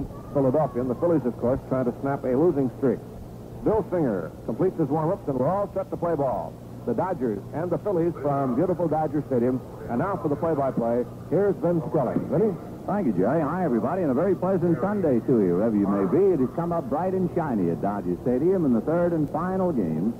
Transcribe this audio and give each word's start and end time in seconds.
against 0.00 0.32
Philadelphia. 0.32 0.80
And 0.80 0.90
the 0.90 0.94
Phillies, 0.96 1.24
of 1.24 1.36
course, 1.38 1.60
trying 1.68 1.84
to 1.86 1.94
snap 2.00 2.24
a 2.24 2.28
losing 2.28 2.70
streak. 2.78 2.98
Bill 3.64 3.84
Singer 3.90 4.30
completes 4.46 4.78
his 4.78 4.88
warm-ups, 4.88 5.28
and 5.28 5.38
we're 5.38 5.48
all 5.48 5.70
set 5.74 5.90
to 5.90 5.96
play 5.96 6.14
ball. 6.14 6.52
The 6.86 6.94
Dodgers 6.94 7.38
and 7.52 7.70
the 7.70 7.78
Phillies 7.78 8.14
from 8.22 8.56
beautiful 8.56 8.88
Dodger 8.88 9.22
Stadium. 9.28 9.60
And 9.90 9.98
now 9.98 10.16
for 10.16 10.28
the 10.28 10.36
play-by-play, 10.36 11.04
here's 11.28 11.54
Vin 11.56 11.82
Scully. 11.90 12.16
Vinny? 12.32 12.56
Thank 12.86 13.06
you, 13.06 13.12
Jerry. 13.12 13.42
Hi, 13.42 13.64
everybody, 13.64 14.02
and 14.02 14.10
a 14.10 14.14
very 14.14 14.34
pleasant 14.34 14.80
Sunday 14.80 15.20
to 15.20 15.32
you, 15.44 15.60
wherever 15.60 15.76
you 15.76 15.86
may 15.86 16.08
be. 16.08 16.32
It 16.32 16.40
has 16.40 16.48
come 16.56 16.72
up 16.72 16.88
bright 16.88 17.12
and 17.12 17.28
shiny 17.36 17.70
at 17.70 17.82
Dodger 17.82 18.16
Stadium 18.22 18.64
in 18.64 18.72
the 18.72 18.80
third 18.80 19.12
and 19.12 19.28
final 19.30 19.72
game 19.72 20.14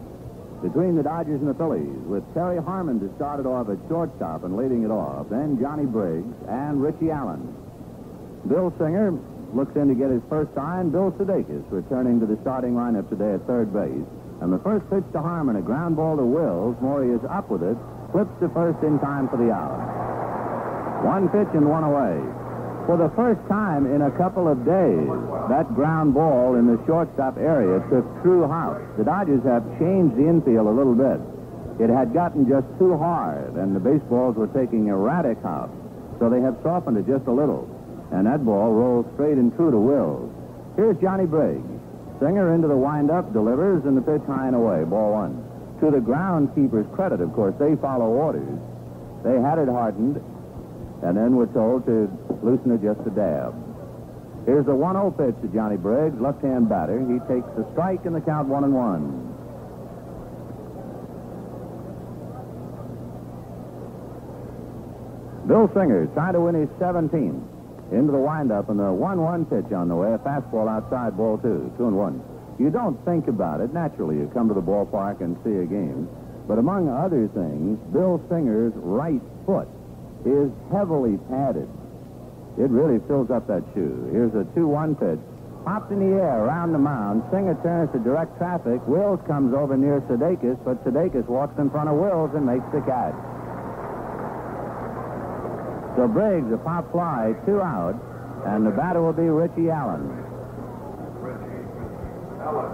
between 0.60 0.94
the 0.94 1.02
Dodgers 1.02 1.40
and 1.40 1.48
the 1.48 1.54
Phillies, 1.54 2.04
with 2.04 2.22
Terry 2.34 2.60
Harmon 2.60 3.00
to 3.00 3.08
start 3.16 3.40
it 3.40 3.46
off 3.46 3.70
at 3.70 3.78
shortstop 3.88 4.44
and 4.44 4.58
leading 4.58 4.84
it 4.84 4.90
off, 4.90 5.30
then 5.30 5.58
Johnny 5.58 5.86
Briggs 5.86 6.36
and 6.46 6.82
Richie 6.82 7.10
Allen. 7.10 7.40
Bill 8.46 8.70
Singer 8.76 9.16
looks 9.54 9.74
in 9.76 9.88
to 9.88 9.94
get 9.94 10.10
his 10.10 10.22
first 10.28 10.54
sign. 10.54 10.90
Bill 10.90 11.12
Sudakis 11.18 11.64
returning 11.70 12.20
to 12.20 12.26
the 12.26 12.38
starting 12.42 12.74
lineup 12.74 13.08
today 13.08 13.34
at 13.34 13.46
third 13.46 13.72
base. 13.72 14.06
And 14.40 14.52
the 14.52 14.58
first 14.60 14.88
pitch 14.88 15.04
to 15.12 15.20
Harmon, 15.20 15.56
a 15.56 15.62
ground 15.62 15.96
ball 15.96 16.16
to 16.16 16.24
Wills. 16.24 16.76
Maury 16.80 17.12
is 17.12 17.20
up 17.28 17.50
with 17.50 17.62
it, 17.62 17.76
flips 18.12 18.32
to 18.40 18.48
first 18.50 18.82
in 18.82 18.98
time 19.00 19.28
for 19.28 19.36
the 19.36 19.52
out. 19.52 21.04
One 21.04 21.28
pitch 21.28 21.48
and 21.54 21.68
one 21.68 21.84
away. 21.84 22.20
For 22.86 22.96
the 22.96 23.12
first 23.14 23.40
time 23.48 23.86
in 23.86 24.02
a 24.02 24.10
couple 24.16 24.48
of 24.48 24.64
days, 24.64 25.08
that 25.48 25.72
ground 25.74 26.14
ball 26.14 26.56
in 26.56 26.66
the 26.66 26.80
shortstop 26.86 27.36
area 27.36 27.80
took 27.88 28.04
true 28.22 28.48
house. 28.48 28.80
The 28.96 29.04
Dodgers 29.04 29.44
have 29.44 29.62
changed 29.78 30.16
the 30.16 30.26
infield 30.26 30.66
a 30.66 30.70
little 30.70 30.94
bit. 30.94 31.20
It 31.80 31.88
had 31.88 32.12
gotten 32.12 32.48
just 32.48 32.66
too 32.78 32.96
hard, 32.96 33.54
and 33.56 33.76
the 33.76 33.80
baseballs 33.80 34.36
were 34.36 34.48
taking 34.48 34.88
erratic 34.88 35.40
house. 35.42 35.70
So 36.18 36.28
they 36.28 36.40
have 36.40 36.56
softened 36.62 36.98
it 36.98 37.06
just 37.06 37.26
a 37.26 37.32
little. 37.32 37.68
And 38.12 38.26
that 38.26 38.44
ball 38.44 38.72
rolls 38.72 39.06
straight 39.14 39.38
and 39.38 39.54
true 39.56 39.70
to 39.70 39.78
Wills. 39.78 40.30
Here's 40.76 40.96
Johnny 40.98 41.26
Briggs. 41.26 41.66
Singer 42.18 42.54
into 42.54 42.68
the 42.68 42.76
windup, 42.76 43.32
delivers, 43.32 43.84
and 43.84 43.96
the 43.96 44.02
pitch 44.02 44.22
high 44.26 44.46
and 44.46 44.56
away. 44.56 44.84
Ball 44.84 45.12
one. 45.12 45.44
To 45.80 45.90
the 45.90 45.98
groundskeeper's 46.04 46.86
credit, 46.94 47.20
of 47.20 47.32
course, 47.32 47.54
they 47.58 47.76
follow 47.76 48.06
orders. 48.06 48.58
They 49.24 49.40
had 49.40 49.58
it 49.58 49.68
hardened, 49.68 50.16
and 51.02 51.16
then 51.16 51.36
were 51.36 51.46
told 51.46 51.86
to 51.86 52.10
loosen 52.42 52.72
it 52.72 52.82
just 52.82 53.00
a 53.06 53.10
dab. 53.10 53.54
Here's 54.44 54.66
the 54.66 54.72
1-0 54.72 55.16
pitch 55.16 55.40
to 55.42 55.48
Johnny 55.48 55.76
Briggs, 55.76 56.20
left-hand 56.20 56.68
batter. 56.68 56.98
He 57.00 57.18
takes 57.32 57.48
the 57.56 57.66
strike 57.72 58.04
in 58.04 58.12
the 58.12 58.20
count 58.20 58.48
one 58.48 58.64
and 58.64 58.74
one. 58.74 59.28
Bill 65.46 65.70
Singer 65.74 66.06
trying 66.14 66.34
to 66.34 66.40
win 66.40 66.54
his 66.54 66.68
17th. 66.78 67.49
Into 67.92 68.12
the 68.12 68.18
windup 68.18 68.68
and 68.68 68.78
the 68.78 68.84
1-1 68.84 69.50
pitch 69.50 69.72
on 69.72 69.88
the 69.88 69.96
way. 69.96 70.12
A 70.12 70.18
fastball 70.18 70.68
outside, 70.68 71.16
ball 71.16 71.38
two. 71.38 71.72
Two 71.76 71.88
and 71.88 71.96
one. 71.96 72.22
You 72.58 72.70
don't 72.70 73.02
think 73.04 73.26
about 73.26 73.60
it. 73.60 73.72
Naturally, 73.72 74.16
you 74.16 74.30
come 74.32 74.48
to 74.48 74.54
the 74.54 74.62
ballpark 74.62 75.20
and 75.20 75.36
see 75.42 75.56
a 75.56 75.66
game. 75.66 76.08
But 76.46 76.58
among 76.58 76.88
other 76.88 77.26
things, 77.28 77.78
Bill 77.92 78.22
Singer's 78.28 78.72
right 78.76 79.22
foot 79.46 79.68
is 80.24 80.50
heavily 80.70 81.18
padded. 81.28 81.68
It 82.58 82.70
really 82.70 83.00
fills 83.08 83.30
up 83.30 83.46
that 83.46 83.64
shoe. 83.74 84.08
Here's 84.12 84.34
a 84.34 84.44
2-1 84.52 84.98
pitch. 84.98 85.18
Popped 85.64 85.92
in 85.92 86.00
the 86.00 86.20
air 86.20 86.44
around 86.44 86.72
the 86.72 86.78
mound. 86.78 87.22
Singer 87.30 87.54
turns 87.62 87.92
to 87.92 87.98
direct 87.98 88.36
traffic. 88.38 88.80
Wills 88.86 89.20
comes 89.26 89.54
over 89.54 89.76
near 89.76 90.00
Sudakis, 90.02 90.58
but 90.64 90.82
Sudakis 90.84 91.26
walks 91.26 91.58
in 91.58 91.70
front 91.70 91.88
of 91.88 91.96
Wills 91.96 92.34
and 92.34 92.46
makes 92.46 92.64
the 92.72 92.80
catch. 92.80 93.14
So 96.00 96.08
Briggs, 96.08 96.50
a 96.50 96.56
pop 96.56 96.90
fly, 96.92 97.36
two 97.44 97.60
out, 97.60 97.92
and 98.48 98.64
the 98.64 98.70
batter 98.70 99.02
will 99.02 99.12
be 99.12 99.28
Richie 99.28 99.68
Allen. 99.68 100.08
Richie 101.20 101.60
Allen. 102.40 102.72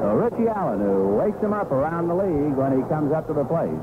So 0.00 0.08
Richie 0.24 0.48
Allen, 0.48 0.80
who 0.80 1.20
wakes 1.20 1.36
him 1.44 1.52
up 1.52 1.70
around 1.70 2.08
the 2.08 2.16
league 2.16 2.56
when 2.56 2.80
he 2.80 2.82
comes 2.88 3.12
up 3.12 3.26
to 3.26 3.34
the 3.34 3.44
plate. 3.44 3.76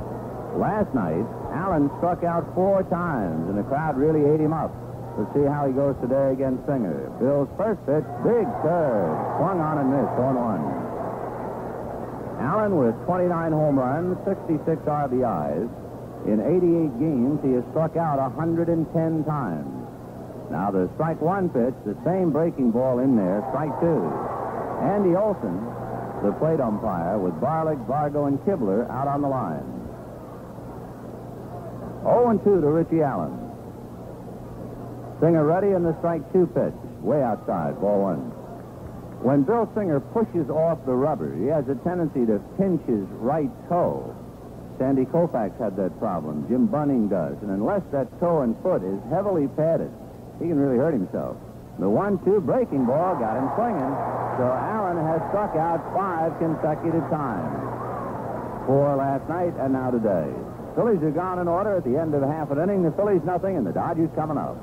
Last 0.58 0.90
night, 0.98 1.22
Allen 1.54 1.86
struck 2.02 2.24
out 2.24 2.50
four 2.56 2.82
times, 2.90 3.48
and 3.48 3.60
the 3.60 3.64
crowd 3.70 3.96
really 3.96 4.26
ate 4.26 4.42
him 4.42 4.54
up. 4.54 4.74
We'll 5.22 5.30
see 5.38 5.46
how 5.46 5.68
he 5.68 5.74
goes 5.74 5.94
today 6.02 6.34
against 6.34 6.66
Singer. 6.66 7.14
Bill's 7.22 7.50
first 7.62 7.78
pitch, 7.86 8.10
big 8.26 8.50
curve, 8.66 9.14
swung 9.38 9.62
on 9.62 9.78
and 9.78 9.94
missed, 9.94 10.18
1-1. 10.18 10.91
Allen 12.42 12.76
with 12.76 12.98
29 13.06 13.52
home 13.52 13.78
runs, 13.78 14.18
66 14.26 14.82
RBIs. 14.82 15.70
In 16.26 16.42
88 16.42 17.00
games, 17.00 17.40
he 17.46 17.54
has 17.54 17.64
struck 17.70 17.96
out 17.98 18.18
110 18.18 19.24
times. 19.26 19.70
Now 20.50 20.70
the 20.70 20.90
strike 20.96 21.22
one 21.22 21.50
pitch, 21.50 21.74
the 21.86 21.96
same 22.04 22.32
breaking 22.32 22.72
ball 22.72 23.00
in 23.00 23.16
there, 23.16 23.46
strike 23.54 23.72
two. 23.80 24.02
Andy 24.82 25.16
Olsen, 25.16 25.54
the 26.26 26.34
plate 26.42 26.60
umpire, 26.60 27.18
with 27.18 27.34
Barlick, 27.40 27.80
Vargo, 27.86 28.28
and 28.28 28.38
Kibler 28.42 28.90
out 28.90 29.08
on 29.08 29.22
the 29.22 29.30
line. 29.30 29.64
0-2 32.04 32.44
to 32.44 32.68
Richie 32.68 33.02
Allen. 33.02 33.38
Singer 35.22 35.46
ready 35.46 35.70
in 35.70 35.84
the 35.84 35.96
strike 36.00 36.26
two 36.34 36.48
pitch, 36.48 36.74
way 37.02 37.22
outside, 37.22 37.80
ball 37.80 38.02
one. 38.02 38.31
When 39.22 39.44
Bill 39.44 39.70
Singer 39.76 40.00
pushes 40.00 40.50
off 40.50 40.84
the 40.86 40.98
rubber, 40.98 41.36
he 41.38 41.46
has 41.48 41.70
a 41.70 41.76
tendency 41.86 42.26
to 42.26 42.42
pinch 42.58 42.82
his 42.90 43.06
right 43.22 43.52
toe. 43.70 44.16
Sandy 44.80 45.06
Koufax 45.06 45.54
had 45.62 45.78
that 45.78 45.94
problem. 46.00 46.50
Jim 46.50 46.66
Bunning 46.66 47.08
does. 47.08 47.38
And 47.46 47.52
unless 47.52 47.84
that 47.92 48.10
toe 48.20 48.42
and 48.42 48.58
foot 48.66 48.82
is 48.82 48.98
heavily 49.14 49.48
padded, 49.54 49.94
he 50.42 50.50
can 50.50 50.58
really 50.58 50.82
hurt 50.82 50.98
himself. 50.98 51.38
The 51.78 51.88
one-two 51.88 52.42
breaking 52.42 52.86
ball 52.90 53.14
got 53.22 53.38
him 53.38 53.46
swinging. 53.54 53.94
So 54.42 54.50
Allen 54.50 54.98
has 54.98 55.22
struck 55.30 55.54
out 55.54 55.86
five 55.94 56.34
consecutive 56.42 57.06
times. 57.14 57.62
Four 58.66 58.96
last 58.98 59.30
night 59.30 59.54
and 59.62 59.74
now 59.74 59.92
today. 59.92 60.34
Phillies 60.74 61.04
are 61.04 61.12
gone 61.12 61.38
in 61.38 61.48
order 61.48 61.78
at 61.78 61.84
the 61.84 61.94
end 61.94 62.16
of 62.16 62.24
half 62.24 62.50
an 62.50 62.58
inning. 62.58 62.82
The 62.82 62.92
Phillies 62.98 63.22
nothing, 63.22 63.58
and 63.58 63.68
the 63.68 63.72
Dodgers 63.72 64.10
coming 64.16 64.38
up. 64.38 64.58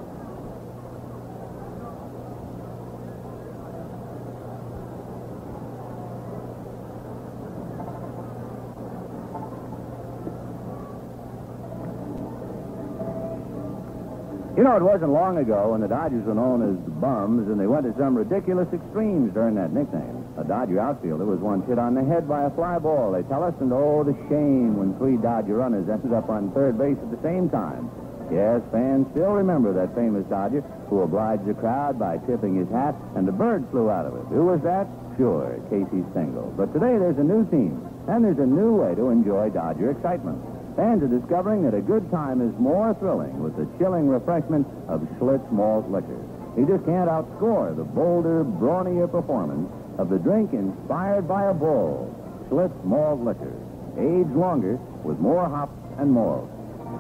You 14.59 14.65
know, 14.65 14.75
it 14.75 14.83
wasn't 14.83 15.15
long 15.15 15.39
ago 15.39 15.71
when 15.71 15.81
the 15.81 15.87
Dodgers 15.87 16.27
were 16.27 16.35
known 16.35 16.67
as 16.67 16.75
the 16.83 16.91
Bums, 16.91 17.47
and 17.47 17.63
they 17.63 17.71
went 17.71 17.87
to 17.87 17.95
some 17.95 18.19
ridiculous 18.19 18.67
extremes 18.75 19.31
during 19.31 19.55
that 19.55 19.71
nickname. 19.71 20.27
A 20.35 20.43
Dodger 20.43 20.83
outfielder 20.83 21.23
was 21.23 21.39
once 21.39 21.63
hit 21.71 21.79
on 21.79 21.95
the 21.95 22.03
head 22.03 22.27
by 22.27 22.43
a 22.43 22.51
fly 22.51 22.77
ball, 22.83 23.15
they 23.15 23.23
tell 23.31 23.47
us, 23.47 23.55
and 23.63 23.71
oh, 23.71 24.03
the 24.03 24.19
shame 24.27 24.75
when 24.75 24.99
three 24.99 25.15
Dodger 25.15 25.63
runners 25.63 25.87
ended 25.87 26.11
up 26.11 26.27
on 26.29 26.51
third 26.51 26.75
base 26.75 26.99
at 26.99 27.07
the 27.15 27.23
same 27.23 27.47
time. 27.49 27.87
Yes, 28.35 28.59
fans 28.75 29.07
still 29.15 29.31
remember 29.31 29.71
that 29.79 29.95
famous 29.95 30.27
Dodger 30.27 30.67
who 30.91 31.07
obliged 31.07 31.47
the 31.47 31.55
crowd 31.55 31.95
by 31.95 32.19
tipping 32.27 32.59
his 32.59 32.69
hat, 32.75 32.99
and 33.15 33.31
the 33.31 33.39
bird 33.39 33.63
flew 33.71 33.95
out 33.95 34.11
of 34.11 34.19
it. 34.19 34.27
Who 34.35 34.43
was 34.51 34.59
that? 34.67 34.91
Sure, 35.15 35.55
Casey 35.71 36.03
Stengel. 36.11 36.51
But 36.59 36.75
today 36.75 36.99
there's 36.99 37.23
a 37.23 37.23
new 37.23 37.47
team, 37.47 37.79
and 38.11 38.27
there's 38.27 38.43
a 38.43 38.51
new 38.51 38.75
way 38.75 38.97
to 38.99 39.15
enjoy 39.15 39.55
Dodger 39.55 39.95
excitement. 39.95 40.58
Fans 40.79 41.03
are 41.03 41.11
discovering 41.11 41.65
that 41.65 41.75
a 41.75 41.83
good 41.83 42.09
time 42.09 42.41
is 42.41 42.55
more 42.55 42.95
thrilling 43.03 43.43
with 43.43 43.57
the 43.59 43.67
chilling 43.83 44.07
refreshment 44.07 44.65
of 44.87 45.03
Schlitz 45.19 45.43
malt 45.51 45.91
liquor. 45.91 46.23
You 46.57 46.71
just 46.71 46.87
can't 46.87 47.11
outscore 47.11 47.75
the 47.75 47.83
bolder, 47.83 48.45
brawnier 48.45 49.11
performance 49.11 49.67
of 49.99 50.09
the 50.09 50.23
drink 50.23 50.53
inspired 50.53 51.27
by 51.27 51.51
a 51.51 51.53
bull. 51.53 52.15
Schlitz 52.47 52.79
malt 52.85 53.19
liquor. 53.27 53.59
Aged 53.99 54.31
longer 54.39 54.79
with 55.03 55.19
more 55.19 55.49
hops 55.49 55.75
and 55.99 56.13
malt. 56.13 56.49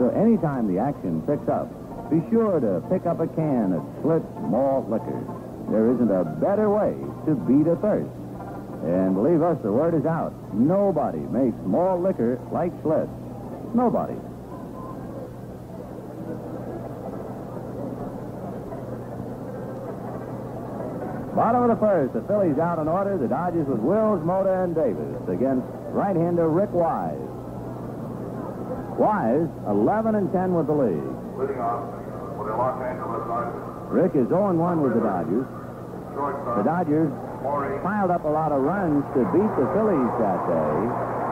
So 0.03 0.11
anytime 0.11 0.67
the 0.67 0.83
action 0.83 1.23
picks 1.23 1.49
up, 1.49 1.71
be 2.11 2.19
sure 2.35 2.59
to 2.59 2.83
pick 2.91 3.07
up 3.07 3.21
a 3.21 3.29
can 3.29 3.79
of 3.79 3.87
Schlitz 4.03 4.27
malt 4.51 4.91
liquor. 4.91 5.23
There 5.71 5.95
isn't 5.95 6.11
a 6.11 6.25
better 6.25 6.69
way 6.69 6.99
to 7.31 7.39
beat 7.47 7.71
a 7.71 7.77
thirst. 7.77 8.11
And 8.83 9.15
believe 9.15 9.41
us, 9.41 9.57
the 9.63 9.71
word 9.71 9.95
is 9.95 10.05
out. 10.05 10.35
Nobody 10.53 11.23
makes 11.31 11.55
malt 11.63 12.03
liquor 12.03 12.41
like 12.51 12.75
Schlitz. 12.83 13.15
Nobody. 13.75 14.15
Bottom 21.39 21.63
of 21.63 21.71
the 21.71 21.79
first, 21.79 22.15
the 22.15 22.23
Phillies 22.27 22.59
out 22.59 22.81
in 22.83 22.89
order. 22.89 23.17
The 23.17 23.29
Dodgers 23.29 23.69
with 23.69 23.79
Wills, 23.79 24.25
Mota, 24.27 24.67
and 24.67 24.75
Davis 24.75 25.23
against 25.31 25.63
right-hander 25.95 26.51
Rick 26.51 26.75
Wise. 26.75 27.15
Wise, 28.99 29.47
11 29.71 30.19
and 30.19 30.33
10 30.33 30.55
with 30.59 30.67
the 30.67 30.75
league. 30.75 31.15
Leading 31.39 31.63
off 31.63 31.87
for 32.35 32.51
the 32.51 32.59
Los 32.59 32.83
Angeles 32.83 33.23
Dodgers. 33.31 33.63
Rick 33.87 34.19
is 34.19 34.27
0 34.27 34.51
and 34.51 34.59
1 34.59 34.83
with 34.83 34.99
the 34.99 35.05
Dodgers. 35.07 35.47
The 36.59 36.67
Dodgers 36.67 37.07
piled 37.87 38.11
up 38.11 38.27
a 38.27 38.33
lot 38.35 38.51
of 38.51 38.59
runs 38.59 39.07
to 39.15 39.23
beat 39.31 39.53
the 39.55 39.71
Phillies 39.79 40.11
that 40.19 40.43
day. 40.51 40.75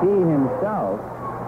He 0.06 0.14
himself 0.14 1.02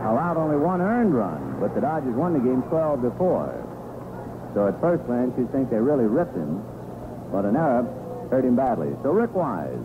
allowed 0.07 0.37
only 0.37 0.57
one 0.57 0.81
earned 0.81 1.15
run, 1.15 1.59
but 1.61 1.75
the 1.75 1.81
Dodgers 1.81 2.15
won 2.15 2.33
the 2.33 2.39
game 2.39 2.63
12 2.69 3.03
to 3.03 3.11
4. 3.19 4.53
So 4.55 4.69
at 4.69 4.81
first 4.81 5.05
glance, 5.07 5.33
you'd 5.37 5.51
think 5.53 5.71
they 5.71 5.77
really 5.77 6.07
ripped 6.07 6.35
him, 6.35 6.63
but 7.33 7.45
an 7.45 7.57
error 7.57 7.83
hurt 8.31 8.45
him 8.45 8.57
badly. 8.57 8.95
So 9.03 9.11
Rick 9.11 9.35
Wise, 9.35 9.79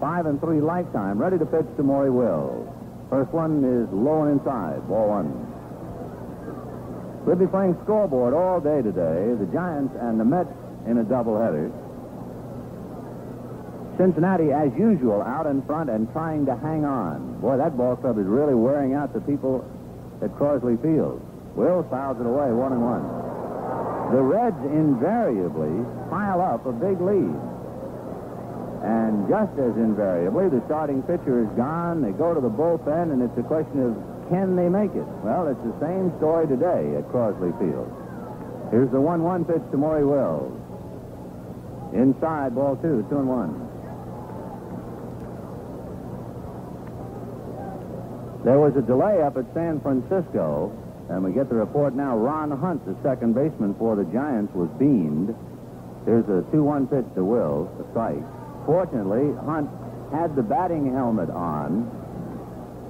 5 0.00 0.26
and 0.26 0.40
3 0.40 0.60
lifetime, 0.60 1.18
ready 1.18 1.38
to 1.38 1.46
pitch 1.46 1.66
to 1.76 1.82
Maury 1.82 2.10
Will. 2.10 2.66
First 3.10 3.30
one 3.32 3.64
is 3.64 3.88
low 3.92 4.24
and 4.24 4.40
inside, 4.40 4.86
ball 4.88 5.08
one. 5.08 5.32
We'll 7.24 7.36
be 7.36 7.46
playing 7.46 7.76
scoreboard 7.84 8.34
all 8.34 8.60
day 8.60 8.82
today. 8.82 9.32
The 9.38 9.48
Giants 9.52 9.94
and 10.00 10.20
the 10.20 10.24
Mets 10.24 10.52
in 10.86 10.98
a 10.98 11.04
doubleheader. 11.04 11.72
Cincinnati, 13.96 14.50
as 14.50 14.72
usual, 14.76 15.22
out 15.22 15.46
in 15.46 15.62
front 15.62 15.90
and 15.90 16.10
trying 16.12 16.46
to 16.46 16.56
hang 16.56 16.84
on. 16.84 17.40
Boy, 17.40 17.56
that 17.56 17.76
ball 17.76 17.96
club 17.96 18.18
is 18.18 18.26
really 18.26 18.54
wearing 18.54 18.94
out 18.94 19.12
the 19.12 19.20
people 19.20 19.64
at 20.22 20.30
Crosley 20.34 20.80
Field. 20.82 21.22
Wills 21.54 21.86
fouls 21.90 22.18
it 22.18 22.26
away, 22.26 22.50
one 22.50 22.72
and 22.72 22.82
one. 22.82 23.04
The 24.10 24.22
Reds 24.22 24.58
invariably 24.66 25.84
pile 26.10 26.40
up 26.40 26.66
a 26.66 26.72
big 26.72 27.00
lead. 27.00 27.34
And 28.84 29.28
just 29.30 29.54
as 29.56 29.72
invariably, 29.80 30.50
the 30.50 30.60
starting 30.66 31.02
pitcher 31.02 31.40
is 31.40 31.50
gone. 31.56 32.02
They 32.02 32.12
go 32.12 32.34
to 32.34 32.40
the 32.40 32.50
bullpen, 32.50 33.12
and 33.12 33.22
it's 33.22 33.38
a 33.38 33.46
question 33.46 33.80
of 33.80 33.96
can 34.28 34.56
they 34.56 34.68
make 34.68 34.92
it? 34.92 35.06
Well, 35.22 35.48
it's 35.48 35.60
the 35.62 35.76
same 35.80 36.12
story 36.18 36.46
today 36.48 36.96
at 36.96 37.08
Crosley 37.08 37.52
Field. 37.58 37.88
Here's 38.70 38.90
the 38.90 39.00
1 39.00 39.22
1 39.22 39.44
pitch 39.44 39.62
to 39.70 39.76
Maury 39.76 40.04
Wills. 40.04 40.52
Inside, 41.94 42.54
ball 42.54 42.76
two, 42.76 43.06
two 43.08 43.18
and 43.18 43.28
one. 43.28 43.64
There 48.44 48.60
was 48.60 48.76
a 48.76 48.82
delay 48.82 49.22
up 49.22 49.38
at 49.38 49.46
San 49.54 49.80
Francisco, 49.80 50.68
and 51.08 51.24
we 51.24 51.32
get 51.32 51.48
the 51.48 51.56
report 51.56 51.94
now. 51.94 52.16
Ron 52.16 52.50
Hunt, 52.50 52.84
the 52.84 52.94
second 53.02 53.34
baseman 53.34 53.74
for 53.78 53.96
the 53.96 54.04
Giants, 54.04 54.52
was 54.54 54.68
beamed. 54.78 55.34
There's 56.04 56.28
a 56.28 56.44
2 56.52 56.62
1 56.62 56.88
pitch 56.88 57.08
to 57.16 57.24
Wills, 57.24 57.72
a 57.80 57.88
strike. 57.90 58.20
Fortunately, 58.66 59.32
Hunt 59.48 59.70
had 60.12 60.36
the 60.36 60.42
batting 60.42 60.92
helmet 60.92 61.30
on. 61.30 61.88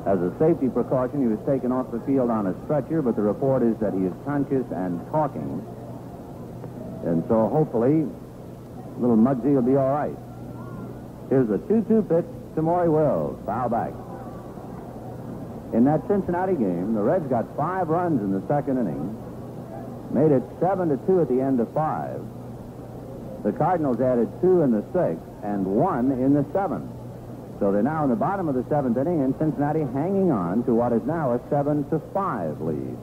As 0.07 0.19
a 0.19 0.35
safety 0.43 0.69
precaution, 0.69 1.23
he 1.23 1.29
was 1.31 1.39
taken 1.47 1.71
off 1.71 1.91
the 1.95 2.01
field 2.01 2.31
on 2.31 2.49
a 2.49 2.55
stretcher, 2.67 3.01
but 3.01 3.15
the 3.15 3.23
report 3.23 3.63
is 3.63 3.79
that 3.79 3.95
he 3.95 4.05
is 4.05 4.13
conscious 4.27 4.67
and 4.75 5.01
talking. 5.15 5.63
And 7.07 7.23
so 7.29 7.47
hopefully, 7.49 8.11
little 8.99 9.17
Muggsy 9.17 9.55
will 9.55 9.63
be 9.63 9.77
all 9.77 9.95
right. 9.95 10.19
Here's 11.31 11.49
a 11.49 11.59
2 11.71 11.87
2 11.87 12.03
pitch 12.11 12.27
to 12.57 12.63
Maury 12.63 12.91
Wills. 12.91 13.39
Foul 13.47 13.71
back. 13.71 13.95
In 15.75 15.85
that 15.85 16.07
Cincinnati 16.07 16.55
game, 16.55 16.95
the 16.95 17.03
Reds 17.03 17.27
got 17.27 17.45
five 17.57 17.89
runs 17.89 18.23
in 18.23 18.31
the 18.31 18.47
second 18.47 18.79
inning, 18.79 19.11
made 20.15 20.31
it 20.31 20.43
seven 20.61 20.89
to 20.89 20.97
two 21.05 21.21
at 21.21 21.29
the 21.29 21.41
end 21.41 21.59
of 21.59 21.67
five. 21.75 22.23
The 23.43 23.51
Cardinals 23.51 24.01
added 24.01 24.31
two 24.41 24.63
in 24.63 24.71
the 24.71 24.87
sixth 24.95 25.27
and 25.43 25.67
one 25.67 26.13
in 26.13 26.33
the 26.33 26.47
seventh. 26.53 26.89
So 27.59 27.73
they're 27.73 27.83
now 27.83 28.05
in 28.05 28.11
the 28.11 28.17
bottom 28.17 28.49
of 28.49 28.55
the 28.55 28.65
seventh 28.71 28.97
inning, 28.97 29.23
and 29.23 29.35
Cincinnati 29.37 29.81
hanging 29.81 30.31
on 30.31 30.63
to 30.65 30.75
what 30.75 30.93
is 30.93 31.03
now 31.05 31.35
a 31.35 31.41
seven 31.51 31.83
to 31.91 31.99
five 32.15 32.61
lead. 32.61 32.97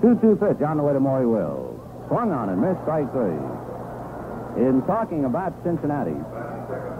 Two-two 0.00 0.36
pitch 0.36 0.62
on 0.62 0.76
the 0.76 0.82
way 0.82 0.92
to 0.92 1.00
Maury 1.00 1.26
Wills. 1.26 1.80
Swung 2.06 2.30
on 2.30 2.50
and 2.50 2.60
missed 2.60 2.80
strike 2.82 3.10
three. 3.10 3.34
In 4.62 4.82
talking 4.86 5.24
about 5.24 5.52
Cincinnati, 5.64 6.14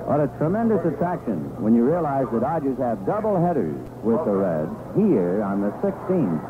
what 0.06 0.20
a 0.20 0.28
tremendous 0.38 0.78
attraction 0.86 1.50
when 1.60 1.74
you 1.74 1.82
realize 1.82 2.26
the 2.30 2.38
Dodgers 2.38 2.78
have 2.78 3.04
double 3.04 3.34
headers 3.42 3.74
with 4.06 4.22
the 4.24 4.30
Reds 4.30 4.70
here 4.94 5.42
on 5.42 5.60
the 5.60 5.74
16th 5.82 6.46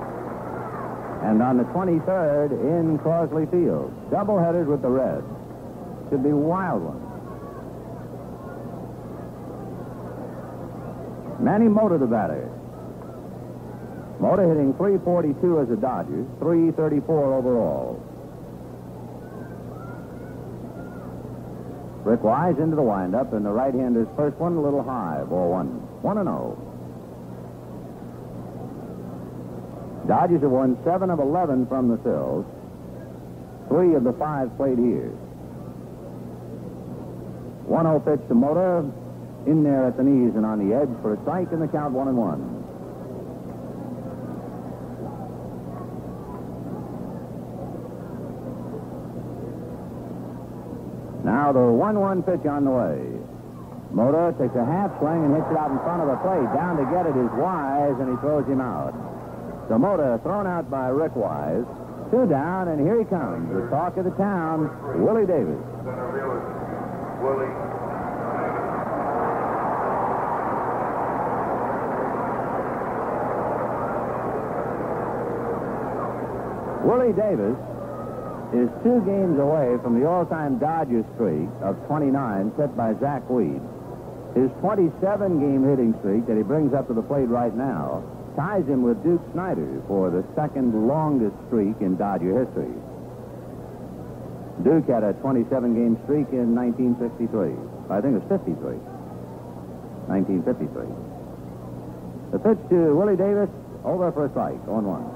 and 1.25 1.41
on 1.41 1.57
the 1.57 1.65
23rd 1.73 2.53
in 2.53 2.99
Crosley 2.99 3.51
Field. 3.51 3.89
Double 4.11 4.39
headers 4.39 4.69
with 4.69 4.83
the 4.83 4.91
Reds. 4.91 5.25
Should 6.11 6.23
be 6.23 6.37
wild 6.37 6.83
ones. 6.83 7.03
Manny 11.41 11.69
Mota 11.69 11.97
the 11.97 12.07
batter. 12.07 12.53
Mota 14.21 14.43
hitting 14.43 14.75
342 14.75 15.61
as 15.61 15.71
a 15.71 15.77
Dodgers, 15.77 16.27
334 16.41 17.35
overall. 17.35 18.06
Rick 22.07 22.23
Wise 22.23 22.57
into 22.59 22.77
the 22.77 22.83
windup, 22.83 23.33
and 23.33 23.45
the 23.45 23.51
right-hander's 23.51 24.07
first 24.15 24.37
one 24.37 24.53
a 24.53 24.61
little 24.61 24.81
high, 24.81 25.25
ball 25.25 25.51
one. 25.51 25.67
One 26.07 26.19
and 26.19 26.29
oh. 26.29 26.55
Dodgers 30.07 30.41
have 30.43 30.53
won 30.53 30.79
seven 30.85 31.11
of 31.11 31.19
11 31.19 31.67
from 31.67 31.89
the 31.89 31.97
Phils. 31.97 32.47
Three 33.67 33.97
of 33.97 34.05
the 34.05 34.13
five 34.13 34.57
played 34.57 34.79
here. 34.79 35.11
1-0 37.67 38.05
pitch 38.05 38.29
to 38.29 38.35
Mota. 38.35 38.89
In 39.51 39.65
there 39.65 39.87
at 39.87 39.97
the 39.97 40.05
knees 40.05 40.37
and 40.37 40.47
on 40.47 40.63
the 40.63 40.77
edge 40.77 40.91
for 41.03 41.15
a 41.15 41.21
strike, 41.23 41.51
and 41.51 41.61
the 41.61 41.67
count 41.67 41.93
one 41.93 42.07
and 42.07 42.17
one. 42.17 42.56
Now 51.47 51.53
the 51.53 51.61
1-1 51.61 52.27
pitch 52.27 52.43
on 52.51 52.65
the 52.65 52.75
way. 52.75 52.99
Mota 53.95 54.35
takes 54.35 54.59
a 54.59 54.67
half 54.67 54.91
swing 54.99 55.31
and 55.31 55.31
hits 55.31 55.47
it 55.47 55.55
out 55.55 55.71
in 55.71 55.79
front 55.87 56.03
of 56.03 56.11
the 56.11 56.19
plate. 56.27 56.43
Down 56.51 56.75
to 56.75 56.83
get 56.91 57.07
it 57.07 57.15
is 57.15 57.31
Wise, 57.39 57.95
and 58.03 58.11
he 58.11 58.17
throws 58.19 58.43
him 58.51 58.59
out. 58.59 58.91
So 59.71 59.79
Mota 59.79 60.19
thrown 60.25 60.49
out 60.49 60.69
by 60.69 60.89
Rick 60.89 61.15
Wise. 61.15 61.63
Two 62.11 62.27
down, 62.27 62.67
and 62.67 62.83
here 62.83 62.99
he 62.99 63.07
comes. 63.07 63.47
The 63.55 63.71
talk 63.71 63.97
of 63.97 64.03
the 64.03 64.17
town, 64.19 64.75
Willie 64.99 65.23
Davis. 65.23 65.63
Willie. 67.23 67.55
Willie 76.83 77.15
Davis 77.15 77.55
is 78.57 78.69
two 78.83 79.01
games 79.05 79.39
away 79.39 79.77
from 79.83 80.01
the 80.01 80.07
all-time 80.09 80.59
Dodger 80.59 81.05
streak 81.15 81.49
of 81.63 81.77
29 81.87 82.53
set 82.57 82.77
by 82.77 82.95
Zack 83.01 83.29
Wheat. 83.29 83.61
His 84.35 84.51
27-game 84.61 85.65
hitting 85.65 85.95
streak 86.01 86.27
that 86.27 86.37
he 86.37 86.43
brings 86.43 86.73
up 86.75 86.89
to 86.89 86.95
the 86.95 87.03
plate 87.03 87.29
right 87.29 87.55
now 87.55 88.05
ties 88.37 88.67
him 88.69 88.83
with 88.83 89.03
Duke 89.03 89.23
Snider 89.33 89.83
for 89.89 90.11
the 90.11 90.25
second 90.37 90.87
longest 90.87 91.35
streak 91.49 91.81
in 91.81 91.97
Dodger 91.97 92.45
history. 92.45 92.73
Duke 94.63 94.89
had 94.89 95.05
a 95.05 95.13
27-game 95.25 95.97
streak 96.05 96.29
in 96.33 96.53
1963. 96.53 97.57
I 97.89 98.01
think 98.01 98.17
it 98.17 98.25
was 98.25 98.29
53. 98.29 98.77
1953. 100.13 100.85
The 102.33 102.39
pitch 102.39 102.61
to 102.71 102.93
Willie 102.93 103.17
Davis, 103.17 103.49
over 103.85 104.13
for 104.13 104.27
a 104.27 104.31
strike, 104.31 104.61
on 104.69 104.85
one. 104.85 105.16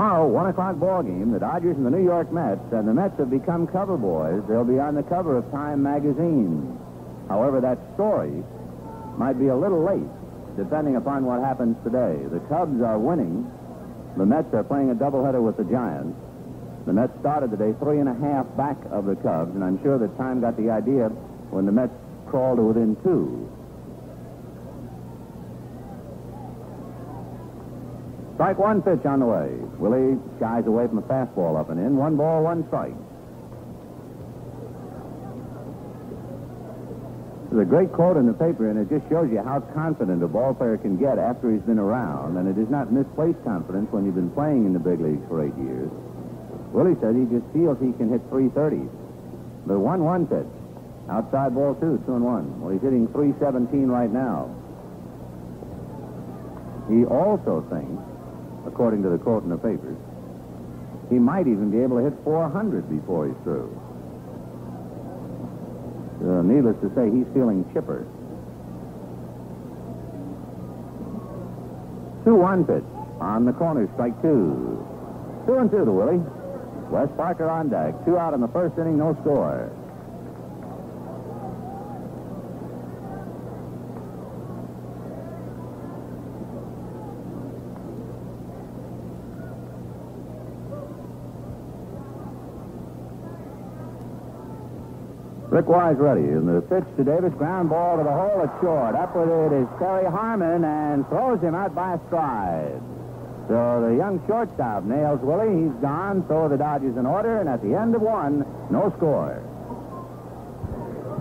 Tomorrow, 0.00 0.28
1 0.28 0.46
o'clock 0.46 0.76
ball 0.80 1.02
game, 1.02 1.30
the 1.30 1.38
Dodgers 1.38 1.76
and 1.76 1.84
the 1.84 1.90
New 1.90 2.02
York 2.02 2.32
Mets, 2.32 2.72
and 2.72 2.88
the 2.88 2.94
Mets 2.94 3.18
have 3.18 3.28
become 3.28 3.66
cover 3.66 3.98
boys. 3.98 4.40
They'll 4.48 4.64
be 4.64 4.80
on 4.80 4.94
the 4.94 5.02
cover 5.02 5.36
of 5.36 5.44
Time 5.52 5.82
magazine. 5.82 6.80
However, 7.28 7.60
that 7.60 7.76
story 7.92 8.32
might 9.18 9.38
be 9.38 9.48
a 9.48 9.54
little 9.54 9.84
late, 9.84 10.08
depending 10.56 10.96
upon 10.96 11.26
what 11.26 11.44
happens 11.44 11.76
today. 11.84 12.16
The 12.32 12.40
Cubs 12.48 12.80
are 12.80 12.96
winning. 12.96 13.44
The 14.16 14.24
Mets 14.24 14.48
are 14.54 14.64
playing 14.64 14.88
a 14.90 14.94
doubleheader 14.94 15.44
with 15.44 15.58
the 15.58 15.64
Giants. 15.64 16.16
The 16.86 16.94
Mets 16.94 17.12
started 17.20 17.50
today 17.50 17.76
three 17.78 18.00
and 18.00 18.08
a 18.08 18.16
half 18.16 18.48
back 18.56 18.78
of 18.90 19.04
the 19.04 19.16
Cubs, 19.16 19.54
and 19.54 19.62
I'm 19.62 19.82
sure 19.82 19.98
that 19.98 20.16
Time 20.16 20.40
got 20.40 20.56
the 20.56 20.70
idea 20.70 21.12
when 21.52 21.66
the 21.66 21.72
Mets 21.72 21.92
crawled 22.24 22.56
to 22.56 22.64
within 22.64 22.96
two. 23.04 23.52
Strike 28.40 28.56
one 28.56 28.80
pitch 28.80 29.04
on 29.04 29.20
the 29.20 29.28
way. 29.28 29.52
Willie 29.76 30.16
shies 30.40 30.64
away 30.64 30.88
from 30.88 30.96
a 30.96 31.02
fastball 31.04 31.60
up 31.60 31.68
and 31.68 31.76
in. 31.76 31.98
One 32.00 32.16
ball, 32.16 32.40
one 32.42 32.64
strike. 32.72 32.96
There's 37.52 37.60
a 37.60 37.68
great 37.68 37.92
quote 37.92 38.16
in 38.16 38.24
the 38.24 38.32
paper, 38.32 38.72
and 38.72 38.80
it 38.80 38.88
just 38.88 39.04
shows 39.12 39.28
you 39.28 39.44
how 39.44 39.60
confident 39.76 40.24
a 40.24 40.26
ball 40.26 40.54
player 40.54 40.78
can 40.78 40.96
get 40.96 41.18
after 41.18 41.52
he's 41.52 41.60
been 41.68 41.78
around. 41.78 42.38
And 42.38 42.48
it 42.48 42.56
is 42.56 42.70
not 42.70 42.90
misplaced 42.90 43.44
confidence 43.44 43.92
when 43.92 44.06
you've 44.06 44.16
been 44.16 44.32
playing 44.32 44.64
in 44.64 44.72
the 44.72 44.80
big 44.80 45.04
leagues 45.04 45.28
for 45.28 45.44
eight 45.44 45.52
years. 45.60 45.92
Willie 46.72 46.96
said 47.04 47.12
he 47.20 47.28
just 47.28 47.44
feels 47.52 47.76
he 47.76 47.92
can 48.00 48.08
hit 48.08 48.24
330s. 48.32 48.88
The 49.68 49.76
1 49.76 50.00
1 50.02 50.26
pitch. 50.32 50.48
Outside 51.12 51.52
ball, 51.52 51.74
two, 51.74 52.00
two 52.08 52.16
and 52.16 52.24
one. 52.24 52.58
Well, 52.62 52.72
he's 52.72 52.80
hitting 52.80 53.04
317 53.12 53.92
right 53.92 54.08
now. 54.08 54.48
He 56.88 57.04
also 57.04 57.68
thinks 57.68 58.09
according 58.66 59.02
to 59.02 59.08
the 59.08 59.18
quote 59.18 59.42
in 59.42 59.50
the 59.50 59.56
papers. 59.56 59.96
He 61.08 61.18
might 61.18 61.46
even 61.46 61.70
be 61.70 61.82
able 61.82 61.98
to 61.98 62.04
hit 62.04 62.14
400 62.24 62.88
before 62.88 63.26
he's 63.26 63.36
through. 63.42 63.70
Uh, 66.22 66.42
needless 66.42 66.76
to 66.82 66.92
say, 66.94 67.10
he's 67.10 67.26
feeling 67.32 67.64
chipper. 67.72 68.06
2-1 72.24 72.66
pitch 72.66 72.84
on 73.20 73.44
the 73.44 73.52
corner, 73.52 73.88
strike 73.94 74.20
two. 74.22 74.86
Two 75.46 75.56
and 75.56 75.70
two 75.70 75.84
to 75.84 75.92
Willie. 75.92 76.22
Wes 76.90 77.08
Parker 77.16 77.48
on 77.48 77.68
deck. 77.68 77.94
Two 78.04 78.18
out 78.18 78.34
in 78.34 78.40
the 78.40 78.48
first 78.48 78.76
inning, 78.78 78.98
no 78.98 79.16
score. 79.22 79.70
Rick 95.50 95.66
Wise 95.66 95.96
ready. 95.98 96.22
And 96.22 96.46
the 96.46 96.62
pitch 96.62 96.86
to 96.96 97.02
Davis. 97.02 97.34
Ground 97.34 97.70
ball 97.70 97.98
to 97.98 98.04
the 98.04 98.12
hole. 98.12 98.40
It's 98.44 98.54
short. 98.62 98.94
Up 98.94 99.14
with 99.16 99.28
it 99.28 99.52
is 99.52 99.68
Terry 99.78 100.06
Harmon 100.08 100.64
and 100.64 101.06
throws 101.08 101.42
him 101.42 101.54
out 101.54 101.74
by 101.74 101.94
a 101.94 101.98
stride. 102.06 102.80
So 103.48 103.82
the 103.82 103.96
young 103.98 104.22
shortstop 104.28 104.84
nails 104.84 105.18
Willie. 105.22 105.66
He's 105.66 105.74
gone. 105.82 106.24
So 106.28 106.48
the 106.48 106.56
Dodgers 106.56 106.96
in 106.96 107.04
order. 107.04 107.40
And 107.40 107.48
at 107.48 107.62
the 107.62 107.74
end 107.74 107.96
of 107.96 108.00
one, 108.00 108.46
no 108.70 108.94
score. 108.96 109.42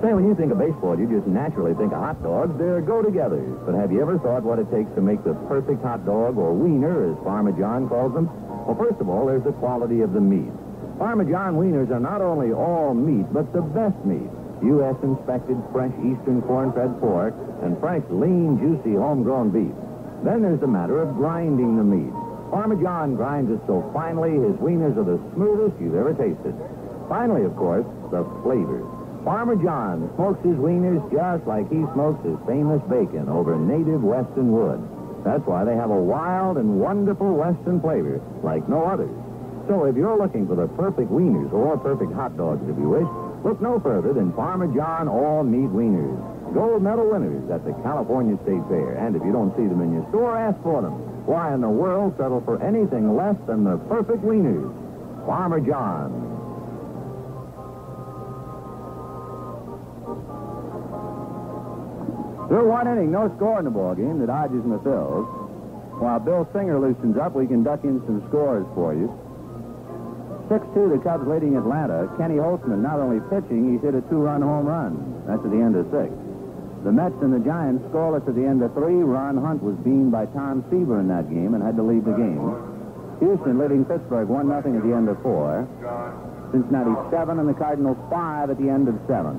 Say, 0.06 0.14
when 0.14 0.24
you 0.30 0.36
think 0.36 0.54
of 0.54 0.60
baseball, 0.60 0.98
you 0.98 1.10
just 1.10 1.28
naturally 1.28 1.74
think 1.74 1.92
of 1.92 2.00
hot 2.00 2.24
dogs. 2.24 2.56
They're 2.58 2.80
go-togethers. 2.80 3.66
But 3.66 3.76
have 3.76 3.92
you 3.92 4.00
ever 4.00 4.18
thought 4.20 4.44
what 4.44 4.58
it 4.58 4.72
takes 4.72 4.88
to 4.96 5.02
make 5.02 5.26
the 5.26 5.34
perfect 5.52 5.84
hot 5.84 6.06
dog, 6.06 6.38
or 6.38 6.54
wiener, 6.54 7.12
as 7.12 7.18
Farmer 7.26 7.52
John 7.52 7.90
calls 7.90 8.14
them? 8.14 8.32
Well, 8.64 8.78
first 8.80 9.02
of 9.02 9.10
all, 9.10 9.26
there's 9.26 9.44
the 9.44 9.52
quality 9.60 10.00
of 10.00 10.14
the 10.14 10.22
meat. 10.22 10.54
Farmer 11.00 11.24
John 11.24 11.56
wieners 11.56 11.90
are 11.92 12.00
not 12.04 12.22
only 12.22 12.52
all 12.52 12.94
meat, 12.94 13.26
but 13.32 13.54
the 13.54 13.62
best 13.62 13.96
meat. 14.04 14.28
U.S. 14.62 14.96
inspected 15.02 15.56
fresh 15.72 15.96
eastern 16.04 16.44
corn-fed 16.44 17.00
pork 17.00 17.34
and 17.64 17.80
fresh, 17.80 18.04
lean, 18.12 18.60
juicy 18.60 19.00
homegrown 19.00 19.56
beef. 19.56 19.72
Then 20.28 20.42
there's 20.44 20.60
the 20.60 20.68
matter 20.68 21.02
of 21.02 21.16
grinding 21.16 21.78
the 21.78 21.88
meat. 21.88 22.12
Farmer 22.52 22.76
John 22.76 23.16
grinds 23.16 23.50
it 23.50 23.64
so 23.66 23.90
finely, 23.94 24.36
his 24.44 24.60
wieners 24.60 24.98
are 25.00 25.08
the 25.08 25.24
smoothest 25.32 25.80
you've 25.80 25.96
ever 25.96 26.12
tasted. 26.12 26.52
Finally, 27.08 27.48
of 27.48 27.56
course, 27.56 27.88
the 28.12 28.28
flavor. 28.44 28.84
Farmer 29.24 29.56
John 29.56 30.12
smokes 30.16 30.44
his 30.44 30.60
wieners 30.60 31.00
just 31.16 31.48
like 31.48 31.72
he 31.72 31.80
smokes 31.96 32.20
his 32.28 32.36
famous 32.44 32.84
bacon 32.92 33.30
over 33.30 33.56
native 33.56 34.04
western 34.04 34.52
wood. 34.52 34.84
That's 35.24 35.48
why 35.48 35.64
they 35.64 35.76
have 35.76 35.92
a 35.92 36.02
wild 36.02 36.58
and 36.58 36.80
wonderful 36.80 37.36
western 37.36 37.80
flavor 37.80 38.20
like 38.44 38.68
no 38.68 38.84
others. 38.84 39.16
So 39.70 39.86
if 39.86 39.96
you're 39.96 40.18
looking 40.18 40.48
for 40.48 40.56
the 40.56 40.66
perfect 40.74 41.14
wieners 41.14 41.54
or 41.54 41.78
perfect 41.78 42.12
hot 42.14 42.36
dogs, 42.36 42.66
if 42.66 42.74
you 42.74 42.90
wish, 42.90 43.06
look 43.46 43.62
no 43.62 43.80
further 43.80 44.18
than 44.18 44.34
Farmer 44.34 44.66
John 44.74 45.08
all 45.08 45.44
meat 45.44 45.70
wieners. 45.70 46.18
Gold 46.58 46.82
medal 46.82 47.06
winners 47.06 47.46
at 47.54 47.62
the 47.64 47.78
California 47.86 48.34
State 48.42 48.66
Fair. 48.66 48.98
And 48.98 49.16
if 49.16 49.22
you 49.22 49.32
don't 49.32 49.54
see 49.54 49.70
them 49.70 49.86
in 49.86 49.94
your 49.94 50.10
store, 50.10 50.34
ask 50.36 50.58
for 50.66 50.82
them. 50.82 50.98
Why 51.30 51.54
in 51.54 51.62
the 51.62 51.70
world 51.70 52.18
settle 52.18 52.42
for 52.42 52.58
anything 52.66 53.16
less 53.16 53.38
than 53.46 53.64
the 53.64 53.78
perfect 53.86 54.26
wieners? 54.26 54.74
Farmer 55.30 55.62
John. 55.62 56.18
Through 62.50 62.68
one 62.68 62.88
inning, 62.88 63.12
no 63.12 63.30
score 63.38 63.60
in 63.60 63.66
the 63.66 63.72
ball 63.72 63.94
game. 63.94 64.18
The 64.18 64.26
Dodgers 64.26 64.66
and 64.66 64.74
the 64.74 64.82
Phils. 64.82 65.30
While 66.02 66.20
Bill 66.22 66.50
Singer 66.58 66.80
loosens 66.80 67.22
up, 67.22 67.36
we 67.36 67.46
can 67.46 67.62
duck 67.62 67.84
in 67.84 68.02
some 68.08 68.26
scores 68.30 68.66
for 68.74 68.96
you. 68.96 69.14
6-2, 70.50 70.98
the 70.98 71.00
Cubs 71.06 71.28
leading 71.30 71.56
Atlanta. 71.56 72.10
Kenny 72.18 72.42
Holtzman 72.42 72.82
not 72.82 72.98
only 73.00 73.22
pitching, 73.30 73.72
he's 73.72 73.82
hit 73.86 73.94
a 73.94 74.02
two-run 74.10 74.42
home 74.42 74.66
run. 74.66 75.24
That's 75.30 75.46
at 75.46 75.52
the 75.52 75.62
end 75.62 75.78
of 75.78 75.86
six. 75.94 76.10
The 76.84 76.92
Mets 76.92 77.14
and 77.22 77.30
the 77.30 77.44
Giants 77.46 77.86
scoreless 77.94 78.26
at 78.28 78.34
the 78.34 78.46
end 78.46 78.64
of 78.64 78.74
three. 78.74 79.04
Ron 79.04 79.38
Hunt 79.38 79.62
was 79.62 79.76
beamed 79.86 80.12
by 80.12 80.26
Tom 80.34 80.66
Seaver 80.72 81.00
in 81.00 81.08
that 81.10 81.30
game 81.30 81.54
and 81.54 81.62
had 81.62 81.76
to 81.76 81.84
leave 81.84 82.06
the 82.06 82.18
game. 82.18 82.40
Houston 83.20 83.60
leading 83.60 83.84
Pittsburgh 83.86 84.28
1-0 84.28 84.50
at 84.58 84.84
the 84.84 84.96
end 84.96 85.10
of 85.10 85.22
four. 85.22 85.68
Cincinnati 86.52 86.96
7 87.12 87.38
and 87.38 87.48
the 87.48 87.54
Cardinals 87.54 87.98
5 88.10 88.50
at 88.50 88.58
the 88.58 88.70
end 88.70 88.88
of 88.88 88.96
seven. 89.06 89.38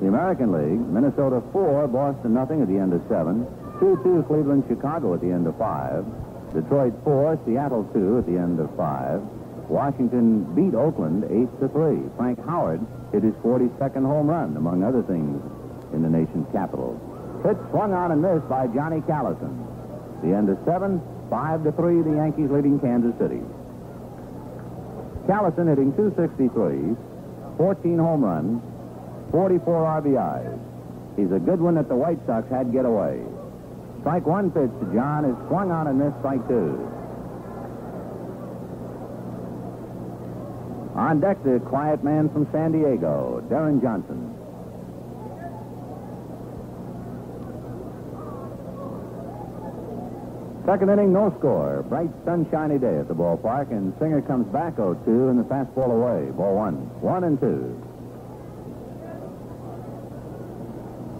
The 0.00 0.08
American 0.08 0.52
League, 0.54 0.80
Minnesota 0.88 1.42
4, 1.52 1.88
Boston 1.88 2.32
nothing 2.32 2.62
at 2.62 2.68
the 2.68 2.78
end 2.78 2.94
of 2.94 3.02
seven. 3.08 3.44
2-2 3.82 4.26
Cleveland, 4.26 4.64
Chicago 4.68 5.12
at 5.12 5.20
the 5.20 5.30
end 5.30 5.46
of 5.46 5.58
five. 5.58 6.06
Detroit 6.54 6.94
4, 7.02 7.38
Seattle 7.44 7.84
2 7.92 8.18
at 8.18 8.26
the 8.26 8.38
end 8.38 8.60
of 8.60 8.70
five. 8.76 9.20
Washington 9.68 10.44
beat 10.54 10.74
Oakland 10.74 11.24
8 11.24 11.60
to 11.60 11.68
3. 11.68 12.10
Frank 12.16 12.44
Howard 12.44 12.80
hit 13.12 13.22
his 13.22 13.34
42nd 13.42 14.04
home 14.04 14.28
run, 14.28 14.56
among 14.56 14.82
other 14.82 15.02
things, 15.02 15.40
in 15.92 16.02
the 16.02 16.10
nation's 16.10 16.46
capital. 16.52 17.00
Pitch 17.42 17.56
swung 17.70 17.92
on 17.92 18.12
and 18.12 18.22
missed 18.22 18.48
by 18.48 18.66
Johnny 18.68 19.00
Callison. 19.02 19.52
The 20.22 20.34
end 20.34 20.48
of 20.48 20.58
seven, 20.64 21.00
5 21.30 21.64
to 21.64 21.72
3, 21.72 22.02
the 22.02 22.16
Yankees 22.16 22.50
leading 22.50 22.80
Kansas 22.80 23.16
City. 23.18 23.40
Callison 25.26 25.68
hitting 25.68 25.92
263, 25.96 26.96
14 27.56 27.98
home 27.98 28.24
runs, 28.24 28.62
44 29.30 30.02
RBIs. 30.02 30.58
He's 31.16 31.32
a 31.32 31.38
good 31.38 31.60
one 31.60 31.76
that 31.76 31.88
the 31.88 31.96
White 31.96 32.18
Sox 32.26 32.48
had 32.50 32.72
get 32.72 32.84
away. 32.84 33.22
Strike 34.00 34.26
one 34.26 34.50
pitch 34.50 34.70
to 34.80 34.86
John 34.92 35.24
is 35.24 35.36
swung 35.48 35.70
on 35.70 35.86
and 35.86 35.98
missed 35.98 36.18
strike 36.20 36.46
two. 36.48 36.76
On 40.94 41.18
deck, 41.18 41.42
the 41.42 41.58
quiet 41.66 42.04
man 42.04 42.28
from 42.30 42.46
San 42.52 42.70
Diego, 42.70 43.42
Deron 43.50 43.82
Johnson. 43.82 44.30
Second 50.64 50.90
inning, 50.90 51.12
no 51.12 51.34
score. 51.38 51.84
Bright, 51.88 52.10
sunshiny 52.24 52.78
day 52.78 52.96
at 52.96 53.08
the 53.08 53.14
ballpark, 53.14 53.70
and 53.70 53.92
Singer 53.98 54.22
comes 54.22 54.46
back 54.52 54.76
0-2 54.76 55.30
and 55.30 55.38
the 55.38 55.44
fastball 55.44 55.90
away. 55.90 56.30
Ball 56.30 56.54
one. 56.54 56.74
One 57.02 57.24
and 57.24 57.38
two. 57.40 57.76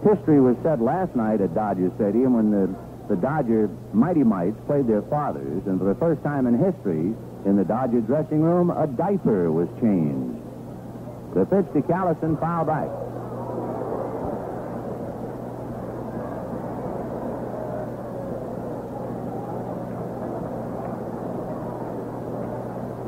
History 0.09 0.40
was 0.40 0.57
set 0.62 0.81
last 0.81 1.16
night 1.16 1.40
at 1.40 1.54
Dodger 1.54 1.90
Stadium 1.97 2.35
when 2.35 2.50
the, 2.50 2.73
the 3.09 3.21
Dodger 3.21 3.69
Mighty 3.93 4.23
Mites 4.23 4.57
played 4.66 4.87
their 4.87 5.02
fathers, 5.02 5.66
and 5.66 5.78
for 5.78 5.85
the 5.85 5.95
first 5.97 6.23
time 6.23 6.47
in 6.47 6.57
history, 6.57 7.12
in 7.45 7.57
the 7.57 7.65
Dodger 7.65 8.01
dressing 8.01 8.41
room, 8.41 8.71
a 8.71 8.87
diaper 8.87 9.53
was 9.53 9.69
changed. 9.81 10.41
The 11.35 11.45
pitch 11.45 11.67
to 11.75 11.83
Callison, 11.83 12.39
foul 12.41 12.65
back. 12.65 12.89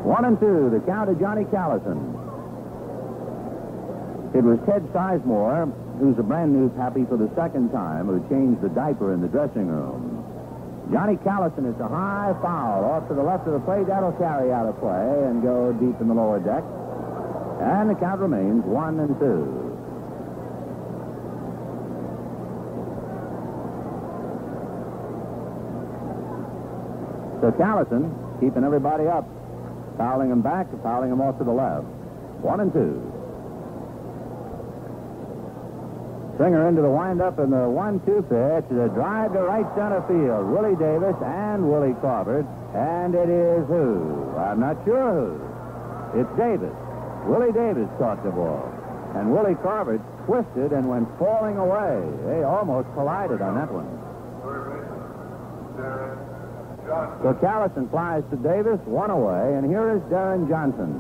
One 0.05 0.25
and 0.25 0.39
two, 0.39 0.71
the 0.71 0.81
count 0.87 1.11
of 1.11 1.19
Johnny 1.19 1.45
Callison. 1.45 2.15
It 4.35 4.45
was 4.45 4.59
Ted 4.67 4.83
Sizemore, 4.93 5.73
who's 5.99 6.19
a 6.19 6.23
brand 6.23 6.53
new 6.53 6.69
pappy 6.71 7.05
for 7.07 7.17
the 7.17 7.31
second 7.35 7.71
time, 7.71 8.07
who 8.07 8.21
changed 8.29 8.61
the 8.61 8.69
diaper 8.69 9.15
in 9.15 9.21
the 9.21 9.29
dressing 9.29 9.67
room. 9.67 10.16
Johnny 10.93 11.17
Callison 11.17 11.67
is 11.67 11.79
a 11.81 11.89
high 11.89 12.33
foul 12.41 12.85
off 12.85 13.09
to 13.09 13.15
the 13.15 13.23
left 13.23 13.47
of 13.49 13.55
the 13.55 13.61
plate. 13.61 13.89
That'll 13.89 14.13
carry 14.13 14.53
out 14.53 14.67
of 14.67 14.79
play 14.79 15.27
and 15.27 15.43
go 15.43 15.73
deep 15.73 16.01
in 16.01 16.07
the 16.07 16.15
lower 16.15 16.39
deck. 16.39 16.63
And 17.61 17.91
the 17.91 17.95
count 17.95 18.21
remains 18.21 18.65
one 18.65 19.01
and 19.01 19.19
two. 19.19 19.67
So 27.41 27.53
Callison 27.59 28.15
keeping 28.41 28.63
everybody 28.63 29.09
up, 29.09 29.27
fouling 29.99 30.31
them 30.31 30.43
back, 30.43 30.69
fouling 30.83 31.11
them 31.11 31.21
off 31.21 31.39
to 31.39 31.45
the 31.45 31.53
left. 31.53 31.85
One 32.43 32.61
and 32.61 32.73
two. 32.73 33.16
Singer 36.39 36.69
into 36.69 36.83
the 36.83 36.91
windup 36.91 37.39
and 37.39 37.53
the 37.53 37.69
one-two 37.69 38.21
pitch. 38.29 38.69
The 38.69 38.93
drive 38.93 39.33
to 39.33 39.41
right 39.41 39.65
center 39.73 40.05
field. 40.05 40.53
Willie 40.53 40.77
Davis 40.77 41.17
and 41.25 41.65
Willie 41.65 41.97
Crawford. 42.01 42.45
And 42.77 43.15
it 43.15 43.29
is 43.33 43.65
who? 43.69 44.37
I'm 44.37 44.61
not 44.61 44.77
sure 44.85 45.17
who. 45.17 46.21
It's 46.21 46.33
Davis. 46.37 46.77
Willie 47.25 47.53
Davis 47.53 47.89
caught 47.99 48.23
the 48.23 48.31
ball. 48.31 48.69
And 49.17 49.33
Willie 49.33 49.57
Crawford 49.57 50.03
twisted 50.27 50.73
and 50.73 50.89
went 50.89 51.09
falling 51.19 51.57
away. 51.57 52.05
They 52.29 52.45
almost 52.45 52.93
collided 52.93 53.41
on 53.41 53.55
that 53.57 53.73
one. 53.73 53.89
So 57.23 57.35
Callison 57.41 57.89
flies 57.91 58.23
to 58.31 58.37
Davis, 58.37 58.79
one 58.85 59.11
away, 59.11 59.55
and 59.57 59.67
here 59.67 59.97
is 59.97 60.03
Deron 60.13 60.49
Johnson. 60.49 60.95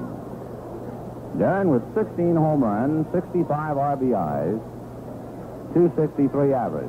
Deron 1.37 1.69
with 1.69 1.85
16 1.95 2.35
home 2.35 2.65
runs, 2.65 3.07
65 3.13 3.77
RBIs, 3.77 4.61
263 5.77 6.55
average. 6.55 6.89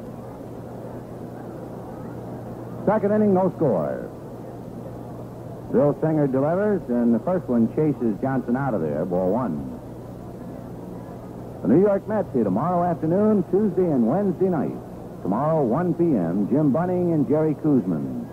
Second 2.87 3.11
inning, 3.11 3.33
no 3.33 3.51
score. 3.57 4.07
Bill 5.73 5.91
Singer 5.99 6.27
delivers, 6.27 6.79
and 6.87 7.13
the 7.13 7.19
first 7.19 7.43
one 7.49 7.67
chases 7.75 8.15
Johnson 8.21 8.55
out 8.55 8.73
of 8.73 8.79
there, 8.79 9.03
ball 9.03 9.35
one. 9.35 9.59
The 11.63 11.67
New 11.67 11.81
York 11.81 12.07
Mets 12.07 12.31
here 12.31 12.45
tomorrow 12.45 12.89
afternoon, 12.89 13.43
Tuesday 13.51 13.83
and 13.83 14.07
Wednesday 14.07 14.47
night. 14.47 14.79
Tomorrow, 15.21 15.63
1 15.67 15.93
p.m., 15.95 16.47
Jim 16.47 16.71
Bunning 16.71 17.11
and 17.11 17.27
Jerry 17.27 17.55
Koosman. 17.55 18.23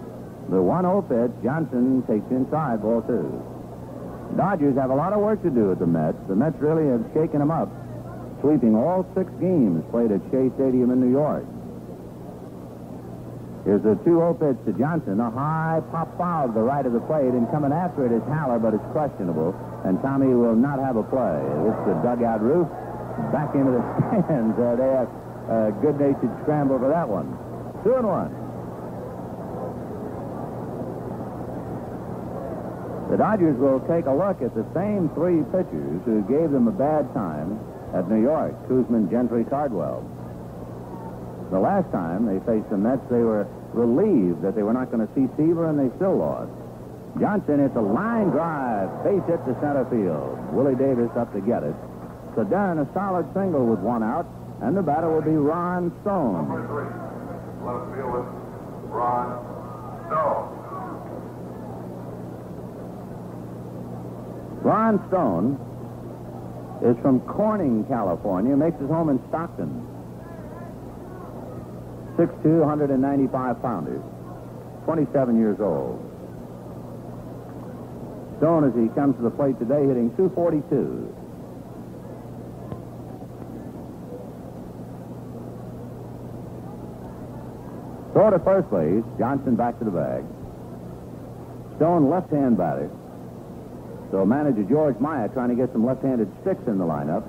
The 0.50 0.62
1-0 0.62 1.02
pitch, 1.10 1.34
Johnson 1.42 2.06
takes 2.06 2.30
inside, 2.30 2.80
ball 2.80 3.02
two. 3.02 3.26
Dodgers 4.36 4.76
have 4.76 4.90
a 4.90 4.94
lot 4.94 5.12
of 5.12 5.18
work 5.18 5.42
to 5.42 5.50
do 5.50 5.72
at 5.72 5.80
the 5.80 5.86
Mets. 5.86 6.18
The 6.28 6.36
Mets 6.36 6.54
really 6.60 6.86
have 6.94 7.02
shaken 7.12 7.40
them 7.40 7.50
up, 7.50 7.66
sweeping 8.44 8.76
all 8.76 9.08
six 9.16 9.32
games 9.40 9.80
played 9.88 10.12
at 10.12 10.20
Shea 10.28 10.52
Stadium 10.60 10.92
in 10.92 11.00
New 11.00 11.08
York. 11.08 11.48
Here's 13.64 13.80
a 13.88 13.96
2-0 14.04 14.36
pitch 14.36 14.60
to 14.68 14.76
Johnson. 14.76 15.16
A 15.16 15.32
high 15.32 15.80
pop 15.88 16.12
foul 16.20 16.48
to 16.48 16.52
the 16.52 16.60
right 16.60 16.84
of 16.84 16.92
the 16.92 17.00
plate, 17.08 17.32
and 17.32 17.48
coming 17.48 17.72
after 17.72 18.04
it 18.04 18.12
is 18.12 18.20
Haller, 18.28 18.60
but 18.60 18.76
it's 18.76 18.84
questionable. 18.92 19.56
And 19.88 19.96
Tommy 20.04 20.36
will 20.36 20.54
not 20.54 20.76
have 20.76 21.00
a 21.00 21.02
play. 21.08 21.40
It's 21.40 21.82
the 21.88 21.96
dugout 22.04 22.44
roof. 22.44 22.68
Back 23.32 23.56
into 23.56 23.72
the 23.72 23.80
stands. 24.28 24.52
Uh, 24.60 24.76
they 24.76 24.92
have 24.92 25.08
a 25.48 25.72
good-natured 25.80 26.28
scramble 26.44 26.76
for 26.76 26.92
that 26.92 27.08
one. 27.08 27.32
Two 27.80 27.96
and 27.96 28.04
one. 28.04 28.28
The 33.08 33.16
Dodgers 33.16 33.56
will 33.56 33.80
take 33.88 34.04
a 34.04 34.12
look 34.12 34.44
at 34.44 34.52
the 34.52 34.68
same 34.76 35.08
three 35.16 35.40
pitchers 35.48 36.04
who 36.04 36.20
gave 36.28 36.52
them 36.52 36.68
a 36.68 36.76
bad 36.76 37.08
time 37.16 37.56
at 37.94 38.10
New 38.10 38.20
York, 38.20 38.52
Koosman, 38.68 39.10
Gentry, 39.10 39.44
Cardwell. 39.44 40.02
The 41.50 41.58
last 41.58 41.90
time 41.92 42.26
they 42.26 42.42
faced 42.44 42.68
the 42.70 42.76
Mets, 42.76 43.02
they 43.08 43.22
were 43.22 43.46
relieved 43.72 44.42
that 44.42 44.56
they 44.56 44.62
were 44.62 44.72
not 44.72 44.90
going 44.90 45.06
to 45.06 45.12
see 45.14 45.30
Seaver, 45.36 45.70
and 45.70 45.78
they 45.78 45.94
still 45.96 46.18
lost. 46.18 46.50
Johnson 47.20 47.60
hits 47.62 47.76
a 47.76 47.80
line 47.80 48.30
drive, 48.30 48.90
base 49.04 49.22
hit 49.30 49.38
to 49.46 49.54
center 49.62 49.86
field. 49.86 50.34
Willie 50.50 50.74
Davis 50.74 51.10
up 51.14 51.32
to 51.32 51.40
get 51.40 51.62
it. 51.62 51.74
So 52.34 52.42
Deron 52.42 52.82
a 52.82 52.92
solid 52.92 53.30
single 53.34 53.66
with 53.66 53.78
one 53.78 54.02
out, 54.02 54.26
and 54.62 54.76
the 54.76 54.82
batter 54.82 55.08
will 55.08 55.22
be 55.22 55.30
Ron 55.30 55.94
Stone. 56.02 56.50
Number 56.50 56.66
three, 56.66 56.90
left 57.62 57.86
fielder, 57.94 58.26
Ron 58.90 59.38
Stone. 60.10 60.50
Ron 64.64 65.08
Stone 65.08 65.63
is 66.82 66.96
from 67.02 67.20
Corning, 67.20 67.84
California, 67.86 68.56
makes 68.56 68.78
his 68.80 68.88
home 68.88 69.08
in 69.08 69.20
Stockton. 69.28 69.86
6'2", 72.16 72.60
195 72.60 73.62
pounders, 73.62 74.02
27 74.84 75.38
years 75.38 75.60
old. 75.60 75.98
Stone, 78.38 78.64
as 78.64 78.74
he 78.74 78.88
comes 78.94 79.16
to 79.16 79.22
the 79.22 79.30
plate 79.30 79.58
today, 79.58 79.86
hitting 79.86 80.14
242. 80.16 81.14
Throw 88.12 88.30
to 88.30 88.38
first 88.38 88.70
base. 88.70 89.02
Johnson 89.18 89.56
back 89.56 89.78
to 89.80 89.84
the 89.84 89.90
bag. 89.90 90.24
Stone 91.76 92.08
left-hand 92.08 92.56
batter. 92.56 92.88
So 94.14 94.24
manager 94.24 94.62
George 94.62 94.94
Myatt 95.00 95.32
trying 95.32 95.48
to 95.48 95.56
get 95.56 95.72
some 95.72 95.84
left-handed 95.84 96.30
sticks 96.40 96.62
in 96.68 96.78
the 96.78 96.84
lineup. 96.84 97.26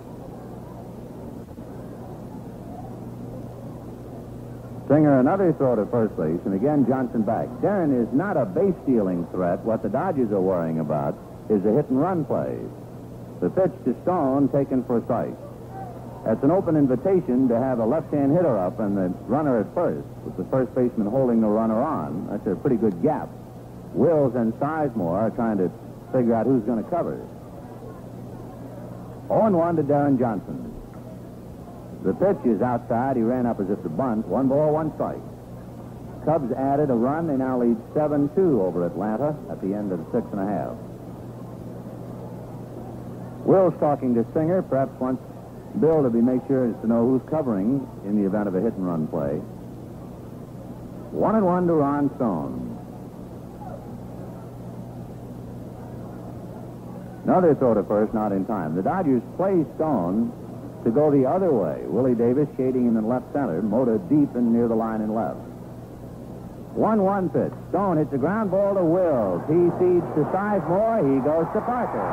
Singer 4.88 5.20
another 5.20 5.52
throw 5.54 5.76
to 5.76 5.88
first 5.88 6.16
base, 6.16 6.38
and 6.46 6.54
again 6.54 6.86
Johnson 6.86 7.24
back. 7.24 7.48
Deron 7.58 7.90
is 7.90 8.14
not 8.14 8.38
a 8.38 8.46
base 8.46 8.76
stealing 8.84 9.26
threat. 9.34 9.66
What 9.66 9.82
the 9.82 9.90
Dodgers 9.90 10.30
are 10.30 10.40
worrying 10.40 10.78
about 10.78 11.18
is 11.50 11.66
a 11.66 11.74
hit 11.74 11.90
and 11.90 12.00
run 12.00 12.24
play. 12.24 12.56
The 13.42 13.50
pitch 13.50 13.74
to 13.86 13.96
Stone 14.04 14.50
taken 14.50 14.84
for 14.84 15.02
strike. 15.06 15.34
That's 16.24 16.44
an 16.44 16.52
open 16.52 16.76
invitation 16.76 17.48
to 17.48 17.58
have 17.58 17.80
a 17.80 17.86
left-hand 17.86 18.32
hitter 18.32 18.60
up 18.60 18.80
and 18.80 18.96
the 18.96 19.10
runner 19.26 19.60
at 19.60 19.74
first, 19.74 20.06
with 20.24 20.38
the 20.38 20.46
first 20.54 20.70
baseman 20.76 21.08
holding 21.08 21.42
the 21.42 21.48
runner 21.50 21.82
on. 21.82 22.28
That's 22.30 22.46
a 22.46 22.54
pretty 22.54 22.78
good 22.78 23.02
gap. 23.02 23.28
Wills 23.96 24.36
and 24.36 24.54
Sizemore 24.62 25.18
are 25.18 25.30
trying 25.32 25.58
to 25.58 25.72
figure 26.12 26.34
out 26.34 26.46
who's 26.46 26.64
going 26.64 26.84
to 26.84 26.90
cover. 26.90 27.20
0-1 29.30 29.76
to 29.78 29.84
Deron 29.84 30.20
Johnson. 30.20 30.72
The 32.04 32.14
pitch 32.14 32.46
is 32.46 32.62
outside. 32.62 33.18
He 33.18 33.24
ran 33.24 33.46
up 33.46 33.60
as 33.60 33.70
if 33.70 33.82
to 33.84 33.90
bunt. 33.90 34.28
One 34.28 34.48
ball, 34.48 34.74
one 34.74 34.94
strike. 34.94 35.22
Cubs 36.26 36.52
added 36.54 36.90
a 36.90 36.94
run. 36.94 37.28
They 37.28 37.38
now 37.38 37.60
lead 37.60 37.78
7-2 37.94 38.38
over 38.62 38.86
Atlanta 38.86 39.36
at 39.50 39.62
the 39.62 39.74
end 39.74 39.92
of 39.92 40.00
the 40.00 40.12
six 40.12 40.28
and 40.32 40.42
a 40.42 40.46
half. 40.46 40.78
Will's 43.46 43.74
talking 43.80 44.14
to 44.16 44.26
Singer. 44.34 44.62
Perhaps 44.62 45.00
wants 45.00 45.22
Bill 45.80 46.04
to 46.04 46.10
be 46.10 46.22
make 46.22 46.42
sure 46.48 46.72
to 46.72 46.88
know 46.88 47.06
who's 47.06 47.22
covering 47.30 47.88
in 48.06 48.22
the 48.22 48.26
event 48.28 48.48
of 48.48 48.56
a 48.56 48.62
hit 48.62 48.74
and 48.74 48.86
run 48.86 49.08
play. 49.08 49.42
One 51.12 51.36
and 51.36 51.46
one 51.46 51.68
to 51.68 51.74
Ron 51.74 52.14
Stone. 52.16 52.75
Another 57.26 57.56
throw 57.56 57.74
to 57.74 57.84
first, 57.84 58.14
not 58.14 58.32
in 58.32 58.46
time. 58.46 58.76
The 58.76 58.84
Dodgers 58.84 59.24
play 59.36 59.66
Stone 59.76 60.32
to 60.86 60.92
go 60.92 61.10
the 61.10 61.26
other 61.26 61.52
way. 61.52 61.82
Willie 61.88 62.14
Davis 62.14 62.48
shading 62.56 62.86
in 62.86 63.08
left 63.10 63.26
center. 63.34 63.64
Mota 63.64 63.98
deep 63.98 64.36
and 64.36 64.54
near 64.54 64.68
the 64.68 64.76
line 64.76 65.02
in 65.02 65.14
left. 65.14 65.42
1-1 66.78 67.34
pitch. 67.34 67.54
Stone 67.70 67.98
hits 67.98 68.14
a 68.14 68.18
ground 68.18 68.52
ball 68.52 68.76
to 68.76 68.84
Wills. 68.84 69.42
He 69.50 69.58
feeds 69.82 70.06
to 70.14 70.22
Sizemore. 70.30 71.02
He 71.02 71.18
goes 71.26 71.48
to 71.54 71.62
Parker. 71.62 72.06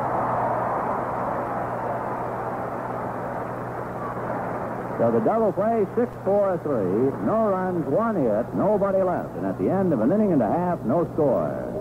So 4.97 5.11
the 5.11 5.19
double 5.19 5.51
play, 5.51 5.85
6-4-3. 5.93 7.25
No 7.25 7.49
runs, 7.49 7.85
one 7.85 8.15
hit, 8.15 8.55
nobody 8.55 9.03
left. 9.03 9.35
And 9.35 9.45
at 9.45 9.59
the 9.59 9.69
end 9.69 9.91
of 9.91 10.01
an 10.01 10.11
inning 10.11 10.31
and 10.31 10.41
a 10.41 10.49
half, 10.49 10.79
no 10.85 11.05
score. 11.13 11.72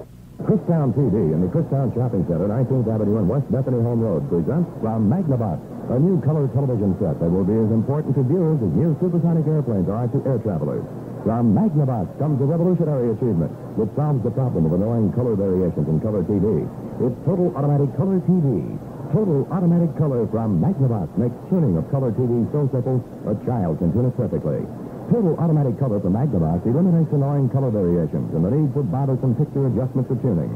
Christown 0.43 0.91
TV 0.91 1.31
and 1.31 1.39
the 1.39 1.51
Christown 1.55 1.95
Shopping 1.95 2.27
Center, 2.27 2.51
19th 2.51 2.91
Avenue 2.91 3.23
and 3.23 3.29
West 3.31 3.47
Bethany 3.47 3.79
Home 3.79 4.03
Road, 4.03 4.27
presents 4.27 4.67
from 4.83 5.07
Magnavox, 5.07 5.63
a 5.95 5.99
new 6.03 6.19
color 6.27 6.51
television 6.51 6.99
set 6.99 7.15
that 7.23 7.31
will 7.31 7.47
be 7.47 7.55
as 7.55 7.71
important 7.71 8.19
to 8.19 8.27
viewers 8.27 8.59
as 8.59 8.71
new 8.75 8.91
supersonic 8.99 9.47
airplanes 9.47 9.87
are 9.87 10.11
to 10.11 10.19
air 10.27 10.43
travelers. 10.43 10.83
From 11.23 11.55
Magnavox 11.55 12.11
comes 12.19 12.43
a 12.43 12.47
revolutionary 12.51 13.15
achievement 13.15 13.55
which 13.79 13.95
solves 13.95 14.19
the 14.27 14.35
problem 14.35 14.67
of 14.67 14.75
annoying 14.75 15.15
color 15.15 15.39
variations 15.39 15.87
in 15.87 16.03
color 16.03 16.27
TV. 16.27 16.67
It's 16.99 17.19
total 17.23 17.55
automatic 17.55 17.95
color 17.95 18.19
TV. 18.27 18.67
Total 19.15 19.47
automatic 19.55 19.95
color 19.95 20.27
from 20.27 20.59
Magnavox 20.59 21.07
makes 21.15 21.39
tuning 21.55 21.79
of 21.79 21.87
color 21.95 22.11
TV 22.11 22.51
so 22.51 22.67
simple 22.75 22.99
a 23.31 23.39
child 23.47 23.79
can 23.79 23.95
tune 23.95 24.11
it 24.11 24.17
perfectly. 24.19 24.67
Total 25.13 25.37
automatic 25.37 25.77
color 25.77 26.01
from 26.01 26.17
Magnavox 26.17 26.65
eliminates 26.65 27.13
annoying 27.13 27.53
color 27.53 27.69
variations 27.69 28.33
and 28.33 28.41
the 28.41 28.49
need 28.49 28.73
for 28.73 28.81
bothersome 28.81 29.37
picture 29.37 29.69
adjustments 29.69 30.09
for 30.09 30.17
tuning. 30.25 30.49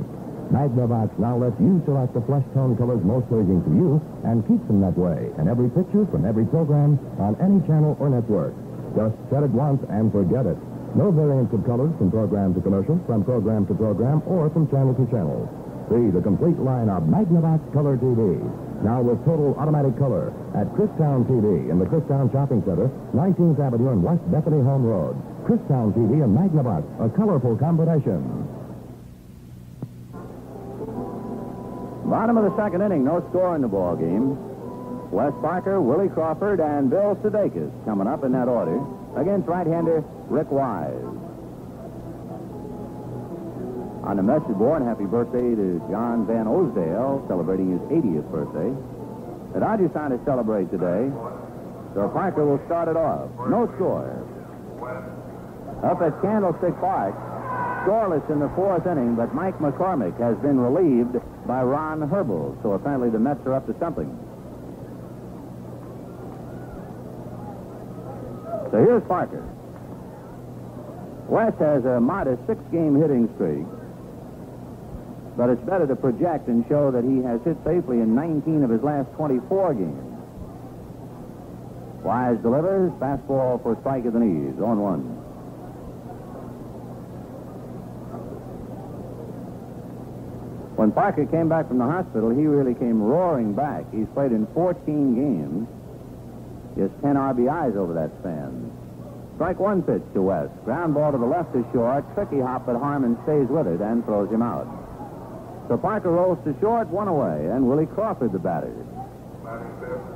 Magnavox 0.49 1.13
now 1.21 1.37
lets 1.37 1.61
you 1.61 1.77
select 1.85 2.17
the 2.17 2.25
flesh 2.25 2.41
tone 2.57 2.73
colors 2.81 3.05
most 3.05 3.29
pleasing 3.29 3.61
to 3.69 3.73
you 3.77 4.01
and 4.25 4.41
keeps 4.49 4.65
them 4.65 4.81
that 4.81 4.97
way 4.97 5.29
in 5.37 5.45
every 5.45 5.69
picture 5.77 6.09
from 6.09 6.25
every 6.25 6.49
program 6.49 6.97
on 7.21 7.37
any 7.37 7.61
channel 7.69 8.01
or 8.01 8.09
network. 8.09 8.57
Just 8.97 9.13
set 9.29 9.45
it 9.45 9.53
once 9.53 9.85
and 9.93 10.09
forget 10.09 10.49
it. 10.49 10.57
No 10.97 11.13
variance 11.13 11.53
of 11.53 11.61
colors 11.69 11.93
from 12.01 12.09
program 12.09 12.57
to 12.57 12.65
commercial, 12.65 12.97
from 13.05 13.29
program 13.29 13.69
to 13.69 13.75
program, 13.77 14.25
or 14.25 14.49
from 14.49 14.73
channel 14.73 14.97
to 14.97 15.05
channel. 15.13 15.45
See 15.89 16.11
the 16.11 16.21
complete 16.21 16.59
line 16.59 16.89
of 16.89 17.05
Magnavox 17.05 17.73
Color 17.73 17.97
TV. 17.99 18.43
Now 18.83 19.03
with 19.03 19.25
total 19.25 19.55
automatic 19.55 19.97
color 19.97 20.35
at 20.59 20.67
Christown 20.75 21.23
TV 21.31 21.71
in 21.71 21.79
the 21.79 21.87
Christown 21.87 22.31
Shopping 22.33 22.61
Center, 22.67 22.91
19th 23.15 23.61
Avenue 23.61 23.91
and 23.91 24.03
West 24.03 24.23
Bethany 24.31 24.63
Home 24.63 24.83
Road. 24.83 25.15
Christown 25.47 25.95
TV 25.95 26.25
and 26.27 26.35
Magnavox, 26.35 26.83
a 26.99 27.09
colorful 27.17 27.57
combination. 27.57 28.19
Bottom 32.05 32.37
of 32.37 32.51
the 32.51 32.57
second 32.57 32.83
inning, 32.83 33.05
no 33.05 33.25
score 33.31 33.55
in 33.55 33.63
the 33.63 33.69
ball 33.69 33.95
game. 33.95 34.37
Wes 35.13 35.33
Parker, 35.41 35.81
Willie 35.81 36.09
Crawford, 36.09 36.59
and 36.61 36.91
Bill 36.91 37.15
Sudakis 37.23 37.71
coming 37.85 38.09
up 38.09 38.25
in 38.25 38.33
that 38.33 38.49
order 38.49 38.83
against 39.17 39.47
right-hander 39.47 40.03
Rick 40.29 40.51
Wise. 40.51 41.26
On 44.07 44.17
the 44.17 44.23
message 44.23 44.55
board, 44.55 44.83
happy 44.83 45.05
birthday 45.05 45.59
to 45.59 45.83
John 45.91 46.31
Van 46.31 46.47
Osdale, 46.47 47.27
celebrating 47.27 47.75
his 47.75 47.83
80th 47.91 48.31
birthday. 48.31 48.71
The 49.53 49.59
Dodgers 49.59 49.91
trying 49.91 50.15
to 50.15 50.25
celebrate 50.25 50.71
today. 50.71 51.11
So 51.91 52.07
Parker 52.15 52.47
will 52.47 52.63
start 52.67 52.87
it 52.87 52.97
off. 52.97 53.27
No 53.51 53.67
score. 53.75 54.07
Up 55.83 56.01
at 56.03 56.15
Candlestick 56.23 56.79
Park, 56.79 57.19
scoreless 57.83 58.23
in 58.31 58.39
the 58.39 58.49
fourth 58.55 58.87
inning, 58.87 59.17
but 59.17 59.35
Mike 59.35 59.59
McCormick 59.59 60.15
has 60.23 60.39
been 60.39 60.61
relieved 60.61 61.19
by 61.45 61.63
Ron 61.63 62.07
Herbel. 62.09 62.63
So 62.63 62.79
apparently 62.79 63.11
the 63.11 63.19
Mets 63.19 63.45
are 63.45 63.55
up 63.55 63.67
to 63.67 63.75
something. 63.81 64.07
So 68.71 68.79
here's 68.79 69.03
Parker. 69.09 69.43
Wes 71.27 71.55
has 71.59 71.85
a 71.85 71.99
modest 71.99 72.47
six-game 72.47 72.95
hitting 73.03 73.29
streak. 73.35 73.67
But 75.37 75.51
it's 75.51 75.63
better 75.65 75.87
to 75.87 75.97
project 75.97 76.49
and 76.49 76.65
show 76.69 76.91
that 76.91 77.05
he 77.05 77.21
has 77.23 77.43
hit 77.45 77.59
safely 77.65 78.01
in 78.01 78.15
19 78.15 78.65
of 78.65 78.71
his 78.71 78.83
last 78.83 79.13
24 79.17 79.75
games. 79.75 80.17
Wise 82.03 82.39
delivers. 82.39 82.93
Fastball 82.93 83.63
for 83.63 83.77
strike 83.81 84.07
at 84.07 84.13
the 84.15 84.21
knees. 84.21 84.59
On 84.63 84.81
one. 84.81 85.17
When 90.77 90.93
Parker 90.93 91.27
came 91.27 91.49
back 91.49 91.69
from 91.69 91.79
the 91.79 91.85
hospital, 91.85 92.31
he 92.31 92.47
really 92.47 92.75
came 92.75 93.03
roaring 93.03 93.55
back. 93.55 93.85
He's 93.93 94.07
played 94.15 94.33
in 94.33 94.47
14 94.55 95.15
games, 95.15 95.69
just 96.77 96.93
10 97.03 97.17
RBIs 97.17 97.77
over 97.77 97.93
that 97.95 98.13
span. 98.21 98.71
Strike 99.35 99.59
one 99.59 99.83
pitch 99.83 100.03
to 100.15 100.23
Wes. 100.23 100.49
Ground 100.65 100.95
ball 100.95 101.13
to 101.13 101.19
the 101.19 101.27
left 101.27 101.55
is 101.57 101.65
short. 101.73 102.05
Tricky 102.15 102.41
hop, 102.41 102.67
but 102.67 102.77
Harmon 102.77 103.19
stays 103.25 103.49
with 103.49 103.67
it 103.67 103.81
and 103.81 104.05
throws 104.05 104.31
him 104.31 104.43
out. 104.43 104.86
So 105.69 105.77
Parker 105.77 106.11
rolls 106.11 106.39
to 106.45 106.55
short, 106.61 106.89
one 106.89 107.09
away, 107.09 107.51
and 107.51 107.67
Willie 107.67 107.87
Crawford 107.87 108.33
the 108.33 108.39
batter. 108.39 108.73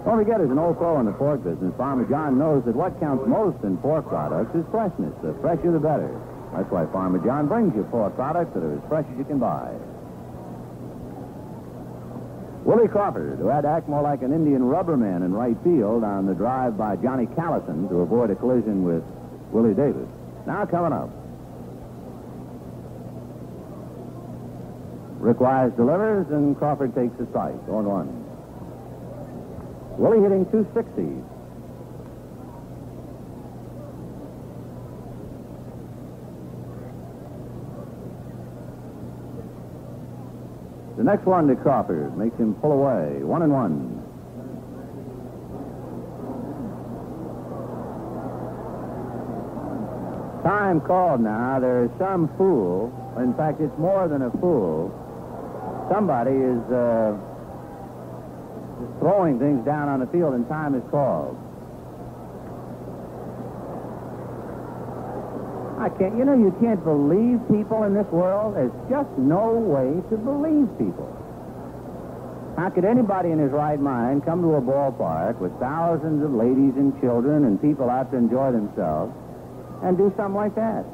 Don't 0.05 0.19
forget, 0.19 0.41
as 0.41 0.51
an 0.51 0.59
old 0.59 0.79
pro 0.79 0.99
in 0.99 1.07
the 1.07 1.13
pork 1.13 1.45
business, 1.45 1.73
Farmer 1.77 2.05
John 2.09 2.39
knows 2.39 2.65
that 2.65 2.75
what 2.75 2.99
counts 2.99 3.27
most 3.27 3.63
in 3.63 3.77
pork 3.79 4.09
products 4.09 4.55
is 4.55 4.65
freshness. 4.71 5.13
The 5.23 5.35
fresher, 5.41 5.71
the 5.71 5.79
better. 5.79 6.11
That's 6.53 6.71
why 6.71 6.87
Farmer 6.87 7.19
John 7.25 7.47
brings 7.47 7.75
you 7.77 7.85
pork 7.85 8.15
products 8.17 8.55
that 8.55 8.63
are 8.63 8.75
as 8.75 8.83
fresh 8.89 9.07
as 9.11 9.19
you 9.19 9.25
can 9.25 9.39
buy. 9.39 9.71
Willie 12.65 12.89
Crawford, 12.89 13.39
who 13.39 13.49
had 13.49 13.63
to 13.63 13.69
act 13.69 13.89
more 13.89 14.03
like 14.03 14.23
an 14.23 14.33
Indian 14.33 14.65
rubber 14.65 14.97
man 14.97 15.23
in 15.23 15.33
right 15.33 15.57
field 15.65 16.05
on 16.05 16.27
the 16.27 16.35
drive 16.35 16.77
by 16.77 16.97
Johnny 16.97 17.27
Callison 17.27 17.89
to 17.89 18.01
avoid 18.01 18.31
a 18.31 18.37
collision 18.37 18.83
with 18.85 19.03
Willie 19.51 19.75
Davis. 19.75 20.09
Now 20.47 20.67
coming 20.67 20.93
up. 20.93 21.11
Rick 25.21 25.39
Wise 25.39 25.71
delivers, 25.77 26.27
and 26.31 26.57
Crawford 26.57 26.95
takes 26.95 27.13
a 27.21 27.27
strike 27.29 27.53
on 27.69 27.85
one. 27.85 28.09
Willie 29.99 30.23
hitting 30.23 30.47
260. 30.51 31.23
The 40.97 41.05
next 41.05 41.27
one 41.27 41.49
to 41.49 41.57
Crawford 41.57 42.17
makes 42.17 42.39
him 42.39 42.55
pull 42.55 42.73
away. 42.73 43.23
One 43.23 43.43
and 43.43 43.53
one. 43.53 44.01
Time 50.43 50.81
called 50.81 51.21
now. 51.21 51.61
There 51.61 51.85
is 51.85 51.91
some 51.99 52.29
fool. 52.39 52.91
In 53.19 53.35
fact, 53.35 53.61
it's 53.61 53.79
more 53.79 54.09
than 54.09 54.23
a 54.23 54.31
fool. 54.31 55.00
Somebody 55.91 56.31
is 56.31 56.63
uh, 56.71 57.19
throwing 59.01 59.41
things 59.41 59.65
down 59.67 59.89
on 59.89 59.99
the 59.99 60.07
field, 60.07 60.35
and 60.35 60.47
time 60.49 60.77
is 60.77 60.87
called. 60.89 61.37
I 65.81 65.89
can't, 65.99 66.17
you 66.17 66.25
know, 66.25 66.39
you 66.39 66.55
can't 66.61 66.85
believe 66.85 67.41
people 67.51 67.83
in 67.85 67.95
this 67.95 68.07
world. 68.13 68.55
There's 68.55 68.71
just 68.89 69.11
no 69.19 69.51
way 69.51 69.99
to 70.11 70.17
believe 70.17 70.71
people. 70.79 71.11
How 72.57 72.71
could 72.71 72.85
anybody 72.85 73.31
in 73.31 73.39
his 73.39 73.51
right 73.51 73.81
mind 73.81 74.25
come 74.25 74.43
to 74.43 74.55
a 74.57 74.61
ballpark 74.61 75.39
with 75.41 75.59
thousands 75.59 76.23
of 76.23 76.31
ladies 76.35 76.77
and 76.77 76.93
children 77.01 77.47
and 77.47 77.61
people 77.61 77.89
out 77.89 78.13
to 78.13 78.17
enjoy 78.19 78.53
themselves 78.53 79.11
and 79.83 79.97
do 79.97 80.13
something 80.17 80.37
like 80.37 80.55
that? 80.55 80.85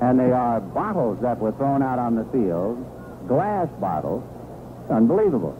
And 0.00 0.18
they 0.18 0.32
are 0.32 0.60
bottles 0.60 1.18
that 1.20 1.38
were 1.38 1.52
thrown 1.52 1.82
out 1.82 1.98
on 1.98 2.14
the 2.14 2.24
field, 2.32 2.78
glass 3.28 3.68
bottles. 3.80 4.24
Unbelievable. 4.88 5.56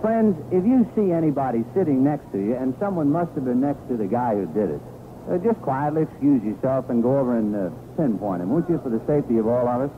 Friends, 0.00 0.36
if 0.52 0.64
you 0.64 0.88
see 0.94 1.12
anybody 1.12 1.64
sitting 1.74 2.04
next 2.04 2.30
to 2.32 2.38
you, 2.38 2.56
and 2.56 2.74
someone 2.78 3.10
must 3.10 3.32
have 3.34 3.44
been 3.44 3.60
next 3.60 3.86
to 3.88 3.96
the 3.96 4.06
guy 4.06 4.34
who 4.34 4.46
did 4.46 4.70
it, 4.70 4.80
uh, 5.30 5.36
just 5.38 5.60
quietly 5.60 6.02
excuse 6.02 6.42
yourself 6.42 6.88
and 6.88 7.02
go 7.02 7.18
over 7.18 7.36
and 7.36 7.54
uh, 7.54 7.70
pinpoint 7.96 8.42
him, 8.42 8.50
won't 8.50 8.68
you, 8.68 8.80
for 8.82 8.88
the 8.88 9.00
safety 9.06 9.38
of 9.38 9.46
all 9.46 9.68
of 9.68 9.88
us? 9.88 9.92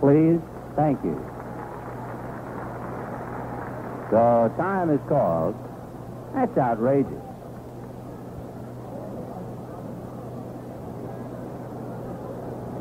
Please? 0.00 0.40
Thank 0.76 1.02
you. 1.04 1.16
So, 4.10 4.52
time 4.56 4.90
is 4.90 5.00
called. 5.08 5.56
That's 6.34 6.56
outrageous. 6.56 7.27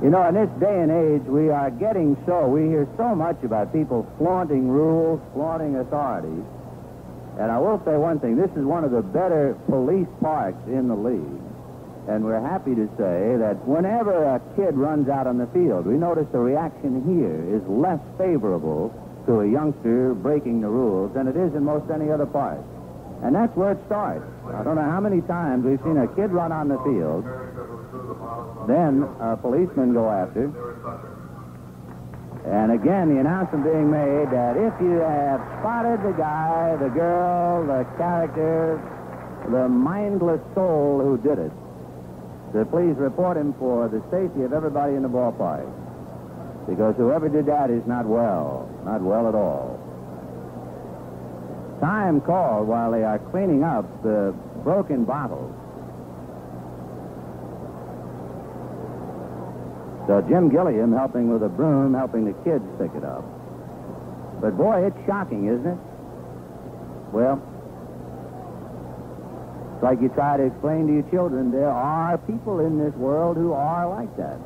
You 0.03 0.11
know, 0.11 0.27
in 0.27 0.35
this 0.35 0.49
day 0.59 0.79
and 0.79 0.91
age, 0.91 1.27
we 1.27 1.49
are 1.49 1.71
getting 1.71 2.15
so, 2.27 2.47
we 2.47 2.69
hear 2.69 2.87
so 2.97 3.15
much 3.15 3.41
about 3.43 3.73
people 3.73 4.05
flaunting 4.19 4.69
rules, 4.69 5.19
flaunting 5.33 5.75
authorities. 5.77 6.45
And 7.39 7.51
I 7.51 7.57
will 7.57 7.81
say 7.83 7.97
one 7.97 8.19
thing 8.19 8.35
this 8.35 8.51
is 8.51 8.63
one 8.63 8.83
of 8.83 8.91
the 8.91 9.01
better 9.01 9.57
police 9.65 10.07
parks 10.21 10.61
in 10.67 10.87
the 10.87 10.95
league. 10.95 11.41
And 12.07 12.23
we're 12.23 12.39
happy 12.39 12.75
to 12.75 12.87
say 12.97 13.37
that 13.41 13.57
whenever 13.67 14.23
a 14.23 14.39
kid 14.55 14.75
runs 14.75 15.09
out 15.09 15.25
on 15.25 15.39
the 15.39 15.47
field, 15.47 15.85
we 15.85 15.97
notice 15.97 16.27
the 16.31 16.39
reaction 16.39 17.01
here 17.03 17.57
is 17.57 17.61
less 17.67 17.99
favorable 18.17 18.93
to 19.25 19.41
a 19.41 19.47
youngster 19.49 20.13
breaking 20.13 20.61
the 20.61 20.69
rules 20.69 21.13
than 21.13 21.27
it 21.27 21.35
is 21.35 21.53
in 21.53 21.65
most 21.65 21.89
any 21.91 22.11
other 22.11 22.25
park. 22.25 22.61
And 23.23 23.33
that's 23.33 23.55
where 23.57 23.71
it 23.71 23.79
starts. 23.87 24.23
I 24.53 24.63
don't 24.63 24.75
know 24.75 24.89
how 24.89 25.01
many 25.01 25.21
times 25.21 25.65
we've 25.65 25.81
seen 25.81 25.97
a 25.97 26.07
kid 26.07 26.31
run 26.31 26.51
on 26.51 26.69
the 26.69 26.77
field, 26.85 27.25
then 28.67 29.03
a 29.19 29.37
policeman 29.37 29.93
go 29.93 30.09
after, 30.09 30.51
and 32.47 32.71
again, 32.71 33.13
the 33.13 33.19
announcement 33.19 33.65
being 33.65 33.91
made 33.91 34.31
that 34.31 34.55
if 34.55 34.73
you 34.79 34.99
have 35.03 35.41
spotted 35.59 36.01
the 36.01 36.15
guy, 36.17 36.77
the 36.79 36.87
girl, 36.89 37.65
the 37.67 37.83
character, 37.97 38.79
the 39.51 39.67
mindless 39.67 40.39
soul 40.55 41.01
who 41.03 41.17
did 41.17 41.39
it, 41.39 41.51
to 42.53 42.63
please 42.65 42.95
report 42.95 43.35
him 43.35 43.53
for 43.59 43.89
the 43.89 44.01
safety 44.09 44.43
of 44.43 44.53
everybody 44.53 44.95
in 44.95 45.03
the 45.03 45.09
ballpark. 45.09 45.67
Because 46.69 46.95
whoever 46.95 47.27
did 47.27 47.45
that 47.47 47.69
is 47.69 47.85
not 47.85 48.05
well, 48.05 48.69
not 48.85 49.01
well 49.01 49.27
at 49.27 49.35
all. 49.35 49.79
Time 51.81 52.21
called 52.21 52.67
while 52.67 52.91
they 52.91 53.03
are 53.03 53.19
cleaning 53.19 53.63
up 53.63 53.85
the 54.03 54.33
broken 54.63 55.03
bottles. 55.03 55.53
So 60.07 60.21
Jim 60.21 60.47
Gilliam 60.47 60.93
helping 60.93 61.27
with 61.29 61.43
a 61.43 61.49
broom, 61.49 61.93
helping 61.93 62.23
the 62.23 62.33
kids 62.47 62.63
pick 62.79 62.95
it 62.95 63.03
up. 63.03 63.27
But 64.39 64.55
boy, 64.55 64.87
it's 64.87 64.97
shocking, 65.05 65.47
isn't 65.47 65.67
it? 65.67 65.77
Well, 67.11 67.43
it's 69.75 69.83
like 69.83 69.99
you 70.01 70.07
try 70.07 70.37
to 70.37 70.43
explain 70.43 70.87
to 70.87 70.93
your 70.93 71.09
children 71.11 71.51
there 71.51 71.69
are 71.69 72.17
people 72.19 72.61
in 72.61 72.79
this 72.79 72.93
world 72.95 73.35
who 73.35 73.51
are 73.51 73.89
like 73.89 74.15
that. 74.15 74.39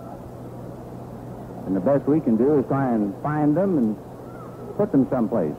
And 1.67 1.75
the 1.75 1.79
best 1.79 2.09
we 2.09 2.19
can 2.19 2.37
do 2.37 2.57
is 2.57 2.65
try 2.65 2.93
and 2.95 3.13
find 3.21 3.55
them 3.55 3.77
and 3.77 3.95
put 4.77 4.91
them 4.91 5.07
someplace 5.11 5.55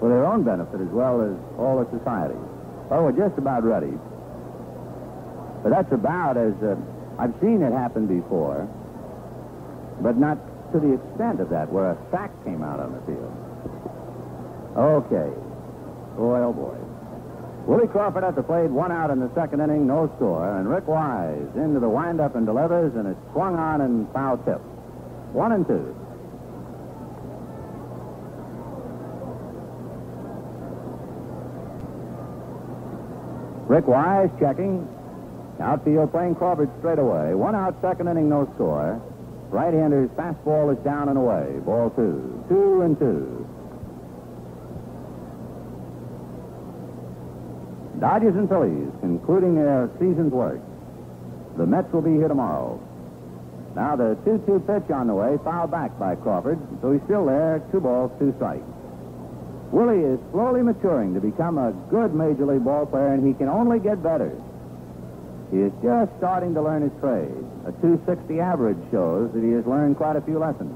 for 0.00 0.10
their 0.10 0.26
own 0.26 0.44
benefit 0.44 0.82
as 0.82 0.88
well 0.88 1.22
as 1.22 1.32
all 1.58 1.80
of 1.80 1.88
society. 1.96 2.36
Oh, 2.90 3.04
we're 3.04 3.12
just 3.12 3.38
about 3.38 3.64
ready. 3.64 3.96
But 5.62 5.70
that's 5.70 5.92
about 5.92 6.36
as 6.36 6.52
uh, 6.62 6.76
I've 7.18 7.32
seen 7.40 7.62
it 7.62 7.72
happen 7.72 8.06
before 8.06 8.68
but 10.02 10.16
not 10.18 10.38
to 10.72 10.80
the 10.80 10.94
extent 10.94 11.40
of 11.40 11.50
that, 11.50 11.70
where 11.70 11.92
a 11.92 11.98
sack 12.10 12.30
came 12.44 12.62
out 12.62 12.80
on 12.80 12.92
the 12.92 13.00
field. 13.06 13.32
Okay. 14.76 15.30
Boy, 16.16 16.40
oh 16.40 16.52
boy. 16.52 16.76
Willie 17.66 17.86
Crawford 17.86 18.24
at 18.24 18.34
the 18.34 18.42
plate, 18.42 18.70
one 18.70 18.90
out 18.90 19.10
in 19.10 19.20
the 19.20 19.30
second 19.34 19.60
inning, 19.60 19.86
no 19.86 20.10
score, 20.16 20.58
and 20.58 20.68
Rick 20.68 20.88
Wise 20.88 21.46
into 21.54 21.78
the 21.78 21.88
windup 21.88 22.34
and 22.34 22.44
delivers, 22.44 22.94
and 22.96 23.06
it's 23.06 23.32
swung 23.32 23.54
on 23.54 23.80
and 23.80 24.10
foul 24.12 24.36
tip. 24.38 24.58
One 25.32 25.52
and 25.52 25.66
two. 25.66 25.94
Rick 33.68 33.86
Wise 33.86 34.30
checking. 34.40 34.88
Outfield 35.60 36.10
playing 36.10 36.34
Crawford 36.34 36.70
straight 36.80 36.98
away. 36.98 37.34
One 37.34 37.54
out, 37.54 37.80
second 37.80 38.08
inning, 38.08 38.28
no 38.28 38.50
score. 38.54 39.00
Right-hander's 39.52 40.08
fastball 40.12 40.72
is 40.72 40.82
down 40.82 41.10
and 41.10 41.18
away. 41.18 41.60
Ball 41.66 41.90
two. 41.90 42.44
Two 42.48 42.80
and 42.80 42.98
two. 42.98 43.46
Dodgers 48.00 48.34
and 48.34 48.48
Phillies 48.48 48.88
concluding 49.00 49.54
their 49.54 49.90
season's 50.00 50.32
work. 50.32 50.58
The 51.58 51.66
Mets 51.66 51.92
will 51.92 52.00
be 52.00 52.14
here 52.14 52.28
tomorrow. 52.28 52.80
Now 53.76 53.94
the 53.94 54.16
2-2 54.24 54.66
pitch 54.66 54.90
on 54.90 55.06
the 55.06 55.14
way, 55.14 55.38
foul 55.44 55.66
back 55.66 55.98
by 55.98 56.16
Crawford, 56.16 56.58
so 56.80 56.92
he's 56.92 57.02
still 57.02 57.26
there, 57.26 57.62
two 57.70 57.80
balls, 57.80 58.10
two 58.18 58.32
strikes. 58.36 58.64
Willie 59.70 60.00
is 60.00 60.18
slowly 60.32 60.62
maturing 60.62 61.12
to 61.14 61.20
become 61.20 61.58
a 61.58 61.72
good 61.90 62.14
Major 62.14 62.46
League 62.46 62.64
ball 62.64 62.86
player, 62.86 63.12
and 63.12 63.26
he 63.26 63.34
can 63.34 63.48
only 63.48 63.78
get 63.78 64.02
better. 64.02 64.32
He 65.50 65.58
is 65.58 65.72
just 65.82 66.10
starting 66.16 66.54
to 66.54 66.62
learn 66.62 66.82
his 66.82 66.92
trade. 67.00 67.51
A 67.64 67.72
260 67.80 68.40
average 68.40 68.78
shows 68.90 69.30
that 69.32 69.42
he 69.42 69.50
has 69.52 69.64
learned 69.66 69.96
quite 69.96 70.16
a 70.16 70.20
few 70.20 70.38
lessons. 70.38 70.74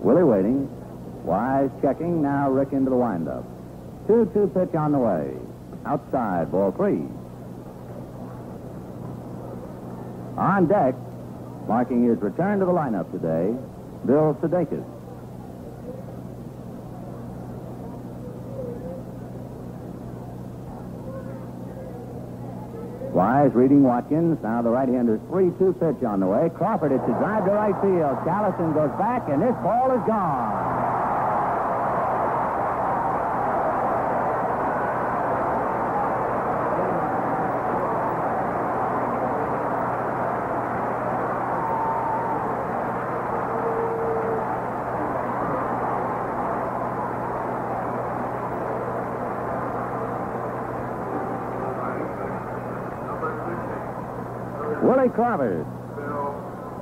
Willie 0.00 0.24
waiting. 0.24 0.68
Wise 1.24 1.70
checking. 1.82 2.22
Now 2.22 2.50
Rick 2.50 2.72
into 2.72 2.90
the 2.90 2.96
windup. 2.96 3.44
2 4.06 4.30
2 4.32 4.50
pitch 4.54 4.74
on 4.74 4.92
the 4.92 4.98
way. 4.98 5.36
Outside, 5.84 6.50
ball 6.50 6.72
three. 6.72 7.06
On 10.38 10.66
deck, 10.66 10.94
marking 11.68 12.08
his 12.08 12.18
return 12.18 12.58
to 12.60 12.64
the 12.64 12.72
lineup 12.72 13.10
today, 13.12 13.54
Bill 14.06 14.36
Sudakis. 14.40 14.84
Wise 23.12 23.52
reading 23.52 23.82
Watkins. 23.82 24.38
Now 24.42 24.62
the 24.62 24.70
right-hander's 24.70 25.20
3-2 25.30 25.78
pitch 25.78 26.04
on 26.04 26.20
the 26.20 26.26
way. 26.26 26.48
Crawford, 26.56 26.92
it's 26.92 27.04
a 27.04 27.14
drive 27.20 27.44
to 27.44 27.52
right 27.52 27.76
field. 27.82 28.16
Callison 28.24 28.72
goes 28.72 28.90
back, 28.98 29.28
and 29.28 29.42
this 29.42 29.54
ball 29.62 29.92
is 29.92 30.00
gone. 30.06 30.72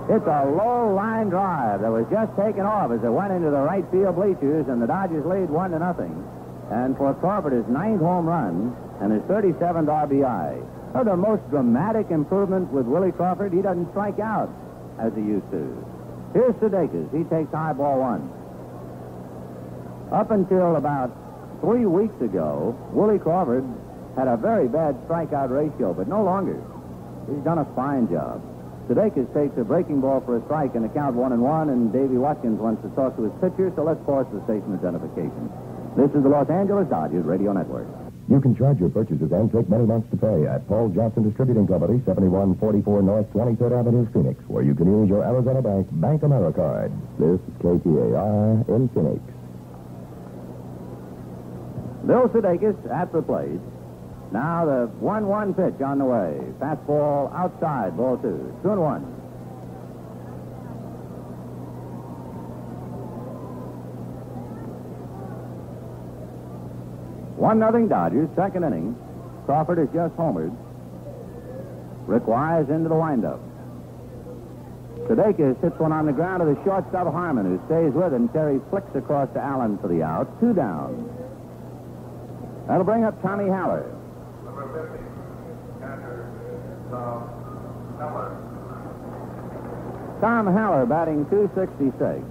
It's 0.08 0.26
a 0.26 0.44
low 0.50 0.92
line 0.94 1.28
drive 1.28 1.82
that 1.82 1.90
was 1.90 2.06
just 2.10 2.34
taken 2.36 2.66
off 2.66 2.90
as 2.90 3.04
it 3.04 3.10
went 3.10 3.32
into 3.32 3.50
the 3.50 3.60
right 3.60 3.84
field 3.90 4.16
bleachers, 4.16 4.66
and 4.66 4.82
the 4.82 4.86
Dodgers 4.86 5.24
lead 5.24 5.50
one 5.50 5.70
to 5.70 5.78
nothing. 5.78 6.10
And 6.70 6.96
for 6.96 7.14
Crawford, 7.14 7.52
his 7.52 7.66
ninth 7.68 8.00
home 8.00 8.26
run 8.26 8.74
and 9.00 9.12
his 9.12 9.22
37th 9.22 9.86
RBI. 9.86 11.04
The 11.04 11.16
most 11.16 11.48
dramatic 11.50 12.10
improvement 12.10 12.72
with 12.72 12.86
Willie 12.86 13.12
Crawford, 13.12 13.52
he 13.52 13.62
doesn't 13.62 13.90
strike 13.90 14.18
out 14.18 14.50
as 14.98 15.14
he 15.14 15.22
used 15.22 15.48
to. 15.52 15.86
Here's 16.32 16.54
Sudakis. 16.56 17.10
He 17.16 17.24
takes 17.24 17.50
high 17.52 17.72
ball 17.72 18.00
one. 18.00 18.28
Up 20.12 20.30
until 20.32 20.76
about 20.76 21.10
three 21.60 21.86
weeks 21.86 22.20
ago, 22.20 22.76
Willie 22.92 23.18
Crawford 23.18 23.64
had 24.16 24.26
a 24.26 24.36
very 24.36 24.66
bad 24.66 24.96
strikeout 25.06 25.50
ratio, 25.50 25.94
but 25.94 26.08
no 26.08 26.22
longer. 26.24 26.60
He's 27.30 27.44
done 27.44 27.58
a 27.58 27.64
fine 27.76 28.10
job. 28.10 28.42
Sudakis 28.90 29.32
takes 29.32 29.56
a 29.56 29.62
breaking 29.62 30.00
ball 30.00 30.20
for 30.20 30.36
a 30.36 30.42
strike 30.44 30.74
and 30.74 30.84
the 30.84 30.90
count 30.90 31.14
one 31.14 31.32
and 31.32 31.40
one, 31.40 31.70
and 31.70 31.92
Davy 31.92 32.18
Watkins 32.18 32.58
wants 32.58 32.82
to 32.82 32.90
talk 32.98 33.14
to 33.16 33.22
his 33.22 33.32
pitcher, 33.40 33.70
so 33.76 33.84
let's 33.86 34.02
pause 34.04 34.26
the 34.34 34.42
station 34.50 34.74
identification. 34.74 35.46
This 35.96 36.10
is 36.10 36.22
the 36.22 36.28
Los 36.28 36.50
Angeles 36.50 36.88
Dodgers 36.90 37.24
Radio 37.24 37.52
Network. 37.52 37.86
You 38.28 38.40
can 38.40 38.54
charge 38.54 38.78
your 38.78 38.90
purchases 38.90 39.30
and 39.30 39.50
take 39.50 39.68
many 39.68 39.86
months 39.86 40.10
to 40.10 40.16
pay 40.16 40.46
at 40.46 40.66
Paul 40.66 40.88
Johnson 40.90 41.22
Distributing 41.22 41.66
Company, 41.66 42.02
7144 42.06 43.02
North 43.02 43.30
23rd 43.32 43.78
Avenue, 43.78 44.06
Phoenix, 44.12 44.42
where 44.46 44.62
you 44.62 44.74
can 44.74 44.86
use 44.86 45.08
your 45.08 45.22
Arizona 45.22 45.62
Bank 45.62 45.86
Bank 45.92 46.22
Americard. 46.22 46.90
This 47.18 47.38
is 47.38 47.54
KTAR 47.62 48.68
in 48.74 48.88
Phoenix. 48.90 49.22
Bill 52.06 52.26
Sudakis 52.28 52.74
at 52.90 53.12
the 53.12 53.22
plate. 53.22 53.62
Now 54.32 54.64
the 54.64 54.86
1 55.00 55.26
1 55.26 55.54
pitch 55.54 55.80
on 55.82 55.98
the 55.98 56.04
way. 56.04 56.38
Fastball 56.60 57.34
outside, 57.34 57.96
ball 57.96 58.16
two. 58.16 58.54
Two 58.62 58.70
and 58.70 58.80
one. 58.80 59.02
One 67.36 67.58
nothing 67.58 67.88
Dodgers, 67.88 68.28
second 68.36 68.64
inning. 68.64 68.96
Crawford 69.46 69.78
has 69.78 69.88
just 69.92 70.14
homered. 70.16 70.54
Rick 72.06 72.26
Wise 72.26 72.68
into 72.68 72.88
the 72.88 72.94
windup. 72.94 73.40
Sudakis 75.08 75.60
hits 75.60 75.78
one 75.80 75.90
on 75.90 76.06
the 76.06 76.12
ground 76.12 76.40
to 76.40 76.46
the 76.46 76.62
shortstop 76.62 77.12
Harmon, 77.12 77.46
who 77.46 77.66
stays 77.66 77.92
with 77.94 78.12
him. 78.12 78.28
Terry 78.28 78.60
flicks 78.70 78.94
across 78.94 79.28
to 79.32 79.40
Allen 79.40 79.78
for 79.78 79.88
the 79.88 80.02
out. 80.02 80.38
Two 80.38 80.52
down. 80.52 81.08
That'll 82.68 82.84
bring 82.84 83.02
up 83.02 83.20
Tommy 83.22 83.48
Haller. 83.48 83.90
Number 84.72 84.86
50, 84.88 85.04
catcher, 85.80 86.30
Tom 90.20 90.46
Haller. 90.46 90.86
Batting 90.86 91.26
266. 91.28 92.22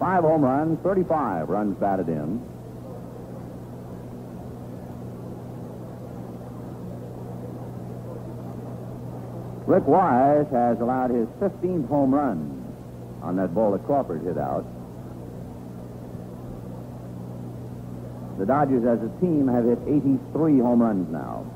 Five 0.00 0.22
home 0.22 0.42
runs, 0.42 0.78
35 0.82 1.48
runs 1.50 1.76
batted 1.78 2.08
in. 2.08 2.40
Rick 9.66 9.86
Wise 9.86 10.46
has 10.52 10.80
allowed 10.80 11.10
his 11.10 11.28
15th 11.40 11.88
home 11.88 12.14
run 12.14 12.64
on 13.22 13.36
that 13.36 13.54
ball 13.54 13.72
that 13.72 13.84
Crawford 13.84 14.22
hit 14.22 14.38
out. 14.38 14.64
The 18.38 18.46
Dodgers 18.46 18.84
as 18.84 18.98
a 19.02 19.08
team 19.20 19.46
have 19.48 19.64
hit 19.64 19.78
83 19.86 20.58
home 20.58 20.82
runs 20.82 21.08
now. 21.10 21.46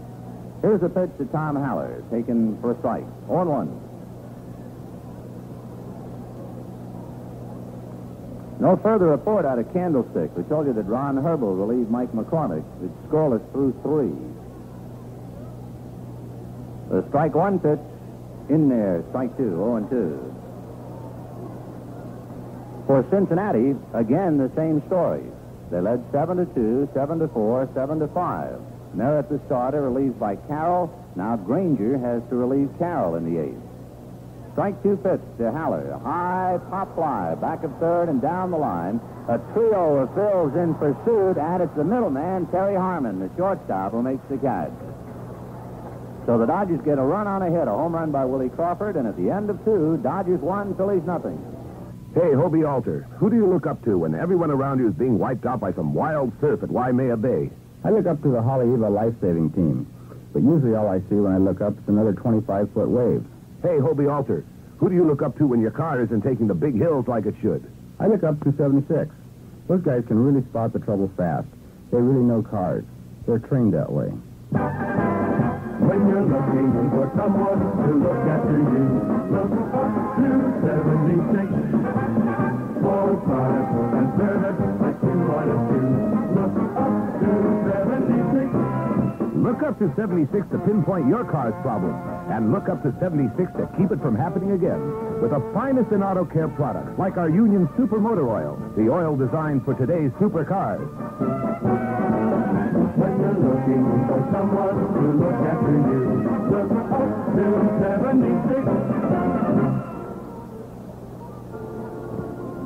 Here's 0.63 0.83
a 0.83 0.89
pitch 0.89 1.11
to 1.19 1.25
Tom 1.27 1.57
Haller, 1.57 2.03
taken 2.11 2.59
for 2.61 2.73
a 2.73 2.79
strike. 2.79 3.07
0 3.27 3.45
1. 3.45 3.81
No 8.61 8.77
further 8.77 9.07
report 9.07 9.45
out 9.45 9.59
of 9.59 9.73
Candlestick. 9.73 10.37
We 10.37 10.43
told 10.45 10.67
you 10.67 10.73
that 10.73 10.83
Ron 10.83 11.17
Herbel 11.17 11.57
relieved 11.57 11.91
Mike 11.91 12.13
McCormick. 12.13 12.65
It's 12.83 12.93
scoreless 13.09 13.43
through 13.53 13.73
three. 13.83 14.13
The 16.91 17.07
strike 17.09 17.35
one 17.35 17.61
pitch 17.61 17.79
in 18.49 18.69
there. 18.69 19.05
Strike 19.11 19.37
two. 19.37 19.51
0 19.51 19.77
and 19.77 19.91
2. 19.91 20.35
For 22.87 23.05
Cincinnati, 23.11 23.77
again, 23.95 24.39
the 24.39 24.51
same 24.57 24.83
story. 24.87 25.23
They 25.71 25.81
led 25.81 26.03
7 26.13 26.37
to 26.37 26.47
2, 26.55 26.89
7 26.95 27.19
to 27.19 27.29
4, 27.29 27.69
7 27.75 27.99
to 28.01 28.09
5. 28.09 28.61
Merritt, 28.95 29.29
the 29.29 29.41
starter, 29.47 29.83
relieved 29.83 30.19
by 30.19 30.37
Carroll. 30.37 30.91
Now 31.15 31.37
Granger 31.37 31.99
has 31.99 32.23
to 32.31 32.37
relieve 32.37 32.71
Carroll 32.79 33.17
in 33.17 33.33
the 33.33 33.41
eighth. 33.41 33.63
Strike 34.53 34.83
two 34.83 34.97
pitch 34.97 35.21
to 35.39 35.53
Haller. 35.53 35.99
High 36.03 36.59
pop 36.69 36.95
fly, 36.97 37.35
back 37.37 37.63
of 37.63 37.71
third 37.79 38.09
and 38.09 38.21
down 38.21 38.51
the 38.51 38.57
line. 38.57 39.01
A 39.29 39.39
trio 39.53 39.99
of 39.99 40.09
Phils 40.11 40.57
in 40.57 40.75
pursuit, 40.75 41.39
and 41.39 41.63
it's 41.63 41.75
the 41.77 41.85
middleman, 41.85 42.47
Terry 42.47 42.75
Harmon, 42.75 43.21
the 43.21 43.31
shortstop, 43.37 43.93
who 43.93 44.03
makes 44.03 44.27
the 44.29 44.39
catch. 44.39 44.73
So 46.27 46.39
the 46.39 46.47
Dodgers 46.47 46.81
get 46.85 46.99
a 46.99 47.03
run 47.03 47.27
on 47.27 47.43
a 47.43 47.51
hit, 47.51 47.69
a 47.69 47.71
home 47.71 47.95
run 47.95 48.11
by 48.11 48.25
Willie 48.25 48.49
Crawford, 48.49 48.97
and 48.97 49.07
at 49.07 49.17
the 49.17 49.31
end 49.31 49.49
of 49.49 49.65
two, 49.65 49.99
Dodgers 50.03 50.41
one, 50.41 50.75
Phillies 50.75 51.05
nothing. 51.05 51.39
Hey, 52.19 52.35
Hobie 52.35 52.69
Alter, 52.69 53.07
who 53.21 53.31
do 53.31 53.37
you 53.37 53.47
look 53.47 53.65
up 53.65 53.81
to 53.85 53.97
when 53.97 54.13
everyone 54.13 54.51
around 54.51 54.81
you 54.81 54.89
is 54.89 54.95
being 54.95 55.21
wiped 55.21 55.47
out 55.47 55.61
by 55.61 55.73
some 55.73 55.95
wild 55.95 56.33
surf 56.41 56.65
at 56.65 56.69
Waimea 56.69 57.17
Bay? 57.17 57.49
I 57.85 57.91
look 57.91 58.07
up 58.07 58.21
to 58.23 58.29
the 58.33 58.43
Haleiwa 58.43 58.93
life-saving 58.93 59.53
team. 59.53 59.87
But 60.33 60.43
usually 60.43 60.75
all 60.75 60.89
I 60.89 60.99
see 61.09 61.15
when 61.15 61.31
I 61.31 61.39
look 61.39 61.61
up 61.61 61.75
is 61.79 61.87
another 61.87 62.13
25-foot 62.15 62.89
wave. 62.89 63.25
Hey, 63.63 63.79
Hobie 63.79 64.13
Alter, 64.13 64.45
who 64.79 64.89
do 64.89 64.97
you 64.97 65.05
look 65.05 65.23
up 65.23 65.39
to 65.39 65.47
when 65.47 65.61
your 65.61 65.71
car 65.71 66.03
isn't 66.03 66.23
taking 66.23 66.49
the 66.49 66.55
big 66.55 66.75
hills 66.75 67.07
like 67.07 67.25
it 67.25 67.37
should? 67.41 67.65
I 68.01 68.09
look 68.09 68.25
up 68.25 68.43
to 68.43 68.53
76. 68.57 69.15
Those 69.69 69.83
guys 69.83 70.03
can 70.09 70.19
really 70.19 70.45
spot 70.49 70.73
the 70.73 70.81
trouble 70.81 71.13
fast. 71.17 71.47
They 71.93 71.99
really 71.99 72.27
know 72.27 72.43
cars. 72.43 72.85
They're 73.29 73.39
trained 73.39 73.75
that 73.75 73.93
way. 73.93 74.11
When 75.89 76.05
you're 76.05 76.21
looking 76.21 76.69
for 76.93 77.09
someone 77.17 77.65
to 77.65 77.91
look 77.97 78.21
after 78.29 78.61
you, 78.61 78.85
look 79.33 79.49
up 79.73 79.89
to 80.21 80.29
76. 80.61 81.49
For 82.85 83.17
and 83.97 84.09
service 84.21 84.61
like 84.85 85.01
you 85.01 85.17
want. 85.25 85.49
Look 86.37 86.55
up 86.77 86.93
to 87.25 87.33
76. 87.73 89.33
Look 89.41 89.63
up 89.65 89.79
to 89.81 89.89
76 89.97 90.45
to 90.53 90.59
pinpoint 90.69 91.09
your 91.09 91.25
car's 91.25 91.57
problem. 91.65 91.97
And 92.29 92.53
look 92.53 92.69
up 92.69 92.83
to 92.83 92.93
76 93.01 93.49
to 93.57 93.65
keep 93.81 93.89
it 93.91 94.05
from 94.05 94.13
happening 94.13 94.53
again. 94.53 94.85
With 95.25 95.33
the 95.33 95.41
finest 95.57 95.91
in 95.91 96.03
auto 96.03 96.27
care 96.27 96.49
products, 96.49 96.99
like 96.99 97.17
our 97.17 97.31
Union 97.31 97.67
Super 97.79 97.99
Motor 97.99 98.29
Oil, 98.29 98.61
the 98.77 98.93
oil 98.93 99.17
designed 99.17 99.65
for 99.65 99.73
today's 99.73 100.13
supercars. 100.21 100.85
When 102.99 103.15
you're 103.23 103.39
looking 103.39 103.87
for 104.11 104.19
someone 104.35 104.75
to 104.75 105.07
look 105.23 105.39
after 105.47 105.71
you, 105.71 106.19
look 106.51 106.67
up 106.91 106.99
to 107.39 107.47
76. 107.79 108.59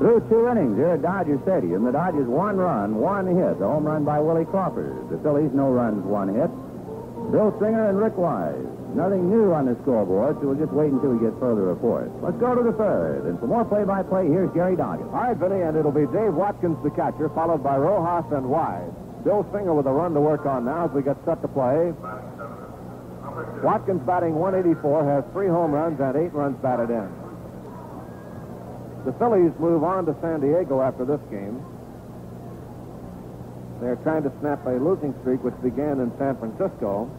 Through 0.01 0.25
two 0.33 0.49
innings 0.49 0.77
here 0.81 0.97
at 0.97 1.03
Dodger 1.03 1.38
Stadium, 1.45 1.85
the 1.85 1.92
Dodgers 1.92 2.27
one 2.27 2.57
run, 2.57 2.97
one 2.97 3.27
hit. 3.29 3.61
The 3.61 3.68
home 3.68 3.85
run 3.85 4.05
by 4.05 4.21
Willie 4.21 4.47
Crawford. 4.47 5.11
The 5.11 5.18
Phillies 5.18 5.53
no 5.53 5.68
runs, 5.68 6.03
one 6.03 6.33
hit. 6.33 6.49
Bill 7.31 7.53
Singer 7.61 7.92
and 7.92 7.99
Rick 8.01 8.16
Wise. 8.16 8.66
Nothing 8.97 9.29
new 9.29 9.53
on 9.53 9.66
the 9.66 9.77
scoreboard, 9.83 10.40
so 10.40 10.49
we'll 10.49 10.57
just 10.57 10.73
wait 10.73 10.92
until 10.92 11.11
we 11.12 11.21
get 11.21 11.38
further 11.40 11.68
reports. 11.68 12.11
Let's 12.21 12.37
go 12.40 12.55
to 12.55 12.62
the 12.62 12.73
third. 12.73 13.25
And 13.29 13.38
for 13.38 13.47
more 13.47 13.64
play-by-play, 13.64 14.29
here's 14.29 14.53
Jerry 14.53 14.77
Doggett. 14.77 15.12
All 15.12 15.29
right, 15.29 15.37
Vinny, 15.37 15.61
and 15.61 15.77
it'll 15.77 15.92
be 15.92 16.09
Dave 16.09 16.33
Watkins, 16.33 16.77
the 16.83 16.90
catcher, 16.90 17.29
followed 17.31 17.62
by 17.62 17.77
Rojas 17.77 18.33
and 18.33 18.49
Wise. 18.49 18.92
Bill 19.25 19.47
Singer 19.53 19.75
with 19.75 19.87
a 19.87 19.93
run 19.93 20.15
to 20.15 20.21
work 20.21 20.47
on 20.47 20.65
now 20.65 20.87
as 20.87 20.91
we 20.91 21.03
get 21.03 21.17
set 21.25 21.41
to 21.43 21.49
play. 21.49 21.93
Watkins 23.63 24.03
batting 24.05 24.35
184, 24.35 25.05
has 25.05 25.25
three 25.33 25.49
home 25.49 25.73
runs 25.73 26.01
and 26.01 26.17
eight 26.17 26.33
runs 26.35 26.57
batted 26.61 26.91
in. 26.91 27.09
The 29.05 29.13
Phillies 29.15 29.53
move 29.59 29.85
on 29.85 30.07
to 30.07 30.17
San 30.21 30.41
Diego 30.41 30.81
after 30.81 31.05
this 31.05 31.21
game. 31.31 31.63
They're 33.81 33.97
trying 33.97 34.23
to 34.23 34.33
snap 34.41 34.65
a 34.67 34.79
losing 34.79 35.15
streak 35.23 35.43
which 35.43 35.59
began 35.63 35.99
in 35.99 36.13
San 36.19 36.37
Francisco. 36.39 37.11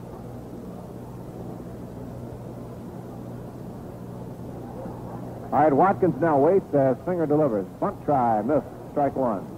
All 5.51 5.59
right, 5.59 5.73
Watkins 5.73 6.15
now 6.19 6.39
waits 6.39 6.73
as 6.73 6.95
Singer 7.05 7.27
delivers. 7.27 7.67
Bunt 7.79 8.03
try, 8.05 8.41
missed, 8.41 8.65
strike 8.91 9.15
one. 9.15 9.52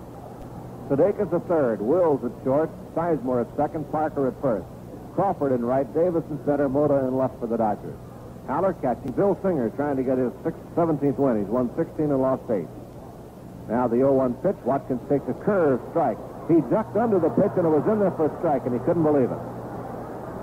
Sudakis 0.90 1.34
at 1.34 1.48
third, 1.48 1.82
Wills 1.82 2.24
at 2.24 2.32
short, 2.44 2.70
Sizemore 2.94 3.42
at 3.42 3.58
second, 3.58 3.90
Parker 3.92 4.28
at 4.28 4.40
first. 4.42 4.66
Crawford 5.16 5.52
in 5.52 5.66
right, 5.66 5.88
Davis 5.94 6.24
in 6.30 6.38
center, 6.46 6.70
Mota 6.70 7.08
in 7.08 7.18
left 7.18 7.40
for 7.40 7.48
the 7.48 7.58
Dodgers. 7.58 7.96
Haller 8.48 8.74
catching. 8.74 9.12
Bill 9.14 9.38
Singer 9.42 9.70
trying 9.72 9.98
to 9.98 10.04
get 10.04 10.18
his 10.18 10.32
sixth, 10.44 10.62
17th 10.76 11.18
win. 11.18 11.42
He's 11.42 11.50
won 11.50 11.74
16 11.76 12.12
and 12.12 12.22
lost 12.22 12.44
8. 12.50 12.68
Now 13.70 13.88
the 13.88 13.98
0-1 13.98 14.38
pitch. 14.44 14.56
Watkins 14.64 15.02
takes 15.10 15.26
a 15.28 15.34
curve 15.42 15.82
strike. 15.90 16.18
He 16.48 16.62
ducked 16.70 16.96
under 16.96 17.18
the 17.18 17.34
pitch 17.34 17.58
and 17.58 17.66
it 17.66 17.74
was 17.74 17.82
in 17.90 17.98
there 17.98 18.14
for 18.14 18.30
a 18.30 18.34
strike, 18.38 18.70
and 18.70 18.74
he 18.78 18.82
couldn't 18.86 19.02
believe 19.02 19.34
it. 19.34 19.44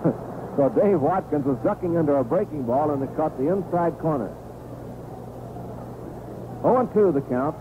so 0.58 0.66
Dave 0.74 0.98
Watkins 0.98 1.46
was 1.46 1.58
ducking 1.62 1.96
under 1.96 2.18
a 2.18 2.24
breaking 2.24 2.66
ball, 2.66 2.90
and 2.90 3.02
it 3.02 3.14
caught 3.14 3.38
the 3.38 3.46
inside 3.46 3.94
corner. 4.02 4.34
0-2 6.66 7.14
the 7.14 7.22
count. 7.30 7.54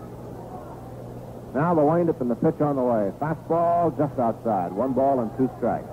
Now 1.54 1.74
the 1.74 1.82
windup 1.82 2.20
and 2.20 2.30
the 2.30 2.34
pitch 2.34 2.60
on 2.60 2.76
the 2.76 2.82
way. 2.82 3.12
Fastball 3.20 3.96
just 3.98 4.18
outside. 4.18 4.72
One 4.72 4.92
ball 4.92 5.20
and 5.20 5.30
two 5.36 5.50
strikes. 5.58 5.88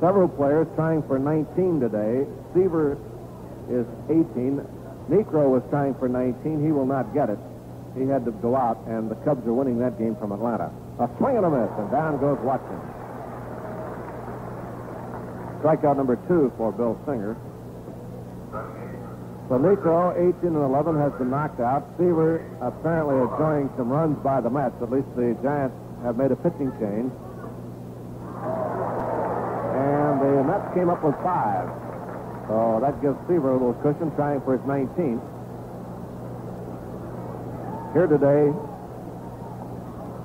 Several 0.00 0.28
players 0.28 0.66
trying 0.74 1.02
for 1.04 1.18
19 1.18 1.80
today. 1.80 2.26
Seaver 2.54 2.98
is 3.70 3.86
18. 4.08 4.64
Niekro 5.10 5.52
was 5.52 5.62
trying 5.70 5.94
for 5.94 6.08
19. 6.08 6.64
He 6.64 6.72
will 6.72 6.86
not 6.86 7.12
get 7.12 7.28
it. 7.28 7.38
He 7.94 8.08
had 8.08 8.24
to 8.24 8.32
go 8.32 8.56
out, 8.56 8.80
and 8.86 9.10
the 9.10 9.14
Cubs 9.16 9.46
are 9.46 9.52
winning 9.52 9.78
that 9.78 9.98
game 9.98 10.16
from 10.16 10.32
Atlanta. 10.32 10.72
A 10.98 11.08
swing 11.18 11.36
and 11.36 11.44
a 11.44 11.50
miss, 11.50 11.70
and 11.76 11.90
down 11.90 12.18
goes 12.18 12.38
Watkins. 12.40 12.80
Strikeout 15.60 15.96
number 15.96 16.16
two 16.26 16.52
for 16.56 16.72
Bill 16.72 16.98
Singer. 17.06 17.36
Niekro, 19.58 20.16
18 20.16 20.54
and 20.54 20.56
11, 20.56 20.96
has 20.96 21.12
been 21.18 21.30
knocked 21.30 21.60
out. 21.60 21.84
Seaver 21.98 22.40
apparently 22.62 23.20
enjoying 23.20 23.68
some 23.76 23.90
runs 23.90 24.16
by 24.22 24.40
the 24.40 24.48
Mets. 24.48 24.74
At 24.80 24.90
least 24.90 25.08
the 25.16 25.36
Giants 25.42 25.76
have 26.04 26.16
made 26.16 26.32
a 26.32 26.36
pitching 26.36 26.72
change. 26.80 27.12
And 29.76 30.14
the 30.24 30.44
Mets 30.44 30.72
came 30.74 30.88
up 30.88 31.04
with 31.04 31.14
five. 31.20 31.68
So 32.48 32.78
that 32.80 33.00
gives 33.02 33.18
Seaver 33.28 33.50
a 33.50 33.58
little 33.60 33.76
cushion, 33.84 34.10
trying 34.16 34.40
for 34.42 34.56
his 34.56 34.64
19th. 34.64 35.20
Here 37.92 38.06
today, 38.06 38.48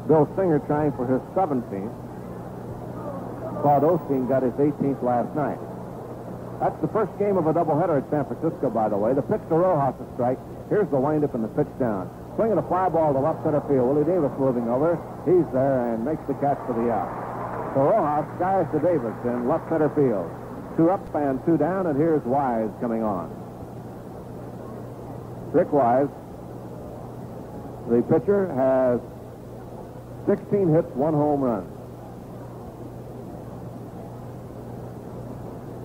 Bill 0.07 0.23
Singer 0.39 0.59
trying 0.67 0.93
for 0.93 1.03
his 1.03 1.19
17th. 1.35 1.91
Claude 3.61 3.83
Osteen 3.83 4.29
got 4.29 4.43
his 4.43 4.53
18th 4.53 5.03
last 5.03 5.35
night. 5.35 5.59
That's 6.59 6.79
the 6.81 6.89
first 6.89 7.13
game 7.19 7.37
of 7.37 7.45
a 7.45 7.53
doubleheader 7.53 8.01
at 8.01 8.09
San 8.09 8.25
Francisco, 8.25 8.69
by 8.69 8.89
the 8.89 8.97
way. 8.97 9.13
The 9.13 9.21
pitch 9.21 9.41
to 9.49 9.55
Rojas 9.55 9.93
a 10.01 10.05
strike. 10.17 10.39
Here's 10.69 10.89
the 10.89 10.97
windup 10.97 11.35
and 11.35 11.43
the 11.43 11.53
pitch 11.53 11.69
down. 11.77 12.09
Swinging 12.35 12.57
a 12.57 12.65
fly 12.65 12.89
ball 12.89 13.13
to 13.13 13.19
left 13.19 13.45
center 13.45 13.61
field. 13.69 13.93
Willie 13.93 14.09
Davis 14.09 14.33
moving 14.41 14.65
over. 14.65 14.97
He's 15.25 15.45
there 15.53 15.93
and 15.93 16.03
makes 16.03 16.25
the 16.25 16.33
catch 16.41 16.57
for 16.65 16.73
the 16.73 16.89
out. 16.89 17.13
So 17.77 17.85
Rojas 17.85 18.25
skies 18.41 18.65
to 18.73 18.79
Davis 18.81 19.13
in 19.23 19.47
left 19.47 19.69
center 19.69 19.93
field. 19.93 20.25
Two 20.77 20.89
up 20.89 21.01
and 21.13 21.37
two 21.45 21.57
down, 21.57 21.85
and 21.85 21.97
here's 21.97 22.25
Wise 22.25 22.69
coming 22.81 23.03
on. 23.03 23.29
Rick 25.53 25.71
Wise, 25.71 26.09
the 27.89 28.01
pitcher, 28.09 28.49
has 28.53 28.99
16 30.25 30.73
hits, 30.73 30.89
one 30.97 31.13
home 31.13 31.41
run. 31.41 31.76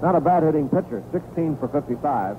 Not 0.02 0.16
a 0.16 0.20
bad 0.20 0.42
hitting 0.42 0.68
pitcher, 0.68 1.00
16 1.12 1.56
for 1.58 1.68
55. 1.68 2.36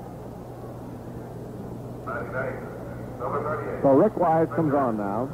So 3.80 3.88
Rick 3.90 4.16
Wise 4.18 4.48
comes 4.54 4.74
on 4.74 4.98
now. 4.98 5.30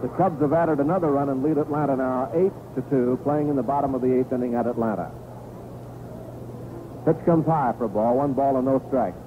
The 0.00 0.08
Cubs 0.16 0.40
have 0.40 0.52
added 0.52 0.78
another 0.78 1.10
run 1.10 1.28
and 1.28 1.42
lead 1.42 1.58
Atlanta 1.58 1.96
now 1.96 2.30
8 2.32 2.52
to 2.76 2.82
2, 2.88 3.20
playing 3.24 3.48
in 3.48 3.56
the 3.56 3.62
bottom 3.62 3.94
of 3.96 4.00
the 4.00 4.14
eighth 4.14 4.32
inning 4.32 4.54
at 4.54 4.66
Atlanta. 4.66 5.10
Pitch 7.04 7.16
comes 7.26 7.44
high 7.46 7.74
for 7.76 7.84
a 7.84 7.88
ball, 7.88 8.16
one 8.16 8.32
ball 8.32 8.56
and 8.56 8.64
no 8.64 8.82
strikes. 8.88 9.18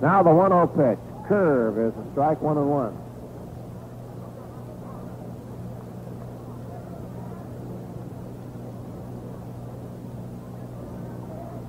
Now 0.00 0.22
the 0.22 0.30
1 0.30 0.50
0 0.50 0.66
pitch. 0.66 1.11
Curve 1.26 1.78
is 1.78 1.94
a 1.94 2.12
strike, 2.12 2.40
one 2.42 2.58
and 2.58 2.68
one. 2.68 2.92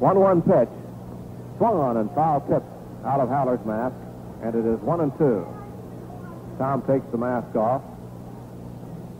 One 0.03 0.19
one 0.19 0.41
pitch. 0.41 0.67
Swung 1.57 1.79
on 1.79 1.95
and 1.95 2.11
foul 2.11 2.41
tipped 2.41 2.67
out 3.05 3.21
of 3.21 3.29
Haller's 3.29 3.65
mask, 3.65 3.95
and 4.43 4.53
it 4.53 4.65
is 4.67 4.77
one 4.81 4.99
and 4.99 5.17
two. 5.17 5.47
Tom 6.59 6.81
takes 6.83 7.05
the 7.11 7.17
mask 7.17 7.55
off, 7.55 7.81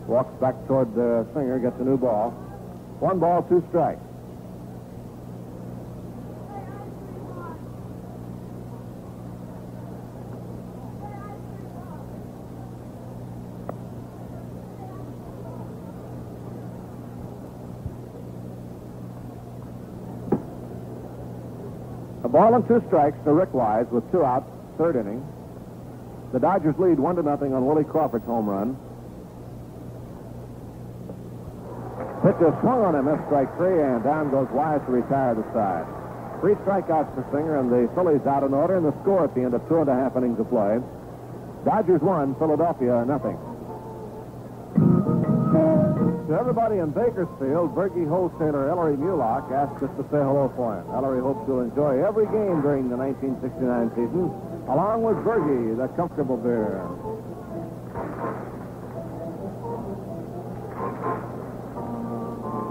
walks 0.06 0.34
back 0.42 0.54
toward 0.66 0.94
the 0.94 1.26
Singer, 1.32 1.58
gets 1.58 1.80
a 1.80 1.84
new 1.84 1.96
ball. 1.96 2.32
One 3.00 3.18
ball, 3.18 3.42
two 3.48 3.64
strikes. 3.70 4.03
Ball 22.34 22.56
and 22.56 22.66
two 22.66 22.82
strikes 22.88 23.16
to 23.22 23.32
Rick 23.32 23.54
Wise 23.54 23.86
with 23.94 24.02
two 24.10 24.24
outs, 24.24 24.50
third 24.76 24.96
inning. 24.96 25.22
The 26.32 26.40
Dodgers 26.40 26.74
lead 26.82 26.98
one 26.98 27.14
to 27.14 27.22
nothing 27.22 27.54
on 27.54 27.64
Willie 27.64 27.86
Crawford's 27.86 28.26
home 28.26 28.50
run. 28.50 28.74
Pitch 32.26 32.34
is 32.42 32.50
swung 32.58 32.82
on 32.82 32.98
him, 32.98 33.06
missed 33.06 33.22
strike 33.30 33.54
three, 33.54 33.78
and 33.78 34.02
down 34.02 34.32
goes 34.34 34.48
Wise 34.50 34.82
to 34.86 34.90
retire 34.90 35.38
the 35.38 35.46
side. 35.54 35.86
Three 36.40 36.58
strikeouts 36.66 37.14
for 37.14 37.22
Singer, 37.30 37.62
and 37.62 37.70
the 37.70 37.86
Phillies 37.94 38.26
out 38.26 38.42
in 38.42 38.52
order, 38.52 38.74
and 38.74 38.84
the 38.84 38.96
score 39.02 39.22
at 39.22 39.34
the 39.36 39.42
end 39.42 39.54
of 39.54 39.62
two 39.68 39.78
and 39.78 39.88
a 39.88 39.94
half 39.94 40.16
innings 40.16 40.40
of 40.40 40.50
play. 40.50 40.82
Dodgers 41.64 42.02
one, 42.02 42.34
Philadelphia 42.34 43.04
nothing. 43.06 43.38
To 46.28 46.32
everybody 46.32 46.78
in 46.78 46.88
Bakersfield, 46.88 47.74
Burgie 47.74 48.08
wholesaler 48.08 48.70
Ellery 48.70 48.96
Mulock 48.96 49.52
asked 49.52 49.84
us 49.84 49.92
to 50.00 50.02
say 50.08 50.24
hello 50.24 50.50
for 50.56 50.80
him. 50.80 50.88
Ellery 50.96 51.20
hopes 51.20 51.44
you'll 51.46 51.60
enjoy 51.60 52.00
every 52.00 52.24
game 52.32 52.64
during 52.64 52.88
the 52.88 52.96
1969 52.96 53.92
season, 53.92 54.32
along 54.72 55.04
with 55.04 55.20
Burgie, 55.20 55.76
the 55.76 55.84
comfortable 56.00 56.40
beer. 56.40 56.80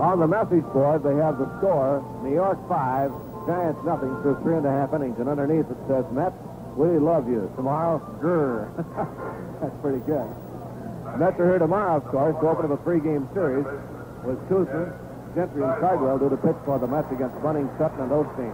On 0.01 0.17
the 0.17 0.25
message 0.25 0.65
board, 0.73 1.05
they 1.05 1.13
have 1.21 1.37
the 1.37 1.45
score, 1.61 2.01
New 2.25 2.33
York 2.33 2.57
5, 2.67 3.13
Giants 3.45 3.79
nothing 3.85 4.17
through 4.25 4.41
three 4.41 4.57
and 4.57 4.65
a 4.65 4.71
half 4.71 4.97
innings, 4.97 5.19
and 5.19 5.29
underneath 5.29 5.69
it 5.69 5.77
says, 5.87 6.05
Mets, 6.09 6.33
we 6.73 6.97
love 6.97 7.29
you. 7.29 7.53
Tomorrow, 7.55 8.01
grr. 8.17 8.73
That's 9.61 9.77
pretty 9.85 10.01
good. 10.09 10.25
Mets 11.17 11.39
are 11.39 11.45
here 11.45 11.59
tomorrow, 11.59 11.97
of 11.97 12.05
course, 12.05 12.35
to 12.41 12.47
open 12.47 12.65
up 12.65 12.79
a 12.79 12.83
three-game 12.83 13.29
series 13.33 13.65
with 14.25 14.39
Koosman, 14.49 14.89
Gentry, 15.35 15.61
and 15.61 15.79
Cardwell 15.79 16.17
due 16.17 16.29
to 16.29 16.37
pitch 16.37 16.57
for 16.65 16.79
the 16.79 16.87
Mets 16.87 17.11
against 17.11 17.37
Bunning, 17.41 17.69
Sutton, 17.77 18.01
and 18.01 18.11
Osteen. 18.11 18.53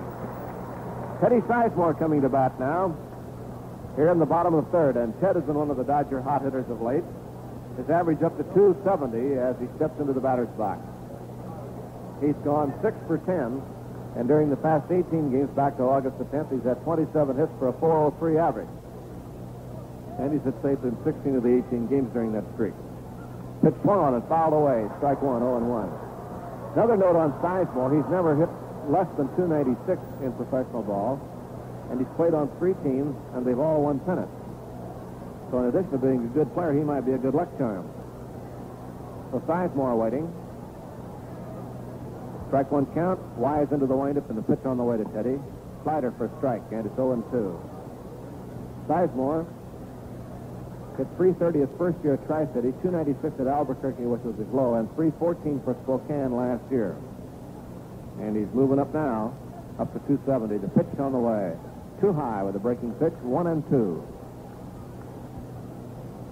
Teddy 1.21 1.39
Sizemore 1.47 1.97
coming 1.97 2.21
to 2.21 2.29
bat 2.29 2.59
now 2.59 2.95
here 3.95 4.11
in 4.11 4.19
the 4.19 4.25
bottom 4.25 4.53
of 4.53 4.65
the 4.65 4.71
third, 4.71 4.97
and 4.97 5.13
Ted 5.19 5.35
has 5.35 5.43
been 5.45 5.55
one 5.55 5.69
of 5.71 5.77
the 5.77 5.83
Dodger 5.83 6.21
hot 6.21 6.41
hitters 6.41 6.69
of 6.69 6.81
late. 6.81 7.03
His 7.77 7.89
average 7.89 8.21
up 8.23 8.35
to 8.37 8.43
270 8.55 9.39
as 9.39 9.55
he 9.59 9.67
steps 9.75 9.99
into 9.99 10.11
the 10.11 10.19
batter's 10.19 10.51
box. 10.59 10.79
He's 12.19 12.35
gone 12.43 12.73
six 12.83 12.95
for 13.07 13.17
10 13.23 13.61
And 14.17 14.27
during 14.27 14.49
the 14.49 14.57
past 14.57 14.91
18 14.91 15.31
games 15.31 15.49
back 15.55 15.77
to 15.77 15.83
August 15.83 16.17
the 16.17 16.25
10th, 16.25 16.51
he's 16.51 16.63
had 16.63 16.81
27 16.83 17.37
hits 17.37 17.51
for 17.59 17.69
a 17.69 17.73
403 17.79 18.37
average. 18.37 18.67
And 20.19 20.35
he's 20.35 20.43
hit 20.43 20.55
safe 20.61 20.79
in 20.83 20.95
16 21.07 21.39
of 21.39 21.43
the 21.43 21.63
18 21.71 21.87
games 21.87 22.11
during 22.11 22.35
that 22.35 22.43
streak. 22.53 22.75
Pitch 23.63 23.75
swung 23.83 23.99
on 23.99 24.13
and 24.15 24.23
fouled 24.27 24.53
away. 24.53 24.87
Strike 24.99 25.23
one, 25.23 25.39
0 25.39 25.63
and 25.63 25.67
1. 25.67 26.75
Another 26.75 26.95
note 26.95 27.15
on 27.15 27.31
Sizemore, 27.39 27.91
he's 27.95 28.07
never 28.11 28.35
hit 28.35 28.51
less 28.91 29.07
than 29.15 29.31
296 29.39 29.99
in 30.23 30.31
professional 30.35 30.83
ball. 30.83 31.19
And 31.91 31.99
he's 31.99 32.11
played 32.15 32.35
on 32.35 32.51
three 32.59 32.75
teams, 32.83 33.15
and 33.33 33.47
they've 33.47 33.59
all 33.59 33.81
won 33.81 33.99
pennants. 34.03 34.31
So 35.51 35.63
in 35.63 35.71
addition 35.71 35.91
to 35.91 35.97
being 35.97 36.23
a 36.23 36.31
good 36.35 36.53
player, 36.53 36.71
he 36.75 36.83
might 36.83 37.07
be 37.07 37.13
a 37.13 37.17
good 37.17 37.33
luck 37.33 37.49
charm. 37.57 37.87
So 39.31 39.39
Sizemore 39.47 39.97
waiting. 39.97 40.27
Strike 42.47 42.71
one 42.71 42.85
count. 42.93 43.19
Wise 43.37 43.67
into 43.71 43.87
the 43.87 43.95
windup 43.95 44.29
and 44.29 44.37
the 44.37 44.43
pitch 44.43 44.63
on 44.65 44.77
the 44.77 44.83
way 44.83 44.97
to 44.97 45.05
Teddy. 45.15 45.39
Slider 45.83 46.11
for 46.17 46.29
strike, 46.37 46.63
and 46.71 46.85
it's 46.85 46.95
0 46.95 47.13
and 47.13 47.23
2. 47.31 47.59
Sizemore 48.87 49.47
hit 50.99 51.07
330 51.15 51.63
his 51.63 51.71
first 51.79 51.95
year 52.03 52.19
at 52.19 52.23
Tri-City, 52.27 52.75
296 52.83 53.39
at 53.39 53.47
Albuquerque, 53.47 54.03
which 54.03 54.19
was 54.27 54.35
his 54.35 54.51
low, 54.51 54.75
and 54.75 54.91
314 54.99 55.63
for 55.63 55.71
Spokane 55.87 56.35
last 56.35 56.59
year. 56.67 56.99
And 58.19 58.35
he's 58.35 58.51
moving 58.51 58.83
up 58.83 58.91
now, 58.91 59.31
up 59.79 59.95
to 59.95 59.99
270. 60.11 60.59
The 60.59 60.67
pitch 60.75 60.91
on 60.99 61.15
the 61.15 61.23
way. 61.23 61.55
Too 62.03 62.11
high 62.11 62.43
with 62.43 62.55
a 62.55 62.59
breaking 62.59 62.91
pitch, 62.99 63.15
one 63.23 63.47
and 63.47 63.63
two. 63.71 64.03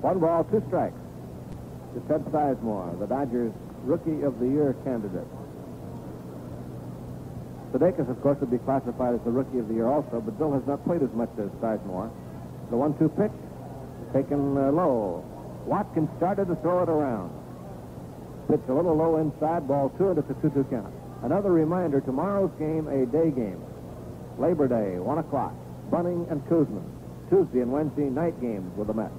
One 0.03 0.19
ball, 0.19 0.43
two 0.51 0.59
strikes 0.67 0.99
to 1.95 1.99
Ted 2.11 2.27
Sizemore, 2.27 2.99
the 2.99 3.07
Dodgers 3.07 3.55
Rookie 3.87 4.21
of 4.27 4.39
the 4.39 4.47
Year 4.47 4.75
candidate. 4.83 5.27
Sudakis, 7.71 8.09
of 8.09 8.19
course, 8.21 8.37
would 8.39 8.51
be 8.51 8.59
classified 8.59 9.15
as 9.15 9.21
the 9.23 9.31
Rookie 9.31 9.59
of 9.59 9.67
the 9.67 9.75
Year 9.75 9.87
also, 9.87 10.19
but 10.19 10.37
Bill 10.37 10.51
has 10.51 10.63
not 10.67 10.83
played 10.83 11.03
as 11.03 11.11
much 11.15 11.31
as 11.39 11.47
Sizemore. 11.63 12.11
The 12.69 12.75
one-two 12.75 13.09
pitch, 13.15 13.31
taken 14.13 14.57
uh, 14.57 14.71
low. 14.71 15.23
Watkins 15.65 16.09
started 16.17 16.47
to 16.47 16.55
throw 16.57 16.83
it 16.83 16.89
around. 16.89 17.31
Pitch 18.47 18.61
a 18.69 18.73
little 18.73 18.95
low 18.95 19.17
inside, 19.17 19.67
ball 19.67 19.91
two, 19.97 20.09
and 20.09 20.19
it's 20.19 20.29
a 20.29 20.33
2-2 20.35 20.69
count. 20.69 20.93
Another 21.23 21.51
reminder, 21.51 21.99
tomorrow's 21.99 22.51
game, 22.57 22.87
a 22.87 23.05
day 23.05 23.31
game. 23.31 23.59
Labor 24.39 24.67
Day, 24.67 24.99
1 24.99 25.17
o'clock. 25.17 25.53
Bunning 25.91 26.27
and 26.29 26.39
Koosman. 26.47 26.85
Tuesday 27.29 27.59
and 27.59 27.71
Wednesday 27.71 28.07
night 28.07 28.39
games 28.39 28.71
with 28.77 28.87
the 28.87 28.93
Mets. 28.93 29.11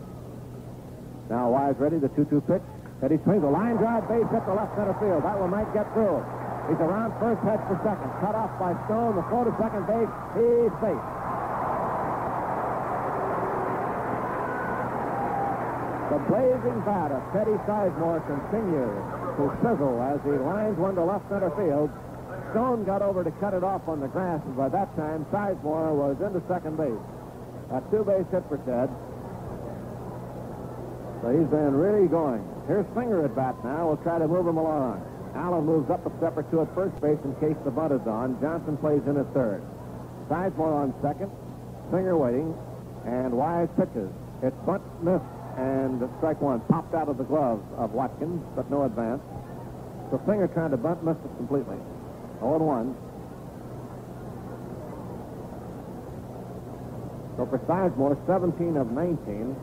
Now 1.28 1.51
Wise 1.51 1.76
ready, 1.76 1.99
the 1.99 2.09
2-2 2.09 2.41
pitch. 2.47 2.62
Teddy 3.01 3.18
swings 3.22 3.45
a 3.45 3.53
line 3.53 3.76
drive, 3.76 4.09
base 4.09 4.26
hit 4.32 4.45
the 4.47 4.55
left 4.55 4.74
center 4.74 4.97
field. 4.99 5.22
That 5.22 5.39
one 5.39 5.51
might 5.51 5.70
get 5.76 5.86
through. 5.93 6.24
He's 6.68 6.80
around 6.80 7.16
first, 7.20 7.41
heads 7.45 7.62
for 7.64 7.80
second. 7.80 8.11
Cut 8.20 8.34
off 8.34 8.53
by 8.61 8.76
Stone. 8.84 9.16
The 9.16 9.24
throw 9.32 9.45
to 9.45 9.55
second 9.57 9.89
base. 9.89 10.12
He's 10.36 10.72
safe. 10.84 11.05
The 16.09 16.19
blazing 16.25 16.81
bat 16.89 17.13
of 17.13 17.21
Teddy 17.37 17.53
Sizemore 17.69 18.25
continues 18.25 18.97
to 19.37 19.45
sizzle 19.61 20.01
as 20.01 20.17
he 20.25 20.33
lines 20.41 20.79
one 20.81 20.95
to 20.97 21.05
left 21.05 21.29
center 21.29 21.53
field. 21.53 21.93
Stone 22.57 22.85
got 22.85 23.03
over 23.03 23.23
to 23.23 23.31
cut 23.37 23.53
it 23.53 23.63
off 23.63 23.85
on 23.87 24.01
the 24.01 24.09
grass, 24.09 24.41
and 24.47 24.57
by 24.57 24.71
that 24.71 24.89
time, 24.97 25.27
Sizemore 25.29 25.93
was 25.93 26.17
into 26.25 26.41
second 26.49 26.81
base. 26.81 26.97
A 27.77 27.85
two-base 27.93 28.25
hit 28.33 28.41
for 28.49 28.57
Ted. 28.65 28.89
So 31.21 31.29
he's 31.29 31.51
been 31.53 31.77
really 31.77 32.09
going. 32.09 32.41
Here's 32.67 32.87
Singer 32.97 33.25
at 33.29 33.37
bat 33.37 33.57
now. 33.63 33.89
We'll 33.89 34.01
try 34.01 34.19
to 34.19 34.27
move 34.27 34.49
him 34.49 34.57
along. 34.57 35.05
Allen 35.37 35.67
moves 35.67 35.91
up 35.91 36.07
a 36.09 36.13
step 36.17 36.41
or 36.41 36.43
two 36.49 36.63
at 36.63 36.73
first 36.75 36.97
base 37.05 37.21
in 37.21 37.37
case 37.37 37.57
the 37.69 37.71
bunt 37.71 37.93
is 37.93 38.07
on. 38.09 38.41
Johnson 38.41 38.79
plays 38.79 39.05
in 39.05 39.21
at 39.21 39.29
third. 39.35 39.61
Sizemore 40.33 40.73
on 40.73 40.95
second. 41.05 41.29
Singer 41.93 42.17
waiting. 42.17 42.57
And 43.05 43.37
Wise 43.37 43.69
pitches. 43.77 44.09
It's 44.43 44.57
bunt 44.65 44.81
missed 45.05 45.25
and 45.59 45.99
strike 46.19 46.41
one. 46.41 46.61
Popped 46.71 46.95
out 46.95 47.09
of 47.09 47.19
the 47.19 47.25
glove 47.25 47.61
of 47.77 47.91
Watkins, 47.91 48.43
but 48.55 48.71
no 48.71 48.85
advance. 48.85 49.21
So 50.11 50.23
Singer 50.25 50.47
trying 50.49 50.71
to 50.71 50.77
bunt, 50.77 51.03
missed 51.03 51.21
it 51.25 51.37
completely. 51.37 51.77
0 52.39 52.63
1. 52.63 52.95
So 57.37 57.47
for 57.47 57.59
Sizemore, 57.67 58.15
17 58.27 58.77
of 58.77 58.93
19. 58.93 59.57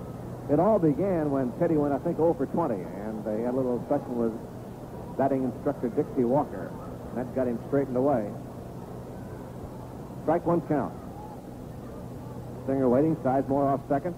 It 0.51 0.59
all 0.59 0.77
began 0.77 1.31
when 1.31 1.51
Teddy 1.57 1.75
went, 1.75 1.93
I 1.93 1.97
think, 1.99 2.17
0 2.17 2.35
for 2.35 2.45
20, 2.45 2.75
and 2.75 3.23
they 3.25 3.41
had 3.41 3.53
a 3.53 3.57
little 3.57 3.79
discussion 3.79 4.19
with 4.19 4.35
batting 5.17 5.43
instructor 5.43 5.89
Dixie 5.89 6.25
Walker. 6.27 6.71
And 7.09 7.17
that 7.17 7.33
got 7.35 7.47
him 7.47 7.57
straightened 7.67 7.97
away. 7.97 8.29
Strike 10.23 10.45
one 10.45 10.61
count. 10.67 10.93
Singer 12.67 12.89
waiting, 12.89 13.15
Sizemore 13.17 13.73
off 13.73 13.81
second. 13.87 14.15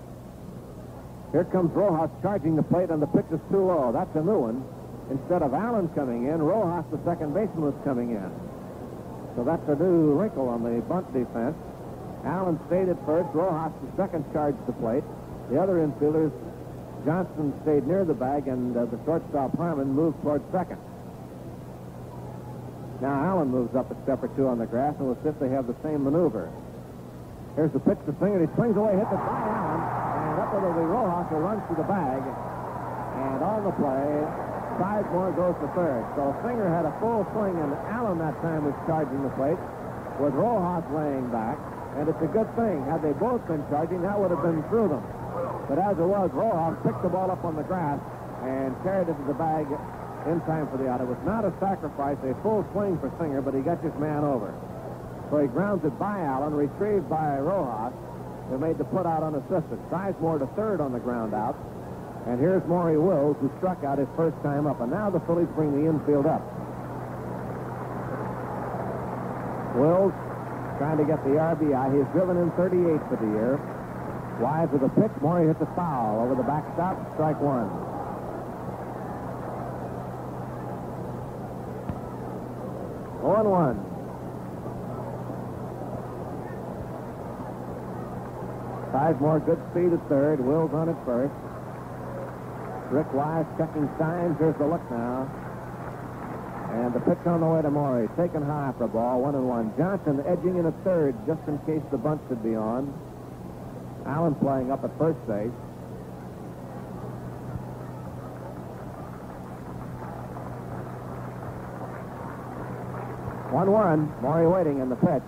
Here 1.32 1.44
comes 1.46 1.72
Rojas 1.74 2.10
charging 2.22 2.56
the 2.56 2.64
plate, 2.64 2.90
and 2.90 3.02
the 3.02 3.08
pitch 3.08 3.26
is 3.32 3.40
too 3.52 3.66
low. 3.66 3.92
That's 3.92 4.16
a 4.16 4.24
new 4.24 4.40
one. 4.40 4.64
Instead 5.12 5.42
of 5.42 5.54
Allen 5.54 5.88
coming 5.90 6.28
in, 6.28 6.42
Rojas, 6.42 6.86
the 6.92 7.00
second 7.04 7.34
baseman, 7.34 7.64
was 7.72 7.76
coming 7.84 8.12
in. 8.12 8.32
So 9.36 9.44
that's 9.44 9.68
a 9.68 9.76
new 9.76 10.16
wrinkle 10.16 10.50
on 10.50 10.64
the 10.64 10.82
bunt 10.88 11.12
defense. 11.14 11.56
Allen 12.26 12.60
stayed 12.68 12.90
at 12.90 12.98
first. 13.06 13.30
Rojas, 13.34 13.72
the 13.84 13.92
second, 13.96 14.26
charged 14.34 14.60
the 14.68 14.74
plate. 14.74 15.04
The 15.52 15.62
other 15.62 15.80
infielders, 15.80 16.32
Johnson 17.06 17.54
stayed 17.64 17.88
near 17.88 18.04
the 18.04 18.16
bag, 18.16 18.48
and 18.48 18.76
uh, 18.76 18.86
the 18.86 19.00
shortstop 19.06 19.56
Harmon 19.56 19.94
moved 19.94 20.22
toward 20.22 20.42
second. 20.52 20.80
Now 23.00 23.24
Allen 23.24 23.50
moves 23.50 23.76
up 23.76 23.92
a 23.92 24.04
step 24.04 24.24
or 24.24 24.28
two 24.36 24.48
on 24.48 24.58
the 24.58 24.66
grass, 24.66 24.96
and 24.98 25.08
we'll 25.08 25.20
see 25.24 25.30
if 25.30 25.40
they 25.40 25.50
have 25.50 25.68
the 25.68 25.76
same 25.84 26.04
maneuver. 26.04 26.50
Here's 27.56 27.72
the 27.72 27.80
pitch 27.80 28.00
to 28.08 28.16
Singer. 28.20 28.42
He 28.42 28.50
swings 28.56 28.76
away, 28.76 28.98
hits 28.98 29.12
it 29.12 29.22
by 29.22 29.38
Allen, 29.38 29.67
up 30.58 30.66
it'll 30.66 30.74
be 30.74 30.90
Rojas 30.90 31.30
who 31.30 31.38
runs 31.38 31.62
to 31.70 31.76
the 31.78 31.86
bag. 31.86 32.22
And 32.26 33.40
on 33.46 33.62
the 33.62 33.76
play, 33.78 34.10
Sizemore 34.82 35.34
goes 35.38 35.54
to 35.62 35.68
third. 35.78 36.02
So 36.18 36.34
Singer 36.42 36.70
had 36.70 36.86
a 36.86 36.94
full 36.98 37.26
swing, 37.34 37.54
and 37.58 37.74
Allen 37.94 38.18
that 38.18 38.34
time 38.42 38.66
was 38.66 38.74
charging 38.90 39.22
the 39.22 39.34
plate 39.38 39.58
with 40.18 40.34
Rojas 40.34 40.86
laying 40.94 41.30
back. 41.30 41.58
And 41.98 42.10
it's 42.10 42.22
a 42.22 42.30
good 42.30 42.50
thing. 42.58 42.86
Had 42.86 43.02
they 43.02 43.14
both 43.14 43.42
been 43.46 43.62
charging, 43.70 44.02
that 44.02 44.18
would 44.18 44.30
have 44.30 44.42
been 44.42 44.62
through 44.70 44.90
them. 44.90 45.06
But 45.70 45.78
as 45.78 45.98
it 45.98 46.06
was, 46.06 46.30
Rojas 46.34 46.78
picked 46.86 47.02
the 47.02 47.10
ball 47.10 47.30
up 47.30 47.46
on 47.46 47.56
the 47.56 47.66
grass 47.66 48.02
and 48.42 48.74
carried 48.82 49.10
it 49.10 49.18
to 49.18 49.26
the 49.26 49.38
bag 49.38 49.66
in 50.26 50.42
time 50.46 50.70
for 50.70 50.78
the 50.78 50.90
out. 50.90 51.02
It 51.02 51.10
was 51.10 51.22
not 51.26 51.46
a 51.46 51.54
sacrifice, 51.62 52.18
a 52.26 52.34
full 52.42 52.66
swing 52.74 52.98
for 52.98 53.10
Singer, 53.18 53.42
but 53.42 53.54
he 53.54 53.62
got 53.62 53.82
his 53.82 53.94
man 53.98 54.26
over. 54.26 54.54
So 55.30 55.40
he 55.42 55.48
grounds 55.48 55.84
it 55.86 55.98
by 56.00 56.22
Allen, 56.22 56.54
retrieved 56.54 57.10
by 57.10 57.38
Rojas, 57.40 57.87
who 58.50 58.58
made 58.58 58.78
the 58.78 58.86
put 58.86 59.06
out 59.06 59.24
unassisted. 59.24 59.80
Sizemore 59.92 60.40
to 60.40 60.48
third 60.56 60.80
on 60.80 60.94
the 60.94 61.00
ground 61.00 61.34
out. 61.34 61.58
And 62.28 62.40
here's 62.40 62.66
Maury 62.68 62.98
Wills, 62.98 63.38
who 63.40 63.52
struck 63.58 63.84
out 63.84 63.98
his 63.98 64.08
first 64.16 64.36
time 64.44 64.68
up. 64.68 64.82
And 64.82 64.92
now 64.92 65.10
the 65.10 65.20
Phillies 65.22 65.48
bring 65.56 65.72
the 65.72 65.88
infield 65.90 66.26
up. 66.26 66.44
Wills 69.76 70.12
trying 70.78 70.98
to 70.98 71.06
get 71.06 71.24
the 71.24 71.40
RBI. 71.40 71.96
He's 71.96 72.08
driven 72.12 72.38
in 72.38 72.52
38 72.52 73.00
for 73.10 73.16
the 73.16 73.30
year. 73.32 73.60
Wise 74.40 74.70
with 74.72 74.84
a 74.84 74.90
pitch. 74.90 75.12
Maury 75.22 75.48
hits 75.48 75.62
a 75.62 75.70
foul 75.76 76.22
over 76.22 76.36
the 76.36 76.44
backstop. 76.44 76.98
Strike 77.16 77.40
one. 77.42 77.68
One 83.24 83.50
one. 83.50 83.87
Sizemore, 88.92 89.46
good 89.46 89.60
speed 89.72 89.94
at 89.94 90.02
third. 90.08 90.40
Wills 90.40 90.72
on 90.74 90.90
at 90.90 91.06
first. 91.06 91.34
Rick 92.92 93.12
Wise 93.14 93.46
checking 93.58 93.90
signs. 94.00 94.38
Here's 94.40 94.56
the 94.58 94.66
look 94.66 94.84
now. 94.90 95.28
And 96.72 96.94
the 96.94 97.00
pitch 97.02 97.20
on 97.26 97.42
the 97.42 97.48
way 97.48 97.62
to 97.62 97.70
Maury. 97.72 98.08
Taken 98.16 98.44
high 98.44 98.74
for 98.78 98.88
ball. 98.88 99.22
One 99.22 99.36
and 99.36 99.48
one. 99.48 99.74
Johnson 99.78 100.24
edging 100.26 100.58
in 100.58 100.66
at 100.66 100.84
third 100.84 101.16
just 101.28 101.42
in 101.48 101.58
case 101.66 101.84
the 101.92 101.98
bunt 101.98 102.22
should 102.30 102.44
be 102.44 102.56
on. 102.56 102.94
Allen 104.06 104.36
playing 104.36 104.72
up 104.72 104.84
at 104.84 104.98
first 104.98 105.20
base. 105.28 105.52
One 113.52 113.72
one. 113.72 114.14
Maury 114.22 114.48
waiting 114.48 114.80
in 114.80 114.88
the 114.88 114.96
pitch. 114.96 115.24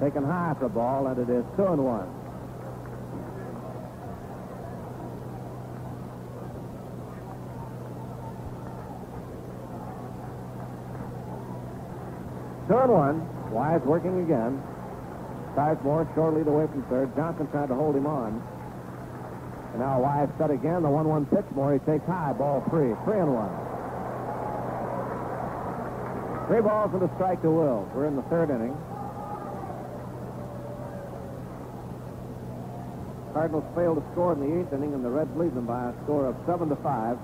Taken 0.00 0.22
high 0.22 0.54
for 0.58 0.68
ball, 0.68 1.06
and 1.08 1.18
it 1.18 1.30
is 1.30 1.44
two 1.56 1.66
and 1.66 1.84
one. 1.84 2.23
Two 12.74 12.80
and 12.80 12.90
one. 12.90 13.52
Wise 13.54 13.80
working 13.86 14.18
again. 14.26 14.58
Sizemore 15.54 16.12
short 16.16 16.34
lead 16.34 16.48
away 16.48 16.66
from 16.66 16.82
third. 16.90 17.14
Johnson 17.14 17.46
trying 17.54 17.68
to 17.68 17.74
hold 17.78 17.94
him 17.94 18.04
on. 18.04 18.42
And 19.70 19.78
now 19.78 20.02
Wise 20.02 20.26
cut 20.38 20.50
again. 20.50 20.82
The 20.82 20.90
1-1 20.90 21.30
pitch. 21.30 21.46
Maury 21.54 21.78
takes 21.86 22.04
high. 22.04 22.32
Ball 22.32 22.66
three. 22.70 22.90
Three 23.06 23.22
and 23.22 23.30
one. 23.30 23.54
Three 26.50 26.62
balls 26.66 26.90
and 26.98 27.06
a 27.06 27.14
strike 27.14 27.42
to 27.42 27.50
Wills. 27.54 27.86
We're 27.94 28.10
in 28.10 28.16
the 28.16 28.26
third 28.26 28.50
inning. 28.50 28.74
Cardinals 33.38 33.70
failed 33.78 34.02
to 34.02 34.04
score 34.10 34.34
in 34.34 34.42
the 34.42 34.50
eighth 34.50 34.74
inning, 34.74 34.94
and 34.94 35.04
the 35.04 35.10
Reds 35.10 35.30
lead 35.38 35.54
them 35.54 35.66
by 35.66 35.90
a 35.90 35.92
score 36.02 36.26
of 36.26 36.34
seven 36.44 36.68
to 36.70 36.76
five. 36.82 37.18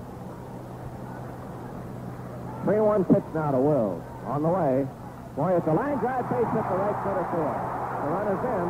3-1 2.63 3.03
pitch 3.11 3.27
now 3.35 3.51
to 3.51 3.59
Wills. 3.59 4.01
On 4.31 4.41
the 4.43 4.47
way. 4.47 4.87
Boy, 5.35 5.55
it's 5.55 5.67
a 5.67 5.71
line 5.71 5.97
drive 6.03 6.27
base 6.27 6.43
hit 6.51 6.65
the 6.67 6.75
right 6.75 6.97
center 7.07 7.23
field. 7.31 7.55
The 8.03 8.09
runner's 8.11 8.43
in. 8.43 8.67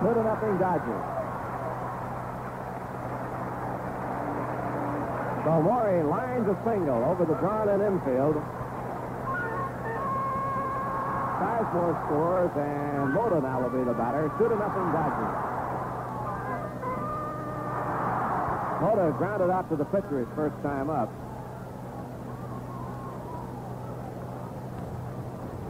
Two 0.00 0.14
to 0.14 0.22
nothing 0.24 0.56
Dodgers. 0.56 1.04
So 5.44 5.60
Maury 5.60 6.02
lines 6.04 6.48
a 6.48 6.56
single 6.64 7.04
over 7.04 7.24
the 7.28 7.34
drawn-in 7.36 7.84
infield. 7.84 8.36
Sizemore 11.36 11.96
scores, 12.08 12.52
and 12.56 13.12
Mota 13.12 13.40
now 13.40 13.60
will 13.60 13.70
be 13.70 13.84
the 13.84 13.92
batter. 13.92 14.32
Two 14.38 14.48
to 14.48 14.56
nothing 14.56 14.88
Dodgers. 14.96 15.36
Mota 18.80 19.12
grounded 19.18 19.50
out 19.50 19.68
to 19.68 19.76
the 19.76 19.84
pitcher 19.84 20.20
his 20.20 20.28
first 20.34 20.56
time 20.62 20.88
up. 20.88 21.12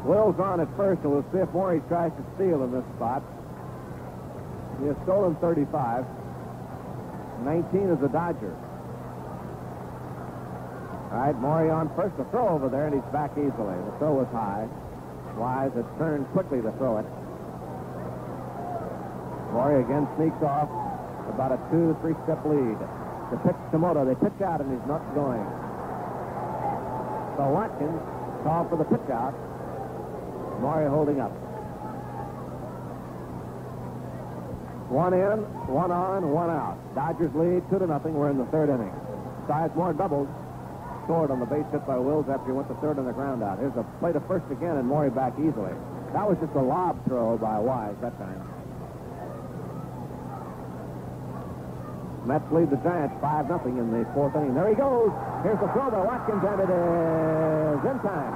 Will's 0.09 0.40
on 0.40 0.59
at 0.59 0.72
first, 0.74 1.04
and 1.04 1.12
we'll 1.12 1.28
see 1.36 1.44
if 1.44 1.52
Maury 1.52 1.84
tries 1.84 2.09
to 2.16 2.24
steal 2.34 2.64
in 2.64 2.72
this 2.72 2.84
spot. 2.96 3.20
He 4.80 4.88
has 4.88 4.96
stolen 5.04 5.36
35. 5.36 5.68
19 7.44 7.92
is 7.92 8.00
a 8.00 8.09
Dodger. 8.09 8.56
All 11.12 11.20
right, 11.20 11.36
Maury 11.36 11.68
on 11.68 11.92
first. 11.92 12.16
The 12.16 12.24
throw 12.32 12.48
over 12.48 12.72
there, 12.72 12.88
and 12.88 12.96
he's 12.96 13.12
back 13.12 13.36
easily. 13.36 13.76
The 13.84 13.94
throw 14.00 14.16
was 14.16 14.28
high. 14.32 14.64
Wise 15.36 15.76
had 15.76 15.84
turned 16.00 16.24
quickly 16.32 16.64
to 16.64 16.72
throw 16.80 17.04
it. 17.04 17.06
Maury 19.52 19.84
again 19.84 20.09
sneaks 20.16 20.40
off. 20.40 20.72
About 21.28 21.52
a 21.52 21.61
two, 21.68 21.92
three-step 22.00 22.40
lead. 22.48 22.80
The 23.28 23.36
pitch 23.44 23.61
to 23.72 23.78
Mota. 23.78 24.09
They 24.09 24.16
pitch 24.16 24.40
out, 24.40 24.64
and 24.64 24.72
he's 24.72 24.88
not 24.88 25.04
going. 25.12 25.44
So 27.36 27.44
Watkins 27.52 28.00
called 28.40 28.72
for 28.72 28.80
the 28.80 28.88
pitch 28.88 29.04
out. 29.12 29.36
Maury 30.61 30.88
holding 30.88 31.20
up. 31.20 31.32
One 34.88 35.12
in, 35.12 35.44
one 35.68 35.90
on, 35.90 36.32
one 36.32 36.48
out. 36.48 36.80
Dodgers 36.94 37.30
lead 37.34 37.62
two 37.68 37.78
to 37.78 37.86
nothing. 37.86 38.14
We're 38.14 38.30
in 38.30 38.38
the 38.38 38.48
third 38.48 38.70
inning. 38.72 38.92
Sizemore 39.46 39.96
doubles. 39.96 40.28
Scored 41.04 41.30
on 41.30 41.40
the 41.40 41.46
base 41.46 41.64
hit 41.72 41.86
by 41.86 41.96
Wills 41.96 42.28
after 42.28 42.46
he 42.46 42.52
went 42.52 42.68
to 42.68 42.76
third 42.84 42.98
on 42.98 43.06
the 43.06 43.12
ground 43.12 43.42
out. 43.42 43.59
Here's 43.59 43.76
a 43.76 43.84
play 44.00 44.12
to 44.12 44.20
first 44.28 44.44
again, 44.52 44.76
and 44.76 44.86
Maury 44.88 45.09
back 45.09 45.32
easily. 45.40 45.72
That 46.12 46.28
was 46.28 46.36
just 46.40 46.52
a 46.52 46.61
lob 46.61 47.00
throw 47.06 47.36
by 47.36 47.59
Wise 47.59 47.96
that 48.00 48.16
time. 48.18 48.44
Mets 52.28 52.44
lead 52.52 52.68
the 52.68 52.76
Giants 52.84 53.16
5 53.20 53.48
nothing 53.48 53.78
in 53.78 53.88
the 53.88 54.04
fourth 54.12 54.36
inning. 54.36 54.52
There 54.52 54.68
he 54.68 54.76
goes. 54.76 55.12
Here's 55.44 55.61
the 55.61 55.68
throw 55.72 55.88
by 55.88 56.04
Watkins, 56.04 56.44
and 56.44 56.61
it 56.61 56.68
is 56.68 57.80
in 57.88 57.96
time. 58.04 58.34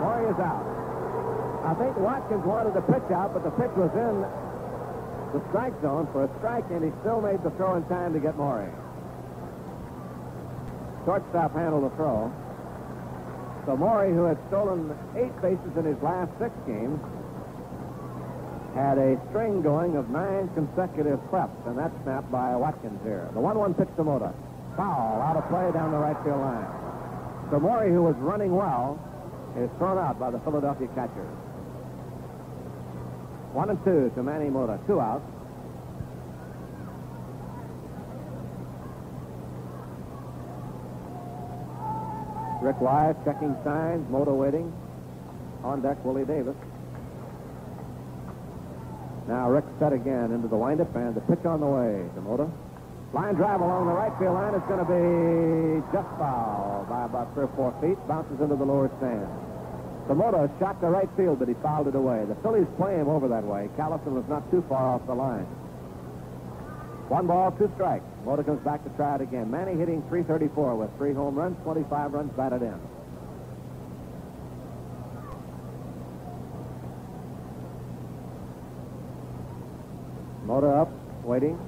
Maury 0.00 0.28
is 0.28 0.40
out. 0.40 0.69
I 1.64 1.74
think 1.74 1.96
Watkins 1.98 2.44
wanted 2.44 2.72
to 2.74 2.82
pitch 2.82 3.10
out, 3.12 3.34
but 3.34 3.44
the 3.44 3.52
pitch 3.52 3.72
was 3.76 3.92
in 3.92 4.24
the 5.32 5.40
strike 5.50 5.74
zone 5.82 6.08
for 6.12 6.24
a 6.24 6.30
strike, 6.38 6.64
and 6.70 6.82
he 6.82 6.90
still 7.00 7.20
made 7.20 7.42
the 7.42 7.50
throw 7.60 7.76
in 7.76 7.84
time 7.84 8.12
to 8.14 8.20
get 8.20 8.36
Maury. 8.36 8.70
Shortstop 11.04 11.54
handled 11.54 11.84
the 11.84 11.94
throw. 11.96 12.32
So 13.66 13.76
Maury, 13.76 14.12
who 14.12 14.24
had 14.24 14.38
stolen 14.48 14.90
eight 15.16 15.34
bases 15.40 15.70
in 15.76 15.84
his 15.84 16.00
last 16.02 16.32
six 16.40 16.50
games, 16.66 16.98
had 18.74 18.98
a 18.98 19.20
string 19.28 19.62
going 19.62 19.96
of 19.96 20.08
nine 20.10 20.48
consecutive 20.54 21.18
preps, 21.30 21.60
and 21.66 21.76
that's 21.76 21.94
snapped 22.02 22.30
by 22.30 22.56
Watkins 22.56 23.00
here. 23.02 23.28
The 23.34 23.40
1-1 23.40 23.76
pitch 23.76 23.88
to 23.96 24.04
Mota. 24.04 24.32
Foul, 24.76 25.20
out 25.20 25.36
of 25.36 25.46
play 25.48 25.70
down 25.72 25.90
the 25.90 25.98
right 25.98 26.16
field 26.24 26.40
line. 26.40 26.66
So 27.50 27.58
Maury, 27.58 27.90
who 27.90 28.02
was 28.02 28.14
running 28.16 28.54
well, 28.54 28.98
is 29.58 29.68
thrown 29.78 29.98
out 29.98 30.18
by 30.18 30.30
the 30.30 30.38
Philadelphia 30.40 30.88
catcher. 30.94 31.26
One 33.52 33.68
and 33.68 33.84
two 33.84 34.12
to 34.14 34.22
Manny 34.22 34.48
Mota. 34.48 34.78
Two 34.86 35.00
outs. 35.00 35.24
Rick 42.62 42.80
Wise 42.80 43.16
checking 43.24 43.56
signs. 43.64 44.08
Mota 44.08 44.30
waiting. 44.30 44.72
On 45.64 45.82
deck, 45.82 46.02
Willie 46.04 46.24
Davis. 46.24 46.54
Now 49.26 49.50
Rick 49.50 49.64
set 49.78 49.92
again 49.92 50.32
into 50.32 50.48
the 50.48 50.56
windup 50.56 50.94
and 50.94 51.14
the 51.14 51.20
pitch 51.22 51.44
on 51.44 51.60
the 51.60 51.66
way 51.66 52.06
to 52.14 52.20
Mota. 52.20 52.48
Line 53.12 53.34
drive 53.34 53.60
along 53.60 53.86
the 53.86 53.92
right 53.92 54.12
field 54.20 54.34
line 54.34 54.54
It's 54.54 54.66
going 54.66 54.78
to 54.78 54.86
be 54.86 55.82
just 55.92 56.06
foul 56.18 56.86
by 56.88 57.06
about 57.06 57.34
three 57.34 57.44
or 57.44 57.52
four 57.56 57.74
feet. 57.82 57.98
Bounces 58.06 58.40
into 58.40 58.54
the 58.54 58.64
lower 58.64 58.90
stand. 58.98 59.49
Mota 60.14 60.50
shot 60.58 60.80
to 60.80 60.88
right 60.88 61.08
field, 61.16 61.38
but 61.38 61.46
he 61.46 61.54
fouled 61.62 61.86
it 61.86 61.94
away. 61.94 62.24
The 62.24 62.34
Phillies 62.42 62.66
play 62.76 62.96
him 62.96 63.08
over 63.08 63.28
that 63.28 63.44
way. 63.44 63.68
Callison 63.76 64.12
was 64.12 64.24
not 64.28 64.50
too 64.50 64.64
far 64.68 64.94
off 64.94 65.06
the 65.06 65.14
line. 65.14 65.46
One 67.08 67.26
ball, 67.26 67.52
two 67.52 67.70
strikes. 67.74 68.04
Mota 68.24 68.44
comes 68.44 68.62
back 68.64 68.82
to 68.84 68.90
try 68.90 69.16
it 69.16 69.20
again. 69.20 69.50
Manny 69.50 69.76
hitting 69.76 70.02
334 70.08 70.76
with 70.76 70.96
three 70.96 71.12
home 71.12 71.34
runs, 71.34 71.56
25 71.64 72.12
runs 72.12 72.32
batted 72.32 72.62
in. 72.62 72.80
Mota 80.44 80.68
up, 80.68 80.90
waiting. 81.24 81.58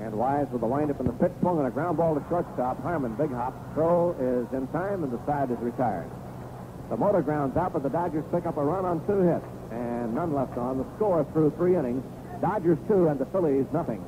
And 0.00 0.14
Wise 0.14 0.46
with 0.50 0.62
the 0.62 0.66
windup 0.66 1.00
in 1.00 1.06
the 1.06 1.12
pitch, 1.12 1.32
swung 1.40 1.58
on 1.58 1.66
a 1.66 1.70
ground 1.70 1.98
ball 1.98 2.14
to 2.14 2.24
shortstop. 2.28 2.82
Harmon, 2.82 3.14
big 3.16 3.30
hop. 3.30 3.54
Throw 3.74 4.12
is 4.12 4.50
in 4.54 4.66
time, 4.68 5.04
and 5.04 5.12
the 5.12 5.20
side 5.26 5.50
is 5.50 5.58
retired. 5.60 6.10
The 6.90 6.96
Mota 6.96 7.22
grounds 7.22 7.56
out, 7.56 7.72
but 7.72 7.84
the 7.84 7.88
Dodgers 7.88 8.24
pick 8.34 8.46
up 8.46 8.56
a 8.58 8.64
run 8.64 8.84
on 8.84 8.98
two 9.06 9.22
hits, 9.22 9.46
and 9.70 10.12
none 10.12 10.34
left 10.34 10.58
on. 10.58 10.78
The 10.78 10.86
score 10.96 11.24
through 11.32 11.54
three 11.56 11.76
innings, 11.76 12.02
Dodgers 12.42 12.78
two 12.88 13.06
and 13.06 13.18
the 13.18 13.26
Phillies 13.26 13.66
nothing. 13.72 14.02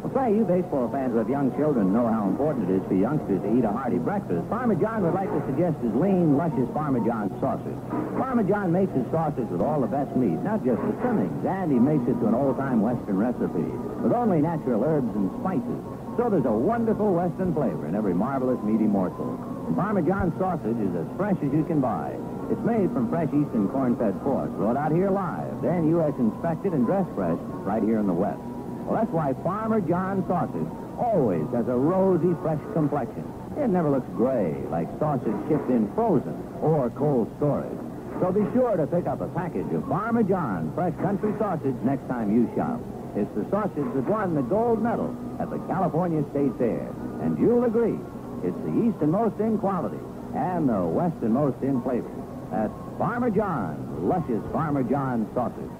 Well, 0.00 0.08
say, 0.16 0.32
you 0.32 0.44
baseball 0.48 0.88
fans 0.88 1.12
with 1.12 1.28
young 1.28 1.52
children 1.60 1.92
know 1.92 2.08
how 2.08 2.32
important 2.32 2.70
it 2.70 2.80
is 2.80 2.82
for 2.88 2.94
youngsters 2.94 3.42
to 3.42 3.50
eat 3.58 3.64
a 3.64 3.72
hearty 3.72 3.98
breakfast. 3.98 4.48
Farmer 4.48 4.74
John 4.74 5.04
would 5.04 5.12
like 5.12 5.28
to 5.28 5.42
suggest 5.52 5.76
his 5.84 5.92
lean, 5.92 6.40
luscious 6.40 6.68
Parmesan 6.72 7.28
sausage. 7.44 7.76
Farmer 8.16 8.44
John 8.48 8.72
makes 8.72 8.92
his 8.96 9.04
sausage 9.12 9.48
with 9.52 9.60
all 9.60 9.84
the 9.84 9.90
best 9.92 10.16
meat, 10.16 10.40
not 10.40 10.64
just 10.64 10.80
the 10.80 10.96
trimmings, 11.04 11.44
and 11.44 11.68
he 11.68 11.78
makes 11.78 12.08
it 12.08 12.16
to 12.20 12.26
an 12.26 12.34
old-time 12.34 12.80
Western 12.80 13.20
recipe 13.20 13.68
with 14.00 14.16
only 14.16 14.40
natural 14.40 14.80
herbs 14.80 15.12
and 15.12 15.28
spices. 15.44 15.80
So 16.16 16.32
there's 16.32 16.48
a 16.48 16.56
wonderful 16.56 17.12
Western 17.12 17.52
flavor 17.52 17.84
in 17.84 17.94
every 17.94 18.14
marvelous 18.14 18.62
meaty 18.64 18.88
morsel. 18.88 19.55
Parmesan 19.74 20.32
sausage 20.38 20.78
is 20.78 20.94
as 20.94 21.08
fresh 21.16 21.36
as 21.42 21.52
you 21.52 21.64
can 21.64 21.80
buy. 21.80 22.14
It's 22.50 22.62
made 22.62 22.92
from 22.92 23.10
fresh 23.10 23.28
Eastern 23.28 23.68
corn-fed 23.68 24.22
pork, 24.22 24.50
brought 24.54 24.76
out 24.76 24.92
here 24.92 25.10
live, 25.10 25.60
then 25.62 25.88
U.S. 25.98 26.14
inspected 26.18 26.72
and 26.72 26.86
dressed 26.86 27.10
fresh 27.14 27.38
right 27.66 27.82
here 27.82 27.98
in 27.98 28.06
the 28.06 28.14
West. 28.14 28.38
Well, 28.86 28.94
that's 28.94 29.10
why 29.10 29.34
Farmer 29.42 29.80
John 29.80 30.22
sausage 30.30 30.70
always 30.94 31.42
has 31.50 31.66
a 31.66 31.74
rosy, 31.74 32.30
fresh 32.40 32.62
complexion. 32.72 33.26
It 33.58 33.68
never 33.68 33.90
looks 33.90 34.06
gray 34.14 34.54
like 34.70 34.86
sausage 35.00 35.34
shipped 35.48 35.68
in 35.68 35.90
frozen 35.94 36.36
or 36.62 36.88
cold 36.90 37.26
storage. 37.36 37.74
So 38.20 38.30
be 38.30 38.46
sure 38.54 38.76
to 38.76 38.86
pick 38.86 39.06
up 39.06 39.20
a 39.20 39.28
package 39.34 39.68
of 39.74 39.82
Farmer 39.88 40.22
John 40.22 40.72
fresh 40.74 40.94
country 41.02 41.34
sausage 41.38 41.76
next 41.82 42.06
time 42.06 42.32
you 42.32 42.48
shop. 42.54 42.80
It's 43.16 43.32
the 43.34 43.44
sausage 43.50 43.90
that 43.96 44.06
won 44.08 44.34
the 44.34 44.42
gold 44.42 44.82
medal 44.82 45.10
at 45.40 45.50
the 45.50 45.58
California 45.66 46.22
State 46.30 46.52
Fair. 46.56 46.86
And 47.20 47.36
you'll 47.38 47.64
agree, 47.64 47.98
it's 48.42 48.58
the 48.64 48.74
easternmost 48.88 49.38
in 49.40 49.58
quality 49.58 49.98
and 50.34 50.68
the 50.68 50.82
westernmost 50.82 51.62
in 51.62 51.80
flavor. 51.82 52.10
That's 52.50 52.72
Farmer 52.98 53.30
John, 53.30 54.08
luscious 54.08 54.42
Farmer 54.52 54.82
John 54.82 55.28
sausage. 55.34 55.70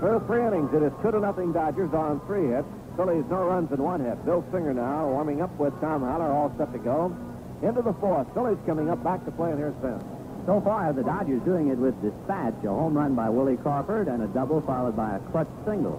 Through 0.00 0.20
three 0.26 0.44
innings, 0.46 0.72
it 0.74 0.82
is 0.82 0.92
two 1.02 1.10
to 1.10 1.20
nothing 1.20 1.52
Dodgers 1.52 1.92
on 1.94 2.20
three 2.26 2.48
hits. 2.48 2.68
Phillies 2.96 3.24
no 3.30 3.44
runs 3.44 3.72
in 3.72 3.82
one 3.82 4.04
hit. 4.04 4.24
Bill 4.24 4.44
Singer 4.52 4.74
now 4.74 5.08
warming 5.08 5.42
up 5.42 5.56
with 5.58 5.72
Tom 5.80 6.02
Haller, 6.02 6.30
all 6.30 6.52
set 6.58 6.72
to 6.72 6.78
go. 6.78 7.14
Into 7.62 7.82
the 7.82 7.94
fourth. 7.94 8.26
Phillies 8.34 8.58
coming 8.66 8.90
up 8.90 9.02
back 9.02 9.24
to 9.24 9.30
play, 9.32 9.50
and 9.50 9.58
here's 9.58 9.74
Vince. 9.82 10.04
So 10.46 10.60
far, 10.60 10.92
the 10.92 11.02
Dodgers 11.02 11.42
doing 11.42 11.68
it 11.68 11.78
with 11.78 12.00
dispatch. 12.02 12.54
A 12.64 12.68
home 12.68 12.94
run 12.94 13.14
by 13.14 13.30
Willie 13.30 13.56
Crawford 13.56 14.08
and 14.08 14.22
a 14.22 14.26
double 14.28 14.60
followed 14.60 14.96
by 14.96 15.16
a 15.16 15.18
clutch 15.30 15.48
single. 15.64 15.98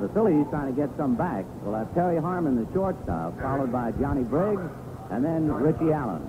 The 0.00 0.08
Phillies 0.10 0.46
trying 0.50 0.72
to 0.72 0.80
get 0.80 0.96
some 0.96 1.16
back. 1.16 1.44
We'll 1.62 1.74
have 1.74 1.92
Terry 1.92 2.20
Harmon, 2.20 2.54
the 2.54 2.72
shortstop, 2.72 3.40
followed 3.40 3.72
by 3.72 3.90
Johnny 3.92 4.22
Briggs, 4.22 4.62
and 5.10 5.24
then 5.24 5.50
Richie 5.50 5.92
Allen. 5.92 6.22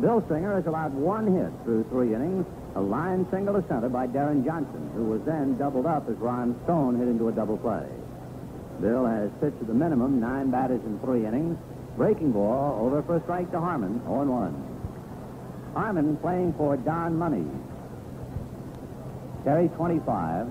Bill 0.00 0.24
Singer 0.28 0.54
has 0.54 0.66
allowed 0.66 0.94
one 0.94 1.26
hit 1.28 1.52
through 1.64 1.84
three 1.90 2.14
innings, 2.14 2.46
a 2.74 2.80
line 2.80 3.26
single 3.30 3.60
to 3.60 3.66
center 3.68 3.90
by 3.90 4.06
Deron 4.06 4.44
Johnson, 4.44 4.90
who 4.94 5.04
was 5.04 5.20
then 5.26 5.58
doubled 5.58 5.84
up 5.84 6.08
as 6.08 6.16
Ron 6.16 6.58
Stone 6.64 6.98
hit 6.98 7.08
into 7.08 7.28
a 7.28 7.32
double 7.32 7.58
play. 7.58 7.86
Bill 8.80 9.04
has 9.04 9.30
pitched 9.40 9.58
to 9.58 9.64
the 9.64 9.74
minimum, 9.74 10.20
nine 10.20 10.50
batters 10.50 10.80
in 10.84 10.98
three 11.00 11.26
innings. 11.26 11.58
Breaking 11.96 12.32
ball 12.32 12.78
over 12.80 13.02
for 13.02 13.16
a 13.16 13.22
strike 13.22 13.50
to 13.52 13.60
Harmon, 13.60 14.00
0-1. 14.06 14.52
Harmon 15.74 16.16
playing 16.18 16.52
for 16.54 16.76
Don 16.76 17.16
Money. 17.16 17.46
Terry, 19.44 19.68
25. 19.68 20.46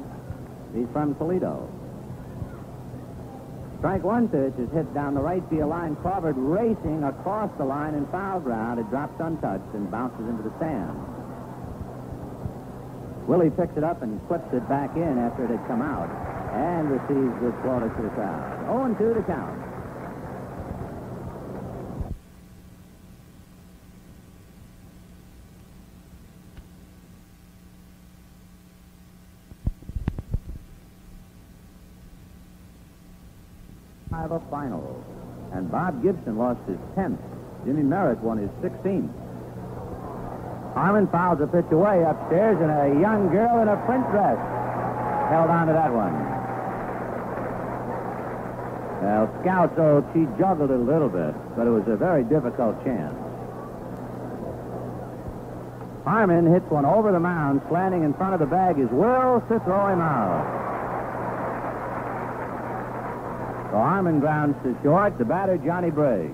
He's 0.74 0.88
from 0.92 1.16
Toledo. 1.16 1.70
Strike 3.86 4.04
one 4.04 4.28
pitch 4.28 4.58
is 4.58 4.68
hit 4.74 4.92
down 4.96 5.14
the 5.14 5.22
right 5.22 5.44
field 5.48 5.70
line. 5.70 5.96
Crawford 5.98 6.36
racing 6.38 7.04
across 7.04 7.52
the 7.60 7.64
line 7.64 7.94
in 7.94 8.08
foul 8.08 8.40
ground. 8.40 8.80
It 8.80 8.90
drops 8.90 9.14
untouched 9.20 9.76
and 9.76 9.92
bounces 9.92 10.26
into 10.28 10.42
the 10.42 10.50
stand. 10.58 10.98
Willie 13.28 13.52
picks 13.52 13.78
it 13.78 13.84
up 13.84 14.02
and 14.02 14.18
clips 14.28 14.52
it 14.54 14.68
back 14.68 14.98
in 14.98 15.20
after 15.20 15.46
it 15.46 15.52
had 15.52 15.62
come 15.68 15.84
out 15.84 16.10
and 16.58 16.90
receives 16.90 17.38
the 17.46 17.54
slaughter 17.62 17.94
to 17.94 18.02
the 18.02 18.10
crowd. 18.18 18.66
0 18.66 18.90
2 18.98 19.22
to 19.22 19.24
count. 19.30 19.65
Five 34.16 34.32
a 34.32 34.40
final. 34.50 35.04
And 35.52 35.70
Bob 35.70 36.02
Gibson 36.02 36.38
lost 36.38 36.62
his 36.68 36.78
10th. 36.96 37.20
Jimmy 37.66 37.84
Merritt 37.84 38.20
won 38.20 38.38
his 38.38 38.50
16th. 38.64 39.12
Harmon 40.74 41.08
fouls 41.08 41.42
a 41.42 41.48
pitch 41.48 41.70
away 41.72 42.02
upstairs, 42.02 42.56
and 42.62 42.72
a 42.72 43.02
young 43.02 43.30
girl 43.30 43.62
in 43.62 43.68
a 43.68 43.76
print 43.86 44.10
dress 44.12 44.40
held 45.28 45.50
on 45.50 45.68
to 45.68 45.74
that 45.74 45.92
one. 45.92 46.16
Well, 49.04 49.28
Scout, 49.42 49.76
so 49.76 50.08
she 50.14 50.28
juggled 50.40 50.72
it 50.72 50.80
a 50.80 50.84
little 50.84 51.10
bit, 51.10 51.36
but 51.58 51.68
it 51.68 51.72
was 51.72 51.84
a 51.88 51.98
very 51.98 52.24
difficult 52.24 52.82
chance. 52.86 53.16
Harmon 56.06 56.54
hits 56.54 56.70
one 56.72 56.86
over 56.86 57.12
the 57.12 57.20
mound, 57.20 57.62
slanting 57.68 58.04
in 58.04 58.14
front 58.14 58.34
of 58.34 58.40
the 58.40 58.46
bag 58.46 58.80
is 58.80 58.90
Wills 58.92 59.44
to 59.50 59.60
throw 59.60 59.88
him 59.88 60.00
out. 60.00 60.65
So 63.76 63.82
Harmon 63.82 64.22
grounds 64.22 64.56
to 64.64 64.74
short. 64.84 65.18
The 65.18 65.26
batter, 65.26 65.58
Johnny 65.58 65.90
Briggs. 65.90 66.34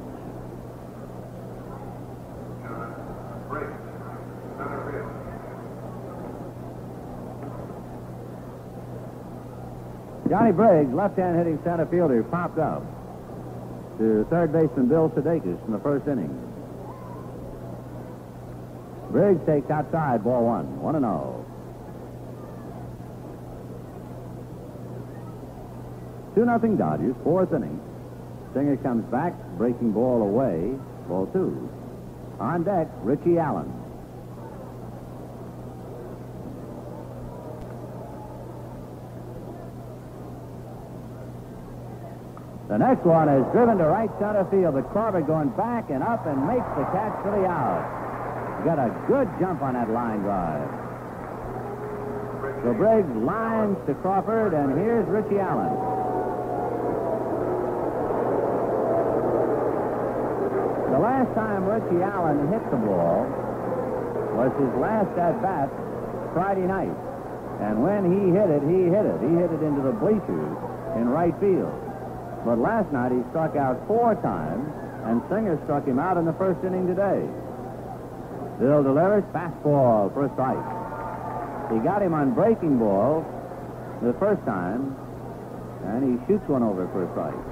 Johnny 10.30 10.52
Briggs, 10.52 10.94
left-hand 10.94 11.36
hitting 11.36 11.58
center 11.64 11.88
fielder, 11.88 12.22
popped 12.22 12.60
up 12.60 12.84
to 13.98 14.24
third 14.30 14.54
baseman 14.54 14.88
Bill 14.88 15.10
Sudakis 15.10 15.66
in 15.66 15.72
the 15.74 15.80
first 15.80 16.08
inning. 16.08 16.30
Briggs 19.10 19.44
takes 19.48 19.68
outside 19.72 20.24
ball 20.24 20.46
one, 20.46 20.80
one 20.80 20.96
and 20.96 21.04
zero. 21.04 21.41
Two 26.34 26.46
nothing 26.46 26.78
Dodgers, 26.78 27.16
fourth 27.24 27.52
inning. 27.54 27.80
Singer 28.54 28.78
comes 28.78 29.04
back, 29.12 29.34
breaking 29.58 29.92
ball 29.92 30.22
away, 30.22 30.74
ball 31.08 31.28
two. 31.34 31.70
On 32.40 32.64
deck, 32.64 32.88
Richie 33.04 33.38
Allen. 33.38 33.72
The 42.70 42.78
next 42.78 43.04
one 43.04 43.28
is 43.28 43.44
driven 43.52 43.78
to 43.80 43.84
right 43.84 44.10
center 44.18 44.48
field, 44.50 44.76
The 44.76 44.84
Carver 44.94 45.20
going 45.20 45.50
back 45.50 45.90
and 45.90 46.02
up 46.02 46.26
and 46.26 46.48
makes 46.48 46.64
the 46.80 46.86
catch 46.96 47.22
for 47.22 47.32
the 47.32 47.46
out. 47.46 48.64
Got 48.64 48.80
a 48.80 48.90
good 49.08 49.28
jump 49.42 49.62
on 49.62 49.74
that 49.74 49.90
line 49.90 50.20
drive. 50.20 50.70
So 52.64 52.74
Briggs 52.74 53.10
lines 53.18 53.76
to 53.88 53.94
Crawford, 53.96 54.54
and 54.54 54.78
here's 54.80 55.06
Richie 55.08 55.40
Allen. 55.40 55.91
Last 61.02 61.34
time 61.34 61.66
Richie 61.66 62.06
Allen 62.06 62.46
hit 62.54 62.62
the 62.70 62.78
ball 62.78 63.26
was 64.38 64.54
his 64.62 64.70
last 64.78 65.10
at 65.18 65.42
bat 65.42 65.68
Friday 66.34 66.70
night. 66.70 66.94
And 67.60 67.82
when 67.82 68.06
he 68.06 68.30
hit 68.34 68.50
it, 68.50 68.62
he 68.64 68.90
hit 68.90 69.06
it. 69.06 69.20
He 69.22 69.34
hit 69.34 69.50
it 69.50 69.62
into 69.66 69.82
the 69.82 69.94
bleachers 69.98 70.54
in 70.98 71.10
right 71.10 71.34
field. 71.42 71.74
But 72.46 72.58
last 72.58 72.92
night 72.94 73.12
he 73.12 73.22
struck 73.30 73.56
out 73.58 73.82
four 73.86 74.16
times, 74.22 74.66
and 75.06 75.22
Singer 75.30 75.60
struck 75.66 75.86
him 75.86 76.00
out 76.00 76.18
in 76.18 76.26
the 76.26 76.34
first 76.38 76.64
inning 76.66 76.88
today. 76.88 77.26
Bill 78.62 78.82
delivers 78.82 79.26
fastball 79.34 80.14
for 80.14 80.26
a 80.26 80.32
strike. 80.34 80.66
He 81.74 81.80
got 81.86 82.02
him 82.02 82.14
on 82.14 82.34
breaking 82.34 82.78
ball 82.78 83.26
the 84.02 84.14
first 84.18 84.46
time, 84.46 84.96
and 85.86 86.02
he 86.06 86.14
shoots 86.26 86.48
one 86.48 86.64
over 86.64 86.88
for 86.90 87.06
a 87.06 87.10
strike. 87.14 87.51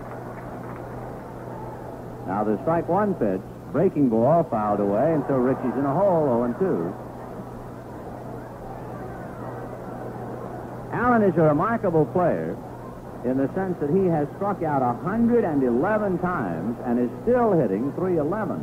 Now 2.30 2.44
the 2.44 2.62
strike 2.62 2.88
one 2.88 3.16
pitch, 3.16 3.42
breaking 3.74 4.10
ball 4.10 4.46
fouled 4.54 4.80
away, 4.80 5.18
and 5.18 5.26
so 5.28 5.34
Richie's 5.42 5.74
in 5.74 5.84
a 5.84 5.94
hole, 5.94 6.30
0 6.30 6.44
and 6.46 6.54
2. 6.62 6.94
Allen 10.94 11.24
is 11.26 11.34
a 11.38 11.42
remarkable 11.42 12.06
player 12.14 12.54
in 13.26 13.42
the 13.42 13.50
sense 13.58 13.74
that 13.82 13.90
he 13.90 14.06
has 14.06 14.30
struck 14.38 14.62
out 14.62 14.86
111 14.86 15.58
times 16.20 16.78
and 16.86 17.00
is 17.02 17.10
still 17.26 17.58
hitting 17.58 17.92
311. 17.98 18.62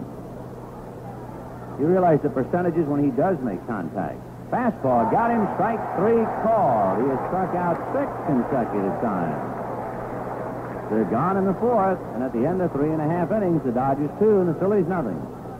You 1.82 1.90
realize 1.90 2.22
the 2.22 2.30
percentages 2.30 2.86
when 2.86 3.02
he 3.02 3.10
does 3.10 3.34
make 3.42 3.58
contact. 3.66 4.22
Fastball 4.46 5.10
got 5.10 5.34
him 5.34 5.42
strike 5.58 5.82
three 5.98 6.22
call. 6.46 7.02
He 7.02 7.06
has 7.10 7.18
struck 7.26 7.50
out 7.58 7.82
six 7.90 8.06
consecutive 8.30 8.94
times. 9.02 9.55
They're 10.90 11.04
gone 11.04 11.36
in 11.36 11.44
the 11.44 11.54
fourth, 11.54 11.98
and 12.14 12.22
at 12.22 12.32
the 12.32 12.46
end 12.46 12.62
of 12.62 12.72
three 12.72 12.90
and 12.90 13.02
a 13.02 13.08
half 13.08 13.32
innings, 13.32 13.62
the 13.64 13.72
Dodgers 13.72 14.10
two 14.18 14.40
and 14.40 14.48
the 14.48 14.54
Phillies 14.54 14.86
nothing. 14.86 15.18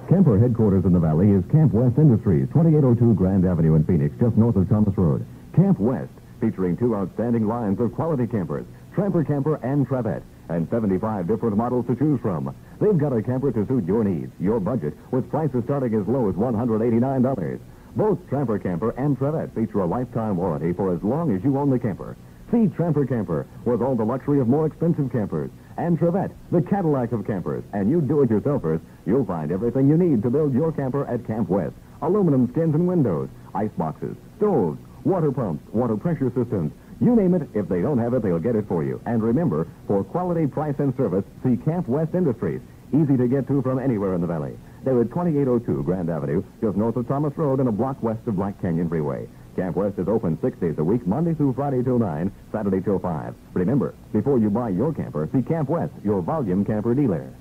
Kemper 0.08 0.38
headquarters 0.38 0.84
in 0.84 0.92
the 0.92 1.00
valley 1.00 1.32
is 1.32 1.44
Camp 1.50 1.72
West 1.72 1.98
Industries, 1.98 2.46
2802 2.54 3.14
Grand 3.14 3.44
Avenue 3.44 3.74
in 3.74 3.82
Phoenix, 3.84 4.14
just 4.20 4.36
north 4.36 4.54
of 4.54 4.68
Thomas 4.68 4.96
Road. 4.96 5.26
Camp 5.54 5.80
West, 5.80 6.12
featuring 6.40 6.76
two 6.76 6.94
outstanding 6.94 7.48
lines 7.48 7.80
of 7.80 7.92
quality 7.92 8.26
campers, 8.28 8.64
Tramper 8.94 9.24
Camper 9.24 9.56
and 9.64 9.86
Trevette, 9.86 10.22
and 10.48 10.68
75 10.70 11.26
different 11.26 11.56
models 11.56 11.86
to 11.88 11.96
choose 11.96 12.20
from. 12.20 12.54
They've 12.80 12.96
got 12.96 13.12
a 13.12 13.20
camper 13.20 13.50
to 13.50 13.66
suit 13.66 13.84
your 13.84 14.04
needs, 14.04 14.32
your 14.38 14.60
budget, 14.60 14.94
with 15.10 15.28
prices 15.28 15.64
starting 15.64 15.92
as 15.94 16.06
low 16.06 16.28
as 16.28 16.36
$189. 16.36 17.58
Both 17.96 18.18
Tramper 18.28 18.58
Camper 18.58 18.90
and 18.90 19.18
Trevette 19.18 19.54
feature 19.54 19.80
a 19.80 19.86
lifetime 19.86 20.36
warranty 20.36 20.72
for 20.72 20.94
as 20.94 21.02
long 21.02 21.34
as 21.34 21.42
you 21.42 21.58
own 21.58 21.70
the 21.70 21.78
camper. 21.78 22.16
See 22.50 22.68
Tramper 22.68 23.04
Camper 23.06 23.46
with 23.64 23.82
all 23.82 23.96
the 23.96 24.04
luxury 24.04 24.40
of 24.40 24.48
more 24.48 24.66
expensive 24.66 25.10
campers. 25.10 25.50
And 25.76 25.98
Trevette, 25.98 26.32
the 26.52 26.62
Cadillac 26.62 27.12
of 27.12 27.26
campers. 27.26 27.64
And 27.72 27.90
you 27.90 28.00
do-it-yourselfers, 28.00 28.80
you'll 29.04 29.26
find 29.26 29.50
everything 29.50 29.88
you 29.88 29.96
need 29.96 30.22
to 30.22 30.30
build 30.30 30.54
your 30.54 30.72
camper 30.72 31.06
at 31.06 31.26
Camp 31.26 31.48
West. 31.48 31.74
Aluminum 32.02 32.50
skins 32.52 32.74
and 32.74 32.86
windows, 32.86 33.28
ice 33.54 33.70
boxes, 33.76 34.16
stoves, 34.36 34.78
water 35.04 35.32
pumps, 35.32 35.64
water 35.72 35.96
pressure 35.96 36.32
systems. 36.34 36.72
You 37.00 37.14
name 37.14 37.34
it, 37.34 37.48
if 37.52 37.68
they 37.68 37.82
don't 37.82 37.98
have 37.98 38.14
it, 38.14 38.22
they'll 38.22 38.38
get 38.38 38.56
it 38.56 38.68
for 38.68 38.84
you. 38.84 39.00
And 39.06 39.22
remember, 39.22 39.68
for 39.86 40.04
quality, 40.04 40.46
price, 40.46 40.76
and 40.78 40.96
service, 40.96 41.24
see 41.42 41.56
Camp 41.56 41.88
West 41.88 42.14
Industries. 42.14 42.60
Easy 42.94 43.16
to 43.16 43.28
get 43.28 43.48
to 43.48 43.60
from 43.60 43.78
anywhere 43.78 44.14
in 44.14 44.20
the 44.20 44.26
valley. 44.26 44.56
They're 44.84 45.00
at 45.00 45.10
2802 45.10 45.82
Grand 45.82 46.08
Avenue, 46.08 46.44
just 46.60 46.76
north 46.76 46.96
of 46.96 47.08
Thomas 47.08 47.36
Road 47.36 47.58
and 47.58 47.68
a 47.68 47.72
block 47.72 48.00
west 48.02 48.20
of 48.26 48.36
Black 48.36 48.60
Canyon 48.62 48.88
Freeway. 48.88 49.26
Camp 49.56 49.74
West 49.74 49.98
is 49.98 50.06
open 50.06 50.38
six 50.42 50.58
days 50.58 50.76
a 50.76 50.84
week, 50.84 51.06
Monday 51.06 51.32
through 51.32 51.54
Friday 51.54 51.82
till 51.82 51.98
9, 51.98 52.30
Saturday 52.52 52.80
till 52.82 52.98
5. 52.98 53.34
Remember, 53.54 53.94
before 54.12 54.38
you 54.38 54.50
buy 54.50 54.68
your 54.68 54.92
camper, 54.92 55.28
see 55.32 55.40
Camp 55.40 55.70
West, 55.70 55.92
your 56.04 56.20
volume 56.20 56.64
camper 56.64 56.94
dealer. 56.94 57.32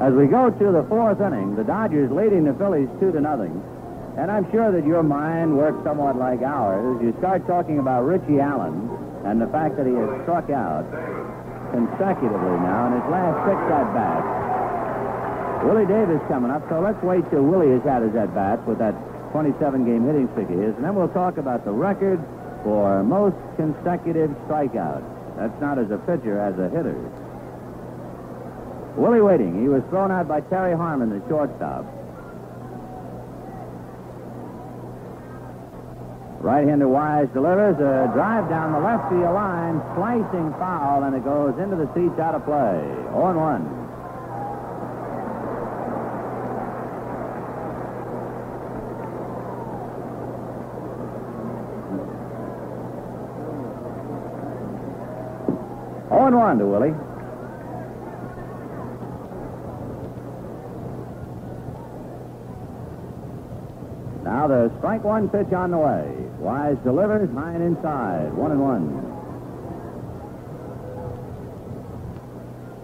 As 0.00 0.14
we 0.14 0.26
go 0.26 0.48
to 0.48 0.72
the 0.72 0.86
fourth 0.88 1.20
inning, 1.20 1.56
the 1.56 1.64
Dodgers 1.64 2.10
leading 2.10 2.44
the 2.44 2.54
Phillies 2.54 2.88
two 2.98 3.12
to 3.12 3.20
nothing. 3.20 3.60
And 4.16 4.30
I'm 4.30 4.50
sure 4.50 4.72
that 4.72 4.86
your 4.86 5.02
mind 5.02 5.56
works 5.58 5.82
somewhat 5.84 6.16
like 6.16 6.40
ours 6.40 7.02
you 7.02 7.14
start 7.18 7.46
talking 7.46 7.78
about 7.78 8.02
Richie 8.02 8.40
Allen 8.40 8.88
and 9.26 9.40
the 9.40 9.46
fact 9.48 9.76
that 9.76 9.86
he 9.86 9.92
has 9.92 10.22
struck 10.22 10.48
out 10.50 10.86
consecutively 11.70 12.56
now 12.64 12.86
in 12.86 12.92
his 12.94 13.10
last 13.10 13.36
six 13.44 13.58
at 13.74 13.92
bats. 13.92 14.47
Willie 15.64 15.86
Davis 15.86 16.20
coming 16.28 16.50
up, 16.50 16.62
so 16.68 16.80
let's 16.80 17.02
wait 17.02 17.28
till 17.30 17.42
Willie 17.42 17.72
has 17.72 17.82
had 17.82 18.02
his 18.02 18.14
at 18.14 18.34
bats 18.34 18.64
with 18.66 18.78
that 18.78 18.94
27 19.32 19.84
game 19.84 20.06
hitting 20.06 20.28
streak 20.32 20.48
of 20.48 20.58
his, 20.58 20.74
and 20.76 20.84
then 20.84 20.94
we'll 20.94 21.08
talk 21.08 21.36
about 21.36 21.64
the 21.64 21.72
record 21.72 22.18
for 22.64 23.02
most 23.02 23.36
consecutive 23.56 24.30
strikeouts. 24.46 25.04
That's 25.36 25.60
not 25.60 25.78
as 25.78 25.90
a 25.90 25.98
pitcher, 25.98 26.38
as 26.40 26.58
a 26.58 26.68
hitter. 26.68 26.96
Willie 28.96 29.20
waiting. 29.20 29.62
He 29.62 29.68
was 29.68 29.82
thrown 29.90 30.10
out 30.10 30.26
by 30.26 30.40
Terry 30.40 30.76
Harmon, 30.76 31.10
the 31.10 31.22
shortstop. 31.28 31.86
Right-hander 36.40 36.88
Wise 36.88 37.28
delivers 37.34 37.76
a 37.78 38.10
drive 38.14 38.48
down 38.48 38.72
the 38.72 38.80
left 38.80 39.10
field 39.10 39.34
line, 39.34 39.82
slicing 39.94 40.50
foul, 40.58 41.04
and 41.04 41.14
it 41.14 41.24
goes 41.24 41.58
into 41.58 41.76
the 41.76 41.86
seats 41.94 42.18
out 42.18 42.34
of 42.34 42.44
play. 42.44 42.82
0 43.14 43.77
1. 56.48 56.58
And 56.58 56.58
one 56.58 56.58
to 56.58 56.66
Willie. 56.66 56.94
Now 64.24 64.46
the 64.46 64.72
strike 64.78 65.04
one 65.04 65.28
pitch 65.28 65.52
on 65.52 65.72
the 65.72 65.78
way. 65.78 66.14
Wise 66.38 66.76
delivers, 66.84 67.28
and 67.28 67.62
inside. 67.62 68.32
One 68.32 68.52
and 68.52 68.60
one. 68.60 69.04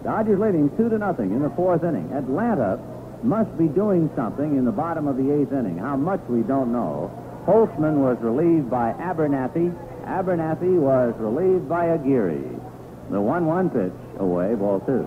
Dodgers 0.03 0.39
leading 0.39 0.69
two 0.77 0.89
to 0.89 0.99
nothing 0.99 1.31
in 1.31 1.41
the 1.41 1.49
fourth 1.51 1.83
inning. 1.83 2.11
Atlanta 2.13 2.79
must 3.23 3.57
be 3.57 3.67
doing 3.67 4.11
something 4.15 4.57
in 4.57 4.65
the 4.65 4.71
bottom 4.71 5.07
of 5.07 5.17
the 5.17 5.31
eighth 5.33 5.51
inning. 5.51 5.79
How 5.79 5.95
much 5.95 6.21
we 6.29 6.43
don't 6.43 6.71
know. 6.71 7.09
Holtzman 7.47 7.97
was 7.97 8.17
relieved 8.21 8.69
by 8.69 8.93
Abernathy. 8.93 9.73
Abernathy 10.05 10.77
was 10.77 11.15
relieved 11.17 11.67
by 11.67 11.87
Aguirre. 11.87 12.64
The 13.09 13.17
1-1 13.17 13.71
pitch 13.71 13.93
away, 14.19 14.55
ball 14.55 14.81
two. 14.81 15.05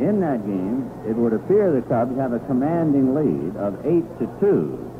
In 0.00 0.20
that 0.20 0.44
game, 0.44 0.90
it 1.08 1.16
would 1.16 1.32
appear 1.32 1.72
the 1.72 1.82
Cubs 1.82 2.16
have 2.16 2.32
a 2.32 2.40
commanding 2.40 3.14
lead 3.14 3.56
of 3.56 3.84
8 3.84 4.02
to 4.20 4.26
2. 4.40 4.92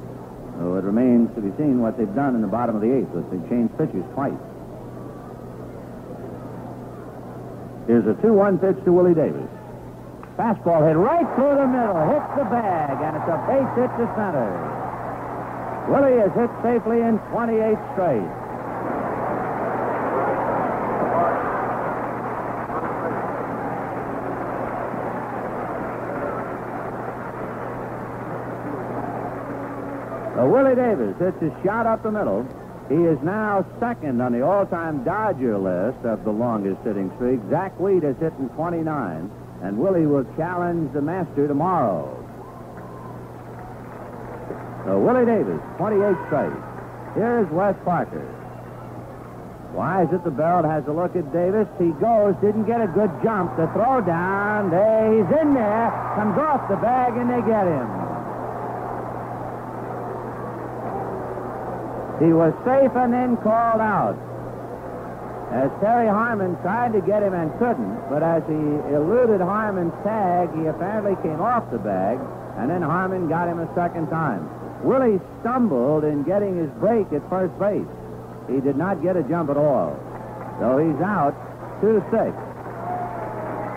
So 0.59 0.77
it 0.77 0.85
remains 0.85 1.35
to 1.35 1.41
be 1.41 1.51
seen 1.57 1.81
what 1.81 1.97
they've 1.97 2.15
done 2.15 2.35
in 2.35 2.43
the 2.43 2.49
bottom 2.49 2.77
of 2.77 2.83
the 2.83 2.93
eighth, 2.93 3.09
but 3.13 3.29
they've 3.33 3.49
changed 3.49 3.77
pitchers 3.77 4.05
twice. 4.13 4.37
Here's 7.89 8.07
a 8.07 8.15
2-1 8.21 8.61
pitch 8.61 8.85
to 8.85 8.93
Willie 8.93 9.15
Davis. 9.17 9.49
Fastball 10.37 10.87
hit 10.87 10.97
right 10.97 11.29
through 11.35 11.57
the 11.57 11.67
middle, 11.67 11.99
hits 12.09 12.31
the 12.37 12.47
bag, 12.49 12.97
and 13.01 13.17
it's 13.17 13.29
a 13.29 13.39
base 13.49 13.73
hit 13.77 13.91
to 14.01 14.07
center. 14.17 14.49
Willie 15.89 16.21
has 16.21 16.33
hit 16.37 16.53
safely 16.63 17.01
in 17.01 17.19
28 17.33 17.77
straight. 17.93 18.42
Willie 30.49 30.75
Davis 30.75 31.15
hits 31.19 31.41
his 31.41 31.53
shot 31.65 31.87
up 31.87 32.03
the 32.03 32.11
middle. 32.11 32.47
He 32.89 32.97
is 32.97 33.19
now 33.23 33.65
second 33.79 34.21
on 34.21 34.33
the 34.33 34.43
all-time 34.43 35.05
Dodger 35.05 35.57
list 35.59 36.05
of 36.05 36.25
the 36.25 36.31
longest 36.31 36.83
hitting 36.85 37.13
streak. 37.17 37.41
Zack 37.51 37.79
Wheat 37.79 38.03
is 38.03 38.17
hitting 38.19 38.49
29, 38.51 39.31
and 39.63 39.79
Willie 39.79 40.07
will 40.07 40.25
challenge 40.37 40.93
the 40.93 41.01
master 41.01 41.47
tomorrow. 41.47 42.19
So 44.85 44.99
Willie 44.99 45.27
Davis, 45.27 45.61
28 45.79 46.17
straight. 46.27 46.53
Here's 47.15 47.49
Wes 47.51 47.77
Parker. 47.85 48.27
Wise 49.75 50.09
at 50.13 50.25
the 50.25 50.31
barrel, 50.31 50.69
has 50.69 50.85
a 50.87 50.93
look 50.93 51.17
at 51.17 51.33
Davis. 51.33 51.69
He 51.79 51.93
goes, 51.97 52.35
didn't 52.43 52.65
get 52.65 52.83
a 52.83 52.89
good 52.89 53.11
jump. 53.23 53.57
The 53.57 53.69
throw 53.73 54.03
down, 54.03 54.71
there, 54.71 55.13
he's 55.13 55.31
in 55.41 55.55
there, 55.55 55.89
comes 56.17 56.37
off 56.37 56.69
the 56.69 56.77
bag, 56.77 57.17
and 57.17 57.31
they 57.31 57.41
get 57.49 57.67
him. 57.67 58.02
He 62.23 62.33
was 62.33 62.55
safe 62.63 62.95
and 62.95 63.13
then 63.13 63.37
called 63.43 63.83
out. 63.83 64.15
As 65.51 65.69
Terry 65.83 66.07
Harmon 66.07 66.55
tried 66.63 66.95
to 66.95 67.03
get 67.03 67.23
him 67.23 67.35
and 67.35 67.51
couldn't, 67.59 67.99
but 68.09 68.23
as 68.23 68.47
he 68.47 68.63
eluded 68.95 69.41
Harmon's 69.43 69.93
tag, 70.07 70.49
he 70.55 70.71
apparently 70.71 71.19
came 71.21 71.43
off 71.43 71.69
the 71.71 71.83
bag, 71.83 72.23
and 72.57 72.71
then 72.71 72.81
Harmon 72.81 73.29
got 73.29 73.49
him 73.49 73.59
a 73.59 73.69
second 73.75 74.07
time. 74.07 74.49
Willie 74.87 75.21
stumbled 75.41 76.05
in 76.05 76.23
getting 76.23 76.57
his 76.57 76.71
break 76.79 77.13
at 77.13 77.29
first 77.29 77.59
base. 77.59 77.91
He 78.49 78.61
did 78.61 78.77
not 78.77 79.03
get 79.03 79.17
a 79.17 79.23
jump 79.25 79.51
at 79.51 79.57
all. 79.57 79.99
So 80.61 80.79
he's 80.79 81.03
out 81.03 81.35
2 81.83 82.03
6 82.07 82.33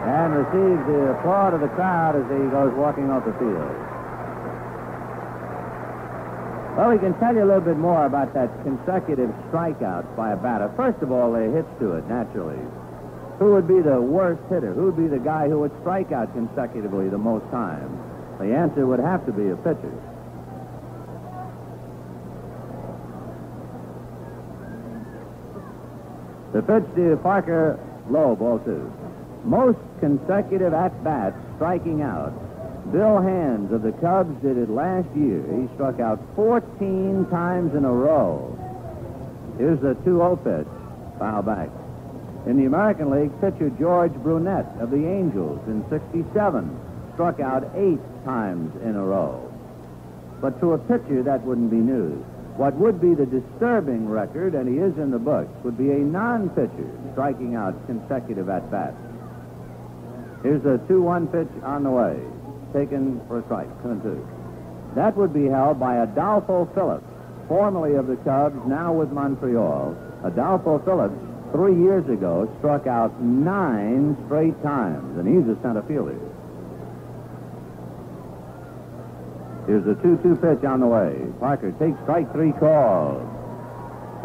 and 0.05 0.37
receives 0.37 0.85
the 0.85 1.17
applaud 1.17 1.55
of 1.55 1.61
the 1.61 1.73
crowd 1.73 2.15
as 2.15 2.29
he 2.29 2.45
goes 2.53 2.71
walking 2.77 3.09
off 3.09 3.25
the 3.25 3.33
field. 3.41 3.94
Well, 6.75 6.89
we 6.89 6.99
can 6.99 7.17
tell 7.19 7.33
you 7.33 7.43
a 7.43 7.47
little 7.47 7.61
bit 7.61 7.77
more 7.77 8.05
about 8.05 8.33
that 8.33 8.51
consecutive 8.63 9.29
strikeouts 9.47 10.13
by 10.17 10.33
a 10.33 10.35
batter. 10.35 10.69
First 10.75 11.01
of 11.01 11.09
all, 11.09 11.31
the 11.31 11.49
hits 11.49 11.69
to 11.79 11.93
it, 11.93 12.05
naturally. 12.09 12.59
Who 13.39 13.53
would 13.53 13.65
be 13.65 13.81
the 13.81 14.01
worst 14.01 14.41
hitter? 14.49 14.73
Who 14.73 14.91
would 14.91 14.97
be 14.97 15.07
the 15.07 15.23
guy 15.23 15.47
who 15.47 15.59
would 15.59 15.71
strike 15.79 16.11
out 16.11 16.33
consecutively 16.33 17.07
the 17.07 17.17
most 17.17 17.49
times? 17.49 17.89
The 18.39 18.53
answer 18.53 18.85
would 18.85 18.99
have 18.99 19.25
to 19.25 19.31
be 19.31 19.49
a 19.49 19.55
pitcher. 19.55 19.95
The 26.51 26.61
pitch 26.61 26.83
to 26.95 27.17
Parker, 27.23 27.79
low, 28.09 28.35
ball 28.35 28.59
two. 28.59 28.91
Most 29.45 29.79
consecutive 30.01 30.73
at-bats 30.73 31.37
striking 31.55 32.01
out. 32.01 32.33
Bill 32.91 33.21
Hands 33.21 33.71
of 33.71 33.81
the 33.81 33.91
Cubs 33.93 34.41
did 34.41 34.57
it 34.57 34.69
last 34.69 35.07
year. 35.15 35.43
He 35.59 35.67
struck 35.73 35.99
out 35.99 36.21
14 36.35 37.25
times 37.31 37.73
in 37.73 37.83
a 37.83 37.91
row. 37.91 38.57
Here's 39.57 39.79
the 39.79 39.95
2-0 40.05 40.43
pitch. 40.43 40.67
Foul 41.17 41.41
back. 41.41 41.69
In 42.45 42.57
the 42.57 42.65
American 42.65 43.09
League, 43.09 43.31
pitcher 43.41 43.69
George 43.71 44.11
Brunet 44.11 44.79
of 44.79 44.91
the 44.91 45.07
Angels 45.07 45.59
in 45.67 45.83
67 45.89 46.79
struck 47.13 47.39
out 47.39 47.63
eight 47.75 47.99
times 48.23 48.75
in 48.83 48.95
a 48.95 49.03
row. 49.03 49.51
But 50.41 50.59
to 50.59 50.73
a 50.73 50.77
pitcher, 50.77 51.23
that 51.23 51.41
wouldn't 51.41 51.71
be 51.71 51.77
news. 51.77 52.23
What 52.57 52.75
would 52.75 53.01
be 53.01 53.15
the 53.15 53.25
disturbing 53.25 54.07
record, 54.07 54.53
and 54.53 54.69
he 54.69 54.77
is 54.77 54.97
in 54.97 55.11
the 55.11 55.19
books, 55.19 55.51
would 55.63 55.77
be 55.77 55.91
a 55.91 55.97
non-pitcher 55.97 56.89
striking 57.13 57.55
out 57.55 57.73
consecutive 57.87 58.47
at-bats. 58.47 58.95
Here's 60.43 60.63
a 60.65 60.77
2-1 60.87 61.31
pitch 61.31 61.63
on 61.63 61.83
the 61.83 61.89
way, 61.89 62.19
taken 62.75 63.21
for 63.27 63.39
a 63.39 63.43
strike, 63.45 63.71
2 63.83 64.01
2. 64.03 64.27
That 64.95 65.15
would 65.15 65.33
be 65.33 65.45
held 65.45 65.79
by 65.79 66.03
Adolfo 66.03 66.69
Phillips, 66.75 67.07
formerly 67.47 67.95
of 67.95 68.07
the 68.07 68.17
Cubs, 68.17 68.59
now 68.67 68.91
with 68.91 69.11
Montreal. 69.11 69.95
Adolfo 70.25 70.79
Phillips, 70.79 71.15
three 71.51 71.75
years 71.75 72.07
ago, 72.09 72.51
struck 72.59 72.87
out 72.87 73.21
nine 73.21 74.17
straight 74.25 74.61
times, 74.61 75.17
and 75.17 75.27
he's 75.27 75.47
a 75.47 75.59
center 75.61 75.83
fielder. 75.83 76.19
Here's 79.67 79.87
a 79.87 79.95
2-2 79.95 80.41
pitch 80.41 80.65
on 80.65 80.79
the 80.79 80.87
way. 80.87 81.25
Parker 81.39 81.71
takes 81.79 81.97
strike 82.03 82.31
three 82.33 82.51
calls. 82.51 83.34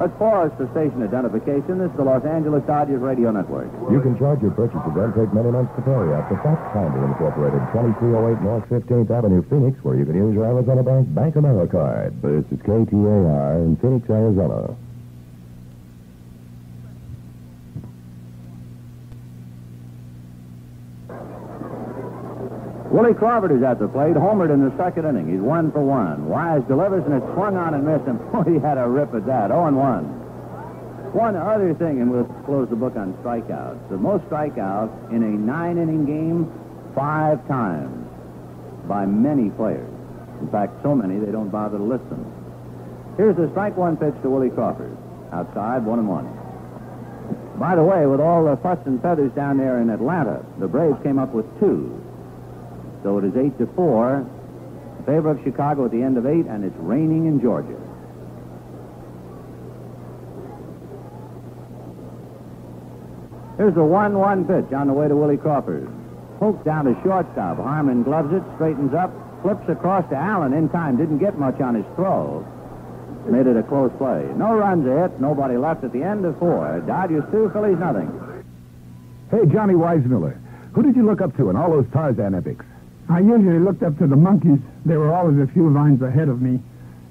Let's 0.01 0.17
pause 0.17 0.49
for 0.57 0.65
station 0.73 1.05
identification. 1.05 1.77
This 1.77 1.93
is 1.93 1.97
the 2.01 2.09
Los 2.09 2.25
Angeles 2.25 2.65
Dodgers 2.65 3.05
Radio 3.05 3.29
Network. 3.37 3.69
You 3.93 4.01
can 4.01 4.17
charge 4.17 4.41
your 4.41 4.51
purchase 4.57 4.81
and 4.81 4.97
then 4.97 5.13
take 5.13 5.29
many 5.37 5.53
months 5.53 5.69
to 5.77 5.83
pay 5.85 5.93
at 5.93 6.25
the 6.25 6.41
Fox 6.41 6.57
Finder 6.73 7.05
Incorporated, 7.05 7.61
2308 7.77 8.41
North 8.41 8.65
15th 8.73 9.13
Avenue, 9.13 9.45
Phoenix, 9.53 9.77
where 9.85 10.01
you 10.01 10.09
can 10.09 10.17
use 10.17 10.33
your 10.33 10.49
Arizona 10.49 10.83
Bank 10.83 11.05
Bank 11.13 11.37
America 11.37 11.77
card. 11.77 12.17
This 12.25 12.49
is 12.49 12.65
KTAR 12.65 13.61
in 13.61 13.77
Phoenix, 13.77 14.09
Arizona. 14.09 14.73
Willie 22.91 23.15
Crawford 23.15 23.53
is 23.53 23.63
at 23.63 23.79
the 23.79 23.87
plate, 23.87 24.17
homered 24.17 24.53
in 24.53 24.69
the 24.69 24.77
second 24.77 25.07
inning. 25.07 25.31
He's 25.31 25.41
one 25.41 25.71
for 25.71 25.81
one. 25.81 26.29
Wise 26.29 26.63
delivers, 26.67 27.05
and 27.07 27.15
it's 27.15 27.33
swung 27.35 27.57
on 27.57 27.75
and 27.75 27.87
missed, 27.87 28.07
and 28.07 28.19
boy, 28.33 28.43
he 28.43 28.59
had 28.59 28.79
a 28.79 28.89
rip 28.89 29.15
at 29.15 29.27
that. 29.27 29.51
0 29.51 29.67
and 29.67 29.77
1. 29.77 30.05
One 31.15 31.37
other 31.37 31.73
thing, 31.75 32.01
and 32.01 32.11
we'll 32.11 32.25
close 32.47 32.69
the 32.69 32.77
book 32.77 32.97
on 32.97 33.15
strikeouts. 33.23 33.89
The 33.91 33.97
most 33.97 34.25
strikeouts 34.27 35.11
in 35.11 35.23
a 35.23 35.31
nine 35.31 35.79
inning 35.79 36.05
game, 36.05 36.51
five 36.95 37.47
times 37.47 38.07
by 38.89 39.07
many 39.07 39.51
players. 39.51 39.91
In 40.41 40.49
fact, 40.51 40.83
so 40.83 40.95
many 40.95 41.19
they 41.19 41.31
don't 41.31 41.51
bother 41.51 41.79
to 41.79 41.85
list 41.85 42.09
them. 42.11 42.27
Here's 43.17 43.37
the 43.37 43.51
strike 43.51 43.77
one 43.77 43.97
pitch 43.97 44.15
to 44.23 44.31
Willie 44.31 44.51
Crawford. 44.51 44.97
Outside, 45.33 45.85
one 45.85 46.01
and 46.01 46.09
one. 46.09 46.27
By 47.57 47.77
the 47.77 47.85
way, 47.85 48.07
with 48.07 48.21
all 48.21 48.45
the 48.45 48.57
fuss 48.57 48.79
and 48.87 49.01
feathers 49.03 49.31
down 49.33 49.59
there 49.59 49.81
in 49.81 49.91
Atlanta, 49.91 50.45
the 50.59 50.67
Braves 50.67 50.99
came 51.05 51.19
up 51.19 51.33
with 51.35 51.47
two. 51.61 52.00
So 53.03 53.19
it 53.19 53.25
is 53.25 53.37
eight 53.37 53.57
to 53.59 53.67
four 53.75 54.27
in 54.99 55.05
favor 55.07 55.31
of 55.31 55.43
Chicago 55.43 55.87
at 55.87 55.91
the 55.91 56.03
end 56.03 56.19
of 56.19 56.27
eight, 56.27 56.47
and 56.47 56.65
it's 56.65 56.77
raining 56.77 57.27
in 57.27 57.41
Georgia. 57.41 57.79
Here's 63.57 63.77
a 63.77 63.81
1-1 63.81 64.47
pitch 64.47 64.73
on 64.73 64.87
the 64.87 64.93
way 64.93 65.09
to 65.09 65.15
Willie 65.15 65.37
Crawford. 65.37 65.87
Poked 66.39 66.65
down 66.65 66.87
to 66.87 66.95
shortstop. 67.03 67.59
Harmon 67.59 68.03
gloves 68.03 68.33
it, 68.33 68.43
straightens 68.55 68.95
up, 68.95 69.13
flips 69.43 69.69
across 69.69 70.09
to 70.09 70.17
Allen 70.17 70.55
in 70.55 70.69
time. 70.71 70.97
Didn't 70.97 71.19
get 71.19 71.39
much 71.39 71.61
on 71.61 71.75
his 71.75 71.85
throw. 71.95 72.47
made 73.27 73.47
it 73.47 73.57
a 73.57 73.63
close 73.63 73.93
play. 73.99 74.25
No 74.37 74.55
runs 74.55 74.87
hit, 74.87 75.21
nobody 75.21 75.59
left 75.59 75.85
at 75.85 75.93
the 75.93 76.03
end 76.03 76.25
of 76.25 76.39
four. 76.39 76.81
Dodgers 76.87 77.25
two, 77.31 77.51
Phillies 77.53 77.79
nothing. 77.79 78.09
Hey, 79.31 79.45
Johnny 79.45 79.75
Weissmuller, 79.75 80.39
who 80.73 80.83
did 80.83 80.97
you 80.97 81.05
look 81.05 81.21
up 81.21 81.37
to 81.37 81.51
in 81.51 81.57
all 81.57 81.71
those 81.71 81.87
Tarzan 81.93 82.35
epics? 82.35 82.65
I 83.11 83.19
usually 83.19 83.59
looked 83.59 83.83
up 83.83 83.99
to 83.99 84.07
the 84.07 84.15
monkeys. 84.15 84.61
They 84.87 84.97
were 84.97 85.13
always 85.13 85.37
a 85.39 85.49
few 85.53 85.69
lines 85.69 86.01
ahead 86.01 86.29
of 86.29 86.41
me. 86.41 86.61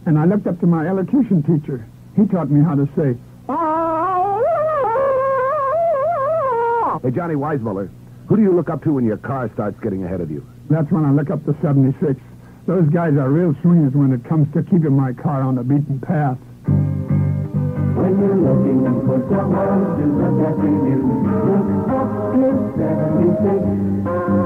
And 0.05 0.17
I 0.17 0.23
looked 0.23 0.47
up 0.47 0.57
to 0.61 0.65
my 0.65 0.87
elocution 0.87 1.43
teacher. 1.43 1.85
He 2.15 2.25
taught 2.25 2.49
me 2.49 2.63
how 2.63 2.75
to 2.75 2.87
say, 2.95 3.17
ah! 3.49 3.79
Hey, 7.03 7.11
Johnny 7.11 7.35
Weissmuller, 7.35 7.89
who 8.27 8.37
do 8.37 8.41
you 8.41 8.53
look 8.53 8.69
up 8.69 8.81
to 8.83 8.93
when 8.93 9.03
your 9.05 9.17
car 9.17 9.49
starts 9.53 9.77
getting 9.81 10.05
ahead 10.05 10.21
of 10.21 10.31
you? 10.31 10.45
That's 10.69 10.89
when 10.89 11.03
I 11.03 11.11
look 11.11 11.29
up 11.29 11.43
to 11.45 11.55
76. 11.61 12.19
Those 12.65 12.87
guys 12.89 13.13
are 13.13 13.29
real 13.29 13.53
swingers 13.61 13.93
when 13.93 14.13
it 14.13 14.23
comes 14.23 14.47
to 14.53 14.63
keeping 14.63 14.95
my 14.95 15.11
car 15.13 15.41
on 15.41 15.55
the 15.55 15.63
beaten 15.63 15.99
path. 15.99 16.37
When 17.99 18.19
you're 18.19 18.37
looking 18.37 18.85
for 19.05 19.19
someone 19.27 19.99
to 19.99 20.05
look 20.15 20.47
after 20.47 20.69
you, 20.69 21.03
look 21.43 21.89
up 21.91 22.07
to 22.35 22.47
76. 22.79 24.38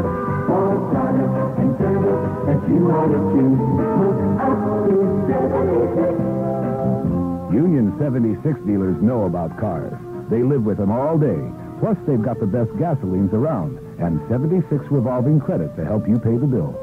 Union 7.53 7.93
76 7.99 8.59
dealers 8.65 9.01
know 9.01 9.25
about 9.25 9.57
cars. 9.59 9.93
They 10.29 10.43
live 10.43 10.63
with 10.63 10.77
them 10.77 10.91
all 10.91 11.17
day. 11.17 11.39
Plus, 11.79 11.97
they've 12.07 12.21
got 12.21 12.39
the 12.39 12.45
best 12.47 12.71
gasolines 12.71 13.33
around 13.33 13.77
and 13.99 14.19
76 14.29 14.85
revolving 14.89 15.39
credit 15.39 15.75
to 15.75 15.83
help 15.85 16.07
you 16.07 16.17
pay 16.17 16.37
the 16.37 16.47
bill. 16.47 16.73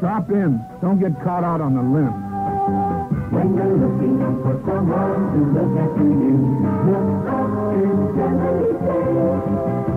Drop 0.00 0.30
in. 0.30 0.60
Don't 0.80 1.00
get 1.00 1.14
caught 1.24 1.44
out 1.44 1.60
on 1.60 1.74
the 1.74 1.82
limb. 1.82 2.12
When 3.32 3.54
you're 3.56 3.76
looking 3.78 4.18
for 4.42 4.60
someone 4.66 5.32
to 5.32 5.40
look 5.56 5.72
after 5.80 6.04
you, 6.04 6.36
look 6.86 7.08
up 7.32 7.50
to 7.72 7.88
76. 9.86 9.91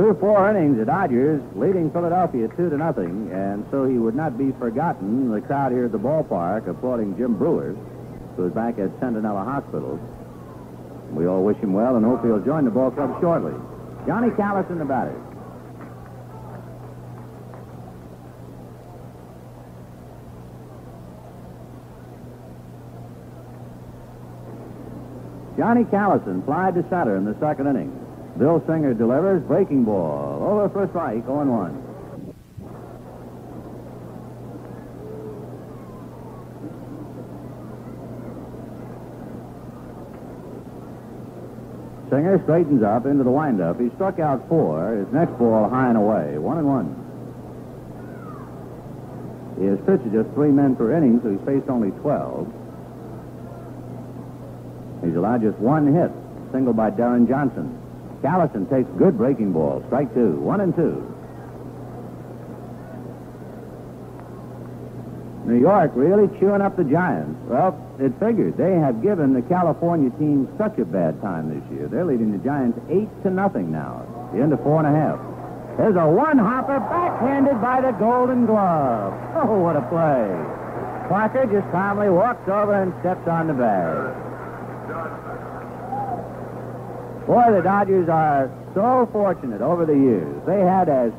Through 0.00 0.14
four 0.14 0.48
innings, 0.48 0.78
the 0.78 0.86
Dodgers 0.86 1.42
leading 1.54 1.90
Philadelphia 1.90 2.48
two 2.56 2.70
to 2.70 2.78
nothing, 2.78 3.30
and 3.30 3.66
so 3.70 3.84
he 3.84 3.98
would 3.98 4.14
not 4.14 4.38
be 4.38 4.50
forgotten. 4.52 5.30
The 5.30 5.42
crowd 5.42 5.72
here 5.72 5.84
at 5.84 5.92
the 5.92 5.98
ballpark 5.98 6.66
applauding 6.66 7.18
Jim 7.18 7.36
Brewer, 7.36 7.76
who 8.34 8.46
is 8.46 8.52
back 8.54 8.78
at 8.78 8.88
Centinela 8.98 9.44
Hospital. 9.44 10.00
We 11.12 11.26
all 11.26 11.44
wish 11.44 11.58
him 11.58 11.74
well 11.74 11.96
and 11.96 12.04
hope 12.06 12.24
he'll 12.24 12.40
join 12.40 12.64
the 12.64 12.70
ball 12.70 12.90
club 12.90 13.20
shortly. 13.20 13.52
Johnny 14.06 14.30
Callison 14.30 14.78
the 14.78 14.86
batter. 14.86 15.12
Johnny 25.58 25.84
Callison 25.84 26.42
flied 26.46 26.74
to 26.76 26.88
center 26.88 27.16
in 27.18 27.26
the 27.26 27.38
second 27.38 27.66
inning. 27.66 27.99
Bill 28.38 28.62
Singer 28.66 28.94
delivers 28.94 29.42
breaking 29.42 29.84
ball 29.84 30.42
over 30.42 30.68
for 30.70 30.88
strike, 30.88 31.24
0 31.26 31.44
1. 31.44 31.90
Singer 42.10 42.42
straightens 42.42 42.82
up 42.82 43.06
into 43.06 43.22
the 43.22 43.30
windup. 43.30 43.80
He 43.80 43.88
struck 43.94 44.18
out 44.18 44.48
four. 44.48 44.96
His 44.96 45.12
next 45.12 45.38
ball 45.38 45.68
high 45.68 45.88
and 45.88 45.96
away, 45.96 46.38
one 46.38 46.58
and 46.58 46.66
one. 46.66 46.96
He 49.60 49.66
has 49.66 49.78
pitched 49.86 50.10
just 50.12 50.28
three 50.34 50.50
men 50.50 50.74
per 50.74 50.96
inning, 50.96 51.20
so 51.22 51.30
he's 51.30 51.40
faced 51.46 51.68
only 51.68 51.90
12. 52.00 52.52
He's 55.04 55.14
allowed 55.14 55.42
just 55.42 55.58
one 55.58 55.94
hit, 55.94 56.10
single 56.50 56.72
by 56.72 56.90
Deron 56.90 57.28
Johnson. 57.28 57.79
Callison 58.22 58.68
takes 58.68 58.88
good 58.98 59.16
breaking 59.16 59.52
ball. 59.52 59.82
Strike 59.86 60.12
two. 60.14 60.32
One 60.40 60.60
and 60.60 60.74
two. 60.74 61.06
New 65.46 65.58
York 65.58 65.90
really 65.94 66.28
chewing 66.38 66.60
up 66.60 66.76
the 66.76 66.84
Giants. 66.84 67.40
Well, 67.48 67.74
it 67.98 68.12
figured. 68.20 68.56
They 68.56 68.74
have 68.74 69.02
given 69.02 69.32
the 69.32 69.42
California 69.42 70.10
team 70.10 70.48
such 70.56 70.78
a 70.78 70.84
bad 70.84 71.20
time 71.22 71.48
this 71.48 71.64
year. 71.72 71.88
They're 71.88 72.04
leading 72.04 72.30
the 72.30 72.38
Giants 72.38 72.78
eight 72.88 73.08
to 73.24 73.30
nothing 73.30 73.72
now. 73.72 74.06
The 74.32 74.42
end 74.42 74.52
of 74.52 74.62
four 74.62 74.84
and 74.84 74.86
a 74.86 74.92
half. 74.92 75.18
There's 75.76 75.96
a 75.96 76.06
one-hopper 76.06 76.78
backhanded 76.78 77.60
by 77.60 77.80
the 77.80 77.92
Golden 77.92 78.44
Glove. 78.46 79.14
Oh, 79.34 79.58
what 79.58 79.76
a 79.76 79.82
play. 79.88 80.28
Parker 81.08 81.46
just 81.50 81.68
calmly 81.72 82.10
walks 82.10 82.46
over 82.48 82.82
and 82.82 82.92
steps 83.00 83.26
on 83.26 83.48
the 83.48 83.54
bag. 83.54 84.29
Boy, 87.26 87.52
the 87.52 87.62
Dodgers 87.62 88.08
are 88.08 88.50
so 88.74 89.08
fortunate 89.12 89.60
over 89.60 89.86
the 89.86 89.94
years. 89.94 90.42
They 90.46 90.60
had 90.60 90.88
as 90.88 91.12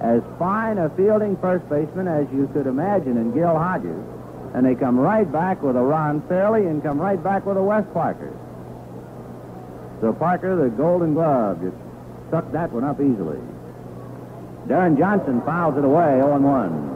as 0.00 0.22
fine 0.38 0.78
a 0.78 0.88
fielding 0.90 1.36
first 1.38 1.68
baseman 1.68 2.06
as 2.06 2.26
you 2.32 2.48
could 2.52 2.66
imagine 2.68 3.16
in 3.16 3.32
Gil 3.32 3.58
Hodges, 3.58 3.98
and 4.54 4.64
they 4.64 4.76
come 4.76 4.98
right 4.98 5.30
back 5.30 5.60
with 5.62 5.76
a 5.76 5.82
Ron 5.82 6.22
Fairly 6.28 6.66
and 6.66 6.82
come 6.82 7.00
right 7.00 7.22
back 7.22 7.44
with 7.44 7.56
a 7.56 7.62
Wes 7.62 7.84
Parker. 7.92 8.32
So 10.00 10.12
Parker, 10.12 10.54
the 10.54 10.70
Golden 10.70 11.14
Glove, 11.14 11.60
just 11.60 11.76
sucked 12.30 12.52
that 12.52 12.70
one 12.70 12.84
up 12.84 13.00
easily. 13.00 13.40
Deron 14.68 14.96
Johnson 14.96 15.42
fouls 15.42 15.76
it 15.76 15.84
away, 15.84 16.20
0 16.20 16.38
1. 16.38 16.88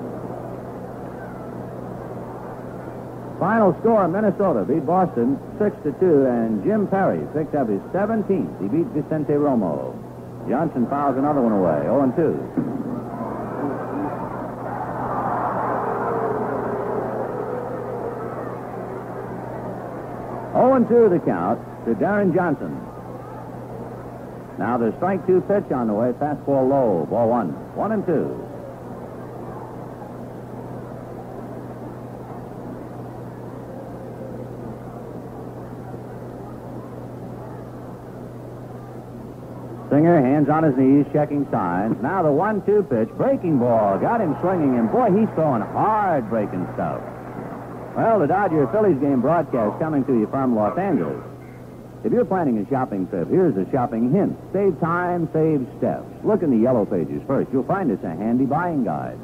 Final 3.43 3.75
score, 3.81 4.07
Minnesota 4.07 4.63
beat 4.63 4.87
Boston 4.87 5.37
6 5.59 5.75
to 5.83 5.91
2, 5.99 6.27
and 6.27 6.63
Jim 6.63 6.87
Perry 6.87 7.27
picked 7.35 7.57
up 7.57 7.69
his 7.69 7.81
17th. 7.91 8.63
He 8.63 8.69
beat 8.69 8.87
Vicente 8.95 9.33
Romo. 9.33 9.99
Johnson 10.49 10.87
fouls 10.87 11.19
another 11.19 11.41
one 11.43 11.51
away, 11.51 11.83
0 11.83 12.07
2. 12.15 12.39
Oh 20.55 20.75
and 20.75 20.87
2 20.87 21.09
the 21.09 21.19
count 21.27 21.59
to 21.87 21.95
Deron 21.99 22.33
Johnson. 22.33 22.79
Now 24.57 24.79
the 24.79 24.95
strike 24.99 25.27
two 25.27 25.41
pitch 25.51 25.73
on 25.73 25.89
the 25.89 25.95
way, 25.95 26.13
fastball 26.13 26.71
low, 26.71 27.09
ball 27.11 27.29
one. 27.29 27.49
One 27.75 27.91
and 27.91 28.07
two. 28.07 28.52
Singer, 40.03 40.21
hands 40.21 40.49
on 40.49 40.65
his 40.65 40.77
knees, 40.77 41.07
checking 41.13 41.49
signs. 41.53 41.95
Now 42.03 42.25
the 42.25 42.33
one-two 42.33 42.83
pitch, 42.91 43.09
breaking 43.11 43.61
ball, 43.61 44.01
got 44.01 44.21
him 44.21 44.35
swinging, 44.41 44.77
and 44.77 44.91
boy, 44.91 45.15
he's 45.15 45.31
throwing 45.37 45.63
hard 45.63 46.29
breaking 46.29 46.67
stuff. 46.75 47.01
Well, 47.95 48.19
the 48.19 48.27
Dodger 48.27 48.67
Phillies 48.73 48.99
game 48.99 49.21
broadcast 49.21 49.79
coming 49.79 50.05
to 50.07 50.13
you 50.13 50.27
from 50.27 50.57
Los 50.57 50.77
Angeles. 50.77 51.23
If 52.03 52.11
you're 52.13 52.25
planning 52.25 52.59
a 52.59 52.69
shopping 52.69 53.07
trip, 53.07 53.29
here's 53.31 53.57
a 53.57 53.71
shopping 53.71 54.11
hint. 54.11 54.37
Save 54.53 54.81
time, 54.81 55.29
save 55.33 55.69
steps. 55.79 56.11
Look 56.25 56.43
in 56.43 56.51
the 56.51 56.59
yellow 56.59 56.85
pages 56.85 57.23
first. 57.29 57.53
You'll 57.53 57.63
find 57.63 57.89
it's 57.89 58.03
a 58.03 58.11
handy 58.11 58.45
buying 58.45 58.83
guide. 58.83 59.21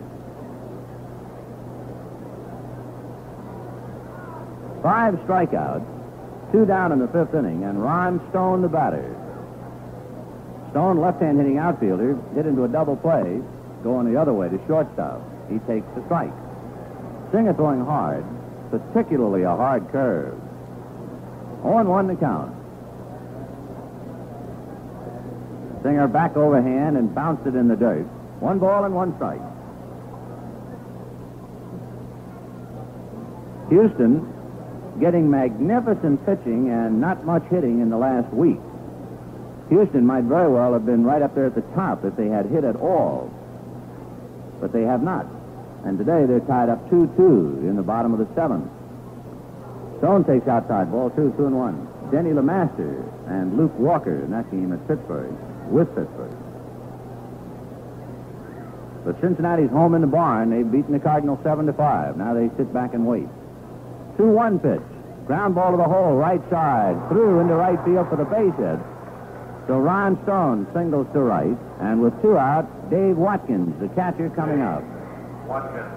Five 4.81 5.15
strikeouts, 5.27 6.53
two 6.53 6.67
down 6.67 6.93
in 6.93 7.01
the 7.01 7.09
fifth 7.09 7.35
inning, 7.35 7.65
and 7.65 7.83
Ron 7.83 8.23
Stone 8.31 8.63
the 8.63 8.69
batter. 8.69 9.18
Stone, 10.71 11.01
left-hand 11.01 11.39
hitting 11.39 11.59
outfielder, 11.59 12.19
hit 12.35 12.47
into 12.47 12.65
a 12.65 12.69
double 12.69 12.97
play, 12.97 13.41
going 13.83 14.13
the 14.13 14.21
other 14.21 14.33
way 14.33 14.49
to 14.49 14.61
shortstop. 14.67 15.23
He 15.49 15.59
takes 15.61 15.87
the 15.95 16.05
strike. 16.05 16.33
Singer 17.33 17.55
throwing 17.55 17.85
hard, 17.85 18.25
particularly 18.71 19.43
a 19.43 19.57
hard 19.57 19.89
curve. 19.91 20.39
0-1 21.63 22.09
the 22.09 22.17
count. 22.17 22.55
Singer 25.83 26.09
back 26.09 26.37
overhand 26.37 26.97
and 26.97 27.15
bounced 27.15 27.47
it 27.47 27.55
in 27.55 27.69
the 27.69 27.77
dirt. 27.77 28.05
One 28.41 28.59
ball 28.59 28.85
and 28.85 28.95
one 28.95 29.15
strike. 29.17 29.41
Houston 33.71 34.33
getting 35.01 35.31
magnificent 35.31 36.25
pitching 36.27 36.71
and 36.71 37.01
not 37.01 37.25
much 37.25 37.45
hitting 37.51 37.81
in 37.81 37.91
the 37.91 37.97
last 37.97 38.33
week. 38.33 38.59
Houston 39.69 40.07
might 40.07 40.25
very 40.25 40.51
well 40.51 40.73
have 40.73 40.87
been 40.87 41.05
right 41.05 41.21
up 41.21 41.35
there 41.35 41.47
at 41.47 41.55
the 41.55 41.63
top 41.75 42.05
if 42.05 42.17
they 42.17 42.29
had 42.29 42.47
hit 42.47 42.65
at 42.65 42.77
all. 42.77 43.31
But 44.61 44.73
they 44.73 44.83
have 44.83 45.03
not. 45.03 45.27
And 45.85 45.99
today 45.99 46.25
they're 46.27 46.41
tied 46.41 46.69
up 46.69 46.91
2-2 46.91 47.69
in 47.69 47.77
the 47.77 47.83
bottom 47.83 48.13
of 48.13 48.19
the 48.19 48.35
seventh. 48.35 48.69
Stone 49.99 50.25
takes 50.25 50.49
outside 50.49 50.91
ball, 50.91 51.11
two, 51.11 51.35
two 51.37 51.47
and 51.47 51.57
one. 51.57 51.89
Denny 52.11 52.31
LeMaster 52.31 53.05
and 53.29 53.59
Luke 53.59 53.77
Walker 53.79 54.25
in 54.25 54.31
that 54.31 54.51
game 54.51 54.73
at 54.73 54.87
Pittsburgh, 54.89 55.35
with 55.71 55.89
Pittsburgh. 55.95 56.35
But 59.05 59.21
Cincinnati's 59.21 59.71
home 59.71 59.95
in 59.95 60.01
the 60.01 60.07
barn. 60.07 60.51
They've 60.51 60.71
beaten 60.71 60.93
the 60.93 60.99
Cardinals 60.99 61.41
7 61.43 61.67
to 61.67 61.73
5. 61.73 62.17
Now 62.17 62.35
they 62.35 62.51
sit 62.57 62.73
back 62.73 62.95
and 62.95 63.07
wait. 63.07 63.29
2 64.17 64.25
1 64.25 64.59
pitch. 64.61 64.83
Ground 65.27 65.55
ball 65.55 65.73
to 65.73 65.77
the 65.77 65.85
hole, 65.85 66.17
right 66.17 66.41
side. 66.51 66.97
Through 67.09 67.41
into 67.41 67.55
right 67.55 67.79
field 67.85 68.09
for 68.09 68.17
the 68.17 68.25
base 68.25 68.55
hit. 68.57 68.79
So 69.69 69.79
Ron 69.79 70.19
Stone 70.25 70.67
singles 70.73 71.07
to 71.13 71.21
right. 71.21 71.57
And 71.81 72.01
with 72.01 72.21
two 72.23 72.39
out, 72.39 72.67
Dave 72.91 73.19
Watkins, 73.19 73.79
the 73.81 73.89
catcher, 73.89 74.31
coming 74.31 74.63
up. 74.63 74.83
Watkins, 75.47 75.93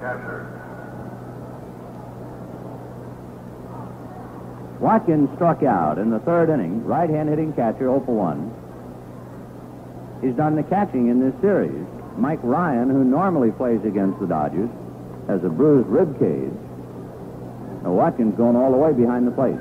catcher. 0.00 0.56
Watkins 4.80 5.28
struck 5.36 5.62
out 5.62 5.98
in 5.98 6.08
the 6.08 6.20
third 6.20 6.48
inning. 6.48 6.82
Right 6.86 7.10
hand 7.10 7.28
hitting 7.28 7.52
catcher, 7.52 7.80
0 7.80 8.02
for 8.06 8.16
1. 8.16 8.50
He's 10.22 10.34
done 10.34 10.56
the 10.56 10.62
catching 10.62 11.08
in 11.08 11.20
this 11.20 11.38
series. 11.42 11.86
Mike 12.16 12.40
Ryan, 12.42 12.88
who 12.88 13.04
normally 13.04 13.50
plays 13.50 13.84
against 13.84 14.18
the 14.20 14.26
Dodgers, 14.26 14.70
has 15.28 15.44
a 15.44 15.50
bruised 15.50 15.88
rib 15.88 16.18
cage. 16.18 16.56
Now 17.82 17.92
Watkins 17.92 18.34
going 18.38 18.56
all 18.56 18.70
the 18.72 18.78
way 18.78 18.94
behind 18.94 19.26
the 19.26 19.32
plate. 19.32 19.60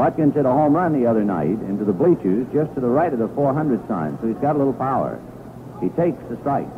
Watkins 0.00 0.32
hit 0.32 0.46
a 0.46 0.50
home 0.50 0.72
run 0.72 0.98
the 0.98 1.06
other 1.06 1.22
night 1.24 1.60
into 1.68 1.84
the 1.84 1.92
bleachers 1.92 2.46
just 2.54 2.72
to 2.74 2.80
the 2.80 2.88
right 2.88 3.12
of 3.12 3.18
the 3.18 3.28
400 3.28 3.86
sign, 3.86 4.16
so 4.18 4.28
he's 4.28 4.36
got 4.38 4.56
a 4.56 4.58
little 4.58 4.72
power. 4.72 5.20
He 5.82 5.90
takes 5.90 6.16
the 6.30 6.38
strike. 6.40 6.72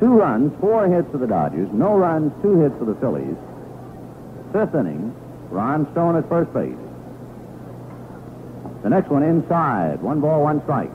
Two 0.00 0.18
runs, 0.18 0.50
four 0.58 0.88
hits 0.88 1.08
for 1.12 1.18
the 1.18 1.28
Dodgers, 1.28 1.68
no 1.72 1.94
runs, 1.94 2.32
two 2.42 2.58
hits 2.58 2.74
for 2.76 2.86
the 2.86 2.96
Phillies. 2.96 3.36
Fifth 4.52 4.74
inning, 4.74 5.14
Ron 5.48 5.86
Stone 5.92 6.16
at 6.16 6.28
first 6.28 6.52
base. 6.52 6.74
The 8.82 8.90
next 8.90 9.10
one 9.10 9.22
inside, 9.22 10.02
one 10.02 10.20
ball, 10.20 10.42
one 10.42 10.60
strike. 10.64 10.90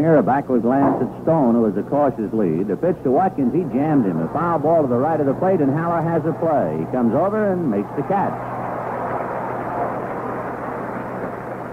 Singer, 0.00 0.16
a 0.16 0.22
backward 0.22 0.62
glance 0.62 0.96
at 1.02 1.22
Stone, 1.24 1.56
who 1.56 1.60
was 1.60 1.76
a 1.76 1.82
cautious 1.82 2.32
lead. 2.32 2.68
The 2.68 2.76
pitch 2.76 2.96
to 3.04 3.10
Watkins, 3.10 3.52
he 3.52 3.68
jammed 3.68 4.06
him. 4.06 4.18
A 4.18 4.32
foul 4.32 4.58
ball 4.58 4.80
to 4.80 4.88
the 4.88 4.96
right 4.96 5.20
of 5.20 5.26
the 5.26 5.34
plate, 5.34 5.60
and 5.60 5.68
Haller 5.70 6.00
has 6.00 6.24
a 6.24 6.32
play. 6.40 6.80
He 6.80 6.86
comes 6.88 7.12
over 7.12 7.52
and 7.52 7.70
makes 7.70 7.90
the 8.00 8.02
catch. 8.08 8.32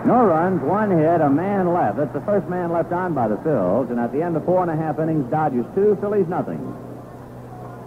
No 0.06 0.28
runs, 0.28 0.62
one 0.62 0.92
hit, 0.92 1.22
a 1.22 1.30
man 1.30 1.72
left. 1.72 1.96
That's 1.96 2.12
the 2.12 2.20
first 2.28 2.50
man 2.50 2.74
left 2.74 2.92
on 2.92 3.14
by 3.14 3.30
the 3.30 3.38
Phils. 3.38 3.90
And 3.90 3.98
at 3.98 4.12
the 4.12 4.22
end 4.22 4.36
of 4.36 4.44
four 4.44 4.62
and 4.62 4.72
a 4.72 4.76
half 4.76 5.00
innings, 5.00 5.32
Dodgers 5.32 5.66
two, 5.74 5.98
Phillies 6.02 6.28
nothing. 6.28 6.60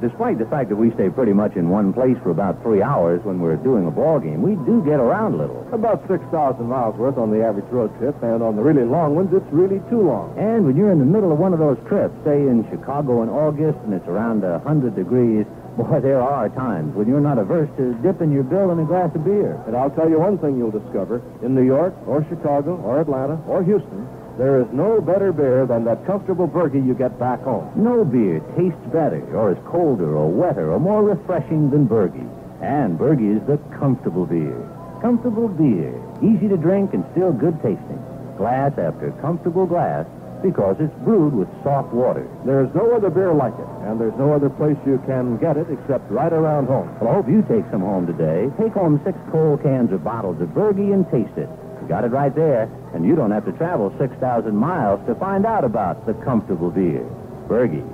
Despite 0.00 0.38
the 0.38 0.46
fact 0.46 0.70
that 0.70 0.76
we 0.76 0.90
stay 0.92 1.10
pretty 1.10 1.34
much 1.34 1.56
in 1.56 1.68
one 1.68 1.92
place 1.92 2.16
for 2.22 2.30
about 2.30 2.62
three 2.62 2.80
hours 2.80 3.20
when 3.22 3.38
we're 3.38 3.60
doing 3.60 3.86
a 3.86 3.90
ball 3.90 4.18
game, 4.18 4.40
we 4.40 4.56
do 4.64 4.80
get 4.80 4.96
around 4.96 5.34
a 5.34 5.44
little. 5.44 5.68
About 5.74 6.00
6,000 6.08 6.24
miles 6.64 6.96
worth 6.96 7.18
on 7.18 7.30
the 7.30 7.44
average 7.44 7.68
road 7.68 7.92
trip, 7.98 8.16
and 8.22 8.42
on 8.42 8.56
the 8.56 8.62
really 8.62 8.84
long 8.84 9.14
ones, 9.14 9.28
it's 9.34 9.44
really 9.52 9.78
too 9.90 10.00
long. 10.00 10.32
And 10.38 10.64
when 10.64 10.74
you're 10.74 10.90
in 10.90 11.00
the 11.00 11.04
middle 11.04 11.32
of 11.32 11.38
one 11.38 11.52
of 11.52 11.58
those 11.58 11.76
trips, 11.86 12.16
say 12.24 12.40
in 12.40 12.64
Chicago 12.70 13.22
in 13.22 13.28
August, 13.28 13.76
and 13.84 13.92
it's 13.92 14.08
around 14.08 14.42
a 14.42 14.56
100 14.64 14.96
degrees, 14.96 15.44
boy, 15.76 16.00
there 16.00 16.22
are 16.22 16.48
times 16.48 16.96
when 16.96 17.06
you're 17.06 17.20
not 17.20 17.36
averse 17.36 17.68
to 17.76 17.92
dipping 18.00 18.32
your 18.32 18.42
bill 18.42 18.70
in 18.72 18.80
a 18.80 18.84
glass 18.84 19.14
of 19.14 19.22
beer. 19.22 19.60
And 19.66 19.76
I'll 19.76 19.90
tell 19.92 20.08
you 20.08 20.18
one 20.18 20.38
thing 20.38 20.56
you'll 20.56 20.72
discover 20.72 21.20
in 21.44 21.54
New 21.54 21.64
York, 21.64 21.92
or 22.06 22.24
Chicago, 22.24 22.80
or 22.80 23.02
Atlanta, 23.02 23.36
or 23.46 23.62
Houston, 23.62 24.08
there 24.38 24.60
is 24.60 24.66
no 24.72 25.00
better 25.00 25.32
beer 25.32 25.66
than 25.66 25.84
that 25.84 26.06
comfortable 26.06 26.46
Burgie 26.46 26.80
you 26.80 26.94
get 26.94 27.18
back 27.18 27.42
home. 27.42 27.70
No 27.76 28.04
beer 28.04 28.40
tastes 28.56 28.86
better, 28.92 29.20
or 29.36 29.52
is 29.52 29.58
colder, 29.66 30.16
or 30.16 30.30
wetter, 30.30 30.72
or 30.72 30.80
more 30.80 31.02
refreshing 31.02 31.70
than 31.70 31.86
Burgie. 31.86 32.26
And 32.60 32.98
Burgie 32.98 33.28
is 33.28 33.46
the 33.46 33.58
comfortable 33.78 34.26
beer. 34.26 34.68
Comfortable 35.00 35.48
beer. 35.48 35.94
Easy 36.22 36.48
to 36.48 36.56
drink 36.56 36.92
and 36.94 37.04
still 37.12 37.32
good 37.32 37.56
tasting. 37.62 38.02
Glass 38.36 38.72
after 38.78 39.12
comfortable 39.20 39.66
glass 39.66 40.06
because 40.42 40.76
it's 40.80 40.94
brewed 41.04 41.34
with 41.34 41.48
soft 41.62 41.92
water. 41.92 42.26
There's 42.44 42.72
no 42.74 42.96
other 42.96 43.10
beer 43.10 43.32
like 43.32 43.52
it, 43.52 43.68
and 43.84 44.00
there's 44.00 44.16
no 44.16 44.32
other 44.32 44.48
place 44.48 44.76
you 44.86 45.02
can 45.06 45.36
get 45.36 45.56
it 45.56 45.66
except 45.70 46.10
right 46.10 46.32
around 46.32 46.66
home. 46.66 46.88
Well, 47.00 47.10
I 47.10 47.14
hope 47.14 47.28
you 47.28 47.42
take 47.42 47.64
some 47.70 47.80
home 47.80 48.06
today. 48.06 48.48
Take 48.58 48.72
home 48.72 49.00
six 49.04 49.18
cold 49.30 49.62
cans 49.62 49.92
or 49.92 49.98
bottles 49.98 50.40
of 50.40 50.54
Burgie 50.54 50.92
and 50.92 51.04
taste 51.10 51.36
it. 51.36 51.48
You 51.82 51.88
got 51.88 52.04
it 52.04 52.12
right 52.12 52.34
there, 52.34 52.70
and 52.94 53.04
you 53.04 53.14
don't 53.14 53.30
have 53.30 53.44
to 53.44 53.52
travel 53.52 53.94
6,000 53.98 54.54
miles 54.54 55.00
to 55.06 55.14
find 55.14 55.46
out 55.46 55.64
about 55.64 56.06
the 56.06 56.14
comfortable 56.14 56.70
beer. 56.70 57.04
Burgie. 57.48 57.84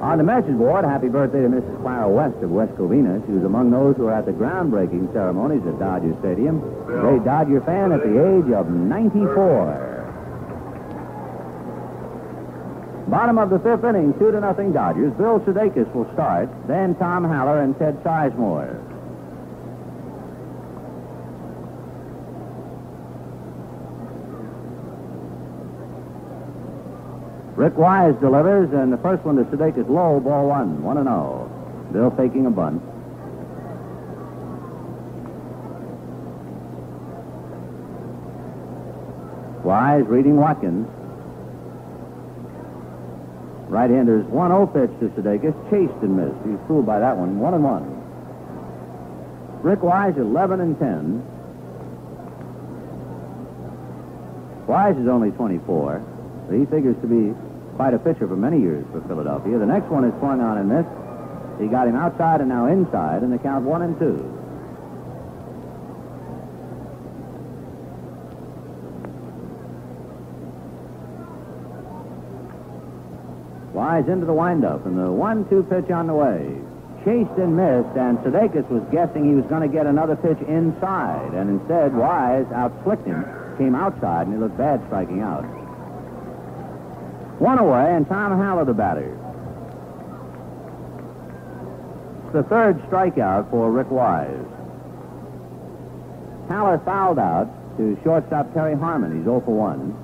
On 0.00 0.16
the 0.16 0.24
message 0.24 0.56
board, 0.56 0.84
happy 0.84 1.08
birthday 1.08 1.42
to 1.42 1.48
Mrs. 1.48 1.80
Clara 1.82 2.08
West 2.08 2.36
of 2.42 2.50
West 2.50 2.72
Covina. 2.74 3.24
She 3.26 3.32
was 3.32 3.42
among 3.42 3.72
those 3.72 3.96
who 3.96 4.04
were 4.04 4.14
at 4.14 4.26
the 4.26 4.32
groundbreaking 4.32 5.12
ceremonies 5.12 5.66
at 5.66 5.78
Dodger 5.80 6.14
Stadium. 6.20 6.62
A 6.86 7.00
great 7.00 7.24
Dodger 7.24 7.60
fan 7.62 7.90
at 7.90 8.02
the 8.02 8.14
age 8.14 8.52
of 8.52 8.70
94. 8.70 9.98
Bottom 13.08 13.38
of 13.38 13.50
the 13.50 13.58
fifth 13.58 13.82
inning, 13.84 14.14
two 14.20 14.30
to 14.30 14.40
nothing 14.40 14.72
Dodgers. 14.72 15.12
Bill 15.14 15.40
Sudakis 15.40 15.92
will 15.94 16.06
start, 16.12 16.48
then 16.68 16.94
Tom 16.96 17.24
Haller 17.24 17.62
and 17.62 17.76
Ted 17.78 17.96
Sizemore. 18.04 18.87
Rick 27.58 27.76
Wise 27.76 28.14
delivers, 28.20 28.72
and 28.72 28.92
the 28.92 28.98
first 28.98 29.24
one 29.24 29.34
to 29.34 29.42
Sudakis 29.46 29.88
low, 29.88 30.20
ball 30.20 30.46
one, 30.46 30.80
one 30.80 30.96
and 30.96 31.08
zero. 31.08 31.50
Bill 31.92 32.12
taking 32.12 32.46
a 32.46 32.50
bunt. 32.50 32.80
Wise 39.64 40.06
reading 40.06 40.36
Watkins. 40.36 40.86
Right-hander's 43.68 44.24
1-0 44.26 44.72
pitch 44.72 45.00
to 45.00 45.08
Sudakis, 45.20 45.52
chased 45.68 46.00
and 46.00 46.16
missed. 46.16 46.38
He 46.44 46.50
was 46.50 46.60
fooled 46.68 46.86
by 46.86 47.00
that 47.00 47.16
one. 47.16 47.40
One 47.40 47.54
and 47.54 47.64
one. 47.64 47.82
Rick 49.64 49.82
Wise, 49.82 50.16
11 50.16 50.60
and 50.60 50.78
10. 50.78 51.26
Wise 54.68 54.96
is 54.96 55.08
only 55.08 55.32
24. 55.32 56.04
But 56.46 56.56
he 56.56 56.64
figures 56.64 56.96
to 57.02 57.08
be 57.08 57.34
quite 57.78 57.94
a 57.94 57.98
pitcher 58.00 58.26
for 58.26 58.34
many 58.34 58.58
years 58.58 58.84
for 58.90 59.00
Philadelphia. 59.02 59.56
The 59.56 59.64
next 59.64 59.86
one 59.86 60.02
is 60.02 60.12
swung 60.18 60.40
on 60.40 60.58
and 60.58 60.68
missed. 60.68 60.90
He 61.62 61.68
got 61.68 61.86
him 61.86 61.94
outside 61.94 62.40
and 62.40 62.48
now 62.48 62.66
inside, 62.66 63.22
and 63.22 63.32
the 63.32 63.38
count 63.38 63.64
one 63.64 63.82
and 63.82 63.96
two. 64.00 64.18
Wise 73.72 74.08
into 74.08 74.26
the 74.26 74.34
windup, 74.34 74.84
and 74.84 74.98
the 74.98 75.12
one-two 75.12 75.62
pitch 75.70 75.88
on 75.92 76.08
the 76.08 76.14
way. 76.14 76.60
Chased 77.04 77.30
and 77.38 77.54
missed, 77.54 77.96
and 77.96 78.18
Sudakis 78.26 78.68
was 78.68 78.82
guessing 78.90 79.24
he 79.24 79.36
was 79.36 79.46
going 79.46 79.62
to 79.62 79.68
get 79.68 79.86
another 79.86 80.16
pitch 80.16 80.40
inside, 80.48 81.32
and 81.32 81.60
instead 81.60 81.94
Wise 81.94 82.46
outslicked 82.46 83.06
him, 83.06 83.24
came 83.56 83.76
outside, 83.76 84.26
and 84.26 84.34
he 84.34 84.40
looked 84.40 84.58
bad 84.58 84.82
striking 84.88 85.20
out. 85.20 85.57
One 87.38 87.58
away, 87.58 87.94
and 87.94 88.08
Tom 88.08 88.36
Haller 88.36 88.64
the 88.64 88.74
batter. 88.74 89.16
The 92.32 92.42
third 92.42 92.82
strikeout 92.88 93.48
for 93.50 93.70
Rick 93.70 93.90
Wise. 93.90 94.44
Haller 96.48 96.78
fouled 96.84 97.18
out 97.18 97.48
to 97.76 97.96
shortstop 98.02 98.52
Terry 98.54 98.74
Harmon. 98.74 99.16
He's 99.16 99.24
0 99.24 99.40
for 99.46 99.54
1. 99.54 99.94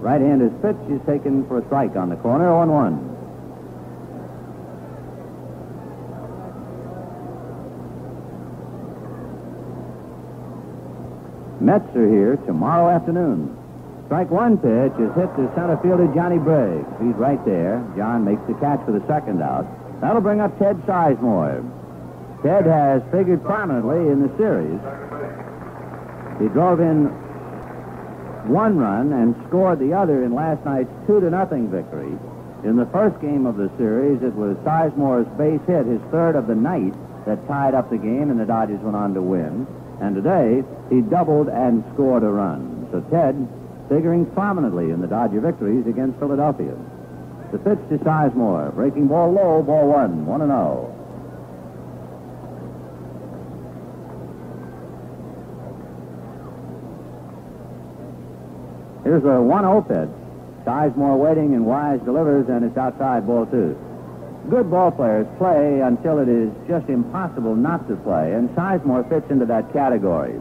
Right-hander's 0.00 0.52
pitch 0.62 0.76
is 0.90 1.00
taken 1.06 1.46
for 1.46 1.58
a 1.58 1.64
strike 1.66 1.94
on 1.94 2.08
the 2.08 2.16
corner, 2.16 2.46
0 2.46 2.66
1. 2.66 3.10
Mets 11.60 11.94
are 11.96 12.08
here 12.08 12.36
tomorrow 12.46 12.88
afternoon. 12.88 13.56
Strike 14.06 14.30
one 14.30 14.58
pitch 14.58 14.92
is 15.00 15.08
hit 15.16 15.32
to 15.36 15.50
center 15.54 15.78
fielder 15.82 16.06
Johnny 16.14 16.38
Briggs. 16.38 16.86
He's 17.00 17.14
right 17.16 17.42
there. 17.46 17.82
John 17.96 18.24
makes 18.24 18.42
the 18.46 18.54
catch 18.54 18.84
for 18.84 18.92
the 18.92 19.04
second 19.06 19.42
out. 19.42 19.64
That'll 20.00 20.20
bring 20.20 20.40
up 20.40 20.58
Ted 20.58 20.76
Sizemore. 20.84 21.64
Ted 22.42 22.66
has 22.66 23.02
figured 23.10 23.42
prominently 23.42 24.12
in 24.12 24.20
the 24.20 24.28
series. 24.36 24.78
He 26.38 26.48
drove 26.48 26.80
in 26.80 27.06
one 28.46 28.76
run 28.76 29.14
and 29.14 29.34
scored 29.48 29.78
the 29.78 29.94
other 29.94 30.22
in 30.22 30.34
last 30.34 30.62
night's 30.66 30.90
two 31.06 31.20
to 31.20 31.30
nothing 31.30 31.70
victory. 31.70 32.12
In 32.62 32.76
the 32.76 32.86
first 32.86 33.18
game 33.22 33.46
of 33.46 33.56
the 33.56 33.70
series, 33.78 34.22
it 34.22 34.34
was 34.34 34.56
Sizemore's 34.58 35.28
base 35.38 35.60
hit, 35.66 35.86
his 35.86 36.00
third 36.10 36.36
of 36.36 36.46
the 36.46 36.54
night, 36.54 36.92
that 37.24 37.46
tied 37.48 37.74
up 37.74 37.88
the 37.88 37.96
game, 37.96 38.30
and 38.30 38.38
the 38.38 38.44
Dodgers 38.44 38.80
went 38.80 38.96
on 38.96 39.14
to 39.14 39.22
win. 39.22 39.66
And 40.00 40.14
today, 40.14 40.62
he 40.90 41.00
doubled 41.00 41.48
and 41.48 41.82
scored 41.94 42.22
a 42.22 42.28
run. 42.28 42.86
So 42.92 43.00
Ted 43.08 43.48
figuring 43.88 44.26
prominently 44.32 44.90
in 44.90 45.00
the 45.00 45.06
Dodger 45.06 45.40
victories 45.40 45.86
against 45.86 46.18
Philadelphia. 46.18 46.76
The 47.52 47.58
pitch 47.58 47.78
to 47.90 47.98
Sizemore, 47.98 48.74
breaking 48.74 49.08
ball 49.08 49.32
low, 49.32 49.62
ball 49.62 49.88
one, 49.88 50.26
one 50.26 50.42
and 50.42 50.50
oh. 50.50 50.90
zero. 50.90 50.94
Here's 59.04 59.24
a 59.24 59.40
1 59.40 59.62
0 59.62 59.82
pitch. 59.82 60.66
Sizemore 60.66 61.18
waiting, 61.18 61.54
and 61.54 61.66
Wise 61.66 62.00
delivers, 62.00 62.48
and 62.48 62.64
it's 62.64 62.76
outside 62.76 63.26
ball 63.26 63.44
two. 63.46 63.78
Good 64.48 64.70
ball 64.70 64.90
players 64.90 65.26
play 65.38 65.80
until 65.80 66.18
it 66.18 66.28
is 66.28 66.50
just 66.66 66.88
impossible 66.88 67.54
not 67.54 67.86
to 67.88 67.96
play, 67.96 68.32
and 68.32 68.48
Sizemore 68.50 69.08
fits 69.08 69.30
into 69.30 69.44
that 69.46 69.72
category. 69.72 70.40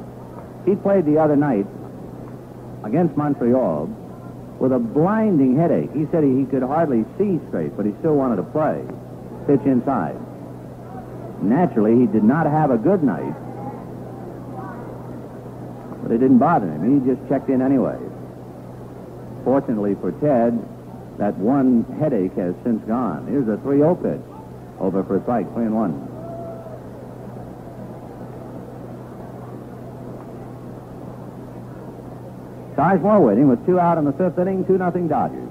He 0.66 0.76
played 0.76 1.06
the 1.06 1.18
other 1.18 1.36
night 1.36 1.68
against 2.84 3.16
Montreal 3.18 3.88
with 4.60 4.72
a 4.72 4.80
blinding 4.80 5.58
headache. 5.58 5.92
He 5.94 6.08
said 6.12 6.24
he, 6.24 6.36
he 6.40 6.46
could 6.46 6.64
hardly 6.64 7.06
see 7.18 7.40
straight, 7.50 7.76
but 7.76 7.86
he 7.86 7.94
still 8.00 8.16
wanted 8.16 8.38
to 8.38 8.44
play. 8.44 8.84
Pitch 9.48 9.66
inside. 9.66 10.16
Naturally, 11.42 12.00
he 12.00 12.08
did 12.08 12.24
not 12.24 12.46
have 12.46 12.72
a 12.72 12.78
good 12.78 13.04
night, 13.04 13.36
but 16.02 16.12
it 16.12 16.20
didn't 16.20 16.38
bother 16.40 16.68
him. 16.68 17.02
He 17.02 17.14
just 17.14 17.28
checked 17.28 17.50
in 17.50 17.62
anyway. 17.62 18.00
Fortunately 19.44 19.96
for 19.96 20.12
Ted, 20.24 20.58
that 21.20 21.38
one 21.38 21.84
headache 22.00 22.34
has 22.38 22.56
since 22.64 22.82
gone. 22.88 23.28
Here's 23.28 23.48
a 23.48 23.58
3 23.62 23.78
0 23.78 23.96
pitch. 23.96 24.22
Over 24.80 25.04
for 25.04 25.20
strike, 25.22 25.52
3 25.54 25.66
and 25.66 25.76
1. 25.76 26.13
Sizemore 32.76 33.22
waiting 33.22 33.48
with 33.48 33.64
two 33.66 33.80
out 33.80 33.98
in 33.98 34.06
the 34.06 34.14
fifth 34.14 34.40
inning, 34.40 34.66
2 34.66 34.78
nothing 34.78 35.08
Dodgers. 35.08 35.50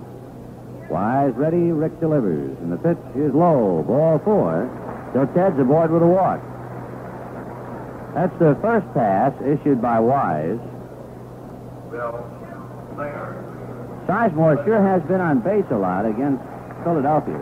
Wise 0.91 1.33
ready, 1.35 1.71
Rick 1.71 2.01
delivers, 2.01 2.57
and 2.59 2.73
the 2.73 2.77
pitch 2.77 2.99
is 3.15 3.33
low, 3.33 3.83
ball 3.87 4.19
four. 4.19 4.69
So 5.15 5.27
Ted's 5.27 5.59
aboard 5.59 5.91
with 5.91 6.03
a 6.03 6.07
walk. 6.07 6.41
That's 8.15 8.37
the 8.39 8.59
first 8.61 8.87
pass 8.93 9.33
issued 9.41 9.81
by 9.81 10.01
Wise. 10.01 10.59
Singer. 12.97 13.39
Sizemore 14.07 14.65
sure 14.65 14.83
has 14.83 15.03
been 15.03 15.21
on 15.21 15.41
base 15.41 15.65
a 15.71 15.77
lot 15.77 16.05
against 16.05 16.43
Philadelphia. 16.83 17.41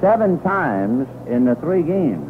Seven 0.00 0.40
times 0.40 1.08
in 1.28 1.44
the 1.44 1.54
three 1.56 1.82
games, 1.82 2.28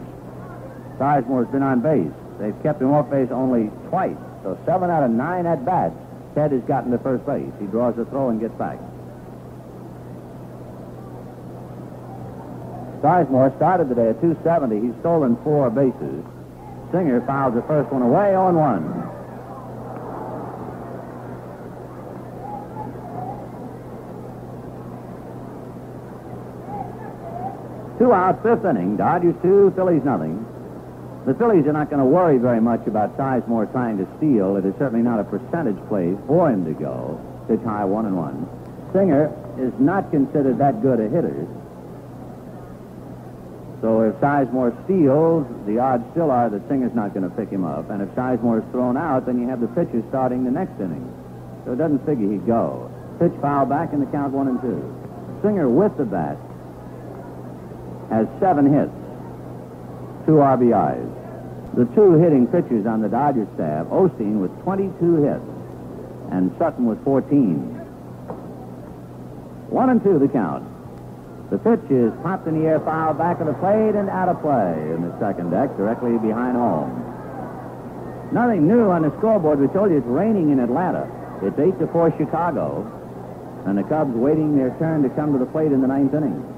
Sizemore's 0.98 1.50
been 1.50 1.62
on 1.62 1.80
base. 1.80 2.12
They've 2.44 2.62
kept 2.62 2.82
him 2.82 2.92
off 2.92 3.08
base 3.10 3.30
only 3.30 3.70
twice. 3.88 4.16
So 4.42 4.58
seven 4.66 4.90
out 4.90 5.02
of 5.02 5.10
nine 5.10 5.46
at 5.46 5.64
bats, 5.64 5.94
Ted 6.34 6.52
has 6.52 6.60
gotten 6.64 6.90
to 6.92 6.98
first 6.98 7.24
base. 7.24 7.50
He 7.58 7.64
draws 7.64 7.96
a 7.96 8.04
throw 8.04 8.28
and 8.28 8.38
gets 8.38 8.52
back. 8.58 8.78
Sizemore 13.00 13.56
started 13.56 13.88
today 13.88 14.10
at 14.10 14.20
270. 14.20 14.78
He's 14.78 14.94
stolen 15.00 15.36
four 15.42 15.70
bases. 15.70 16.22
Singer 16.92 17.24
fouls 17.26 17.54
the 17.54 17.62
first 17.62 17.90
one 17.90 18.02
away 18.02 18.34
on 18.34 18.56
one. 18.56 18.84
Two 27.98 28.12
out, 28.12 28.42
fifth 28.42 28.66
inning. 28.66 28.98
Dodgers 28.98 29.34
two, 29.40 29.72
Phillies 29.74 30.04
nothing. 30.04 30.44
The 31.26 31.34
Phillies 31.34 31.66
are 31.66 31.72
not 31.72 31.88
going 31.88 32.00
to 32.00 32.06
worry 32.06 32.36
very 32.36 32.60
much 32.60 32.86
about 32.86 33.16
Sizemore 33.16 33.70
trying 33.72 33.96
to 33.96 34.06
steal. 34.18 34.56
It 34.56 34.66
is 34.66 34.74
certainly 34.78 35.02
not 35.02 35.20
a 35.20 35.24
percentage 35.24 35.78
play 35.88 36.16
for 36.26 36.50
him 36.50 36.66
to 36.66 36.72
go. 36.72 37.18
Pitch 37.48 37.64
high, 37.64 37.84
one 37.84 38.04
and 38.04 38.16
one. 38.16 38.46
Singer 38.92 39.32
is 39.58 39.72
not 39.80 40.10
considered 40.10 40.58
that 40.58 40.82
good 40.82 41.00
a 41.00 41.08
hitter. 41.08 41.46
So 43.80 44.02
if 44.02 44.14
Sizemore 44.16 44.72
steals, 44.84 45.46
the 45.66 45.78
odds 45.78 46.04
still 46.12 46.30
are 46.30 46.48
that 46.48 46.68
Singer's 46.68 46.94
not 46.94 47.12
going 47.12 47.28
to 47.28 47.34
pick 47.36 47.48
him 47.48 47.64
up. 47.64 47.90
And 47.90 48.02
if 48.02 48.08
Sizemore 48.10 48.64
is 48.64 48.70
thrown 48.70 48.96
out, 48.96 49.26
then 49.26 49.40
you 49.40 49.48
have 49.48 49.60
the 49.60 49.68
pitcher 49.68 50.02
starting 50.08 50.44
the 50.44 50.50
next 50.50 50.80
inning. 50.80 51.04
So 51.64 51.72
it 51.72 51.76
doesn't 51.76 52.04
figure 52.04 52.30
he'd 52.30 52.46
go. 52.46 52.90
Pitch 53.18 53.32
foul 53.40 53.66
back 53.66 53.92
in 53.92 54.00
the 54.00 54.06
count 54.06 54.32
one 54.32 54.48
and 54.48 54.60
two. 54.60 54.80
Singer 55.42 55.68
with 55.68 55.96
the 55.96 56.04
bat 56.04 56.36
has 58.10 58.26
seven 58.40 58.72
hits, 58.72 58.92
two 60.26 60.40
RBIs. 60.42 61.24
The 61.74 61.86
two 61.94 62.14
hitting 62.14 62.46
pitchers 62.46 62.86
on 62.86 63.02
the 63.02 63.08
Dodgers 63.08 63.48
staff, 63.54 63.86
Osteen 63.86 64.40
with 64.40 64.54
22 64.62 65.22
hits, 65.22 65.42
and 66.30 66.54
Sutton 66.58 66.86
with 66.86 67.02
14. 67.04 67.58
One 69.70 69.90
and 69.90 70.02
two 70.02 70.18
the 70.18 70.28
count. 70.28 70.64
The 71.50 71.58
pitch 71.58 71.90
is 71.90 72.12
popped 72.22 72.46
in 72.46 72.62
the 72.62 72.66
air, 72.66 72.80
foul 72.80 73.12
back 73.14 73.40
of 73.40 73.46
the 73.46 73.54
plate, 73.54 73.94
and 73.94 74.08
out 74.08 74.28
of 74.28 74.40
play 74.40 74.72
in 74.94 75.02
the 75.02 75.18
second 75.18 75.50
deck, 75.50 75.76
directly 75.76 76.16
behind 76.18 76.56
home. 76.56 76.94
Nothing 78.32 78.66
new 78.66 78.90
on 78.90 79.02
the 79.02 79.10
scoreboard. 79.18 79.60
We 79.60 79.68
told 79.68 79.90
you 79.90 79.98
it's 79.98 80.06
raining 80.06 80.50
in 80.50 80.60
Atlanta. 80.60 81.10
It's 81.42 81.58
8 81.58 81.78
to 81.80 81.86
4 81.88 82.14
Chicago, 82.16 82.86
and 83.66 83.76
the 83.76 83.82
Cubs 83.82 84.14
waiting 84.14 84.56
their 84.56 84.70
turn 84.78 85.02
to 85.02 85.10
come 85.10 85.32
to 85.32 85.38
the 85.38 85.46
plate 85.46 85.72
in 85.72 85.80
the 85.80 85.88
ninth 85.88 86.14
inning. 86.14 86.53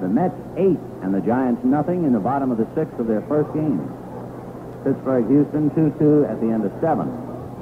The 0.00 0.08
Mets 0.08 0.34
eight 0.56 0.80
and 1.02 1.14
the 1.14 1.20
Giants 1.20 1.64
nothing 1.64 2.04
in 2.04 2.12
the 2.12 2.20
bottom 2.20 2.50
of 2.50 2.58
the 2.58 2.66
sixth 2.74 2.98
of 2.98 3.06
their 3.06 3.22
first 3.22 3.52
game. 3.54 3.80
Pittsburgh, 4.84 5.26
Houston 5.28 5.70
2-2 5.70 6.30
at 6.30 6.40
the 6.40 6.48
end 6.52 6.64
of 6.64 6.72
seven. 6.80 7.08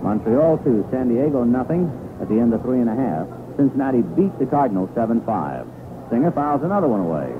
Montreal 0.02 0.58
2, 0.58 0.88
San 0.90 1.08
Diego 1.08 1.44
nothing 1.44 1.86
at 2.20 2.28
the 2.28 2.34
end 2.34 2.52
of 2.52 2.62
three 2.62 2.80
and 2.80 2.90
a 2.90 2.96
half. 2.96 3.26
Cincinnati 3.56 4.02
beat 4.02 4.36
the 4.38 4.46
Cardinals 4.46 4.90
7-5. 4.96 6.10
Singer 6.10 6.32
fouls 6.32 6.62
another 6.64 6.88
one 6.88 7.00
away. 7.00 7.30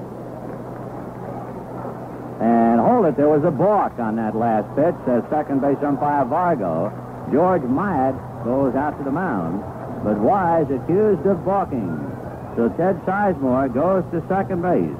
And 2.43 2.81
hold 2.81 3.07
it, 3.07 3.17
there 3.17 3.29
was 3.29 3.43
a 3.45 3.51
balk 3.51 3.99
on 3.99 4.17
that 4.17 4.37
last 4.37 4.67
pitch, 4.75 4.95
says 5.07 5.23
second 5.31 5.61
base 5.61 5.79
umpire 5.83 6.25
Vargo. 6.25 6.91
George 7.33 7.63
Myatt 7.63 8.15
goes 8.45 8.75
out 8.75 8.99
to 8.99 9.05
the 9.05 9.11
mound, 9.11 9.63
but 10.05 10.19
Wise 10.19 10.67
accused 10.71 11.27
of 11.27 11.45
balking. 11.45 12.12
So 12.57 12.69
Ted 12.77 13.01
Sizemore 13.07 13.73
goes 13.73 14.05
to 14.13 14.27
second 14.29 14.63
base. 14.63 14.97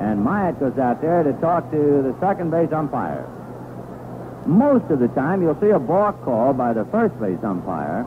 And 0.00 0.24
Myatt 0.24 0.58
goes 0.58 0.78
out 0.78 1.00
there 1.00 1.22
to 1.22 1.32
talk 1.34 1.70
to 1.70 1.76
the 1.76 2.16
second 2.18 2.50
base 2.50 2.72
umpire. 2.72 3.28
Most 4.46 4.90
of 4.90 4.98
the 4.98 5.08
time, 5.08 5.42
you'll 5.42 5.60
see 5.60 5.70
a 5.70 5.78
balk 5.78 6.24
called 6.24 6.58
by 6.58 6.72
the 6.72 6.84
first 6.86 7.18
base 7.20 7.38
umpire 7.44 8.04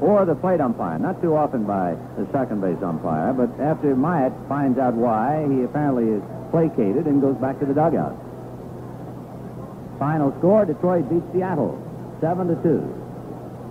or 0.00 0.26
the 0.26 0.34
plate 0.34 0.60
umpire. 0.60 0.98
Not 0.98 1.22
too 1.22 1.34
often 1.34 1.64
by 1.64 1.96
the 2.18 2.26
second 2.30 2.60
base 2.60 2.82
umpire, 2.82 3.32
but 3.32 3.48
after 3.58 3.96
Myatt 3.96 4.32
finds 4.48 4.78
out 4.78 4.92
why, 4.94 5.46
he 5.48 5.62
apparently 5.62 6.08
is 6.08 6.22
placated 6.50 7.06
and 7.06 7.22
goes 7.22 7.36
back 7.36 7.58
to 7.60 7.66
the 7.66 7.72
dugout. 7.72 8.14
Final 9.98 10.36
score, 10.38 10.66
Detroit 10.66 11.08
beats 11.08 11.24
Seattle, 11.32 11.80
7 12.20 12.48
to 12.48 12.56
2. 12.62 12.78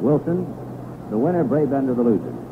Wilson, 0.02 0.48
the 1.12 1.18
winner, 1.18 1.44
Brabender, 1.44 1.94
the 1.94 2.02
loser. 2.02 2.43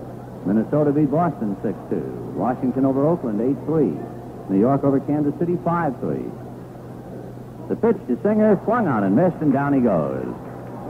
Minnesota 0.45 0.91
beat 0.91 1.11
Boston 1.11 1.55
6-2. 1.63 2.33
Washington 2.33 2.85
over 2.85 3.05
Oakland 3.05 3.39
8-3. 3.39 4.49
New 4.49 4.59
York 4.59 4.83
over 4.83 4.99
Kansas 4.99 5.37
City 5.39 5.53
5-3. 5.53 7.69
The 7.69 7.75
pitch 7.75 7.97
to 8.07 8.21
Singer 8.21 8.59
swung 8.65 8.87
on 8.87 9.03
and 9.03 9.15
missed, 9.15 9.37
and 9.39 9.53
down 9.53 9.73
he 9.73 9.79
goes. 9.79 10.27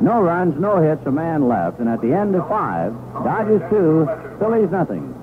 No 0.01 0.21
runs, 0.21 0.59
no 0.59 0.81
hits, 0.81 1.05
a 1.05 1.11
man 1.11 1.47
left, 1.47 1.79
and 1.79 1.87
at 1.87 2.01
the 2.01 2.11
end 2.11 2.33
of 2.33 2.49
five, 2.49 2.91
Dodgers 3.23 3.61
two, 3.69 4.09
Phillies 4.39 4.71
nothing. 4.71 5.13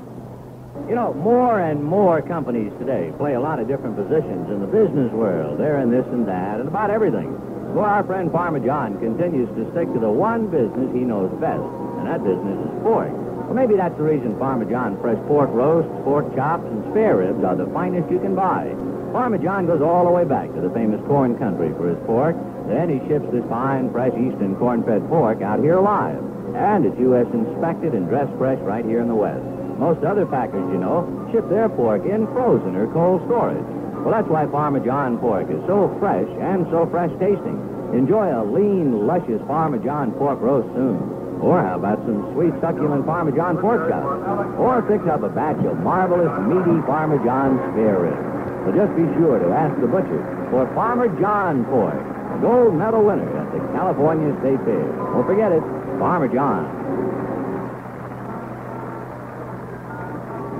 You 0.88 0.94
know, 0.94 1.12
more 1.14 1.58
and 1.58 1.82
more 1.82 2.22
companies 2.22 2.72
today 2.78 3.12
play 3.18 3.34
a 3.34 3.40
lot 3.40 3.58
of 3.58 3.66
different 3.66 3.96
positions 3.96 4.48
in 4.48 4.60
the 4.60 4.70
business 4.70 5.10
world. 5.10 5.58
They're 5.58 5.80
in 5.80 5.90
this 5.90 6.06
and 6.06 6.28
that, 6.28 6.60
and 6.60 6.68
about 6.68 6.90
everything. 6.90 7.34
Well, 7.74 7.84
our 7.84 8.04
friend 8.04 8.30
Farmer 8.30 8.60
John 8.60 9.00
continues 9.00 9.48
to 9.56 9.68
stick 9.72 9.92
to 9.92 9.98
the 9.98 10.08
one 10.08 10.46
business 10.46 10.94
he 10.94 11.00
knows 11.00 11.28
best, 11.40 11.66
and 11.98 12.06
that 12.06 12.22
business 12.22 12.54
is 12.54 12.82
pork. 12.86 13.10
Well, 13.48 13.56
maybe 13.56 13.80
that's 13.80 13.96
the 13.96 14.04
reason 14.04 14.38
Farmer 14.38 14.68
John 14.68 15.00
fresh 15.00 15.16
pork 15.24 15.48
roasts, 15.56 15.88
pork 16.04 16.28
chops, 16.36 16.68
and 16.68 16.84
spare 16.92 17.16
ribs 17.16 17.42
are 17.42 17.56
the 17.56 17.64
finest 17.72 18.12
you 18.12 18.20
can 18.20 18.36
buy. 18.36 18.68
Farmer 19.10 19.38
John 19.38 19.64
goes 19.64 19.80
all 19.80 20.04
the 20.04 20.12
way 20.12 20.28
back 20.28 20.52
to 20.52 20.60
the 20.60 20.68
famous 20.68 21.00
corn 21.08 21.32
country 21.40 21.72
for 21.80 21.88
his 21.88 21.96
pork. 22.04 22.36
Then 22.68 22.92
he 22.92 23.00
ships 23.08 23.24
this 23.32 23.48
fine, 23.48 23.88
fresh 23.90 24.12
eastern 24.12 24.52
corn-fed 24.60 25.08
pork 25.08 25.40
out 25.40 25.64
here 25.64 25.80
alive. 25.80 26.20
And 26.52 26.84
it's 26.84 27.00
U.S. 27.00 27.24
inspected 27.32 27.96
and 27.96 28.06
dressed 28.12 28.36
fresh 28.36 28.60
right 28.68 28.84
here 28.84 29.00
in 29.00 29.08
the 29.08 29.16
West. 29.16 29.40
Most 29.80 30.04
other 30.04 30.26
packers, 30.26 30.68
you 30.68 30.76
know, 30.76 31.08
ship 31.32 31.48
their 31.48 31.70
pork 31.70 32.04
in 32.04 32.26
frozen 32.36 32.76
or 32.76 32.92
cold 32.92 33.24
storage. 33.24 33.64
Well, 34.04 34.12
that's 34.12 34.28
why 34.28 34.44
Farmer 34.52 34.84
John 34.84 35.16
pork 35.16 35.48
is 35.48 35.64
so 35.64 35.88
fresh 35.98 36.28
and 36.44 36.68
so 36.68 36.84
fresh 36.92 37.16
tasting. 37.16 37.56
Enjoy 37.96 38.28
a 38.28 38.44
lean, 38.44 39.06
luscious 39.06 39.40
Farmer 39.48 39.78
John 39.78 40.12
pork 40.12 40.38
roast 40.42 40.68
soon. 40.76 41.17
Or 41.40 41.62
how 41.62 41.76
about 41.76 41.98
some 42.04 42.34
sweet, 42.34 42.52
succulent 42.60 43.06
Parmesan 43.06 43.58
pork 43.58 43.88
chops? 43.88 44.58
Or 44.58 44.82
fix 44.90 45.06
up 45.06 45.22
a 45.22 45.28
batch 45.28 45.62
of 45.64 45.78
marvelous, 45.80 46.32
meaty 46.50 46.82
Parmesan 46.82 47.58
spare 47.72 48.10
ribs. 48.10 48.24
So 48.66 48.74
just 48.74 48.92
be 48.98 49.06
sure 49.16 49.38
to 49.38 49.48
ask 49.54 49.78
the 49.80 49.86
butcher 49.86 50.20
for 50.50 50.66
Farmer 50.74 51.08
John 51.20 51.64
pork, 51.66 51.96
gold 52.42 52.74
medal 52.74 53.04
winner 53.04 53.30
at 53.38 53.48
the 53.52 53.60
California 53.72 54.34
State 54.40 54.60
Fair. 54.66 54.82
Don't 55.14 55.26
forget 55.26 55.52
it, 55.52 55.62
Farmer 55.98 56.28
John. 56.28 56.66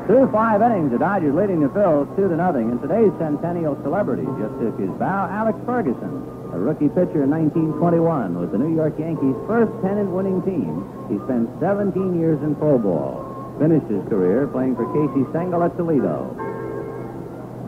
Through 0.07 0.33
five 0.33 0.63
innings, 0.63 0.91
the 0.91 0.99
Dodgers 0.99 1.35
leading 1.35 1.61
the 1.61 1.69
Phils 1.69 2.09
two 2.17 2.29
to 2.29 2.37
nothing. 2.37 2.71
And 2.71 2.81
today's 2.81 3.13
centennial 3.19 3.77
celebrity 3.83 4.25
just 4.41 4.57
took 4.57 4.79
his 4.81 4.89
bow, 4.97 5.29
Alex 5.29 5.59
Ferguson, 5.67 6.25
rookie 6.59 6.89
pitcher 6.89 7.23
in 7.25 7.31
1921 7.31 8.39
with 8.39 8.53
the 8.53 8.59
New 8.59 8.75
York 8.75 8.99
Yankees' 8.99 9.37
first 9.47 9.71
pennant-winning 9.83 10.43
team. 10.43 10.85
He 11.09 11.17
spent 11.25 11.49
17 11.61 12.19
years 12.19 12.43
in 12.43 12.55
pro 12.57 12.79
ball. 12.79 13.25
Finished 13.59 13.87
his 13.87 14.07
career 14.09 14.47
playing 14.47 14.77
for 14.77 14.87
Casey 14.95 15.29
Stengel 15.31 15.63
at 15.63 15.77
Toledo. 15.77 16.37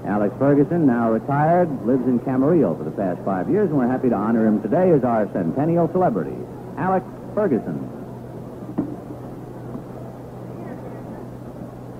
Alex 0.07 0.35
Ferguson, 0.39 0.87
now 0.87 1.11
retired, 1.11 1.69
lives 1.87 2.07
in 2.07 2.19
Camarillo 2.21 2.77
for 2.77 2.85
the 2.85 2.91
past 2.91 3.21
five 3.25 3.51
years, 3.51 3.69
and 3.69 3.79
we're 3.79 3.87
happy 3.87 4.09
to 4.09 4.15
honor 4.15 4.47
him 4.47 4.63
today 4.63 4.91
as 4.93 5.05
our 5.05 5.31
centennial 5.33 5.89
celebrity, 5.93 6.37
Alex 6.79 7.07
Ferguson. 7.35 7.79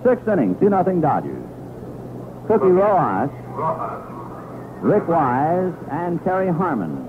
Sixth 0.03 0.27
inning, 0.27 0.59
2 0.59 0.71
nothing 0.71 1.01
Dodgers. 1.01 1.45
Cookie 2.49 2.67
Rojas. 2.67 3.31
Rick 4.81 5.09
Wise, 5.09 5.75
and 5.91 6.23
Terry 6.25 6.49
Harmon. 6.49 7.07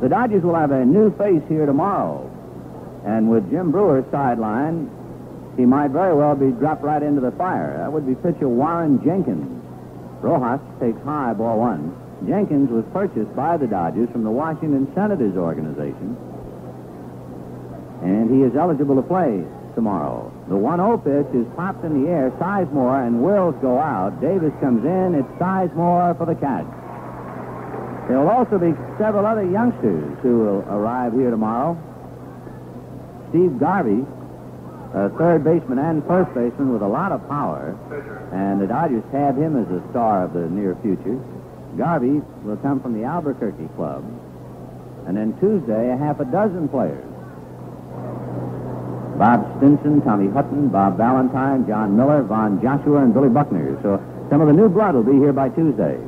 The 0.00 0.08
Dodgers 0.08 0.42
will 0.42 0.54
have 0.54 0.70
a 0.70 0.84
new 0.84 1.14
face 1.16 1.42
here 1.48 1.66
tomorrow. 1.66 2.30
And 3.04 3.30
with 3.30 3.50
Jim 3.50 3.70
Brewer 3.70 4.04
sideline, 4.10 4.90
he 5.56 5.64
might 5.64 5.90
very 5.90 6.14
well 6.14 6.34
be 6.34 6.50
dropped 6.50 6.82
right 6.82 7.02
into 7.02 7.20
the 7.20 7.30
fire. 7.32 7.76
That 7.78 7.92
would 7.92 8.06
be 8.06 8.14
pitcher 8.14 8.48
Warren 8.48 9.02
Jenkins. 9.04 9.62
Rojas 10.22 10.60
takes 10.80 11.00
high, 11.02 11.32
ball 11.34 11.58
one. 11.58 11.94
Jenkins 12.26 12.70
was 12.70 12.84
purchased 12.92 13.34
by 13.36 13.56
the 13.56 13.66
Dodgers 13.66 14.08
from 14.10 14.24
the 14.24 14.30
Washington 14.30 14.90
Senators 14.94 15.36
organization. 15.36 16.16
And 18.02 18.30
he 18.30 18.42
is 18.42 18.56
eligible 18.56 18.96
to 18.96 19.02
play 19.02 19.44
tomorrow. 19.76 20.32
The 20.48 20.56
1-0 20.56 21.04
pitch 21.04 21.30
is 21.36 21.46
popped 21.54 21.84
in 21.84 22.02
the 22.02 22.10
air. 22.10 22.32
Sizemore 22.40 23.06
and 23.06 23.22
Wills 23.22 23.54
go 23.62 23.78
out. 23.78 24.20
Davis 24.20 24.52
comes 24.58 24.84
in. 24.84 25.14
It's 25.14 25.28
Sizemore 25.38 26.18
for 26.18 26.26
the 26.26 26.34
catch. 26.34 26.66
There 28.08 28.18
will 28.18 28.30
also 28.30 28.58
be 28.58 28.74
several 28.98 29.26
other 29.26 29.44
youngsters 29.44 30.18
who 30.22 30.38
will 30.38 30.60
arrive 30.66 31.12
here 31.12 31.30
tomorrow. 31.30 31.76
Steve 33.30 33.58
Garvey, 33.58 34.04
a 34.94 35.10
third 35.10 35.44
baseman 35.44 35.78
and 35.78 36.02
first 36.06 36.32
baseman 36.34 36.72
with 36.72 36.82
a 36.82 36.88
lot 36.88 37.12
of 37.12 37.20
power, 37.28 37.76
and 38.32 38.60
the 38.60 38.66
Dodgers 38.66 39.04
have 39.12 39.36
him 39.36 39.60
as 39.60 39.68
a 39.70 39.82
star 39.90 40.24
of 40.24 40.32
the 40.32 40.48
near 40.48 40.74
future. 40.82 41.20
Garvey 41.76 42.22
will 42.42 42.56
come 42.58 42.80
from 42.80 42.94
the 42.98 43.04
Albuquerque 43.04 43.68
club. 43.76 44.02
And 45.06 45.16
then 45.16 45.38
Tuesday, 45.38 45.90
a 45.90 45.96
half 45.96 46.18
a 46.20 46.24
dozen 46.24 46.68
players. 46.68 47.05
Bob 49.18 49.56
Stinson, 49.56 50.02
Tommy 50.02 50.28
Hutton, 50.30 50.68
Bob 50.68 50.96
Valentine, 50.96 51.66
John 51.66 51.96
Miller, 51.96 52.22
Von 52.22 52.60
Joshua, 52.60 53.02
and 53.02 53.14
Billy 53.14 53.28
Buckner. 53.28 53.80
So 53.82 54.02
some 54.30 54.40
of 54.40 54.46
the 54.46 54.52
new 54.52 54.68
blood 54.68 54.94
will 54.94 55.02
be 55.02 55.18
here 55.18 55.32
by 55.32 55.48
Tuesday. 55.50 55.98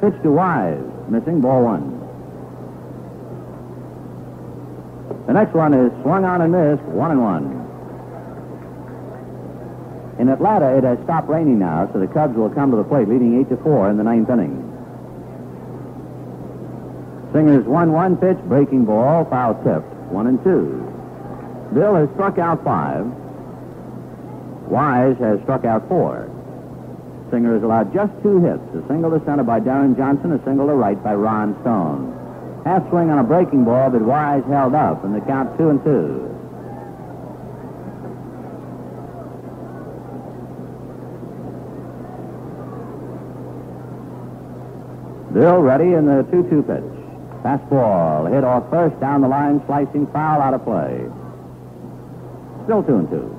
Pitch 0.00 0.14
to 0.22 0.30
Wise, 0.30 0.82
missing 1.08 1.40
ball 1.40 1.64
one. 1.64 1.94
The 5.26 5.34
next 5.34 5.54
one 5.54 5.74
is 5.74 5.92
swung 6.02 6.24
on 6.24 6.40
and 6.40 6.52
missed, 6.52 6.82
one 6.84 7.10
and 7.10 7.22
one. 7.22 7.58
In 10.18 10.28
Atlanta, 10.28 10.76
it 10.76 10.84
has 10.84 10.98
stopped 11.04 11.28
raining 11.28 11.58
now, 11.58 11.88
so 11.92 12.00
the 12.00 12.08
Cubs 12.08 12.34
will 12.36 12.50
come 12.50 12.70
to 12.70 12.76
the 12.76 12.84
plate, 12.84 13.08
leading 13.08 13.38
eight 13.38 13.48
to 13.50 13.56
four 13.58 13.88
in 13.90 13.98
the 13.98 14.02
ninth 14.02 14.30
inning. 14.30 14.64
Singer's 17.32 17.66
one-one 17.66 18.16
pitch, 18.16 18.38
breaking 18.48 18.86
ball, 18.86 19.26
foul 19.26 19.54
tipped, 19.62 19.92
one 20.10 20.26
and 20.26 20.42
two. 20.42 20.87
Bill 21.74 21.94
has 21.94 22.08
struck 22.14 22.38
out 22.38 22.64
five. 22.64 23.04
Wise 24.68 25.16
has 25.18 25.40
struck 25.42 25.64
out 25.64 25.88
four. 25.88 26.30
Singer 27.30 27.54
has 27.54 27.62
allowed 27.62 27.92
just 27.92 28.12
two 28.22 28.40
hits, 28.40 28.62
a 28.74 28.86
single 28.88 29.10
to 29.10 29.24
center 29.24 29.44
by 29.44 29.60
Deron 29.60 29.96
Johnson, 29.96 30.32
a 30.32 30.42
single 30.44 30.66
to 30.66 30.74
right 30.74 31.02
by 31.02 31.14
Ron 31.14 31.58
Stone. 31.60 32.14
Half 32.64 32.88
swing 32.88 33.10
on 33.10 33.18
a 33.18 33.24
breaking 33.24 33.64
ball, 33.64 33.90
but 33.90 34.02
Wise 34.02 34.44
held 34.48 34.74
up, 34.74 35.04
and 35.04 35.14
the 35.14 35.20
count 35.20 35.56
two 35.58 35.68
and 35.68 35.82
two. 35.84 36.24
Bill 45.32 45.60
ready 45.60 45.92
in 45.92 46.06
the 46.06 46.24
2-2 46.32 46.66
pitch. 46.66 46.98
Fastball 47.44 48.32
hit 48.32 48.42
off 48.42 48.68
first, 48.70 48.98
down 48.98 49.20
the 49.20 49.28
line, 49.28 49.62
slicing 49.66 50.06
foul 50.08 50.40
out 50.40 50.54
of 50.54 50.64
play. 50.64 51.06
Still 52.68 52.82
two 52.82 52.96
and 52.96 53.08
two. 53.08 53.34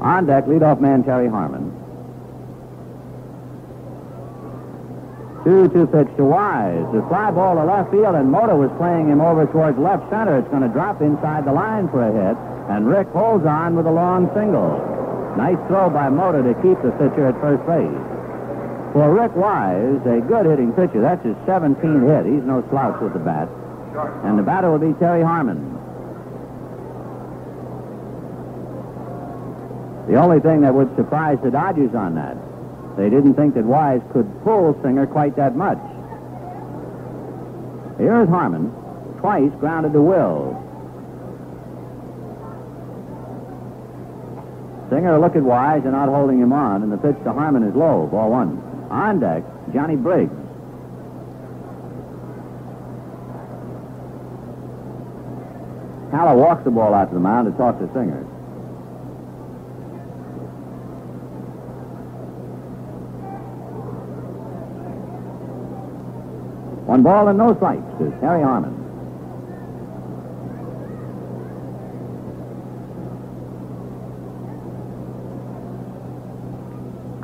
On 0.00 0.26
deck, 0.26 0.46
leadoff 0.46 0.80
man 0.80 1.04
Terry 1.04 1.28
Harmon. 1.28 1.70
2-2 5.44 5.92
pitch 5.92 6.16
to 6.16 6.24
Wise. 6.24 6.74
The 6.92 7.02
fly 7.06 7.30
ball 7.30 7.54
to 7.54 7.62
left 7.62 7.92
field, 7.92 8.16
and 8.16 8.32
Mota 8.32 8.56
was 8.56 8.72
playing 8.78 9.06
him 9.06 9.20
over 9.20 9.46
towards 9.46 9.78
left 9.78 10.10
center. 10.10 10.38
It's 10.38 10.48
going 10.48 10.62
to 10.62 10.68
drop 10.68 11.00
inside 11.00 11.44
the 11.44 11.52
line 11.52 11.88
for 11.88 12.02
a 12.02 12.10
hit, 12.10 12.36
and 12.68 12.88
Rick 12.88 13.06
holds 13.10 13.46
on 13.46 13.76
with 13.76 13.86
a 13.86 13.92
long 13.92 14.28
single. 14.34 14.91
Nice 15.36 15.56
throw 15.66 15.88
by 15.88 16.08
Mota 16.08 16.42
to 16.42 16.54
keep 16.60 16.80
the 16.82 16.92
pitcher 16.92 17.26
at 17.26 17.40
first 17.40 17.64
base. 17.66 17.88
For 18.92 19.08
Rick 19.08 19.34
Wise, 19.34 20.04
a 20.04 20.20
good 20.20 20.44
hitting 20.44 20.72
pitcher. 20.72 21.00
That's 21.00 21.24
his 21.24 21.36
17th 21.48 22.04
hit. 22.04 22.26
He's 22.32 22.44
no 22.44 22.62
slouch 22.68 23.00
with 23.00 23.14
the 23.14 23.18
bat. 23.18 23.48
And 24.24 24.38
the 24.38 24.42
batter 24.42 24.70
will 24.70 24.78
be 24.78 24.92
Terry 24.98 25.22
Harmon. 25.22 25.72
The 30.08 30.16
only 30.16 30.40
thing 30.40 30.60
that 30.62 30.74
would 30.74 30.94
surprise 30.96 31.38
the 31.42 31.50
Dodgers 31.50 31.94
on 31.94 32.14
that, 32.16 32.36
they 32.96 33.08
didn't 33.08 33.34
think 33.34 33.54
that 33.54 33.64
Wise 33.64 34.02
could 34.12 34.28
pull 34.44 34.76
Singer 34.82 35.06
quite 35.06 35.36
that 35.36 35.56
much. 35.56 35.78
Here's 37.96 38.28
Harmon, 38.28 38.70
twice 39.20 39.52
grounded 39.60 39.94
to 39.94 40.02
Will. 40.02 40.58
Singer 44.92 45.18
look 45.18 45.36
at 45.36 45.42
Wise 45.42 45.84
and 45.84 45.92
not 45.92 46.10
holding 46.10 46.38
him 46.38 46.52
on, 46.52 46.82
and 46.82 46.92
the 46.92 46.98
pitch 46.98 47.16
to 47.24 47.32
Harmon 47.32 47.62
is 47.62 47.74
low, 47.74 48.06
ball 48.08 48.30
one. 48.30 48.60
On 48.90 49.18
deck, 49.18 49.42
Johnny 49.72 49.96
Briggs. 49.96 50.30
Haller 56.10 56.36
walks 56.36 56.62
the 56.64 56.70
ball 56.70 56.92
out 56.92 57.08
to 57.08 57.14
the 57.14 57.20
mound 57.20 57.50
to 57.50 57.56
talk 57.56 57.78
to 57.78 57.86
Singer. 57.94 58.22
One 66.84 67.02
ball 67.02 67.28
and 67.28 67.38
no 67.38 67.54
strikes 67.56 67.80
is 67.98 68.12
Terry 68.20 68.42
Harmon. 68.42 68.81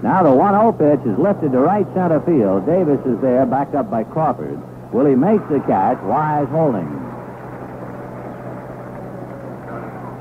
Now 0.08 0.22
the 0.22 0.32
1-0 0.32 0.72
pitch 0.80 1.04
is 1.04 1.18
lifted 1.20 1.52
to 1.52 1.60
right 1.60 1.84
center 1.92 2.24
field. 2.24 2.64
Davis 2.64 2.96
is 3.04 3.20
there, 3.20 3.44
backed 3.44 3.74
up 3.74 3.90
by 3.90 4.04
Crawford. 4.04 4.56
Willie 4.90 5.14
makes 5.14 5.44
the 5.52 5.60
catch. 5.68 6.00
Wise 6.00 6.48
holding. 6.48 6.88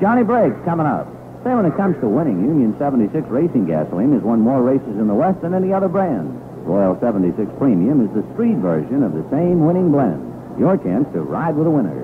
Johnny 0.04 0.28
Briggs 0.28 0.60
coming 0.66 0.86
up. 0.86 1.08
Say, 1.48 1.56
when 1.56 1.64
it 1.64 1.78
comes 1.80 1.96
to 2.04 2.10
winning, 2.10 2.44
Union 2.44 2.76
76 2.78 3.30
Racing 3.30 3.66
Gasoline 3.66 4.12
has 4.12 4.24
won 4.24 4.42
more 4.42 4.62
races 4.62 5.00
in 5.00 5.08
the 5.08 5.16
West 5.16 5.40
than 5.40 5.54
any 5.54 5.72
other 5.72 5.88
brand. 5.88 6.36
Royal 6.68 7.00
76 7.00 7.48
Premium 7.58 8.04
is 8.04 8.12
the 8.12 8.28
street 8.34 8.60
version 8.60 9.04
of 9.04 9.16
the 9.16 9.24
same 9.32 9.66
winning 9.66 9.90
blend. 9.90 10.20
Your 10.60 10.76
chance 10.76 11.08
to 11.14 11.22
ride 11.22 11.56
with 11.56 11.66
a 11.66 11.72
winner. 11.72 12.04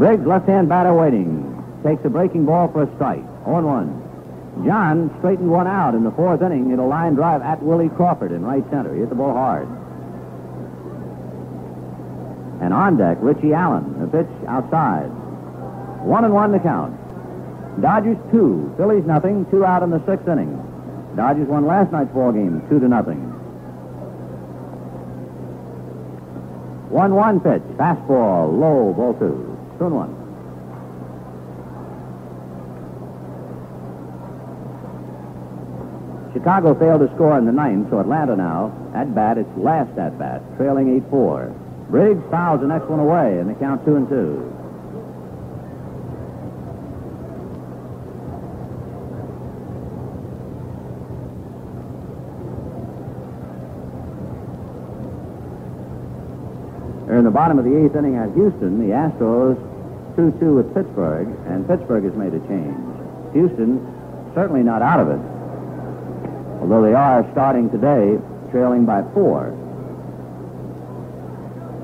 Briggs, 0.00 0.24
left-hand 0.24 0.66
batter 0.66 0.94
waiting. 0.94 1.44
Takes 1.84 2.02
a 2.06 2.08
breaking 2.08 2.46
ball 2.46 2.68
for 2.72 2.84
a 2.84 2.94
strike. 2.94 3.20
0-1. 3.44 4.64
John 4.64 5.14
straightened 5.18 5.50
one 5.50 5.66
out 5.66 5.94
in 5.94 6.04
the 6.04 6.10
fourth 6.10 6.40
inning. 6.40 6.70
Hit 6.70 6.78
a 6.78 6.82
line 6.82 7.16
drive 7.16 7.42
at 7.42 7.62
Willie 7.62 7.90
Crawford 7.90 8.32
in 8.32 8.42
right 8.42 8.64
center. 8.70 8.94
He 8.94 9.00
hit 9.00 9.10
the 9.10 9.14
ball 9.14 9.34
hard. 9.34 9.68
And 12.62 12.72
on 12.72 12.96
deck, 12.96 13.18
Richie 13.20 13.52
Allen. 13.52 14.00
The 14.00 14.06
pitch 14.06 14.48
outside. 14.48 15.12
One 16.00 16.24
and 16.24 16.32
one 16.32 16.52
to 16.52 16.60
count. 16.60 16.96
Dodgers 17.82 18.16
two, 18.30 18.72
Phillies 18.78 19.04
nothing, 19.04 19.44
two 19.50 19.66
out 19.66 19.82
in 19.82 19.90
the 19.90 20.02
sixth 20.06 20.26
inning. 20.26 20.56
Dodgers 21.14 21.46
won 21.46 21.66
last 21.66 21.92
night's 21.92 22.12
ball 22.14 22.32
game, 22.32 22.62
two 22.70 22.80
to 22.80 22.88
nothing. 22.88 23.20
One 26.88 27.14
one 27.14 27.38
pitch, 27.40 27.62
fastball, 27.76 28.58
low, 28.58 28.94
ball 28.94 29.14
two, 29.18 29.49
two 29.80 29.86
and 29.86 29.94
one. 29.96 30.12
Chicago 36.34 36.74
failed 36.78 37.00
to 37.00 37.14
score 37.14 37.38
in 37.38 37.46
the 37.46 37.52
ninth, 37.52 37.88
so 37.88 37.98
Atlanta 37.98 38.36
now, 38.36 38.72
at 38.94 39.14
bat, 39.14 39.38
its 39.38 39.48
last 39.56 39.96
at 39.98 40.18
bat, 40.18 40.42
trailing 40.58 40.96
8 40.96 41.10
4. 41.10 41.54
Briggs 41.88 42.22
fouls 42.30 42.60
the 42.60 42.66
next 42.66 42.88
one 42.88 43.00
away, 43.00 43.38
and 43.38 43.48
the 43.48 43.54
count 43.54 43.84
2 43.86 43.96
and 43.96 44.08
2. 44.08 44.56
They're 57.06 57.18
in 57.18 57.24
the 57.24 57.30
bottom 57.32 57.58
of 57.58 57.64
the 57.64 57.76
eighth 57.76 57.96
inning 57.96 58.14
at 58.14 58.32
Houston. 58.34 58.78
The 58.78 58.94
Astros 58.94 59.69
2 60.16 60.36
2 60.40 60.54
with 60.54 60.74
Pittsburgh, 60.74 61.28
and 61.46 61.66
Pittsburgh 61.66 62.04
has 62.04 62.14
made 62.14 62.34
a 62.34 62.40
change. 62.46 62.76
Houston 63.32 63.80
certainly 64.34 64.62
not 64.62 64.82
out 64.82 65.00
of 65.00 65.08
it, 65.08 65.22
although 66.60 66.82
they 66.82 66.94
are 66.94 67.26
starting 67.32 67.70
today 67.70 68.18
trailing 68.50 68.84
by 68.84 69.02
four. 69.14 69.56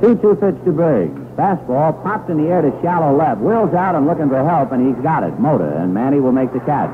2 0.03 0.17
2 0.17 0.35
pitch 0.37 0.65
to 0.65 0.73
Briggs. 0.73 1.21
Fastball 1.37 2.03
popped 2.03 2.31
in 2.31 2.43
the 2.43 2.49
air 2.49 2.63
to 2.63 2.73
shallow 2.83 3.17
left. 3.17 3.41
Will's 3.41 3.75
out 3.75 3.95
and 3.95 4.07
looking 4.07 4.29
for 4.29 4.43
help, 4.43 4.73
and 4.73 4.87
he's 4.87 5.03
got 5.03 5.23
it. 5.23 5.39
Mota, 5.39 5.77
and 5.77 5.93
Manny 5.93 6.21
will 6.21 6.33
make 6.33 6.53
the 6.53 6.61
catch. 6.61 6.91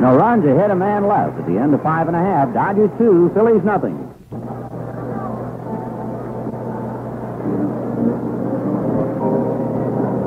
No 0.00 0.16
runs, 0.16 0.44
a 0.44 0.54
hit, 0.54 0.70
a 0.70 0.74
man 0.74 1.06
left. 1.06 1.38
At 1.38 1.46
the 1.46 1.56
end 1.58 1.72
of 1.72 1.82
five 1.82 2.08
and 2.08 2.16
a 2.16 2.20
half, 2.20 2.52
Dodgers 2.52 2.90
two, 2.98 3.30
Phillies 3.32 3.62
nothing. 3.64 4.03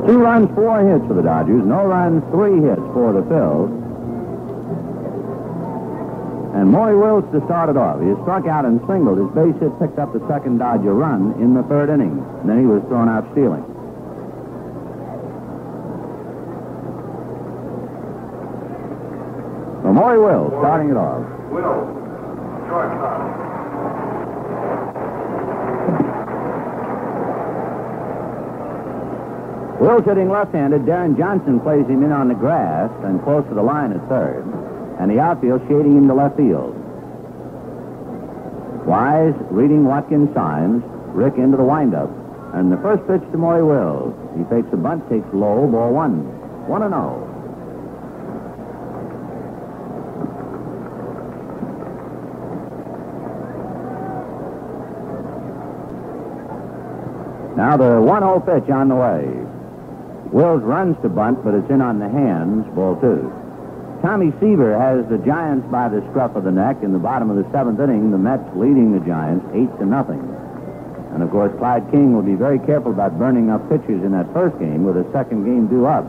Two 0.08 0.16
runs, 0.16 0.48
four 0.54 0.80
hits 0.88 1.06
for 1.06 1.12
the 1.12 1.20
Dodgers. 1.20 1.66
No 1.66 1.84
runs, 1.84 2.24
three 2.32 2.62
hits 2.64 2.80
for 2.96 3.12
the 3.12 3.20
Phils. 3.28 3.68
And 6.56 6.70
Maury 6.70 6.96
Wills 6.96 7.30
to 7.32 7.44
start 7.44 7.68
it 7.68 7.76
off. 7.76 8.00
He 8.00 8.08
struck 8.22 8.46
out 8.46 8.64
and 8.64 8.80
singled. 8.88 9.18
His 9.20 9.28
base 9.36 9.60
hit 9.60 9.68
picked 9.78 9.98
up 9.98 10.14
the 10.14 10.24
second 10.26 10.64
Dodger 10.64 10.94
run 10.94 11.36
in 11.42 11.52
the 11.52 11.62
third 11.64 11.90
inning. 11.90 12.24
And 12.40 12.48
then 12.48 12.58
he 12.58 12.64
was 12.64 12.80
thrown 12.88 13.10
out 13.10 13.28
stealing. 13.32 13.60
So 19.84 19.92
Maury 19.92 20.20
Wills 20.24 20.56
starting 20.64 20.88
it 20.88 20.96
off. 20.96 21.20
Will, 21.52 21.84
shortstop. 22.64 23.47
Hitting 30.08 30.30
left-handed. 30.30 30.82
Deron 30.82 31.18
Johnson 31.18 31.60
plays 31.60 31.86
him 31.86 32.02
in 32.02 32.12
on 32.12 32.28
the 32.28 32.34
grass 32.34 32.90
and 33.04 33.22
close 33.22 33.46
to 33.48 33.54
the 33.54 33.62
line 33.62 33.92
at 33.92 34.00
third. 34.08 34.42
And 34.98 35.10
the 35.10 35.20
outfield 35.20 35.60
shading 35.68 35.98
him 35.98 36.08
to 36.08 36.14
left 36.14 36.36
field. 36.36 36.74
Wise 38.86 39.34
reading 39.50 39.84
Watkins' 39.84 40.32
signs. 40.34 40.82
Rick 41.12 41.34
into 41.36 41.58
the 41.58 41.62
windup. 41.62 42.08
And 42.54 42.72
the 42.72 42.78
first 42.78 43.06
pitch 43.06 43.20
to 43.32 43.36
Maury 43.36 43.62
Wills. 43.62 44.14
He 44.36 44.44
fakes 44.44 44.72
a 44.72 44.76
bunt, 44.76 45.08
takes 45.10 45.28
low, 45.34 45.66
ball 45.66 45.92
one. 45.92 46.24
One 46.66 46.82
and 46.82 46.94
oh. 46.94 47.24
Now 57.56 57.76
the 57.76 58.00
1-0 58.00 58.46
pitch 58.46 58.70
on 58.70 58.88
the 58.88 58.96
way. 58.96 59.47
Wills 60.32 60.62
runs 60.62 60.96
to 61.02 61.08
bunt, 61.08 61.42
but 61.44 61.54
it's 61.54 61.70
in 61.70 61.80
on 61.80 61.98
the 61.98 62.08
hands, 62.08 62.66
ball 62.74 62.96
two. 63.00 63.32
Tommy 64.02 64.30
Seaver 64.38 64.78
has 64.78 65.08
the 65.08 65.18
Giants 65.18 65.66
by 65.72 65.88
the 65.88 66.00
scruff 66.10 66.36
of 66.36 66.44
the 66.44 66.52
neck 66.52 66.82
in 66.82 66.92
the 66.92 67.02
bottom 67.02 67.30
of 67.30 67.36
the 67.36 67.50
seventh 67.50 67.80
inning. 67.80 68.12
The 68.12 68.18
Mets 68.18 68.46
leading 68.54 68.92
the 68.92 69.04
Giants 69.04 69.44
eight 69.54 69.72
to 69.80 69.86
nothing. 69.86 70.22
And 71.14 71.22
of 71.22 71.30
course, 71.30 71.50
Clyde 71.58 71.90
King 71.90 72.14
will 72.14 72.22
be 72.22 72.36
very 72.36 72.60
careful 72.60 72.92
about 72.92 73.18
burning 73.18 73.50
up 73.50 73.66
pitchers 73.68 74.04
in 74.04 74.12
that 74.12 74.30
first 74.32 74.58
game 74.60 74.84
with 74.84 74.96
a 74.96 75.06
second 75.10 75.44
game 75.44 75.66
due 75.66 75.86
up. 75.86 76.06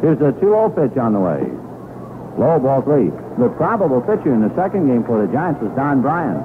Here's 0.00 0.20
a 0.22 0.30
2-0 0.38 0.70
pitch 0.78 0.98
on 0.98 1.14
the 1.14 1.20
way. 1.20 1.42
Low 2.38 2.58
ball 2.60 2.82
three. 2.82 3.10
The 3.42 3.48
probable 3.56 4.00
pitcher 4.00 4.32
in 4.32 4.46
the 4.46 4.54
second 4.54 4.86
game 4.86 5.02
for 5.04 5.26
the 5.26 5.32
Giants 5.32 5.60
was 5.60 5.74
Don 5.74 6.02
Bryant. 6.02 6.38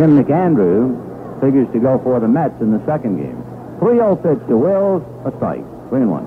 Jim 0.00 0.16
McAndrew 0.16 0.96
figures 1.42 1.68
to 1.74 1.78
go 1.78 2.00
for 2.02 2.18
the 2.20 2.26
Mets 2.26 2.58
in 2.62 2.72
the 2.72 2.80
second 2.86 3.18
game. 3.18 3.36
3-0 3.84 4.16
pitch 4.22 4.48
to 4.48 4.56
Wills, 4.56 5.02
a 5.26 5.36
strike. 5.36 5.60
3 5.90 6.00
and 6.00 6.10
1. 6.10 6.24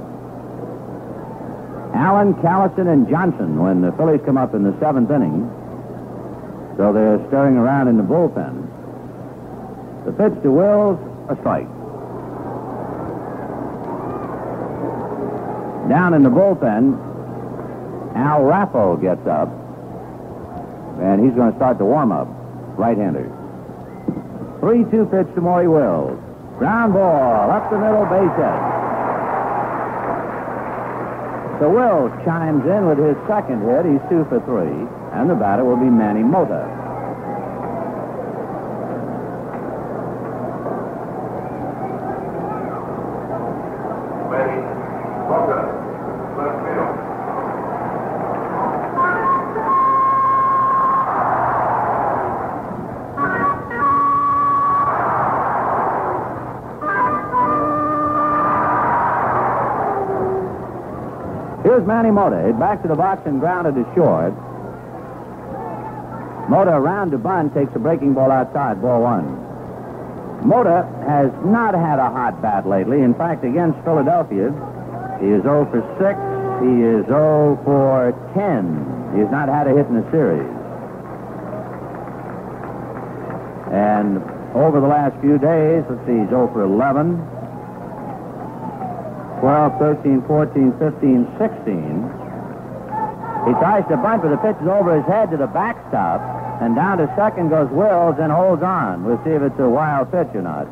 Allen, 1.95 2.35
Callison, 2.35 2.87
and 2.93 3.09
Johnson 3.09 3.57
when 3.57 3.81
the 3.81 3.91
Phillies 3.93 4.21
come 4.27 4.37
up 4.37 4.53
in 4.53 4.61
the 4.61 4.77
seventh 4.79 5.09
inning. 5.09 5.49
So 6.77 6.93
they're 6.93 7.17
stirring 7.29 7.57
around 7.57 7.87
in 7.87 7.97
the 7.97 8.03
bullpen. 8.03 8.69
The 10.05 10.11
pitch 10.13 10.37
to 10.43 10.51
Wills, 10.51 10.99
a 11.33 11.35
strike. 11.41 11.65
Down 15.89 16.13
in 16.13 16.21
the 16.21 16.29
bullpen, 16.29 16.93
Al 18.15 18.41
Raffo 18.41 19.01
gets 19.01 19.25
up, 19.25 19.49
and 21.01 21.25
he's 21.25 21.33
going 21.33 21.49
to 21.49 21.57
start 21.57 21.79
the 21.79 21.85
warm-up. 21.85 22.27
Right-hander. 22.77 23.42
3-2 24.63 25.11
pitch 25.11 25.35
to 25.35 25.41
Maury 25.41 25.67
Wills. 25.67 26.15
Ground 26.57 26.93
ball 26.93 27.51
up 27.51 27.69
the 27.69 27.75
middle 27.75 28.07
base 28.07 28.31
hit. 28.39 28.59
So 31.59 31.67
Wills 31.67 32.15
chimes 32.23 32.63
in 32.63 32.87
with 32.87 32.97
his 32.97 33.19
second 33.27 33.59
hit. 33.67 33.83
He's 33.83 33.99
two 34.07 34.23
for 34.31 34.39
three. 34.47 34.87
And 35.19 35.29
the 35.29 35.35
batter 35.35 35.65
will 35.65 35.75
be 35.75 35.91
Manny 35.91 36.23
Mota. 36.23 36.63
Here's 61.73 61.87
Manny 61.87 62.11
Mota. 62.11 62.39
Hit 62.39 62.59
back 62.59 62.83
to 62.83 62.87
the 62.87 62.93
box 62.93 63.25
and 63.25 63.39
grounded 63.39 63.73
to 63.73 63.83
short. 63.95 64.29
Mota 66.47 66.69
around 66.69 67.09
to 67.09 67.17
bunt 67.17 67.51
takes 67.55 67.73
a 67.73 67.79
breaking 67.79 68.13
ball 68.13 68.29
outside, 68.29 68.79
ball 68.79 69.01
one. 69.01 69.25
Mota 70.45 70.85
has 71.09 71.33
not 71.43 71.73
had 71.73 71.97
a 71.97 72.11
hot 72.13 72.39
bat 72.43 72.69
lately. 72.69 73.01
In 73.01 73.15
fact, 73.15 73.43
against 73.43 73.81
Philadelphia, 73.81 74.53
he 75.19 75.33
is 75.33 75.41
0 75.41 75.65
for 75.73 75.81
6. 75.97 76.13
He 76.61 76.85
is 76.85 77.09
0 77.09 77.57
for 77.65 78.13
10. 78.37 79.17
He 79.17 79.25
has 79.25 79.31
not 79.31 79.49
had 79.49 79.65
a 79.65 79.73
hit 79.73 79.89
in 79.89 79.97
the 79.97 80.05
series. 80.13 80.45
And 83.73 84.21
over 84.53 84.79
the 84.79 84.85
last 84.85 85.19
few 85.21 85.39
days, 85.39 85.81
let's 85.89 86.05
see, 86.05 86.21
he's 86.21 86.29
0 86.29 86.53
for 86.53 86.61
11. 86.61 87.17
12, 89.43 89.75
13, 89.77 90.23
14, 90.23 90.71
15, 90.79 91.27
16. 91.35 91.75
He 93.43 93.51
tries 93.59 93.83
to 93.91 93.99
bunt, 93.99 94.23
but 94.23 94.31
the 94.31 94.39
pitch 94.39 94.55
is 94.55 94.71
over 94.71 94.95
his 94.95 95.03
head 95.03 95.31
to 95.31 95.37
the 95.37 95.51
backstop. 95.51 96.23
And 96.63 96.77
down 96.77 96.99
to 96.99 97.11
second 97.17 97.49
goes 97.49 97.67
Wills 97.69 98.15
and 98.23 98.31
holds 98.31 98.63
on. 98.63 99.03
We'll 99.03 99.19
see 99.25 99.31
if 99.31 99.41
it's 99.41 99.59
a 99.59 99.67
wild 99.67 100.15
pitch 100.15 100.31
or 100.31 100.43
not. 100.47 100.63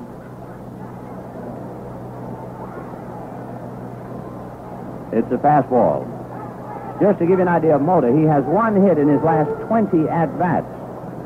It's 5.11 5.27
a 5.35 5.39
fastball. 5.43 6.07
Just 7.01 7.19
to 7.19 7.25
give 7.27 7.39
you 7.39 7.43
an 7.43 7.51
idea 7.51 7.75
of 7.75 7.81
Mota, 7.81 8.07
he 8.15 8.23
has 8.23 8.45
one 8.45 8.81
hit 8.87 8.97
in 8.97 9.09
his 9.09 9.21
last 9.21 9.51
20 9.67 10.07
at-bats. 10.07 10.71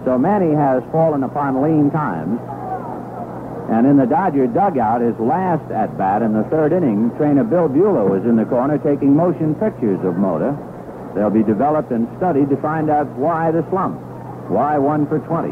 So 0.03 0.17
Manny 0.17 0.55
has 0.55 0.81
fallen 0.91 1.21
upon 1.21 1.61
lean 1.61 1.91
times. 1.91 2.39
And 3.69 3.87
in 3.87 3.97
the 3.97 4.05
Dodger 4.05 4.45
dugout, 4.47 5.01
his 5.01 5.17
last 5.19 5.71
at 5.71 5.97
bat 5.97 6.21
in 6.21 6.33
the 6.33 6.43
third 6.53 6.71
inning, 6.71 7.09
trainer 7.17 7.43
Bill 7.43 7.67
Buhler 7.67 8.07
was 8.07 8.23
in 8.23 8.35
the 8.35 8.45
corner 8.45 8.77
taking 8.77 9.15
motion 9.15 9.55
pictures 9.55 9.99
of 10.05 10.17
Mota. 10.17 10.55
They'll 11.15 11.33
be 11.33 11.43
developed 11.43 11.91
and 11.91 12.07
studied 12.17 12.49
to 12.49 12.57
find 12.57 12.89
out 12.89 13.07
why 13.17 13.49
the 13.49 13.65
slump. 13.69 13.99
Why 14.49 14.77
one 14.77 15.07
for 15.07 15.17
20? 15.19 15.49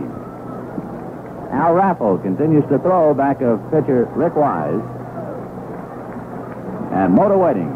Al 1.57 1.73
Raffo 1.73 2.21
continues 2.21 2.63
to 2.69 2.77
throw 2.79 3.13
back 3.13 3.41
of 3.41 3.59
pitcher 3.71 4.05
Rick 4.13 4.35
Wise. 4.35 4.81
And 6.93 7.13
Mota 7.13 7.37
waiting. 7.37 7.69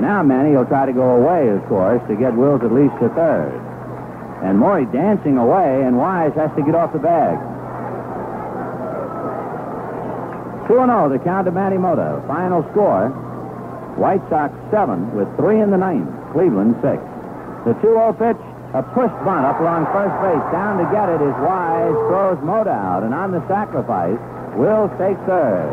Now 0.00 0.22
Manny 0.22 0.56
will 0.56 0.66
try 0.66 0.86
to 0.86 0.92
go 0.92 1.16
away, 1.18 1.48
of 1.48 1.66
course, 1.66 2.02
to 2.08 2.14
get 2.14 2.34
Wills 2.34 2.62
at 2.62 2.72
least 2.72 2.94
to 3.00 3.08
third. 3.10 3.54
And 4.42 4.58
Maury 4.58 4.86
dancing 4.86 5.38
away, 5.38 5.82
and 5.82 5.98
Wise 5.98 6.32
has 6.34 6.50
to 6.56 6.62
get 6.62 6.74
off 6.74 6.92
the 6.92 6.98
bag. 6.98 7.38
2 10.68 10.74
0, 10.74 11.08
the 11.08 11.18
count 11.18 11.46
to 11.46 11.52
Manny 11.52 11.78
Mota. 11.78 12.22
Final 12.26 12.62
score 12.70 13.08
White 13.96 14.22
Sox 14.30 14.54
7 14.70 15.14
with 15.14 15.28
3 15.36 15.60
in 15.60 15.70
the 15.70 15.76
ninth. 15.76 16.08
Cleveland 16.32 16.76
6. 16.80 16.96
The 17.68 17.74
2 17.84 17.92
0 17.92 18.12
pitch, 18.16 18.40
a 18.72 18.82
push 18.82 19.12
bunt 19.22 19.44
up 19.44 19.60
along 19.60 19.84
first 19.92 20.16
base. 20.24 20.44
Down 20.50 20.80
to 20.80 20.86
get 20.88 21.12
it 21.12 21.20
is 21.20 21.36
Wise, 21.44 21.96
throws 22.08 22.40
Mota 22.40 22.72
out, 22.72 23.04
and 23.04 23.12
on 23.12 23.32
the 23.32 23.44
sacrifice, 23.46 24.18
Will 24.56 24.88
takes 24.96 25.20
third. 25.28 25.68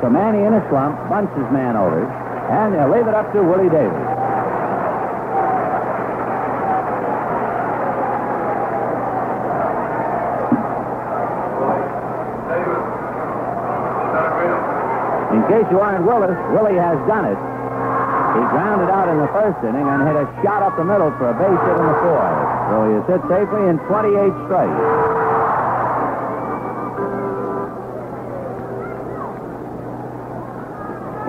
So 0.00 0.10
Manny 0.10 0.44
in 0.44 0.52
a 0.52 0.62
slump, 0.68 0.96
bunts 1.08 1.32
his 1.32 1.48
man 1.50 1.76
over, 1.76 2.04
and 2.04 2.74
they'll 2.74 2.92
leave 2.92 3.08
it 3.08 3.14
up 3.14 3.32
to 3.32 3.42
Willie. 3.42 3.72
Davis. 3.72 4.15
Case 15.56 15.72
you 15.72 15.80
aren't 15.80 16.04
Willis, 16.04 16.36
Willie 16.52 16.76
has 16.76 17.00
done 17.08 17.24
it. 17.24 17.40
He 18.36 18.42
grounded 18.52 18.92
out 18.92 19.08
in 19.08 19.16
the 19.16 19.30
first 19.32 19.56
inning 19.64 19.88
and 19.88 20.04
hit 20.04 20.12
a 20.12 20.28
shot 20.44 20.60
up 20.60 20.76
the 20.76 20.84
middle 20.84 21.08
for 21.16 21.32
a 21.32 21.36
base 21.40 21.48
hit 21.48 21.76
in 21.80 21.86
the 21.88 21.98
fourth. 22.04 22.36
So 22.68 22.76
he 22.84 22.92
is 23.00 23.04
hit 23.08 23.22
safely 23.24 23.64
in 23.64 23.80
28 23.88 24.36
straight. 24.44 24.76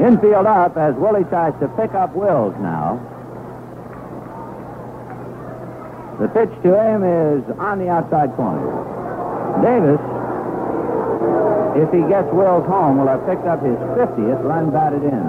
Infield 0.03 0.43
up 0.43 0.75
as 0.75 0.91
Willie 0.99 1.23
tries 1.31 1.55
to 1.63 1.71
pick 1.79 1.95
up 1.95 2.11
Wills 2.11 2.51
now. 2.59 2.99
The 6.19 6.27
pitch 6.35 6.51
to 6.67 6.75
him 6.75 7.07
is 7.07 7.47
on 7.63 7.79
the 7.79 7.87
outside 7.87 8.35
corner. 8.35 8.59
Davis, 9.63 9.97
if 11.77 11.93
he 11.93 12.01
gets 12.09 12.25
Wills 12.33 12.65
home, 12.65 12.97
will 12.97 13.07
have 13.07 13.21
picked 13.29 13.45
up 13.45 13.61
his 13.61 13.77
50th 13.93 14.41
run 14.43 14.71
batted 14.73 15.03
in. 15.05 15.25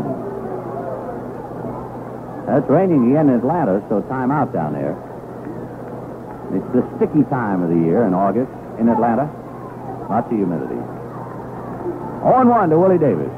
That's 2.49 2.65
raining 2.71 3.13
again 3.13 3.29
in 3.29 3.45
Atlanta, 3.45 3.85
so 3.89 4.01
time 4.09 4.31
out 4.33 4.53
down 4.53 4.73
there. 4.73 4.97
It's 6.57 6.65
the 6.73 6.81
sticky 6.97 7.29
time 7.29 7.61
of 7.61 7.69
the 7.69 7.77
year 7.77 8.09
in 8.09 8.15
August 8.15 8.49
in 8.81 8.89
Atlanta. 8.89 9.29
Lots 10.09 10.33
of 10.33 10.37
humidity. 10.41 10.81
0-1 12.25 12.73
to 12.73 12.79
Willie 12.81 12.97
Davis. 12.97 13.29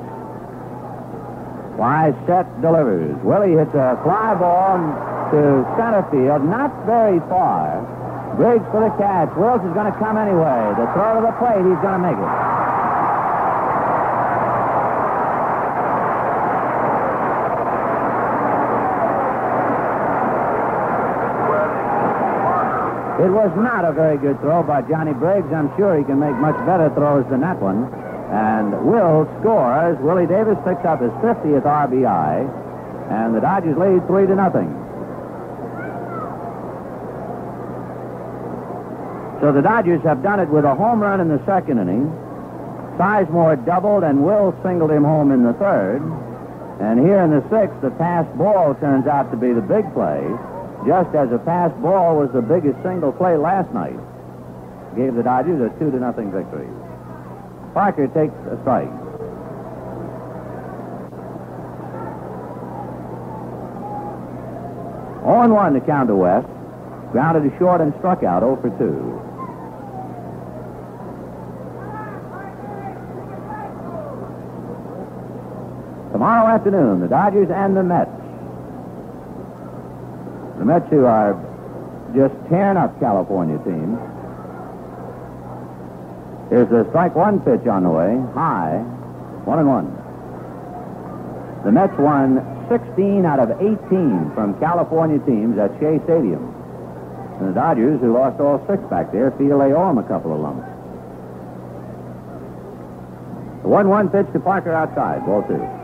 Wise 1.74 2.14
set 2.30 2.46
delivers. 2.62 3.18
Willie 3.26 3.58
hits 3.58 3.74
a 3.74 3.98
fly 4.06 4.38
ball 4.38 4.78
to 5.34 5.66
center 5.74 6.06
field, 6.14 6.46
not 6.46 6.70
very 6.86 7.18
far. 7.26 7.82
Briggs 8.38 8.64
for 8.70 8.86
the 8.86 8.94
catch. 8.94 9.34
Wills 9.34 9.58
is 9.66 9.74
going 9.74 9.90
to 9.90 9.98
come 9.98 10.14
anyway. 10.14 10.70
The 10.78 10.86
throw 10.94 11.18
to 11.18 11.26
the 11.26 11.34
plate, 11.42 11.66
he's 11.66 11.82
going 11.82 11.98
to 11.98 12.04
make 12.06 12.14
it. 12.14 12.59
It 23.20 23.28
was 23.28 23.52
not 23.55 23.84
a 23.84 23.92
very 23.92 24.16
good 24.16 24.40
throw 24.40 24.62
by 24.62 24.80
Johnny 24.80 25.12
Briggs. 25.12 25.52
I'm 25.52 25.68
sure 25.76 25.98
he 25.98 26.05
can 26.05 26.18
make 26.18 26.34
much 26.36 26.56
better 26.64 26.88
throws 26.97 27.28
than 27.28 27.42
that 27.42 27.60
one. 27.60 27.84
And 28.32 28.72
Will 28.86 29.28
scores. 29.40 29.98
Willie 30.01 30.26
Davis 30.26 30.56
picks 30.64 30.80
up 30.88 31.02
his 31.02 31.12
50th 31.20 31.68
RBI, 31.68 32.48
and 33.12 33.36
the 33.36 33.40
Dodgers 33.40 33.76
lead 33.76 34.06
three 34.06 34.24
to 34.24 34.34
nothing. 34.34 34.72
So 39.44 39.52
the 39.52 39.60
Dodgers 39.60 40.01
have 40.02 40.22
done 40.22 40.40
it 40.40 40.48
with 40.48 40.64
a 40.64 40.74
home 40.74 41.02
run 41.02 41.20
in 41.20 41.28
the 41.28 41.44
second 41.44 41.78
inning. 41.78 42.09
Sizemore 42.97 43.60
doubled, 43.66 44.02
and 44.02 44.24
Will 44.24 44.56
singled 44.62 44.90
him 44.90 45.05
home 45.05 45.30
in 45.30 45.44
the 45.44 45.52
third. 45.60 46.01
And 46.80 46.98
here 46.98 47.20
in 47.20 47.30
the 47.30 47.44
sixth, 47.52 47.82
the 47.82 47.90
pass 48.01 48.24
ball 48.38 48.74
turns 48.80 49.06
out 49.06 49.30
to 49.30 49.36
be 49.36 49.52
the 49.52 49.60
big 49.60 49.92
play, 49.92 50.24
just 50.86 51.15
as 51.15 51.31
a 51.32 51.39
pass 51.39 51.73
ball 51.81 52.16
was 52.16 52.31
the 52.32 52.43
biggest 52.43 52.82
single 52.82 53.12
play 53.12 53.36
last 53.36 53.73
night. 53.74 53.98
Gave 54.97 55.15
the 55.15 55.23
Dodgers 55.23 55.61
a 55.61 55.69
two 55.78 55.90
to 55.90 55.98
nothing 55.98 56.32
victory. 56.32 56.69
Parker 57.74 58.09
takes 58.09 58.35
a 58.51 58.59
strike. 58.62 58.90
On 65.24 65.52
one 65.52 65.74
to 65.74 65.81
count 65.81 66.09
to 66.09 66.16
Wes. 66.16 66.44
Grounded 67.12 67.51
to 67.51 67.59
short 67.59 67.81
and 67.81 67.93
struck 67.98 68.23
out 68.23 68.43
0 68.43 68.57
for 68.57 68.70
2. 68.70 69.31
Tomorrow 76.12 76.55
afternoon, 76.55 77.01
the 77.01 77.09
Dodgers 77.09 77.51
and 77.51 77.77
the 77.77 77.82
Mets. 77.82 78.19
The 80.60 80.66
Mets, 80.66 80.90
who 80.90 81.06
are 81.06 81.32
just 82.14 82.34
tearing 82.50 82.76
up 82.76 82.92
California 83.00 83.56
teams. 83.64 83.96
Here's 86.50 86.70
a 86.70 86.86
strike 86.90 87.16
one 87.16 87.40
pitch 87.40 87.66
on 87.66 87.84
the 87.84 87.88
way, 87.88 88.20
high, 88.34 88.76
one 89.48 89.58
and 89.58 89.66
one. 89.66 89.88
The 91.64 91.72
Mets 91.72 91.96
won 91.96 92.44
16 92.68 93.24
out 93.24 93.40
of 93.40 93.56
18 93.56 94.32
from 94.34 94.52
California 94.60 95.18
teams 95.24 95.56
at 95.56 95.72
Shea 95.80 95.96
Stadium. 96.04 96.52
And 97.40 97.48
the 97.48 97.52
Dodgers, 97.54 97.98
who 98.02 98.12
lost 98.12 98.38
all 98.38 98.62
six 98.68 98.82
back 98.90 99.12
there, 99.12 99.30
feel 99.40 99.60
they 99.60 99.72
owe 99.72 99.88
them 99.88 99.96
a 99.96 100.04
couple 100.04 100.34
of 100.34 100.40
lumps. 100.40 100.68
The 103.62 103.68
1 103.68 103.88
1 103.88 104.08
pitch 104.10 104.26
to 104.34 104.40
Parker 104.40 104.72
outside, 104.72 105.24
ball 105.24 105.40
two. 105.48 105.80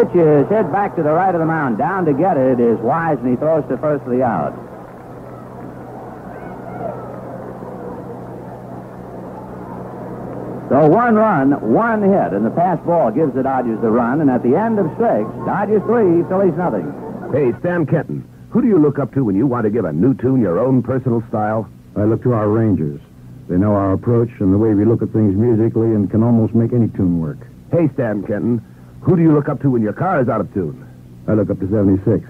Pitch 0.00 0.16
is 0.16 0.48
hit 0.48 0.72
back 0.72 0.96
to 0.96 1.02
the 1.02 1.12
right 1.12 1.34
of 1.34 1.40
the 1.40 1.46
mound. 1.46 1.76
Down 1.76 2.06
to 2.06 2.14
get 2.14 2.38
it 2.38 2.58
is 2.58 2.78
Wise, 2.78 3.18
and 3.18 3.28
he 3.28 3.36
throws 3.36 3.68
to 3.68 3.76
first 3.76 4.02
for 4.04 4.10
the 4.10 4.22
out. 4.22 4.54
So 10.70 10.88
one 10.88 11.16
run, 11.16 11.52
one 11.74 12.00
hit, 12.00 12.32
and 12.32 12.46
the 12.46 12.50
pass 12.50 12.78
ball 12.86 13.10
gives 13.10 13.34
the 13.34 13.42
Dodgers 13.42 13.78
the 13.82 13.90
run. 13.90 14.22
And 14.22 14.30
at 14.30 14.42
the 14.42 14.56
end 14.56 14.78
of 14.78 14.86
six, 14.96 15.28
Dodgers 15.44 15.82
three, 15.82 16.24
Phillies 16.30 16.56
nothing. 16.56 16.88
Hey, 17.30 17.52
Stan 17.60 17.84
Kenton, 17.84 18.26
who 18.48 18.62
do 18.62 18.68
you 18.68 18.78
look 18.78 18.98
up 18.98 19.12
to 19.12 19.24
when 19.24 19.36
you 19.36 19.46
want 19.46 19.64
to 19.64 19.70
give 19.70 19.84
a 19.84 19.92
new 19.92 20.14
tune 20.14 20.40
your 20.40 20.58
own 20.58 20.82
personal 20.82 21.22
style? 21.28 21.68
I 21.94 22.04
look 22.04 22.22
to 22.22 22.32
our 22.32 22.48
Rangers. 22.48 23.02
They 23.50 23.56
know 23.58 23.74
our 23.74 23.92
approach 23.92 24.30
and 24.38 24.50
the 24.50 24.58
way 24.58 24.72
we 24.72 24.86
look 24.86 25.02
at 25.02 25.12
things 25.12 25.36
musically 25.36 25.88
and 25.88 26.10
can 26.10 26.22
almost 26.22 26.54
make 26.54 26.72
any 26.72 26.88
tune 26.88 27.20
work. 27.20 27.38
Hey, 27.70 27.90
Stan 27.92 28.22
Kenton, 28.22 28.64
who 29.02 29.16
do 29.16 29.22
you 29.22 29.32
look 29.32 29.48
up 29.48 29.60
to 29.62 29.70
when 29.70 29.82
your 29.82 29.92
car 29.92 30.20
is 30.20 30.28
out 30.28 30.40
of 30.40 30.52
tune? 30.52 30.86
I 31.26 31.34
look 31.34 31.50
up 31.50 31.58
to 31.60 31.68
76. 31.68 32.26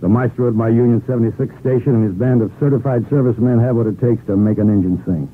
The 0.00 0.08
maestro 0.08 0.48
at 0.48 0.54
my 0.54 0.68
Union 0.68 1.02
76 1.06 1.36
station 1.60 1.94
and 1.94 2.04
his 2.04 2.14
band 2.14 2.42
of 2.42 2.52
certified 2.60 3.08
servicemen 3.08 3.60
have 3.60 3.76
what 3.76 3.86
it 3.86 4.00
takes 4.00 4.24
to 4.26 4.36
make 4.36 4.58
an 4.58 4.68
engine 4.68 5.00
sing. 5.04 5.28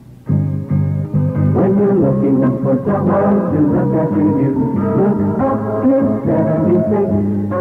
When 1.54 1.78
you're 1.78 1.94
looking 1.94 2.42
for 2.62 2.76
someone 2.86 3.50
to 3.50 3.60
look 3.66 3.94
after 3.98 4.26
you, 4.26 4.52
look 4.94 5.38
up 5.42 5.58
to 5.86 5.96
76. 6.26 7.56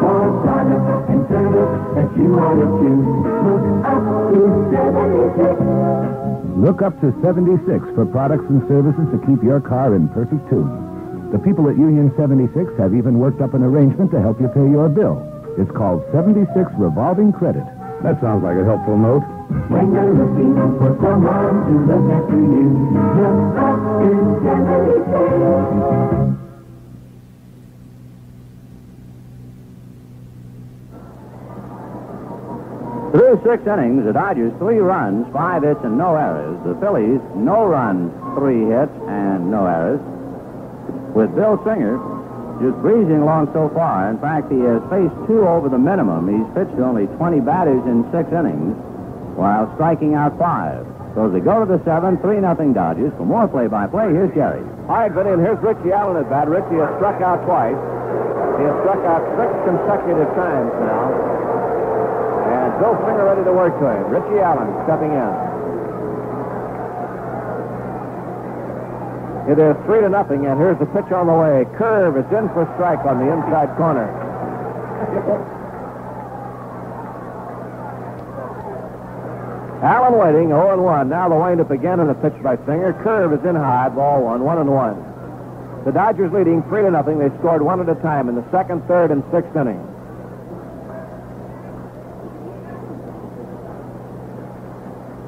For 0.00 0.26
product 0.42 1.10
and 1.10 1.22
service 1.30 1.72
that 1.94 2.10
you 2.16 2.28
want 2.34 2.58
to 2.62 2.66
choose, 2.82 3.06
look 3.46 3.62
up 3.86 4.02
to 4.30 4.40
76. 4.70 6.58
Look 6.60 6.82
up 6.82 6.94
to 7.00 7.08
76 7.22 7.94
for 7.94 8.06
products 8.06 8.46
and 8.48 8.62
services 8.66 9.06
to 9.12 9.18
keep 9.26 9.42
your 9.42 9.60
car 9.60 9.94
in 9.94 10.08
perfect 10.10 10.48
tune. 10.50 10.89
The 11.30 11.38
people 11.38 11.68
at 11.70 11.76
Union 11.78 12.12
76 12.16 12.50
have 12.78 12.92
even 12.92 13.18
worked 13.20 13.40
up 13.40 13.54
an 13.54 13.62
arrangement 13.62 14.10
to 14.10 14.20
help 14.20 14.40
you 14.40 14.48
pay 14.48 14.66
your 14.66 14.88
bill. 14.88 15.22
It's 15.56 15.70
called 15.70 16.02
76 16.10 16.50
Revolving 16.74 17.32
Credit. 17.32 17.62
That 18.02 18.20
sounds 18.20 18.42
like 18.42 18.56
a 18.58 18.64
helpful 18.64 18.98
note. 18.98 19.22
When 19.70 19.94
you're 19.94 20.10
looking 20.10 20.58
for 20.78 20.90
someone 20.98 21.70
to 21.70 21.74
look 21.86 22.02
after 22.10 22.34
you, 22.34 22.66
look 23.14 23.54
up 23.62 23.78
to 24.02 24.10
76. 24.42 26.40
Through 33.12 33.40
six 33.44 33.66
innings, 33.66 34.04
the 34.04 34.12
Dodgers 34.12 34.52
three 34.58 34.78
runs, 34.78 35.26
five 35.32 35.62
hits, 35.62 35.80
and 35.84 35.98
no 35.98 36.14
errors. 36.14 36.58
The 36.66 36.74
Phillies 36.80 37.20
no 37.36 37.66
runs, 37.66 38.10
three 38.38 38.66
hits, 38.66 38.92
and 39.06 39.50
no 39.50 39.66
errors. 39.66 40.00
With 41.14 41.34
Bill 41.34 41.60
Singer 41.64 41.98
just 42.60 42.76
breezing 42.84 43.24
along 43.24 43.48
so 43.56 43.72
far. 43.72 44.12
In 44.12 44.20
fact, 44.20 44.52
he 44.52 44.60
has 44.60 44.84
faced 44.92 45.16
two 45.24 45.48
over 45.48 45.72
the 45.72 45.80
minimum. 45.80 46.28
He's 46.28 46.44
pitched 46.52 46.76
only 46.76 47.08
20 47.16 47.40
batters 47.40 47.80
in 47.88 48.04
six 48.12 48.28
innings 48.28 48.76
while 49.32 49.64
striking 49.80 50.12
out 50.12 50.36
five. 50.36 50.84
So 51.16 51.26
as 51.26 51.32
they 51.32 51.40
go 51.40 51.64
to 51.64 51.66
the 51.66 51.80
seventh, 51.88 52.20
3 52.20 52.38
nothing 52.44 52.76
Dodgers. 52.76 53.16
For 53.16 53.24
more 53.24 53.48
play-by-play, 53.48 54.12
here's 54.12 54.30
Jerry. 54.36 54.62
All 54.86 55.00
right, 55.00 55.10
Vinny, 55.10 55.32
and 55.34 55.40
here's 55.40 55.58
Richie 55.64 55.90
Allen 55.90 56.20
at 56.20 56.28
bat. 56.28 56.46
Richie 56.46 56.78
has 56.78 56.92
struck 57.00 57.18
out 57.24 57.42
twice. 57.48 57.80
He 58.60 58.62
has 58.68 58.76
struck 58.84 59.02
out 59.08 59.24
six 59.40 59.50
consecutive 59.64 60.28
times 60.36 60.70
now. 60.84 61.02
And 62.44 62.70
Bill 62.78 62.94
Singer 63.08 63.24
ready 63.24 63.42
to 63.42 63.54
work 63.56 63.72
to 63.80 63.86
him. 63.88 64.04
Richie 64.12 64.38
Allen 64.38 64.68
stepping 64.84 65.10
in. 65.10 65.49
It 69.50 69.58
is 69.58 69.74
three 69.84 70.00
to 70.00 70.08
nothing, 70.08 70.46
and 70.46 70.60
here's 70.60 70.78
the 70.78 70.86
pitch 70.86 71.10
on 71.10 71.26
the 71.26 71.34
way. 71.34 71.66
Curve 71.74 72.16
is 72.16 72.24
in 72.30 72.46
for 72.54 72.70
strike 72.78 73.02
on 73.04 73.18
the 73.18 73.26
inside 73.34 73.74
corner. 73.76 74.06
Allen 79.82 80.18
waiting, 80.20 80.48
0 80.50 80.74
and 80.74 80.84
1. 80.84 81.08
Now 81.08 81.28
the 81.28 81.34
windup 81.34 81.72
again 81.72 81.98
and 81.98 82.08
the 82.08 82.14
pitch 82.14 82.40
by 82.44 82.58
Singer. 82.58 82.92
Curve 83.02 83.32
is 83.32 83.44
in 83.44 83.56
high, 83.56 83.88
ball 83.88 84.22
one, 84.22 84.44
1 84.44 84.58
and 84.58 84.70
1. 84.70 85.84
The 85.84 85.90
Dodgers 85.90 86.30
leading 86.32 86.62
3 86.70 86.82
to 86.82 86.90
nothing. 86.92 87.18
They 87.18 87.36
scored 87.38 87.62
one 87.62 87.80
at 87.80 87.88
a 87.88 88.00
time 88.02 88.28
in 88.28 88.36
the 88.36 88.44
second, 88.52 88.86
third, 88.86 89.10
and 89.10 89.24
sixth 89.32 89.56
innings. 89.56 89.89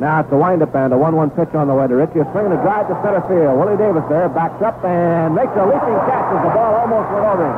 Now 0.03 0.19
it's 0.19 0.31
the 0.35 0.37
windup 0.37 0.75
and 0.75 0.91
a 0.91 0.99
1-1 0.99 1.31
pitch 1.39 1.55
on 1.55 1.71
the 1.71 1.79
way 1.79 1.87
to 1.87 1.95
Richie. 1.95 2.27
Swinging 2.35 2.51
a 2.51 2.59
drive 2.67 2.91
to 2.91 2.99
center 3.07 3.23
field. 3.31 3.55
Willie 3.55 3.79
Davis 3.79 4.03
there 4.11 4.27
backs 4.27 4.59
up 4.59 4.83
and 4.83 5.31
makes 5.31 5.55
a 5.55 5.63
leaping 5.63 5.99
catch 6.11 6.27
as 6.27 6.43
the 6.43 6.51
ball 6.51 6.75
almost 6.83 7.07
went 7.15 7.23
over 7.23 7.47
him. 7.47 7.55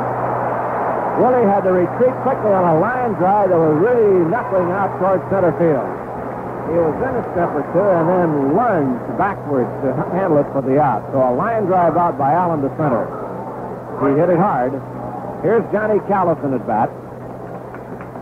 Willie 1.24 1.48
had 1.48 1.64
to 1.64 1.72
retreat 1.72 2.12
quickly 2.20 2.52
on 2.52 2.68
a 2.68 2.76
line 2.84 3.16
drive 3.16 3.48
that 3.48 3.56
was 3.56 3.80
really 3.80 4.28
knuckling 4.28 4.68
out 4.76 4.92
towards 5.00 5.24
center 5.32 5.56
field. 5.56 5.88
He 6.68 6.76
was 6.76 6.92
in 7.00 7.16
a 7.16 7.24
step 7.32 7.48
or 7.48 7.64
two 7.72 7.80
and 7.80 8.04
then 8.12 8.30
lunged 8.52 9.08
backwards 9.16 9.72
to 9.80 9.96
handle 10.12 10.36
it 10.44 10.48
for 10.52 10.60
the 10.60 10.76
out. 10.76 11.00
So 11.16 11.24
a 11.24 11.32
line 11.32 11.64
drive 11.64 11.96
out 11.96 12.20
by 12.20 12.36
Allen 12.36 12.60
to 12.60 12.68
center. 12.76 13.08
He 14.04 14.20
hit 14.20 14.28
it 14.28 14.36
hard. 14.36 14.76
Here's 15.40 15.64
Johnny 15.72 15.96
Callison 16.12 16.52
at 16.52 16.68
bat. 16.68 16.92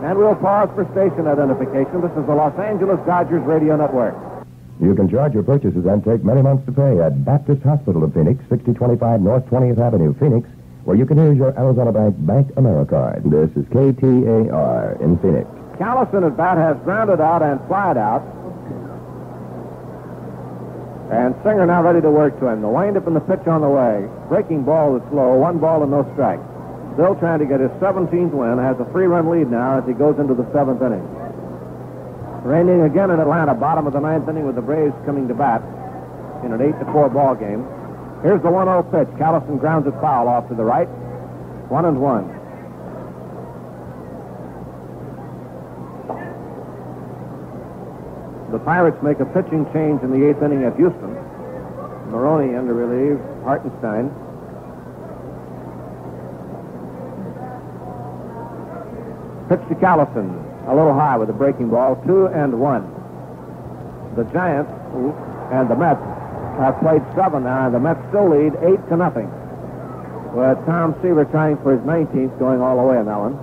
And 0.03 0.17
we'll 0.17 0.35
pause 0.35 0.67
for 0.75 0.83
station 0.91 1.27
identification. 1.31 2.01
This 2.01 2.11
is 2.19 2.27
the 2.27 2.35
Los 2.35 2.51
Angeles 2.59 2.99
Dodgers 3.07 3.41
Radio 3.43 3.77
Network. 3.77 4.13
You 4.81 4.93
can 4.95 5.07
charge 5.07 5.33
your 5.33 5.43
purchases 5.43 5.85
and 5.85 6.03
take 6.03 6.25
many 6.25 6.41
months 6.41 6.65
to 6.65 6.73
pay 6.73 6.99
at 6.99 7.23
Baptist 7.23 7.63
Hospital 7.63 8.03
of 8.03 8.13
Phoenix, 8.13 8.43
6025 8.49 9.21
North 9.21 9.45
20th 9.47 9.79
Avenue, 9.79 10.13
Phoenix, 10.19 10.49
where 10.83 10.97
you 10.97 11.05
can 11.05 11.17
use 11.17 11.37
your 11.37 11.57
Arizona 11.57 11.93
Bank 11.93 12.15
Bank 12.19 12.51
AmeriCard. 12.55 13.31
This 13.31 13.47
is 13.55 13.63
KTAR 13.71 14.99
in 14.99 15.17
Phoenix. 15.19 15.47
Callison 15.79 16.27
at 16.27 16.35
bat 16.35 16.57
has 16.57 16.75
grounded 16.83 17.21
out 17.21 17.41
and 17.41 17.63
flied 17.71 17.95
out. 17.95 18.27
And 21.15 21.33
Singer 21.47 21.65
now 21.65 21.81
ready 21.81 22.01
to 22.01 22.11
work 22.11 22.37
to 22.41 22.47
him. 22.47 22.61
The 22.61 22.67
windup 22.67 23.07
and 23.07 23.15
the 23.15 23.21
pitch 23.21 23.47
on 23.47 23.61
the 23.61 23.69
way. 23.69 24.03
Breaking 24.27 24.63
ball 24.63 24.97
is 24.97 25.03
slow. 25.11 25.35
One 25.39 25.59
ball 25.59 25.81
and 25.81 25.91
no 25.91 26.03
strikes. 26.11 26.43
Still 26.93 27.15
trying 27.15 27.39
to 27.39 27.45
get 27.45 27.59
his 27.59 27.71
17th 27.81 28.31
win. 28.31 28.57
Has 28.59 28.79
a 28.79 28.85
three-run 28.91 29.29
lead 29.29 29.49
now 29.49 29.79
as 29.79 29.85
he 29.87 29.93
goes 29.93 30.19
into 30.19 30.33
the 30.33 30.45
seventh 30.53 30.81
inning. 30.81 31.03
Raining 32.45 32.81
again 32.81 33.09
in 33.09 33.19
Atlanta, 33.19 33.53
bottom 33.53 33.87
of 33.87 33.93
the 33.93 33.99
ninth 33.99 34.27
inning 34.29 34.45
with 34.45 34.55
the 34.55 34.61
Braves 34.61 34.93
coming 35.05 35.27
to 35.27 35.33
bat 35.33 35.63
in 36.45 36.53
an 36.53 36.61
8 36.61 36.77
to 36.79 36.85
4 36.91 37.09
ball 37.09 37.33
game. 37.35 37.65
Here's 38.21 38.41
the 38.41 38.51
1 38.51 38.67
0 38.67 38.83
pitch. 38.83 39.07
Callison 39.17 39.59
grounds 39.59 39.87
it 39.87 39.93
foul 39.99 40.27
off 40.27 40.47
to 40.49 40.55
the 40.55 40.63
right. 40.63 40.87
One 41.67 41.85
and 41.85 41.99
one. 41.99 42.27
The 48.51 48.59
Pirates 48.59 49.01
make 49.01 49.19
a 49.19 49.25
pitching 49.25 49.65
change 49.73 50.03
in 50.03 50.11
the 50.11 50.29
eighth 50.29 50.43
inning 50.43 50.63
at 50.63 50.75
Houston. 50.75 51.11
Maroney 52.13 52.55
under 52.55 52.75
relief. 52.75 53.19
Hartenstein. 53.43 54.13
Pitch 59.53 59.69
to 59.69 59.77
Callison. 59.77 60.33
A 60.65 60.73
little 60.73 60.97
high 60.97 61.13
with 61.13 61.29
a 61.29 61.37
breaking 61.37 61.69
ball. 61.69 61.93
Two 62.09 62.25
and 62.25 62.57
one. 62.57 62.89
The 64.17 64.25
Giants 64.33 64.73
and 65.53 65.69
the 65.69 65.77
Mets 65.77 66.01
have 66.57 66.81
played 66.81 67.05
seven 67.13 67.45
now, 67.45 67.69
and 67.69 67.73
the 67.77 67.77
Mets 67.77 68.01
still 68.09 68.33
lead 68.33 68.57
eight 68.65 68.81
to 68.89 68.97
nothing. 68.97 69.29
With 70.33 70.57
Tom 70.65 70.97
Seaver 71.05 71.29
trying 71.29 71.61
for 71.61 71.77
his 71.77 71.85
19th, 71.85 72.33
going 72.41 72.65
all 72.65 72.81
the 72.81 72.85
way 72.89 72.97
on 72.97 73.05
that 73.05 73.21
one. 73.21 73.37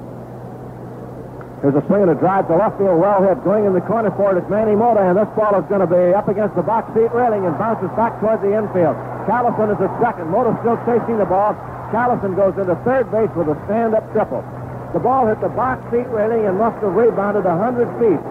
There's 1.63 1.79
a 1.79 1.85
swing 1.87 2.03
and 2.03 2.11
a 2.11 2.19
drive 2.19 2.51
to 2.51 2.59
left 2.59 2.83
field, 2.83 2.99
well 2.99 3.23
hit. 3.23 3.39
Going 3.47 3.71
in 3.71 3.71
the 3.71 3.87
corner 3.87 4.11
for 4.19 4.35
it 4.35 4.43
is 4.43 4.51
Manny 4.51 4.75
Mota, 4.75 5.07
and 5.07 5.15
this 5.15 5.31
ball 5.39 5.55
is 5.63 5.67
going 5.71 5.87
to 5.87 5.87
be 5.87 6.11
up 6.11 6.27
against 6.27 6.59
the 6.59 6.67
box 6.67 6.91
seat 6.91 7.15
railing 7.15 7.47
and 7.47 7.55
bounces 7.55 7.91
back 7.95 8.19
towards 8.19 8.43
the 8.43 8.51
infield. 8.51 8.99
Callison 9.31 9.71
is 9.71 9.79
at 9.79 9.95
second. 10.03 10.27
Mota 10.27 10.59
still 10.67 10.75
chasing 10.91 11.23
the 11.23 11.29
ball. 11.31 11.55
Callison 11.95 12.35
goes 12.35 12.59
into 12.59 12.75
third 12.83 13.07
base 13.15 13.31
with 13.39 13.47
a 13.47 13.55
stand-up 13.71 14.03
triple. 14.11 14.43
The 14.93 14.99
ball 14.99 15.27
hit 15.27 15.41
the 15.41 15.49
box 15.49 15.83
seat 15.91 16.07
railing 16.11 16.47
and 16.47 16.59
must 16.59 16.83
have 16.83 16.95
rebounded 16.95 17.45
100 17.45 17.87
feet 18.03 18.23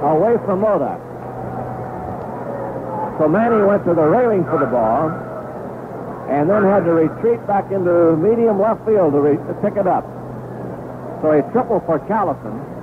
away 0.00 0.36
from 0.44 0.60
Mota. 0.60 0.96
So 3.18 3.28
Manny 3.28 3.62
went 3.64 3.84
to 3.84 3.94
the 3.94 4.04
railing 4.04 4.44
for 4.44 4.58
the 4.58 4.66
ball 4.66 5.08
and 6.28 6.50
then 6.50 6.62
had 6.64 6.84
to 6.84 6.92
retreat 6.92 7.44
back 7.46 7.70
into 7.70 8.16
medium 8.16 8.60
left 8.60 8.84
field 8.84 9.12
to, 9.12 9.20
to 9.20 9.54
pick 9.62 9.76
it 9.76 9.86
up. 9.86 10.04
So 11.22 11.32
a 11.32 11.42
triple 11.52 11.80
for 11.86 11.98
Callison. 12.08 12.75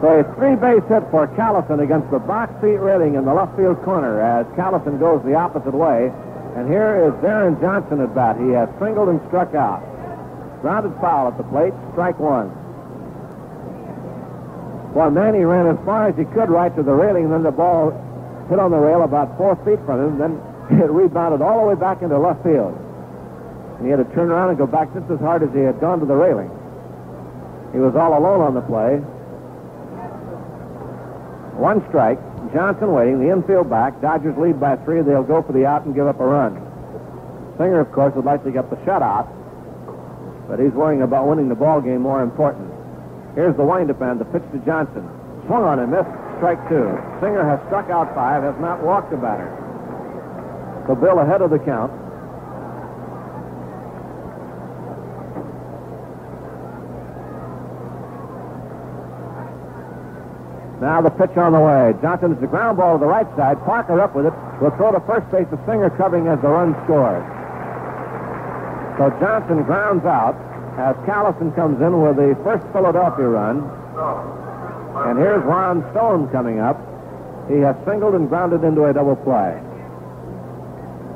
So 0.00 0.22
a 0.22 0.22
three-base 0.38 0.86
hit 0.86 1.02
for 1.10 1.26
Callison 1.34 1.82
against 1.82 2.06
the 2.14 2.22
box 2.22 2.54
seat 2.62 2.78
railing 2.78 3.18
in 3.18 3.24
the 3.24 3.34
left 3.34 3.56
field 3.58 3.82
corner 3.82 4.22
as 4.22 4.46
Callison 4.54 4.98
goes 5.00 5.18
the 5.26 5.34
opposite 5.34 5.74
way. 5.74 6.14
And 6.54 6.70
here 6.70 7.10
is 7.10 7.12
Deron 7.18 7.58
Johnson 7.60 8.00
at 8.00 8.14
bat. 8.14 8.38
He 8.38 8.54
has 8.54 8.70
singled 8.78 9.10
and 9.10 9.18
struck 9.26 9.58
out. 9.58 9.82
Grounded 10.62 10.94
foul 11.02 11.26
at 11.26 11.36
the 11.36 11.42
plate, 11.50 11.74
strike 11.92 12.18
one. 12.18 12.54
Well, 14.94 15.10
Manny 15.10 15.42
ran 15.42 15.66
as 15.66 15.78
far 15.84 16.08
as 16.08 16.16
he 16.16 16.24
could 16.30 16.48
right 16.48 16.74
to 16.74 16.82
the 16.82 16.94
railing, 16.94 17.24
and 17.26 17.32
then 17.32 17.42
the 17.42 17.50
ball 17.50 17.90
hit 18.48 18.58
on 18.58 18.70
the 18.70 18.78
rail 18.78 19.02
about 19.02 19.36
four 19.36 19.58
feet 19.66 19.82
from 19.82 19.98
him. 19.98 20.18
Then 20.18 20.32
it 20.78 20.90
rebounded 20.90 21.42
all 21.42 21.58
the 21.58 21.66
way 21.66 21.74
back 21.74 22.02
into 22.02 22.16
left 22.18 22.46
field. 22.46 22.70
And 23.78 23.86
he 23.86 23.90
had 23.90 23.98
to 23.98 24.08
turn 24.14 24.30
around 24.30 24.50
and 24.50 24.58
go 24.58 24.66
back 24.66 24.94
just 24.94 25.10
as 25.10 25.18
hard 25.18 25.42
as 25.42 25.50
he 25.50 25.60
had 25.60 25.80
gone 25.80 25.98
to 25.98 26.06
the 26.06 26.14
railing. 26.14 26.50
He 27.74 27.78
was 27.82 27.94
all 27.98 28.14
alone 28.14 28.46
on 28.46 28.54
the 28.54 28.62
play. 28.62 29.02
One 31.58 31.82
strike. 31.88 32.18
Johnson 32.54 32.94
waiting. 32.94 33.18
The 33.18 33.34
infield 33.34 33.68
back. 33.68 34.00
Dodgers 34.00 34.38
lead 34.38 34.60
by 34.60 34.76
three. 34.86 35.02
They'll 35.02 35.26
go 35.26 35.42
for 35.42 35.52
the 35.52 35.66
out 35.66 35.84
and 35.84 35.94
give 35.94 36.06
up 36.06 36.20
a 36.20 36.24
run. 36.24 36.54
Singer, 37.58 37.80
of 37.80 37.90
course, 37.90 38.14
would 38.14 38.24
like 38.24 38.44
to 38.44 38.52
get 38.52 38.70
the 38.70 38.76
shutout, 38.86 39.26
but 40.46 40.62
he's 40.62 40.70
worrying 40.70 41.02
about 41.02 41.26
winning 41.26 41.48
the 41.48 41.58
ball 41.58 41.80
game 41.80 42.00
more 42.00 42.22
important. 42.22 42.70
Here's 43.34 43.56
the 43.56 43.64
windup 43.66 44.00
and 44.00 44.20
the 44.20 44.24
pitch 44.26 44.46
to 44.54 44.58
Johnson. 44.62 45.02
Swung 45.46 45.64
on 45.64 45.82
and 45.82 45.90
missed. 45.90 46.08
Strike 46.38 46.62
two. 46.70 46.86
Singer 47.18 47.42
has 47.42 47.58
struck 47.66 47.90
out 47.90 48.14
five, 48.14 48.46
has 48.46 48.54
not 48.62 48.78
walked 48.80 49.12
a 49.12 49.16
batter. 49.16 49.50
So 50.86 50.94
Bill 50.94 51.18
ahead 51.18 51.42
of 51.42 51.50
the 51.50 51.58
count. 51.58 51.90
Now 60.80 61.02
the 61.02 61.10
pitch 61.10 61.36
on 61.36 61.52
the 61.52 61.60
way. 61.60 61.94
Johnson 62.00 62.32
is 62.32 62.40
the 62.40 62.46
ground 62.46 62.78
ball 62.78 62.94
to 62.94 63.00
the 63.02 63.10
right 63.10 63.26
side. 63.36 63.58
Parker 63.66 64.00
up 64.00 64.14
with 64.14 64.26
it. 64.26 64.34
Will 64.62 64.70
throw 64.78 64.92
to 64.92 65.00
first 65.10 65.26
base. 65.30 65.46
The 65.50 65.58
Singer 65.66 65.90
covering 65.90 66.28
as 66.28 66.40
the 66.40 66.48
run 66.48 66.74
scores. 66.86 67.26
So 68.98 69.10
Johnson 69.18 69.64
grounds 69.64 70.06
out 70.06 70.38
as 70.78 70.94
Callison 71.02 71.54
comes 71.54 71.82
in 71.82 72.00
with 72.00 72.14
the 72.14 72.38
first 72.44 72.62
Philadelphia 72.70 73.26
run. 73.26 73.66
And 75.02 75.18
here's 75.18 75.42
Ron 75.42 75.82
Stone 75.90 76.30
coming 76.30 76.60
up. 76.60 76.78
He 77.50 77.58
has 77.58 77.74
singled 77.84 78.14
and 78.14 78.28
grounded 78.28 78.62
into 78.62 78.84
a 78.84 78.92
double 78.92 79.16
play. 79.16 79.58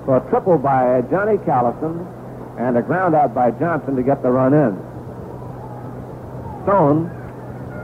So 0.06 0.18
a 0.18 0.20
triple 0.30 0.58
by 0.58 1.02
Johnny 1.10 1.38
Callison 1.38 2.02
and 2.58 2.76
a 2.76 2.82
ground 2.82 3.14
out 3.14 3.34
by 3.34 3.52
Johnson 3.52 3.94
to 3.94 4.02
get 4.02 4.22
the 4.22 4.30
run 4.30 4.54
in. 4.54 4.74
Stone 6.66 7.06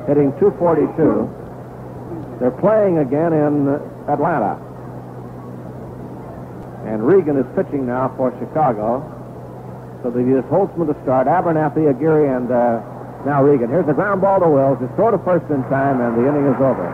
hitting 0.07 0.35
242. 0.41 1.38
They're 2.41 2.55
playing 2.55 2.99
again 2.99 3.33
in 3.33 3.69
Atlanta. 4.07 4.59
And 6.87 7.07
Regan 7.07 7.37
is 7.37 7.47
pitching 7.57 7.87
now 7.87 8.15
for 8.17 8.31
Chicago. 8.39 9.03
So 10.03 10.11
they've 10.11 10.27
used 10.27 10.47
Holtzman 10.47 10.87
to 10.87 10.97
start, 11.03 11.27
Abernathy, 11.27 11.91
Aguirre, 11.91 12.31
and 12.31 12.51
uh, 12.51 12.81
now 13.27 13.43
Regan. 13.43 13.69
Here's 13.69 13.89
a 13.89 13.93
ground 13.93 14.21
ball 14.21 14.39
to 14.41 14.49
Wills. 14.49 14.79
It's 14.81 14.95
throw 14.95 15.11
to 15.11 15.19
first 15.27 15.51
in 15.51 15.63
time, 15.67 16.01
and 16.01 16.15
the 16.15 16.29
inning 16.29 16.47
is 16.47 16.59
over. 16.63 16.87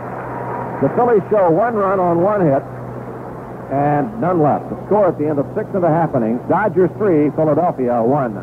The 0.81 0.89
Phillies 0.97 1.23
show 1.29 1.49
one 1.49 1.75
run 1.75 1.99
on 1.99 2.21
one 2.21 2.41
hit 2.41 2.63
and 3.71 4.21
none 4.21 4.41
left. 4.41 4.69
The 4.69 4.77
score 4.85 5.09
at 5.09 5.17
the 5.17 5.27
end 5.27 5.39
of 5.39 5.45
six 5.55 5.69
and 5.73 5.83
a 5.83 5.89
half 5.89 6.13
innings, 6.13 6.41
Dodgers 6.49 6.91
three, 6.97 7.29
Philadelphia 7.33 8.01
one. 8.03 8.35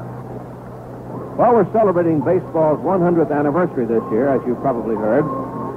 Well, 1.36 1.54
we're 1.54 1.70
celebrating 1.72 2.20
baseball's 2.20 2.78
100th 2.84 3.32
anniversary 3.32 3.86
this 3.86 4.02
year, 4.12 4.28
as 4.28 4.42
you've 4.46 4.60
probably 4.60 4.96
heard. 4.96 5.24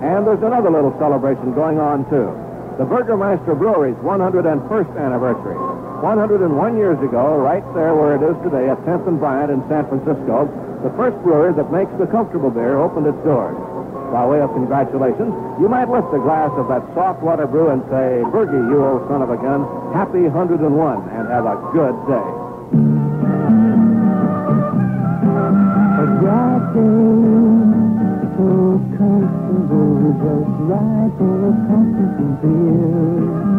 And 0.02 0.28
there's 0.28 0.44
another 0.44 0.72
little 0.72 0.96
celebration 1.00 1.54
going 1.54 1.80
on, 1.80 2.04
too. 2.10 2.28
The 2.78 2.84
Burgermeister 2.84 3.56
Brewery's 3.56 3.96
101st 4.04 4.92
anniversary. 5.00 5.56
101 6.04 6.78
years 6.78 7.00
ago, 7.00 7.40
right 7.40 7.64
there 7.74 7.96
where 7.96 8.20
it 8.20 8.24
is 8.24 8.36
today 8.44 8.68
at 8.68 8.78
10th 8.84 9.08
and 9.08 9.18
Bryant 9.18 9.50
in 9.50 9.64
San 9.72 9.88
Francisco, 9.88 10.52
the 10.84 10.92
first 11.00 11.16
brewery 11.24 11.56
that 11.56 11.72
makes 11.72 11.90
the 11.98 12.06
comfortable 12.08 12.52
beer 12.52 12.78
opened 12.78 13.08
its 13.08 13.18
doors. 13.24 13.56
By 14.12 14.28
way 14.28 14.42
of 14.42 14.52
congratulations, 14.52 15.34
you 15.60 15.68
might 15.68 15.90
lift 15.90 16.14
a 16.14 16.20
glass 16.20 16.52
of 16.60 16.68
that 16.68 16.84
soft 16.94 17.24
water 17.24 17.48
brew 17.48 17.72
and 17.72 17.82
say, 17.90 18.22
Burgie, 18.30 18.60
you 18.70 18.84
old 18.84 19.08
son 19.08 19.24
of 19.24 19.32
a 19.32 19.38
gun, 19.38 19.66
happy 19.96 20.28
101 20.28 20.62
and 20.62 21.28
have 21.32 21.48
a 21.48 21.56
good 21.72 21.96
day. 22.12 22.28
So 28.36 28.44
comfortable, 28.98 30.12
just 30.20 30.52
right 30.68 31.12
for 31.18 31.36
a 31.40 31.52
comfortable 31.72 32.36
beer. 32.42 33.56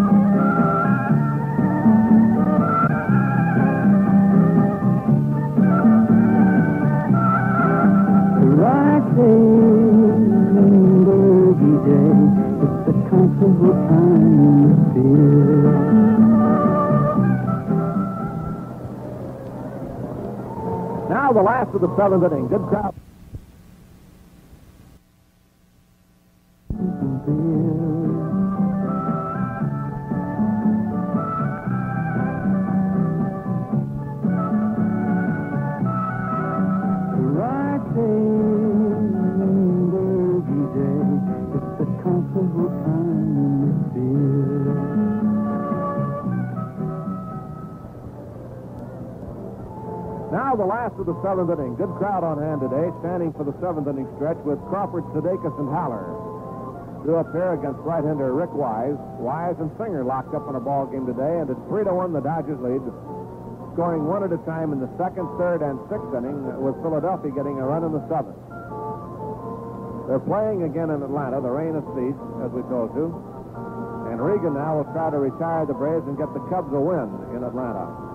Right 8.57 9.07
Day, 9.17 9.57
it's 12.65 12.85
a 12.87 12.95
comfortable 13.09 13.77
time 13.89 14.65
of 14.67 14.81
beer. 14.93 15.73
Now 21.09 21.33
the 21.33 21.41
last 21.43 21.75
of 21.75 21.81
the 21.81 21.89
seventh 21.97 22.25
inning. 22.25 22.49
Good 22.49 22.67
crowd. 22.69 22.95
The 50.67 50.75
last 50.75 50.99
of 50.99 51.07
the 51.07 51.15
seventh 51.23 51.47
inning. 51.47 51.79
Good 51.79 51.95
crowd 51.95 52.27
on 52.27 52.43
hand 52.43 52.59
today, 52.59 52.91
standing 52.99 53.31
for 53.39 53.47
the 53.47 53.55
seventh 53.63 53.87
inning 53.87 54.11
stretch 54.19 54.35
with 54.43 54.59
Crawford, 54.67 55.07
Sudakis, 55.15 55.55
and 55.63 55.71
Haller. 55.71 56.11
Due 57.07 57.15
up 57.15 57.31
here 57.31 57.55
against 57.55 57.79
right-hander 57.87 58.35
Rick 58.35 58.51
Wise. 58.51 58.99
Wise 59.23 59.55
and 59.63 59.71
Singer 59.79 60.03
locked 60.03 60.35
up 60.35 60.43
in 60.51 60.59
a 60.59 60.61
ball 60.61 60.91
game 60.91 61.07
today, 61.07 61.39
and 61.39 61.47
it's 61.47 61.63
three 61.71 61.87
to 61.87 61.95
one 61.95 62.11
the 62.11 62.19
Dodgers 62.19 62.59
lead, 62.59 62.83
scoring 63.79 64.11
one 64.11 64.27
at 64.27 64.35
a 64.35 64.43
time 64.43 64.75
in 64.75 64.83
the 64.83 64.91
second, 64.99 65.31
third, 65.39 65.63
and 65.63 65.79
sixth 65.87 66.11
inning, 66.11 66.35
with 66.59 66.75
Philadelphia 66.83 67.31
getting 67.31 67.63
a 67.63 67.67
run 67.71 67.87
in 67.87 67.95
the 67.95 68.03
seventh. 68.11 68.35
They're 70.11 70.27
playing 70.27 70.67
again 70.67 70.91
in 70.91 70.99
Atlanta. 70.99 71.39
The 71.47 71.55
rain 71.55 71.79
has 71.79 71.87
ceased, 71.95 72.27
as 72.43 72.51
we 72.51 72.67
told 72.67 72.91
you. 72.99 73.15
And 74.11 74.19
Regan 74.19 74.59
now 74.59 74.83
will 74.83 74.91
try 74.91 75.15
to 75.15 75.19
retire 75.23 75.63
the 75.63 75.79
Braves 75.79 76.11
and 76.11 76.19
get 76.19 76.27
the 76.35 76.43
Cubs 76.51 76.75
a 76.75 76.83
win 76.83 77.07
in 77.39 77.47
Atlanta. 77.47 78.06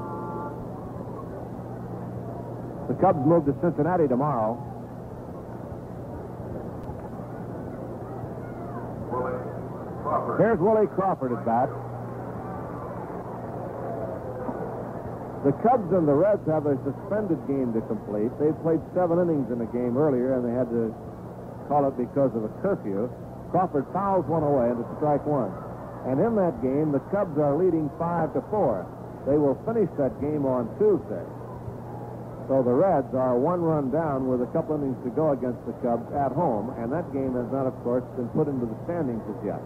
The 2.92 3.00
Cubs 3.00 3.24
move 3.24 3.48
to 3.48 3.56
Cincinnati 3.64 4.04
tomorrow. 4.04 4.60
Willie 9.08 9.40
Crawford. 10.04 10.38
Here's 10.44 10.60
Willie 10.60 10.92
Crawford 10.92 11.32
at 11.32 11.46
bat. 11.48 11.72
The 15.48 15.56
Cubs 15.64 15.88
and 15.96 16.04
the 16.04 16.12
Reds 16.12 16.44
have 16.52 16.68
a 16.68 16.76
suspended 16.84 17.40
game 17.48 17.72
to 17.72 17.80
complete. 17.88 18.28
They 18.44 18.52
played 18.60 18.84
seven 18.92 19.24
innings 19.24 19.48
in 19.56 19.64
a 19.64 19.70
game 19.72 19.96
earlier, 19.96 20.36
and 20.36 20.44
they 20.44 20.52
had 20.52 20.68
to 20.76 20.92
call 21.72 21.88
it 21.88 21.96
because 21.96 22.36
of 22.36 22.44
a 22.44 22.52
curfew. 22.60 23.08
Crawford 23.56 23.88
fouls 23.96 24.28
one 24.28 24.44
away, 24.44 24.68
and 24.68 24.84
it's 24.84 24.92
strike 25.00 25.24
one. 25.24 25.56
And 26.12 26.20
in 26.20 26.36
that 26.36 26.60
game, 26.60 26.92
the 26.92 27.00
Cubs 27.08 27.40
are 27.40 27.56
leading 27.56 27.88
five 27.96 28.36
to 28.36 28.44
four. 28.52 28.84
They 29.24 29.40
will 29.40 29.56
finish 29.64 29.88
that 29.96 30.20
game 30.20 30.44
on 30.44 30.68
Tuesday. 30.76 31.24
So 32.52 32.60
the 32.60 32.76
Reds 32.76 33.16
are 33.16 33.40
one 33.40 33.64
run 33.64 33.96
down 33.96 34.28
with 34.28 34.44
a 34.44 34.50
couple 34.52 34.76
innings 34.76 35.00
to 35.08 35.12
go 35.16 35.32
against 35.32 35.64
the 35.64 35.72
Cubs 35.80 36.04
at 36.12 36.36
home, 36.36 36.76
and 36.84 36.92
that 36.92 37.08
game 37.16 37.32
has 37.40 37.48
not, 37.48 37.64
of 37.64 37.72
course, 37.80 38.04
been 38.20 38.28
put 38.36 38.52
into 38.52 38.68
the 38.68 38.76
standings 38.84 39.24
as 39.24 39.40
yet. 39.40 39.64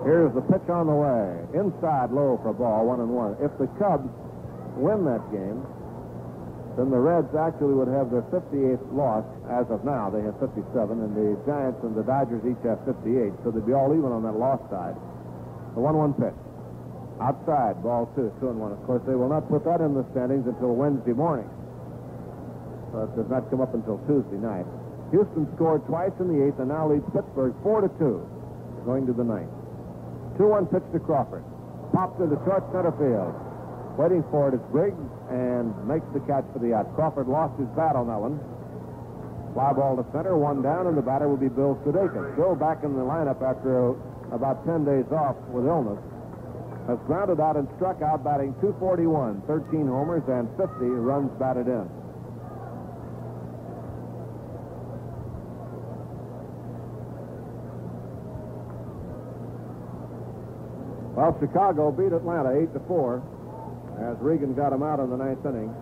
Here's 0.00 0.32
the 0.32 0.40
pitch 0.48 0.64
on 0.72 0.88
the 0.88 0.96
way. 0.96 1.60
Inside 1.60 2.08
low 2.08 2.40
for 2.40 2.56
ball, 2.56 2.88
one 2.88 3.04
and 3.04 3.12
one. 3.12 3.36
If 3.36 3.52
the 3.60 3.68
Cubs 3.76 4.08
win 4.80 5.04
that 5.04 5.28
game, 5.28 5.60
then 6.80 6.88
the 6.88 6.96
Reds 6.96 7.28
actually 7.36 7.76
would 7.76 7.92
have 7.92 8.08
their 8.08 8.24
58th 8.32 8.80
loss 8.96 9.28
as 9.52 9.68
of 9.68 9.84
now. 9.84 10.08
They 10.08 10.24
have 10.24 10.40
57, 10.40 10.72
and 10.72 11.12
the 11.12 11.36
Giants 11.44 11.84
and 11.84 11.92
the 11.92 12.08
Dodgers 12.08 12.40
each 12.48 12.64
have 12.64 12.80
58, 12.88 13.44
so 13.44 13.52
they'd 13.52 13.68
be 13.68 13.76
all 13.76 13.92
even 13.92 14.08
on 14.08 14.24
that 14.24 14.40
loss 14.40 14.64
side. 14.72 14.96
The 15.76 15.84
1 15.84 15.92
1 15.92 16.16
pitch. 16.16 16.47
Outside, 17.18 17.82
ball 17.82 18.06
two, 18.14 18.30
two 18.38 18.48
and 18.48 18.62
one. 18.62 18.70
Of 18.70 18.78
course, 18.86 19.02
they 19.02 19.18
will 19.18 19.28
not 19.28 19.50
put 19.50 19.66
that 19.66 19.82
in 19.82 19.90
the 19.94 20.06
standings 20.14 20.46
until 20.46 20.78
Wednesday 20.78 21.10
morning. 21.10 21.50
So 22.94 23.10
it 23.10 23.12
does 23.18 23.26
not 23.26 23.50
come 23.50 23.58
up 23.60 23.74
until 23.74 23.98
Tuesday 24.06 24.38
night. 24.38 24.66
Houston 25.10 25.50
scored 25.58 25.82
twice 25.90 26.14
in 26.22 26.30
the 26.30 26.46
eighth 26.46 26.62
and 26.62 26.70
now 26.70 26.86
leads 26.86 27.04
Pittsburgh 27.10 27.58
four 27.66 27.82
to 27.82 27.90
two, 27.98 28.22
going 28.86 29.02
to 29.10 29.12
the 29.12 29.26
ninth. 29.26 29.50
Two 30.38 30.46
one 30.46 30.70
pitch 30.70 30.86
to 30.94 31.02
Crawford. 31.02 31.42
Popped 31.90 32.22
to 32.22 32.30
the 32.30 32.38
short 32.46 32.62
center 32.70 32.94
field. 32.94 33.34
Waiting 33.98 34.22
for 34.30 34.46
it 34.46 34.54
is 34.54 34.62
Briggs 34.70 35.10
and 35.26 35.74
makes 35.90 36.06
the 36.14 36.22
catch 36.22 36.46
for 36.54 36.62
the 36.62 36.70
out. 36.70 36.86
Crawford 36.94 37.26
lost 37.26 37.58
his 37.58 37.66
bat 37.74 37.98
on 37.98 38.06
that 38.06 38.20
one. 38.22 38.38
Fly 39.58 39.74
ball 39.74 39.98
to 39.98 40.06
center, 40.14 40.38
one 40.38 40.62
down, 40.62 40.86
and 40.86 40.94
the 40.94 41.02
batter 41.02 41.26
will 41.26 41.40
be 41.40 41.50
Bill 41.50 41.74
Sudakis. 41.82 42.36
Bill 42.38 42.54
back 42.54 42.86
in 42.86 42.94
the 42.94 43.02
lineup 43.02 43.42
after 43.42 43.98
about 44.30 44.62
10 44.62 44.86
days 44.86 45.08
off 45.10 45.34
with 45.50 45.66
illness 45.66 45.98
has 46.88 46.98
grounded 47.06 47.38
out 47.38 47.56
and 47.56 47.68
struck 47.76 48.00
out, 48.00 48.24
batting 48.24 48.56
241, 48.64 49.42
13 49.46 49.86
homers, 49.86 50.24
and 50.26 50.48
50 50.56 50.88
runs 50.88 51.30
batted 51.38 51.68
in. 51.68 51.84
Well, 61.12 61.36
Chicago 61.40 61.92
beat 61.92 62.12
Atlanta 62.12 62.56
8 62.56 62.72
to 62.72 62.80
4 62.88 63.20
as 64.08 64.16
Regan 64.22 64.54
got 64.54 64.72
him 64.72 64.82
out 64.82 65.00
in 65.00 65.10
the 65.10 65.16
ninth 65.16 65.44
inning. 65.44 65.74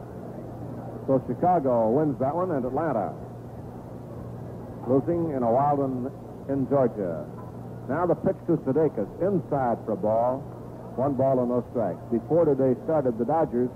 So 1.06 1.22
Chicago 1.28 1.90
wins 1.90 2.18
that 2.18 2.34
one, 2.34 2.50
and 2.50 2.64
Atlanta 2.64 3.14
losing 4.88 5.36
in 5.36 5.42
a 5.44 5.50
wild 5.50 5.78
one 5.78 6.10
in 6.48 6.66
Georgia. 6.68 7.26
Now 7.88 8.06
the 8.06 8.16
pitch 8.16 8.38
to 8.46 8.56
Sudakis, 8.66 9.06
inside 9.22 9.78
for 9.84 9.92
a 9.92 9.96
ball. 9.96 10.55
One 10.97 11.12
ball 11.12 11.40
and 11.40 11.52
no 11.52 11.60
strikes. 11.70 12.01
Before 12.10 12.48
today 12.48 12.73
started, 12.85 13.18
the 13.18 13.28
Dodgers 13.28 13.68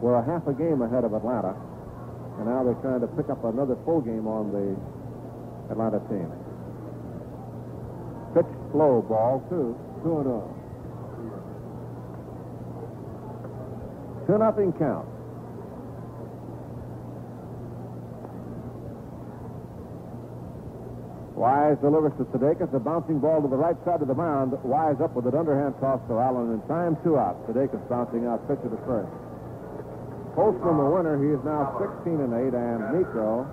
were 0.00 0.16
a 0.16 0.24
half 0.24 0.48
a 0.48 0.56
game 0.56 0.80
ahead 0.80 1.04
of 1.04 1.12
Atlanta. 1.12 1.52
And 2.40 2.48
now 2.48 2.64
they're 2.64 2.80
trying 2.80 3.04
to 3.04 3.10
pick 3.20 3.28
up 3.28 3.44
another 3.44 3.76
full 3.84 4.00
game 4.00 4.26
on 4.26 4.48
the 4.48 4.72
Atlanta 5.70 6.00
team. 6.08 6.32
Pitch 8.32 8.48
slow 8.72 9.04
ball, 9.04 9.44
two. 9.52 9.76
Two 10.02 10.18
and 10.18 10.28
oh. 10.28 10.48
Two 14.26 14.38
nothing 14.38 14.72
count. 14.72 15.13
Wise 21.34 21.76
delivers 21.82 22.12
to 22.18 22.24
Sudakis, 22.30 22.72
a 22.74 22.78
bouncing 22.78 23.18
ball 23.18 23.42
to 23.42 23.48
the 23.48 23.58
right 23.58 23.76
side 23.84 24.00
of 24.00 24.06
the 24.06 24.14
mound. 24.14 24.54
Wise 24.62 25.00
up 25.02 25.14
with 25.18 25.26
an 25.26 25.34
underhand 25.34 25.74
toss 25.80 25.98
to 26.06 26.18
Allen 26.18 26.54
in 26.54 26.62
time, 26.70 26.96
two 27.02 27.18
out. 27.18 27.34
Sudakis 27.46 27.82
bouncing 27.90 28.26
out, 28.26 28.46
pitcher 28.46 28.70
to 28.70 28.78
first. 28.86 29.10
Holtzman, 30.38 30.78
the 30.78 30.90
winner, 30.94 31.18
he 31.18 31.34
is 31.34 31.42
now 31.42 31.74
16 31.78 32.22
and 32.22 32.34
8, 32.34 32.54
and 32.54 32.78
Niekro, 32.94 33.46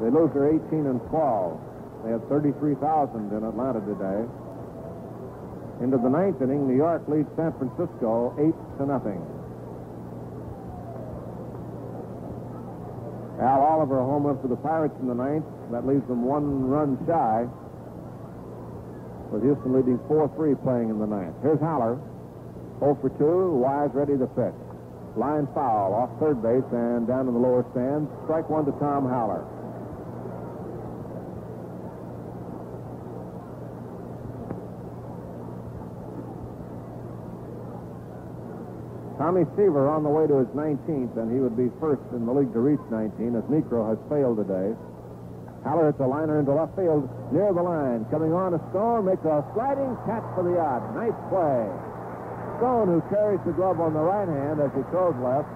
they 0.00 0.10
lose 0.12 0.32
their 0.32 0.52
18 0.52 0.86
and 0.86 1.00
12. 1.08 1.60
They 2.04 2.12
had 2.12 2.28
33,000 2.28 3.32
in 3.32 3.44
Atlanta 3.44 3.80
today. 3.80 4.28
Into 5.80 5.96
the 5.96 6.08
ninth 6.08 6.40
inning, 6.40 6.68
New 6.68 6.76
York 6.76 7.08
leads 7.08 7.28
San 7.36 7.52
Francisco 7.56 8.36
eight 8.40 8.56
to 8.78 8.86
nothing. 8.86 9.20
Oliver 13.76 14.00
home 14.00 14.24
run 14.24 14.40
for 14.40 14.48
the 14.48 14.56
Pirates 14.56 14.96
in 15.04 15.06
the 15.06 15.14
ninth. 15.14 15.44
That 15.68 15.84
leaves 15.84 16.08
them 16.08 16.24
one 16.24 16.64
run 16.64 16.96
shy. 17.04 17.44
With 19.28 19.44
Houston 19.44 19.76
leading 19.76 20.00
4-3 20.08 20.32
playing 20.64 20.88
in 20.88 20.98
the 20.98 21.04
ninth. 21.04 21.36
Here's 21.44 21.60
Haller. 21.60 22.00
0 22.80 22.96
for 23.04 23.12
2. 23.20 23.60
Wise 23.60 23.92
ready 23.92 24.16
to 24.16 24.24
pitch. 24.32 24.56
Line 25.12 25.44
foul 25.52 25.92
off 25.92 26.08
third 26.16 26.40
base 26.40 26.64
and 26.72 27.04
down 27.04 27.28
in 27.28 27.36
the 27.36 27.40
lower 27.40 27.68
stands. 27.76 28.08
Strike 28.24 28.48
one 28.48 28.64
to 28.64 28.72
Tom 28.80 29.04
Haller. 29.04 29.44
Tommy 39.26 39.42
Seaver 39.58 39.90
on 39.90 40.06
the 40.06 40.14
way 40.14 40.22
to 40.30 40.38
his 40.38 40.46
19th, 40.54 41.18
and 41.18 41.26
he 41.34 41.42
would 41.42 41.58
be 41.58 41.66
first 41.82 42.06
in 42.14 42.22
the 42.22 42.30
league 42.30 42.54
to 42.54 42.62
reach 42.62 42.78
19 42.94 43.34
as 43.34 43.42
Niekro 43.50 43.82
has 43.82 43.98
failed 44.06 44.38
today. 44.38 44.70
Haller 45.66 45.90
hits 45.90 45.98
a 45.98 46.06
liner 46.06 46.38
into 46.38 46.54
left 46.54 46.78
field 46.78 47.10
near 47.34 47.50
the 47.50 47.58
line. 47.58 48.06
Coming 48.06 48.30
on 48.30 48.54
to 48.54 48.62
Stone, 48.70 49.02
makes 49.02 49.26
a 49.26 49.42
sliding 49.50 49.98
catch 50.06 50.22
for 50.38 50.46
the 50.46 50.54
yacht. 50.54 50.78
Nice 50.94 51.18
play. 51.26 51.66
Stone, 52.62 52.86
who 52.86 53.02
carries 53.10 53.42
the 53.42 53.50
glove 53.50 53.82
on 53.82 53.98
the 53.98 54.06
right 54.06 54.30
hand 54.30 54.62
as 54.62 54.70
he 54.78 54.86
throws 54.94 55.18
left, 55.18 55.50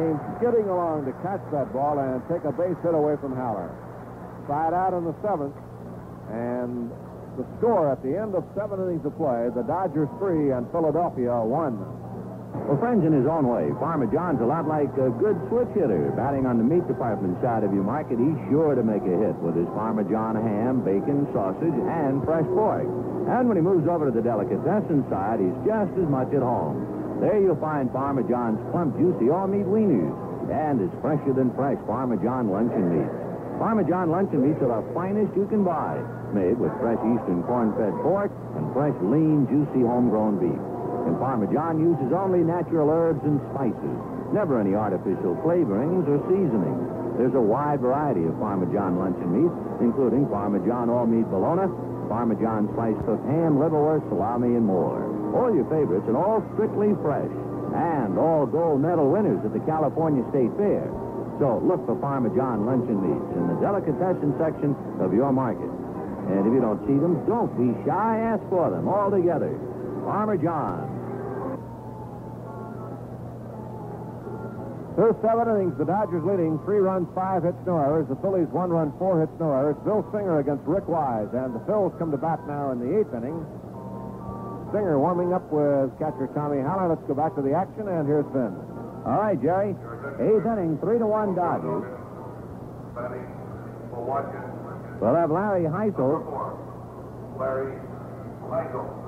came 0.00 0.16
skidding 0.40 0.72
along 0.72 1.04
to 1.04 1.12
catch 1.20 1.44
that 1.52 1.68
ball 1.68 2.00
and 2.00 2.24
take 2.32 2.48
a 2.48 2.54
base 2.56 2.80
hit 2.80 2.96
away 2.96 3.20
from 3.20 3.36
Haller. 3.36 3.68
Side 4.48 4.72
out 4.72 4.96
in 4.96 5.04
the 5.04 5.12
seventh, 5.20 5.52
and 6.32 6.88
the 7.36 7.44
score 7.60 7.92
at 7.92 8.00
the 8.00 8.16
end 8.16 8.32
of 8.32 8.40
seven 8.56 8.80
innings 8.80 9.04
of 9.04 9.12
play, 9.20 9.52
the 9.52 9.68
Dodgers 9.68 10.08
three 10.16 10.56
and 10.56 10.64
Philadelphia 10.72 11.36
one. 11.44 12.01
Well, 12.52 12.76
friends, 12.78 13.04
in 13.04 13.12
his 13.12 13.26
own 13.26 13.48
way, 13.48 13.72
Farmer 13.80 14.06
John's 14.06 14.40
a 14.40 14.48
lot 14.48 14.68
like 14.68 14.92
a 15.00 15.10
good 15.16 15.36
switch 15.48 15.72
hitter. 15.74 16.12
Batting 16.16 16.46
on 16.46 16.58
the 16.58 16.64
meat 16.64 16.86
department 16.86 17.40
side 17.40 17.64
of 17.64 17.72
your 17.72 17.84
market, 17.84 18.20
he's 18.20 18.38
sure 18.52 18.74
to 18.74 18.82
make 18.84 19.02
a 19.02 19.16
hit 19.16 19.36
with 19.40 19.56
his 19.56 19.66
Farmer 19.72 20.04
John 20.04 20.36
ham, 20.36 20.84
bacon, 20.84 21.26
sausage, 21.32 21.74
and 21.88 22.24
fresh 22.24 22.46
pork. 22.52 22.84
And 23.28 23.48
when 23.48 23.56
he 23.56 23.64
moves 23.64 23.88
over 23.88 24.06
to 24.06 24.14
the 24.14 24.22
delicatessen 24.22 25.04
side, 25.08 25.40
he's 25.40 25.58
just 25.64 25.92
as 25.96 26.08
much 26.08 26.32
at 26.36 26.44
home. 26.44 27.20
There 27.20 27.40
you'll 27.40 27.60
find 27.60 27.90
Farmer 27.90 28.22
John's 28.22 28.60
plump, 28.70 28.98
juicy 28.98 29.30
all-meat 29.30 29.66
wieners 29.66 30.12
and 30.50 30.80
his 30.80 30.90
fresher 31.00 31.32
than 31.32 31.54
fresh 31.54 31.78
Farmer 31.86 32.16
John 32.16 32.50
luncheon 32.50 32.88
meats. 32.90 33.14
Farmer 33.58 33.84
John 33.84 34.10
luncheon 34.10 34.42
meats 34.42 34.60
are 34.60 34.82
the 34.82 34.82
finest 34.92 35.30
you 35.36 35.46
can 35.46 35.62
buy, 35.62 36.00
made 36.34 36.58
with 36.58 36.72
fresh 36.80 36.98
eastern 36.98 37.42
corn-fed 37.44 37.94
pork 38.02 38.32
and 38.56 38.72
fresh, 38.72 38.96
lean, 39.02 39.46
juicy 39.46 39.86
homegrown 39.86 40.40
beef. 40.40 40.71
And 41.06 41.18
Farmer 41.18 41.46
John 41.52 41.80
uses 41.80 42.12
only 42.12 42.40
natural 42.40 42.90
herbs 42.90 43.22
and 43.24 43.40
spices, 43.52 43.96
never 44.32 44.60
any 44.60 44.74
artificial 44.74 45.34
flavorings 45.42 46.06
or 46.06 46.22
seasonings. 46.30 46.82
There's 47.18 47.34
a 47.34 47.40
wide 47.40 47.80
variety 47.80 48.24
of 48.24 48.38
Farmer 48.38 48.66
John 48.72 48.98
luncheon 48.98 49.30
meats, 49.30 49.54
including 49.80 50.28
Farmer 50.28 50.62
John 50.66 50.88
all-meat 50.88 51.28
bologna, 51.28 51.68
Farmer 52.08 52.34
John 52.36 52.68
sliced 52.74 53.00
cooked 53.06 53.24
ham, 53.24 53.56
liverwurst, 53.56 54.04
salami, 54.08 54.56
and 54.56 54.66
more. 54.66 55.00
All 55.32 55.48
your 55.48 55.64
favorites 55.72 56.04
and 56.08 56.16
all 56.16 56.44
strictly 56.52 56.92
fresh. 57.00 57.30
And 57.72 58.18
all 58.18 58.44
gold 58.44 58.84
medal 58.84 59.08
winners 59.08 59.40
at 59.48 59.52
the 59.56 59.64
California 59.64 60.20
State 60.28 60.52
Fair. 60.60 60.92
So 61.40 61.64
look 61.64 61.80
for 61.88 61.96
Farmer 62.04 62.28
John 62.36 62.66
luncheon 62.68 63.00
meats 63.00 63.32
in 63.32 63.48
the 63.48 63.56
delicatessen 63.64 64.36
section 64.36 64.76
of 65.00 65.16
your 65.16 65.32
market. 65.32 65.72
And 66.28 66.44
if 66.44 66.52
you 66.52 66.60
don't 66.60 66.84
see 66.84 67.00
them, 67.00 67.24
don't 67.24 67.48
be 67.56 67.72
shy. 67.88 68.20
Ask 68.20 68.44
for 68.52 68.68
them 68.68 68.88
all 68.88 69.10
together. 69.10 69.56
Farmer 70.04 70.36
John. 70.36 70.84
Through 74.94 75.16
seven 75.24 75.48
innings, 75.48 75.78
the 75.78 75.88
Dodgers 75.88 76.20
leading 76.20 76.60
three 76.68 76.76
runs, 76.76 77.08
five 77.14 77.44
hits, 77.44 77.56
no 77.64 77.80
errors. 77.80 78.04
The 78.12 78.16
Phillies 78.20 78.48
one 78.52 78.68
run, 78.68 78.92
four 79.00 79.20
hits, 79.24 79.32
no 79.40 79.48
errors. 79.48 79.76
Bill 79.88 80.04
Singer 80.12 80.40
against 80.40 80.68
Rick 80.68 80.86
Wise, 80.86 81.32
and 81.32 81.54
the 81.56 81.64
Phils 81.64 81.96
come 81.98 82.10
to 82.12 82.20
bat 82.20 82.44
now 82.46 82.72
in 82.72 82.78
the 82.78 83.00
eighth 83.00 83.08
inning. 83.16 83.40
Singer 84.68 85.00
warming 85.00 85.32
up 85.32 85.48
with 85.48 85.96
catcher 85.96 86.28
Tommy 86.36 86.60
Haller. 86.60 86.92
Let's 86.92 87.08
go 87.08 87.14
back 87.16 87.34
to 87.36 87.42
the 87.42 87.56
action, 87.56 87.88
and 87.88 88.04
here's 88.04 88.28
Ben. 88.36 88.52
All 89.08 89.16
right, 89.16 89.40
Jerry. 89.40 89.72
Eighth 90.20 90.44
inning, 90.44 90.76
three 90.84 91.00
to 91.00 91.08
one 91.08 91.34
Dodgers. 91.34 91.88
We'll 95.00 95.14
have 95.16 95.30
Larry 95.32 95.64
Hisle. 95.64 96.20
Larry 97.40 97.80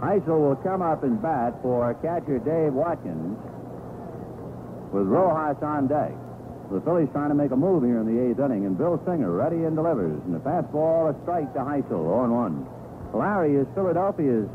Hisle 0.00 0.40
will 0.40 0.56
come 0.64 0.80
up 0.80 1.04
and 1.04 1.20
bat 1.20 1.60
for 1.60 1.92
catcher 2.00 2.40
Dave 2.40 2.72
Watkins 2.72 3.36
with 4.94 5.10
Rojas 5.10 5.58
on 5.60 5.90
deck. 5.90 6.14
The 6.70 6.80
Phillies 6.80 7.10
trying 7.10 7.28
to 7.28 7.34
make 7.34 7.50
a 7.50 7.58
move 7.58 7.82
here 7.82 7.98
in 7.98 8.06
the 8.06 8.22
eighth 8.22 8.38
inning, 8.38 8.64
and 8.64 8.78
Bill 8.78 8.96
Singer 9.04 9.28
ready 9.28 9.66
and 9.66 9.74
delivers. 9.74 10.22
And 10.24 10.32
the 10.32 10.38
fastball, 10.38 11.10
a 11.10 11.14
strike 11.26 11.52
to 11.58 11.60
Hisle, 11.66 12.06
0 12.06 12.30
1. 12.30 13.12
Larry 13.12 13.58
is 13.58 13.66
Philadelphia's 13.74 14.48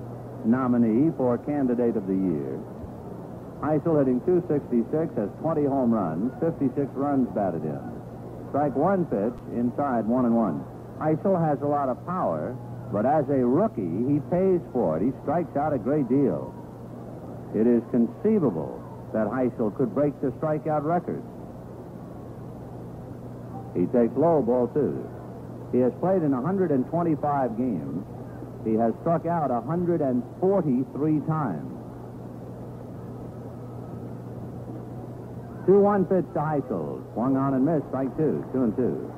nominee 0.47 1.11
for 1.19 1.37
candidate 1.43 1.99
of 1.99 2.07
the 2.07 2.15
year. 2.15 2.55
Hisle 3.59 3.99
hitting 3.99 4.23
266, 4.23 5.19
has 5.19 5.29
20 5.43 5.67
home 5.67 5.91
runs, 5.91 6.31
56 6.39 6.87
runs 6.95 7.27
batted 7.35 7.67
in. 7.67 7.83
Strike 8.49 8.75
one 8.79 9.05
pitch, 9.05 9.35
inside 9.53 10.07
one 10.07 10.25
and 10.25 10.33
one. 10.33 10.63
Hisle 11.03 11.35
has 11.35 11.59
a 11.61 11.67
lot 11.67 11.91
of 11.91 11.99
power, 12.07 12.55
but 12.91 13.05
as 13.05 13.27
a 13.29 13.43
rookie, 13.43 14.07
he 14.07 14.23
pays 14.31 14.63
for 14.71 14.97
it. 14.97 15.03
He 15.03 15.11
strikes 15.21 15.55
out 15.59 15.75
a 15.75 15.77
great 15.77 16.07
deal. 16.07 16.55
It 17.53 17.67
is 17.67 17.83
conceivable 17.91 18.78
that 19.13 19.27
Hisle 19.27 19.71
could 19.71 19.93
break 19.93 20.19
the 20.21 20.31
strikeout 20.39 20.83
record. 20.83 21.23
He 23.75 23.85
takes 23.87 24.15
low 24.17 24.41
ball 24.41 24.67
two. 24.73 25.05
He 25.71 25.79
has 25.79 25.93
played 25.99 26.23
in 26.23 26.31
125 26.31 27.57
games. 27.57 28.05
He 28.65 28.73
has 28.73 28.93
struck 29.01 29.25
out 29.25 29.51
143 29.51 31.19
times. 31.27 31.79
2-1 35.67 36.09
pitch 36.09 36.25
to 36.33 36.39
Hisle. 36.41 37.01
Swung 37.13 37.37
on 37.37 37.53
and 37.53 37.65
missed. 37.65 37.85
Strike 37.89 38.15
two. 38.17 38.43
Two 38.51 38.63
and 38.63 38.75
two. 38.75 39.13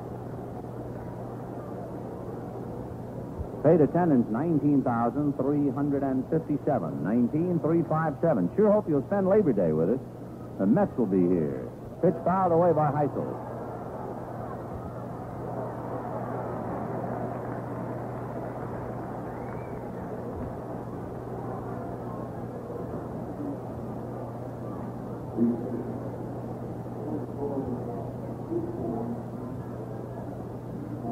Paid 3.62 3.80
attendance 3.80 4.26
19,357. 4.30 7.04
19,357. 7.04 8.50
Sure 8.56 8.72
hope 8.72 8.88
you'll 8.88 9.06
spend 9.06 9.28
Labor 9.28 9.52
Day 9.52 9.72
with 9.72 9.90
us. 9.90 10.00
The 10.58 10.66
Mets 10.66 10.90
will 10.98 11.06
be 11.06 11.22
here. 11.22 11.68
Pitch 12.02 12.14
fouled 12.24 12.50
away 12.50 12.72
by 12.72 12.90
Hisle. 12.90 13.38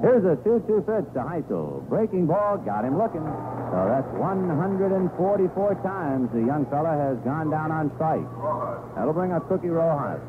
Here's 0.01 0.25
a 0.25 0.37
2-2 0.41 0.87
pitch 0.87 1.13
to 1.13 1.21
Hisle. 1.21 1.85
Breaking 1.89 2.27
ball, 2.27 2.57
got 2.59 2.85
him 2.85 2.97
looking. 2.97 3.21
So 3.21 3.77
that's 3.87 4.09
144 4.17 5.75
times 5.85 6.33
the 6.33 6.41
young 6.41 6.65
fella 6.73 6.97
has 6.97 7.19
gone 7.21 7.51
down 7.51 7.71
on 7.71 7.93
strike. 7.97 8.25
That'll 8.97 9.13
bring 9.13 9.33
up 9.33 9.47
Cookie 9.49 9.69
Rojas. 9.69 10.25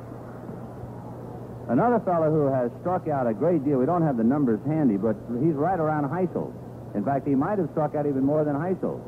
Another 1.69 2.03
fella 2.03 2.29
who 2.29 2.51
has 2.51 2.69
struck 2.81 3.07
out 3.07 3.27
a 3.27 3.33
great 3.33 3.63
deal. 3.63 3.79
We 3.79 3.85
don't 3.85 4.03
have 4.03 4.17
the 4.17 4.27
numbers 4.27 4.59
handy, 4.67 4.97
but 4.97 5.15
he's 5.39 5.55
right 5.55 5.79
around 5.79 6.11
Hisle. 6.11 6.51
In 6.93 7.05
fact, 7.05 7.25
he 7.25 7.33
might 7.33 7.57
have 7.57 7.69
struck 7.71 7.95
out 7.95 8.05
even 8.05 8.25
more 8.25 8.43
than 8.43 8.59
Hisle. 8.59 8.99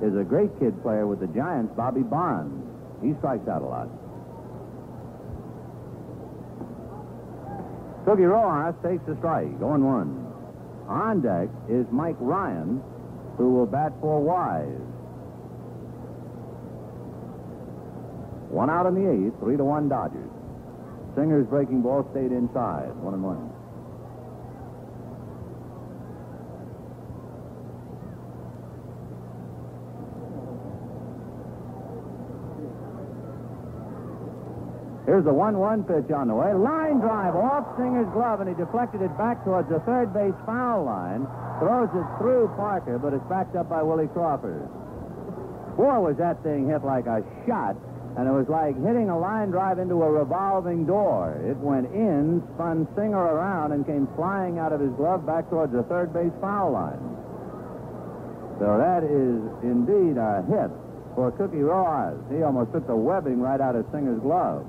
Is 0.00 0.14
a 0.14 0.22
great 0.22 0.56
kid 0.60 0.80
player 0.80 1.08
with 1.08 1.18
the 1.18 1.26
Giants, 1.26 1.74
Bobby 1.74 2.02
Bonds. 2.02 2.54
He 3.02 3.14
strikes 3.18 3.48
out 3.48 3.62
a 3.62 3.66
lot. 3.66 3.88
Cookie 8.08 8.22
Rojas 8.22 8.74
takes 8.82 9.04
the 9.04 9.14
strike, 9.18 9.60
going 9.60 9.84
one. 9.84 10.32
On 10.88 11.20
deck 11.20 11.50
is 11.68 11.84
Mike 11.92 12.16
Ryan, 12.18 12.80
who 13.36 13.52
will 13.52 13.66
bat 13.66 13.92
for 14.00 14.18
Wise. 14.18 14.64
One 18.48 18.70
out 18.70 18.86
in 18.86 18.94
the 18.94 19.04
eighth, 19.12 19.38
three 19.40 19.58
to 19.58 19.64
one 19.64 19.90
Dodgers. 19.90 20.30
Singer's 21.14 21.46
breaking 21.48 21.82
ball 21.82 22.08
stayed 22.12 22.32
inside, 22.32 22.96
one 22.96 23.12
and 23.12 23.22
one. 23.22 23.52
Here's 35.18 35.26
the 35.26 35.34
1-1 35.34 35.82
pitch 35.82 36.14
on 36.14 36.30
the 36.30 36.34
way. 36.38 36.54
Line 36.54 37.02
drive 37.02 37.34
off 37.34 37.66
Singer's 37.74 38.06
glove, 38.14 38.38
and 38.38 38.46
he 38.46 38.54
deflected 38.54 39.02
it 39.02 39.10
back 39.18 39.42
towards 39.42 39.66
the 39.66 39.82
third 39.82 40.14
base 40.14 40.38
foul 40.46 40.86
line. 40.86 41.26
Throws 41.58 41.90
it 41.90 42.06
through 42.22 42.54
Parker, 42.54 43.02
but 43.02 43.10
it's 43.10 43.26
backed 43.26 43.58
up 43.58 43.66
by 43.66 43.82
Willie 43.82 44.06
Crawford. 44.14 44.62
Boy, 45.74 45.98
was 45.98 46.14
that 46.22 46.38
thing 46.46 46.70
hit 46.70 46.86
like 46.86 47.10
a 47.10 47.26
shot, 47.50 47.74
and 48.14 48.30
it 48.30 48.30
was 48.30 48.46
like 48.46 48.78
hitting 48.78 49.10
a 49.10 49.18
line 49.18 49.50
drive 49.50 49.82
into 49.82 49.98
a 50.06 50.08
revolving 50.22 50.86
door. 50.86 51.34
It 51.42 51.58
went 51.58 51.90
in, 51.90 52.38
spun 52.54 52.86
Singer 52.94 53.18
around, 53.18 53.74
and 53.74 53.82
came 53.82 54.06
flying 54.14 54.62
out 54.62 54.70
of 54.70 54.78
his 54.78 54.94
glove 54.94 55.26
back 55.26 55.50
towards 55.50 55.74
the 55.74 55.82
third 55.90 56.14
base 56.14 56.30
foul 56.38 56.70
line. 56.70 57.02
So 58.62 58.78
that 58.78 59.02
is 59.02 59.42
indeed 59.66 60.14
a 60.14 60.46
hit 60.46 60.70
for 61.18 61.34
Cookie 61.34 61.66
Rojas. 61.66 62.22
He 62.30 62.46
almost 62.46 62.70
took 62.70 62.86
the 62.86 62.94
webbing 62.94 63.42
right 63.42 63.58
out 63.60 63.74
of 63.74 63.82
Singer's 63.90 64.22
glove. 64.22 64.62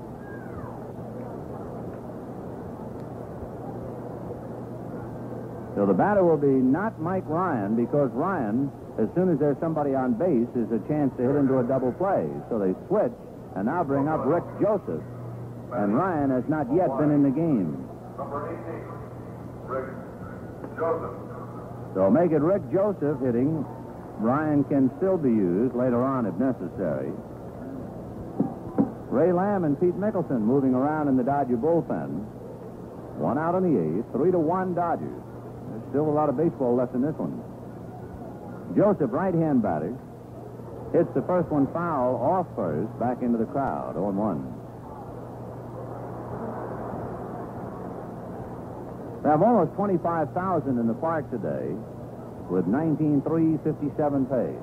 So 5.80 5.86
the 5.86 5.96
batter 5.96 6.22
will 6.22 6.36
be 6.36 6.60
not 6.60 7.00
Mike 7.00 7.24
Ryan 7.24 7.72
because 7.72 8.12
Ryan, 8.12 8.68
as 9.00 9.08
soon 9.16 9.32
as 9.32 9.40
there's 9.40 9.56
somebody 9.64 9.96
on 9.96 10.12
base, 10.12 10.52
is 10.52 10.68
a 10.68 10.80
chance 10.84 11.08
to 11.16 11.24
hit 11.24 11.32
into 11.32 11.56
a 11.56 11.64
double 11.64 11.88
play. 11.96 12.28
So 12.52 12.60
they 12.60 12.76
switch 12.84 13.16
and 13.56 13.64
now 13.64 13.82
bring 13.82 14.04
up 14.04 14.20
Rick 14.28 14.44
Joseph. 14.60 15.00
And 15.72 15.96
Ryan 15.96 16.36
has 16.36 16.44
not 16.52 16.68
yet 16.68 16.92
been 17.00 17.08
in 17.08 17.24
the 17.24 17.32
game. 17.32 17.80
Number 18.20 18.52
18, 18.60 18.76
Rick 19.72 19.88
Joseph. 20.76 21.16
So 21.96 22.12
make 22.12 22.36
it 22.36 22.44
Rick 22.44 22.60
Joseph 22.68 23.16
hitting. 23.24 23.64
Ryan 24.20 24.64
can 24.68 24.92
still 25.00 25.16
be 25.16 25.32
used 25.32 25.72
later 25.72 26.04
on 26.04 26.28
if 26.28 26.36
necessary. 26.36 27.08
Ray 29.08 29.32
Lamb 29.32 29.64
and 29.64 29.80
Pete 29.80 29.96
Mikkelsen 29.96 30.44
moving 30.44 30.74
around 30.74 31.08
in 31.08 31.16
the 31.16 31.24
Dodger 31.24 31.56
bullpen. 31.56 32.20
One 33.16 33.38
out 33.38 33.56
in 33.56 33.64
the 33.64 33.80
eighth, 33.80 34.12
three 34.12 34.30
to 34.30 34.38
one 34.38 34.74
Dodgers. 34.74 35.29
Still 35.90 36.08
a 36.08 36.14
lot 36.14 36.28
of 36.28 36.36
baseball 36.36 36.74
left 36.74 36.94
in 36.94 37.02
this 37.02 37.14
one. 37.18 37.42
Joseph, 38.76 39.10
right-hand 39.10 39.62
batter, 39.62 39.94
hits 40.92 41.10
the 41.14 41.22
first 41.22 41.50
one 41.50 41.66
foul 41.74 42.14
off 42.16 42.46
first, 42.54 42.90
back 42.98 43.22
into 43.22 43.38
the 43.38 43.46
crowd, 43.46 43.94
0 43.94 44.10
1. 44.10 44.60
We 49.22 49.28
have 49.28 49.42
almost 49.42 49.74
25,000 49.74 50.78
in 50.78 50.86
the 50.86 50.94
park 50.94 51.30
today 51.30 51.74
with 52.48 52.66
19,357 52.66 54.26
paid. 54.26 54.58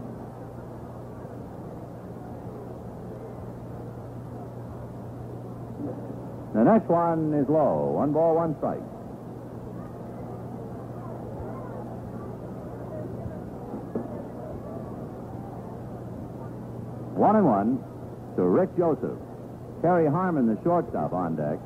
The 6.55 6.63
next 6.63 6.89
one 6.89 7.33
is 7.35 7.47
low. 7.47 7.91
One 8.01 8.13
ball, 8.13 8.35
one 8.35 8.55
strike. 8.57 8.81
One 17.17 17.35
and 17.35 17.45
one 17.49 17.81
to 18.37 18.43
Rick 18.45 18.77
Joseph. 18.77 19.17
Terry 19.81 20.05
Harmon, 20.05 20.45
the 20.45 20.61
shortstop, 20.61 21.13
on 21.13 21.35
deck. 21.35 21.57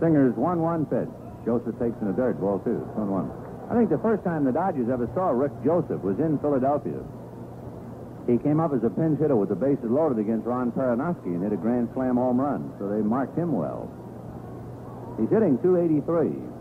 Singer's 0.00 0.34
1 0.36 0.60
1 0.60 0.86
pitch. 0.86 1.12
Joseph 1.44 1.76
takes 1.78 1.96
in 2.00 2.08
the 2.08 2.16
dirt, 2.16 2.40
ball 2.40 2.58
two, 2.64 2.80
1 2.96 3.12
1. 3.12 3.68
I 3.68 3.74
think 3.76 3.92
the 3.92 4.00
first 4.00 4.24
time 4.24 4.44
the 4.44 4.52
Dodgers 4.52 4.88
ever 4.88 5.04
saw 5.12 5.36
Rick 5.36 5.52
Joseph 5.64 6.00
was 6.00 6.16
in 6.18 6.38
Philadelphia. 6.40 7.04
He 8.26 8.38
came 8.38 8.58
up 8.58 8.72
as 8.72 8.82
a 8.82 8.90
pinch 8.90 9.20
hitter 9.20 9.36
with 9.36 9.50
the 9.50 9.54
bases 9.54 9.92
loaded 9.92 10.18
against 10.18 10.46
Ron 10.46 10.72
Perranoski 10.72 11.36
and 11.36 11.44
hit 11.44 11.52
a 11.52 11.60
grand 11.60 11.92
slam 11.92 12.16
home 12.16 12.40
run, 12.40 12.72
so 12.80 12.88
they 12.88 13.04
marked 13.04 13.36
him 13.36 13.52
well. 13.52 13.92
He's 15.20 15.28
hitting 15.28 15.60
283. 15.60 16.55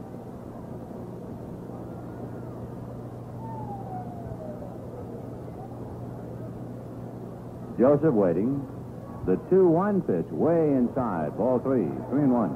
Joseph 7.77 8.14
waiting. 8.14 8.65
The 9.26 9.38
2 9.49 9.68
1 9.68 10.02
pitch 10.03 10.30
way 10.31 10.73
inside. 10.73 11.38
Ball 11.38 11.60
three. 11.60 11.89
Three 12.10 12.23
and 12.23 12.34
one. 12.34 12.53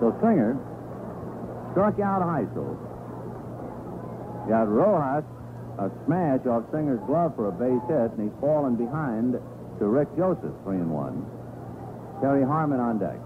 So 0.00 0.16
Singer 0.20 0.56
struck 1.72 2.00
out 2.00 2.22
Hisle. 2.22 2.76
Got 4.48 4.68
Rojas 4.68 5.24
a 5.78 5.90
smash 6.06 6.46
off 6.46 6.62
Singer's 6.70 7.02
glove 7.06 7.34
for 7.34 7.48
a 7.48 7.52
base 7.52 7.82
hit, 7.90 8.14
and 8.14 8.30
he's 8.30 8.40
fallen 8.40 8.76
behind 8.76 9.34
to 9.34 9.84
Rick 9.86 10.08
Joseph, 10.16 10.54
three 10.62 10.78
and 10.78 10.90
one. 10.90 11.26
Terry 12.20 12.44
Harmon 12.44 12.78
on 12.78 12.98
deck. 12.98 13.18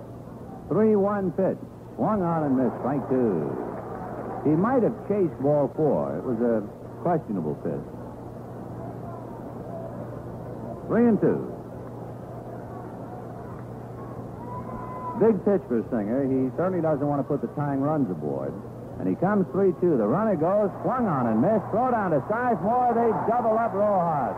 3 0.69 0.97
1 0.97 1.33
pitch. 1.33 1.61
Swung 1.97 2.23
on 2.23 2.45
and 2.45 2.57
missed. 2.57 2.77
Strike 2.81 3.05
two. 3.11 3.53
He 4.45 4.55
might 4.57 4.83
have 4.83 4.97
chased 5.09 5.35
ball 5.43 5.71
four. 5.77 6.17
It 6.17 6.25
was 6.25 6.41
a 6.41 6.65
questionable 7.03 7.55
pitch. 7.61 7.98
Three 10.89 11.05
and 11.07 11.21
two. 11.21 11.45
Big 15.21 15.37
pitch 15.45 15.61
for 15.69 15.85
Singer. 15.91 16.25
He 16.25 16.49
certainly 16.57 16.81
doesn't 16.81 17.07
want 17.07 17.21
to 17.21 17.27
put 17.27 17.43
the 17.43 17.49
tying 17.59 17.81
runs 17.81 18.11
aboard. 18.11 18.55
And 18.99 19.07
he 19.07 19.15
comes 19.15 19.47
3 19.53 19.73
2. 19.81 19.97
The 19.99 20.07
runner 20.07 20.35
goes, 20.35 20.71
swung 20.83 21.07
on 21.07 21.27
and 21.29 21.43
missed. 21.43 21.67
Throw 21.71 21.91
down 21.91 22.11
to 22.11 22.21
Sizemore. 22.27 22.95
They 22.95 23.11
double 23.31 23.59
up 23.59 23.75
Rojas. 23.75 24.35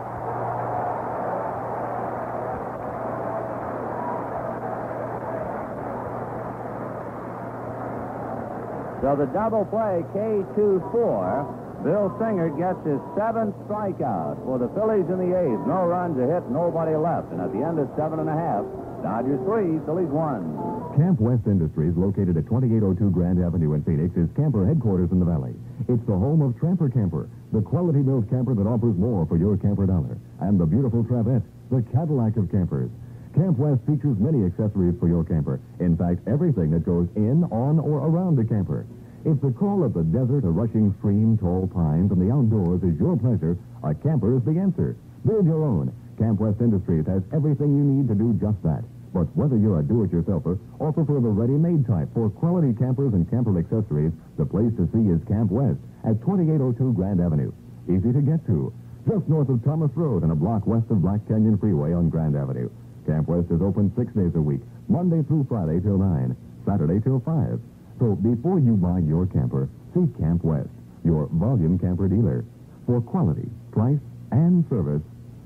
So 9.01 9.15
the 9.15 9.25
double 9.33 9.65
play, 9.65 10.05
K2-4. 10.13 11.70
Bill 11.83 12.13
Singer 12.21 12.53
gets 12.53 12.77
his 12.85 13.01
seventh 13.17 13.57
strikeout 13.65 14.37
for 14.45 14.61
the 14.61 14.69
Phillies 14.77 15.09
in 15.09 15.17
the 15.17 15.33
eighth. 15.33 15.65
No 15.65 15.89
runs, 15.89 16.13
a 16.21 16.29
hit, 16.29 16.45
nobody 16.53 16.93
left. 16.95 17.31
And 17.33 17.41
at 17.41 17.51
the 17.51 17.65
end 17.65 17.79
of 17.79 17.89
seven 17.97 18.21
and 18.21 18.29
a 18.29 18.37
half, 18.37 18.61
Dodgers 19.01 19.41
three, 19.49 19.81
Phillies 19.89 20.13
one. 20.13 20.45
Camp 20.93 21.17
West 21.17 21.47
Industries, 21.49 21.97
located 21.97 22.37
at 22.37 22.45
2802 22.45 23.09
Grand 23.09 23.41
Avenue 23.41 23.73
in 23.73 23.81
Phoenix, 23.81 24.13
is 24.13 24.29
camper 24.37 24.61
headquarters 24.61 25.09
in 25.09 25.17
the 25.17 25.25
valley. 25.25 25.55
It's 25.89 26.05
the 26.05 26.13
home 26.13 26.41
of 26.45 26.53
Tramper 26.59 26.89
Camper, 26.89 27.25
the 27.51 27.61
quality 27.61 28.05
built 28.05 28.29
camper 28.29 28.53
that 28.53 28.69
offers 28.69 28.93
more 28.97 29.25
for 29.25 29.37
your 29.37 29.57
camper 29.57 29.87
dollar. 29.89 30.21
And 30.39 30.59
the 30.59 30.69
beautiful 30.69 31.03
Travette, 31.03 31.41
the 31.71 31.81
Cadillac 31.89 32.37
of 32.37 32.51
campers. 32.51 32.91
Camp 33.33 33.57
West 33.57 33.81
features 33.87 34.19
many 34.19 34.45
accessories 34.45 34.93
for 34.99 35.07
your 35.07 35.23
camper. 35.23 35.59
In 35.79 35.97
fact, 35.97 36.21
everything 36.27 36.69
that 36.71 36.85
goes 36.85 37.07
in, 37.15 37.45
on, 37.49 37.79
or 37.79 38.05
around 38.05 38.35
the 38.35 38.45
camper. 38.45 38.85
If 39.23 39.39
the 39.39 39.51
call 39.51 39.83
of 39.83 39.93
the 39.93 40.01
desert, 40.01 40.45
a 40.45 40.49
rushing 40.49 40.95
stream, 40.97 41.37
tall 41.37 41.67
pines, 41.67 42.11
and 42.11 42.17
the 42.17 42.33
outdoors 42.33 42.81
is 42.81 42.99
your 42.99 43.15
pleasure, 43.15 43.55
a 43.83 43.93
camper 43.93 44.35
is 44.35 44.43
the 44.43 44.57
answer. 44.57 44.97
Build 45.27 45.45
your 45.45 45.63
own. 45.63 45.93
Camp 46.17 46.39
West 46.39 46.59
Industries 46.59 47.05
has 47.05 47.21
everything 47.31 47.69
you 47.69 47.85
need 47.85 48.07
to 48.09 48.15
do 48.15 48.33
just 48.41 48.57
that. 48.63 48.81
But 49.13 49.29
whether 49.37 49.57
you're 49.57 49.79
a 49.79 49.83
do-it-yourselfer 49.83 50.57
or 50.79 50.93
prefer 50.93 51.19
the 51.19 51.29
ready-made 51.29 51.85
type 51.85 52.09
for 52.15 52.31
quality 52.31 52.73
campers 52.73 53.13
and 53.13 53.29
camper 53.29 53.53
accessories, 53.59 54.11
the 54.37 54.45
place 54.45 54.73
to 54.77 54.89
see 54.89 55.05
is 55.05 55.21
Camp 55.29 55.51
West 55.51 55.77
at 56.03 56.17
2802 56.25 56.93
Grand 56.93 57.21
Avenue. 57.21 57.51
Easy 57.85 58.11
to 58.13 58.21
get 58.25 58.41
to. 58.47 58.73
Just 59.07 59.27
north 59.29 59.49
of 59.49 59.63
Thomas 59.63 59.91
Road 59.93 60.23
and 60.23 60.31
a 60.31 60.35
block 60.35 60.65
west 60.65 60.89
of 60.89 61.01
Black 61.01 61.21
Canyon 61.27 61.59
Freeway 61.59 61.93
on 61.93 62.09
Grand 62.09 62.35
Avenue. 62.35 62.69
Camp 63.05 63.27
West 63.27 63.51
is 63.51 63.61
open 63.61 63.93
six 63.95 64.13
days 64.13 64.33
a 64.33 64.41
week, 64.41 64.61
Monday 64.89 65.21
through 65.23 65.45
Friday 65.45 65.79
till 65.79 65.97
9, 65.97 66.35
Saturday 66.65 66.99
till 67.01 67.19
5. 67.19 67.59
So 68.01 68.15
before 68.15 68.57
you 68.57 68.73
buy 68.73 68.97
your 68.97 69.27
camper, 69.27 69.69
see 69.93 70.09
Camp 70.17 70.43
West, 70.43 70.73
your 71.05 71.29
volume 71.37 71.77
camper 71.77 72.07
dealer. 72.07 72.43
For 72.87 72.99
quality, 72.99 73.47
price, 73.71 74.01
and 74.31 74.65
service, 74.69 75.03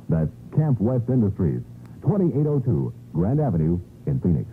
that's 0.07 0.31
Camp 0.55 0.79
West 0.79 1.03
Industries, 1.09 1.59
2802 2.07 2.93
Grand 3.11 3.41
Avenue 3.41 3.77
in 4.07 4.21
Phoenix. 4.21 4.47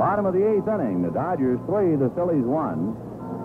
Bottom 0.00 0.24
of 0.24 0.32
the 0.32 0.48
eighth 0.48 0.64
inning, 0.72 1.02
the 1.04 1.12
Dodgers 1.12 1.60
three, 1.68 1.94
the 1.96 2.08
Phillies 2.16 2.48
one. 2.48 2.96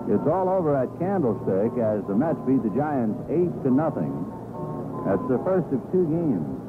It's 0.07 0.23
all 0.23 0.47
over 0.47 0.71
at 0.71 0.87
Candlestick 1.03 1.75
as 1.83 1.99
the 2.07 2.15
Mets 2.15 2.39
beat 2.47 2.63
the 2.63 2.71
Giants 2.71 3.19
eight 3.27 3.51
to 3.67 3.69
nothing. 3.75 4.15
That's 5.03 5.27
the 5.27 5.43
first 5.43 5.67
of 5.75 5.83
two 5.91 6.07
games. 6.07 6.66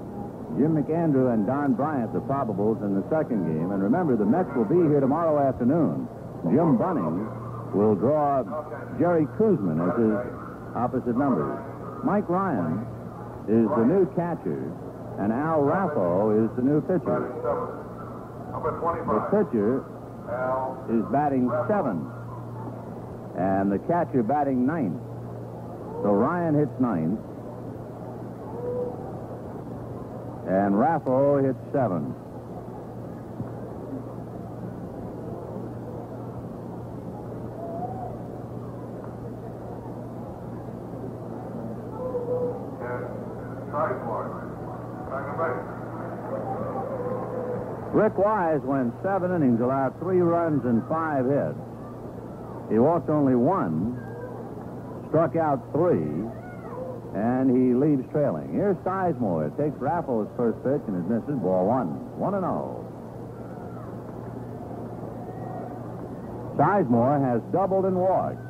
Jim 0.58 0.74
McAndrew 0.74 1.32
and 1.32 1.46
Don 1.46 1.74
Bryant, 1.74 2.12
the 2.12 2.20
probables 2.20 2.82
in 2.82 2.94
the 2.94 3.06
second 3.08 3.46
game. 3.46 3.70
And 3.70 3.80
remember, 3.82 4.16
the 4.16 4.26
Mets 4.26 4.50
will 4.56 4.66
be 4.66 4.74
here 4.90 4.98
tomorrow 4.98 5.38
afternoon. 5.38 6.08
Jim 6.50 6.76
Bunning 6.76 7.26
will 7.74 7.94
draw 7.94 8.42
Jerry 8.98 9.26
Koosman 9.38 9.78
as 9.78 9.94
his 9.94 10.18
opposite 10.74 11.16
number. 11.16 11.62
Mike 12.02 12.28
Ryan 12.28 12.82
is 13.46 13.68
the 13.70 13.84
new 13.86 14.06
catcher, 14.18 14.70
and 15.18 15.32
Al 15.32 15.62
Raffo 15.62 16.34
is 16.34 16.50
the 16.56 16.62
new 16.62 16.80
pitcher. 16.82 17.30
The 18.50 19.20
pitcher 19.30 19.86
is 20.90 21.04
batting 21.12 21.50
seventh, 21.68 22.06
and 23.38 23.70
the 23.70 23.78
catcher 23.86 24.22
batting 24.22 24.66
ninth. 24.66 24.98
So 26.02 26.12
Ryan 26.12 26.54
hits 26.54 26.80
ninth, 26.80 27.18
And 30.48 30.74
Raffo 30.74 31.44
hit 31.44 31.56
seven. 31.72 32.14
Rick 47.92 48.16
Wise 48.16 48.60
went 48.62 48.94
seven 49.02 49.34
innings, 49.34 49.60
allowed 49.60 49.98
three 49.98 50.20
runs 50.20 50.64
and 50.64 50.82
five 50.88 51.26
hits. 51.26 51.58
He 52.70 52.78
walked 52.78 53.10
only 53.10 53.34
one, 53.34 54.00
struck 55.08 55.36
out 55.36 55.60
three, 55.72 56.08
and 57.14 57.48
he 57.50 57.74
leaves 57.74 58.04
trailing. 58.12 58.52
Here's 58.52 58.76
Sizemore. 58.78 59.48
It 59.48 59.56
Takes 59.56 59.76
Raffo's 59.80 60.28
first 60.36 60.58
pitch 60.62 60.82
and 60.86 60.96
it 60.96 61.08
misses. 61.08 61.40
Ball 61.40 61.66
one. 61.66 62.18
One 62.18 62.34
and 62.34 62.44
oh. 62.44 62.84
Sizemore 66.56 67.22
has 67.22 67.40
doubled 67.52 67.86
and 67.86 67.96
walked. 67.96 68.42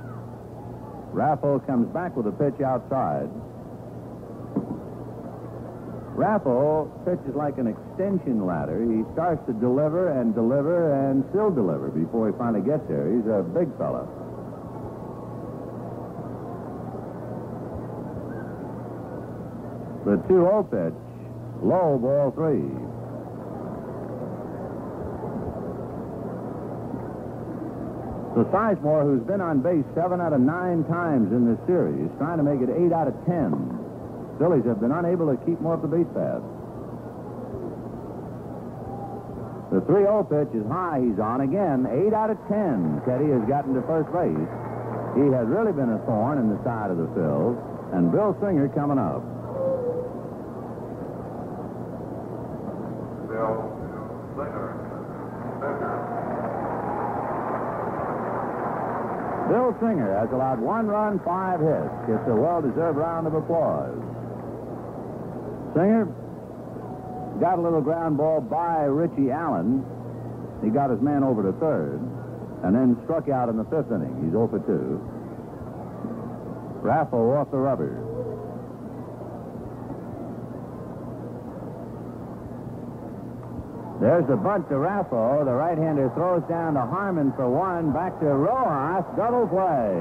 Raffles 1.13 1.63
comes 1.67 1.87
back 1.93 2.17
with 2.17 2.27
a 2.27 2.33
pitch 2.33 2.61
outside. 2.61 3.29
Raffo 6.19 6.91
pitches 7.05 7.37
like 7.37 7.59
an 7.59 7.69
extension 7.69 8.45
ladder. 8.45 8.83
He 8.83 9.05
starts 9.13 9.45
to 9.47 9.53
deliver 9.53 10.11
and 10.19 10.35
deliver 10.35 10.93
and 10.93 11.25
still 11.31 11.51
deliver 11.51 11.91
before 11.91 12.27
he 12.27 12.35
finally 12.37 12.65
gets 12.65 12.83
there. 12.89 13.07
He's 13.07 13.27
a 13.31 13.47
big 13.55 13.71
fella. 13.79 14.09
The 20.09 20.17
2-0 20.25 20.73
pitch, 20.73 20.97
low 21.61 22.01
ball 22.01 22.33
three. 22.33 22.65
So 28.33 28.49
Sizemore, 28.49 29.05
who's 29.05 29.21
been 29.29 29.45
on 29.45 29.61
base 29.61 29.85
seven 29.93 30.25
out 30.25 30.33
of 30.33 30.41
nine 30.41 30.89
times 30.89 31.29
in 31.29 31.45
this 31.45 31.61
series, 31.69 32.09
trying 32.17 32.41
to 32.41 32.43
make 32.43 32.65
it 32.65 32.73
eight 32.73 32.89
out 32.89 33.05
of 33.05 33.13
ten. 33.29 33.53
Phillies 34.41 34.65
have 34.65 34.81
been 34.81 34.97
unable 34.97 35.29
to 35.29 35.37
keep 35.45 35.61
more 35.61 35.77
of 35.77 35.85
the 35.85 35.93
base 35.93 36.09
path. 36.17 36.41
The 39.77 39.85
3-0 39.85 40.25
pitch 40.33 40.57
is 40.57 40.65
high. 40.73 41.05
He's 41.05 41.21
on 41.21 41.45
again. 41.45 41.85
Eight 41.85 42.17
out 42.17 42.33
of 42.33 42.41
ten. 42.49 43.05
Teddy 43.05 43.29
has 43.29 43.45
gotten 43.45 43.77
to 43.77 43.85
first 43.85 44.09
base. 44.09 44.49
He 45.21 45.29
has 45.37 45.45
really 45.53 45.77
been 45.77 45.93
a 45.93 46.01
thorn 46.09 46.41
in 46.41 46.49
the 46.49 46.57
side 46.65 46.89
of 46.89 46.97
the 46.97 47.13
field. 47.13 47.61
And 47.93 48.09
Bill 48.09 48.33
Singer 48.41 48.73
coming 48.73 48.97
up. 48.97 49.21
Bill 59.49 59.75
Singer. 59.81 60.19
Has 60.19 60.31
allowed 60.33 60.61
one 60.61 60.87
run, 60.87 61.19
five 61.25 61.61
hits. 61.61 61.89
Gets 62.07 62.29
a 62.29 62.35
well-deserved 62.35 62.99
round 62.99 63.27
of 63.27 63.35
applause. 63.35 63.97
Singer 65.75 66.07
got 67.41 67.59
a 67.59 67.63
little 67.63 67.81
ground 67.81 68.17
ball 68.17 68.41
by 68.41 68.85
Richie 68.85 69.31
Allen. 69.31 69.85
He 70.63 70.71
got 70.71 70.91
his 70.91 71.01
man 71.01 71.23
over 71.23 71.43
to 71.45 71.53
third, 71.59 72.01
and 72.65 72.75
then 72.75 72.99
struck 73.05 73.29
out 73.29 73.49
in 73.49 73.57
the 73.57 73.65
fifth 73.65 73.93
inning. 73.93 74.21
He's 74.23 74.33
0 74.33 74.49
for 74.49 74.59
2. 74.59 75.01
Raffo 76.83 77.39
off 77.39 77.51
the 77.51 77.59
rubber. 77.59 78.08
There's 84.01 84.27
the 84.29 84.37
bunt 84.37 84.69
to 84.69 84.77
Raffo. 84.77 85.45
The 85.45 85.53
right-hander 85.53 86.11
throws 86.15 86.43
down 86.49 86.75
to 86.75 86.87
Harmon 86.87 87.33
for 87.35 87.51
one. 87.51 87.93
Back 87.93 88.19
to 88.21 88.27
Rojas. 88.27 89.05
Double 89.17 89.47
play. 89.51 89.99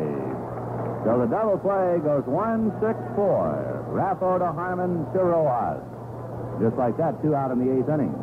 So 1.03 1.17
the 1.17 1.25
double 1.25 1.57
play 1.57 1.97
goes 2.05 2.23
one, 2.25 2.69
six, 2.77 2.93
four. 3.15 3.57
Raffo 3.89 4.37
to 4.37 4.51
Harmon 4.53 5.05
to 5.13 5.19
Rojas. 5.19 5.81
Just 6.61 6.77
like 6.77 6.97
that, 6.97 7.21
two 7.21 7.33
out 7.33 7.49
in 7.49 7.57
the 7.57 7.73
eighth 7.73 7.89
inning. 7.89 8.13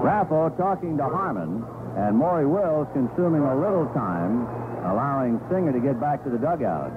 Raffo 0.00 0.56
talking 0.56 0.96
to 0.96 1.04
Harmon, 1.04 1.64
and 1.96 2.16
Maury 2.16 2.46
Wills 2.46 2.88
consuming 2.94 3.42
a 3.42 3.56
little 3.56 3.86
time, 3.92 4.48
allowing 4.84 5.40
Singer 5.50 5.72
to 5.72 5.80
get 5.80 6.00
back 6.00 6.24
to 6.24 6.30
the 6.30 6.38
dugout. 6.38 6.92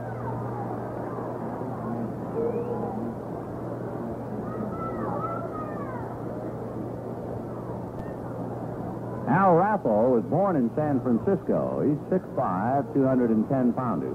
Al 9.27 9.55
Raffo 9.55 10.13
was 10.13 10.23
born 10.29 10.55
in 10.55 10.69
San 10.75 11.01
Francisco. 11.01 11.81
He's 11.81 11.97
6'5", 12.11 12.93
210 12.93 13.73
pounder. 13.73 14.13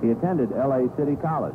He 0.00 0.10
attended 0.10 0.52
L.A. 0.52 0.88
City 0.96 1.16
College. 1.16 1.54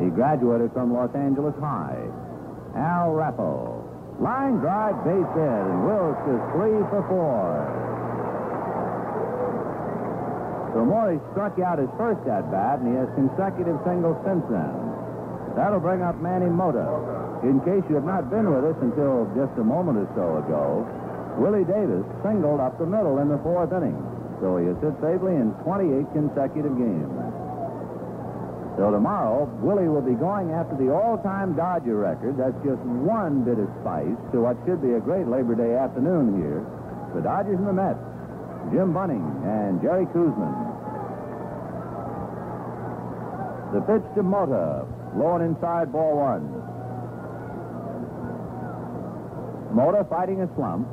He 0.00 0.10
graduated 0.10 0.72
from 0.72 0.92
Los 0.92 1.14
Angeles 1.14 1.54
High. 1.60 2.02
Al 2.74 3.14
Raffo. 3.14 3.83
Line 4.22 4.62
drive, 4.62 4.94
base 5.02 5.32
hit, 5.34 5.64
and 5.66 5.78
Wills 5.86 6.18
is 6.30 6.40
three 6.54 6.78
for 6.86 7.02
four. 7.10 7.94
So 10.74 10.84
Maury 10.86 11.18
struck 11.34 11.58
out 11.58 11.78
his 11.78 11.90
first 11.98 12.22
at 12.30 12.50
bat, 12.50 12.78
and 12.78 12.90
he 12.90 12.94
has 12.94 13.10
consecutive 13.18 13.78
singles 13.82 14.18
since 14.22 14.42
then. 14.50 14.74
That'll 15.58 15.82
bring 15.82 16.02
up 16.02 16.18
Manny 16.22 16.50
Mota. 16.50 16.86
In 17.42 17.58
case 17.66 17.82
you 17.90 17.94
have 17.94 18.06
not 18.06 18.30
been 18.30 18.46
with 18.50 18.64
us 18.64 18.78
until 18.82 19.26
just 19.34 19.54
a 19.58 19.66
moment 19.66 19.98
or 19.98 20.08
so 20.14 20.38
ago, 20.42 20.86
Willie 21.38 21.66
Davis 21.66 22.06
singled 22.22 22.62
up 22.62 22.78
the 22.78 22.86
middle 22.86 23.18
in 23.18 23.28
the 23.28 23.38
fourth 23.42 23.74
inning. 23.74 23.98
So 24.38 24.58
he 24.58 24.66
has 24.70 24.78
hit 24.78 24.94
safely 25.02 25.34
in 25.34 25.50
28 25.66 26.06
consecutive 26.14 26.74
games. 26.78 27.33
So 28.76 28.90
tomorrow, 28.90 29.46
Willie 29.62 29.86
will 29.86 30.02
be 30.02 30.18
going 30.18 30.50
after 30.50 30.74
the 30.74 30.90
all-time 30.90 31.54
Dodger 31.54 31.94
record. 31.94 32.36
That's 32.36 32.58
just 32.66 32.82
one 32.82 33.46
bit 33.46 33.62
of 33.62 33.70
spice 33.80 34.18
to 34.34 34.42
what 34.42 34.58
should 34.66 34.82
be 34.82 34.98
a 34.98 35.00
great 35.00 35.30
Labor 35.30 35.54
Day 35.54 35.78
afternoon 35.78 36.42
here. 36.42 36.66
The 37.14 37.22
Dodgers 37.22 37.54
and 37.62 37.70
the 37.70 37.72
Mets, 37.72 38.02
Jim 38.74 38.90
Bunning 38.90 39.22
and 39.46 39.78
Jerry 39.78 40.06
Koosman. 40.10 40.50
The 43.70 43.80
pitch 43.86 44.02
to 44.18 44.22
Mota, 44.26 44.86
low 45.14 45.38
and 45.38 45.54
inside, 45.54 45.94
ball 45.94 46.18
one. 46.18 46.50
Mota 49.70 50.02
fighting 50.10 50.42
a 50.42 50.50
slump. 50.58 50.90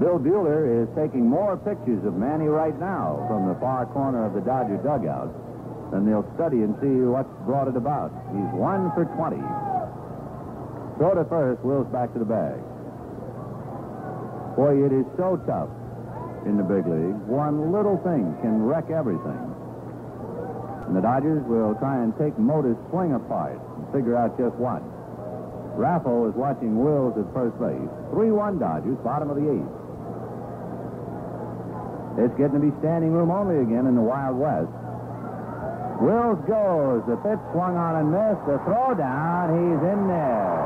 Bill 0.00 0.16
Buhler 0.16 0.64
is 0.64 0.88
taking 0.96 1.28
more 1.28 1.60
pictures 1.60 2.00
of 2.08 2.16
Manny 2.16 2.48
right 2.48 2.78
now 2.80 3.20
from 3.28 3.48
the 3.48 3.54
far 3.60 3.84
corner 3.92 4.24
of 4.24 4.32
the 4.32 4.40
Dodger 4.40 4.80
dugout. 4.80 5.28
And 5.92 6.08
they'll 6.08 6.26
study 6.34 6.64
and 6.64 6.72
see 6.80 7.04
what's 7.04 7.28
brought 7.44 7.68
it 7.68 7.76
about. 7.76 8.10
He's 8.32 8.52
one 8.56 8.88
for 8.96 9.04
20. 9.04 9.36
Throw 10.96 11.14
to 11.14 11.24
first, 11.28 11.60
Wills 11.64 11.86
back 11.92 12.12
to 12.12 12.18
the 12.18 12.28
bag. 12.28 12.60
Boy, 14.56 14.84
it 14.84 14.92
is 14.92 15.04
so 15.16 15.40
tough 15.44 15.68
in 16.44 16.56
the 16.56 16.64
big 16.64 16.84
league. 16.84 17.16
One 17.28 17.72
little 17.72 17.96
thing 18.04 18.36
can 18.40 18.64
wreck 18.64 18.90
everything. 18.90 19.40
And 20.88 20.96
the 20.96 21.00
Dodgers 21.00 21.44
will 21.44 21.74
try 21.76 22.02
and 22.02 22.12
take 22.18 22.36
Mota's 22.36 22.76
swing 22.90 23.14
apart 23.14 23.56
and 23.56 23.84
figure 23.92 24.16
out 24.16 24.36
just 24.36 24.56
what. 24.56 24.82
Raffo 25.76 26.28
is 26.28 26.34
watching 26.36 26.76
Wills 26.76 27.16
at 27.16 27.24
first 27.32 27.56
base. 27.56 27.88
3-1 28.12 28.60
Dodgers, 28.60 28.98
bottom 29.00 29.30
of 29.30 29.36
the 29.40 29.48
eighth. 29.48 29.72
It's 32.20 32.36
getting 32.36 32.60
to 32.60 32.64
be 32.68 32.72
standing 32.84 33.12
room 33.12 33.30
only 33.30 33.64
again 33.64 33.86
in 33.88 33.94
the 33.96 34.04
Wild 34.04 34.36
West. 34.36 34.68
Wills 36.02 36.42
goes. 36.50 37.06
The 37.06 37.16
pitch 37.22 37.40
swung 37.54 37.78
on 37.78 38.02
and 38.02 38.10
missed. 38.10 38.42
The 38.50 38.58
throw 38.66 38.92
down. 38.98 39.54
He's 39.54 39.82
in 39.86 40.00
there. 40.10 40.58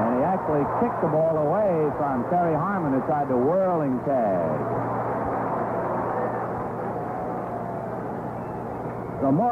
And 0.00 0.18
he 0.18 0.22
actually 0.24 0.64
kicked 0.80 1.00
the 1.04 1.12
ball 1.12 1.36
away 1.36 1.92
from 2.00 2.24
Terry 2.32 2.56
Harmon 2.56 2.96
who 2.96 3.04
tried 3.06 3.28
the 3.28 3.36
whirling 3.36 4.00
tag. 4.08 4.88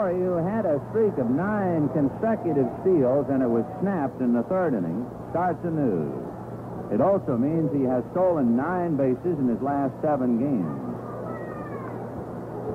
Who 0.06 0.36
had 0.36 0.66
a 0.66 0.80
streak 0.90 1.18
of 1.18 1.28
nine 1.28 1.88
consecutive 1.90 2.70
steals 2.80 3.26
and 3.28 3.42
it 3.42 3.50
was 3.50 3.64
snapped 3.80 4.20
in 4.20 4.32
the 4.32 4.42
third 4.44 4.72
inning, 4.74 5.04
starts 5.30 5.58
anew. 5.64 6.12
It 6.92 7.00
also 7.00 7.36
means 7.36 7.72
he 7.72 7.82
has 7.84 8.04
stolen 8.12 8.56
nine 8.56 8.96
bases 8.96 9.38
in 9.38 9.48
his 9.48 9.60
last 9.60 9.92
seven 10.00 10.38
games. 10.38 10.95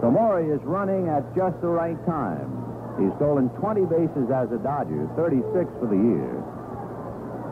Maury 0.10 0.50
is 0.50 0.62
running 0.64 1.10
at 1.10 1.22
just 1.36 1.60
the 1.62 1.70
right 1.70 2.00
time. 2.06 2.50
He's 2.98 3.14
stolen 3.22 3.50
20 3.62 3.86
bases 3.86 4.32
as 4.34 4.50
a 4.52 4.58
Dodger, 4.58 5.06
36 5.16 5.46
for 5.78 5.86
the 5.86 6.00
year. 6.00 6.42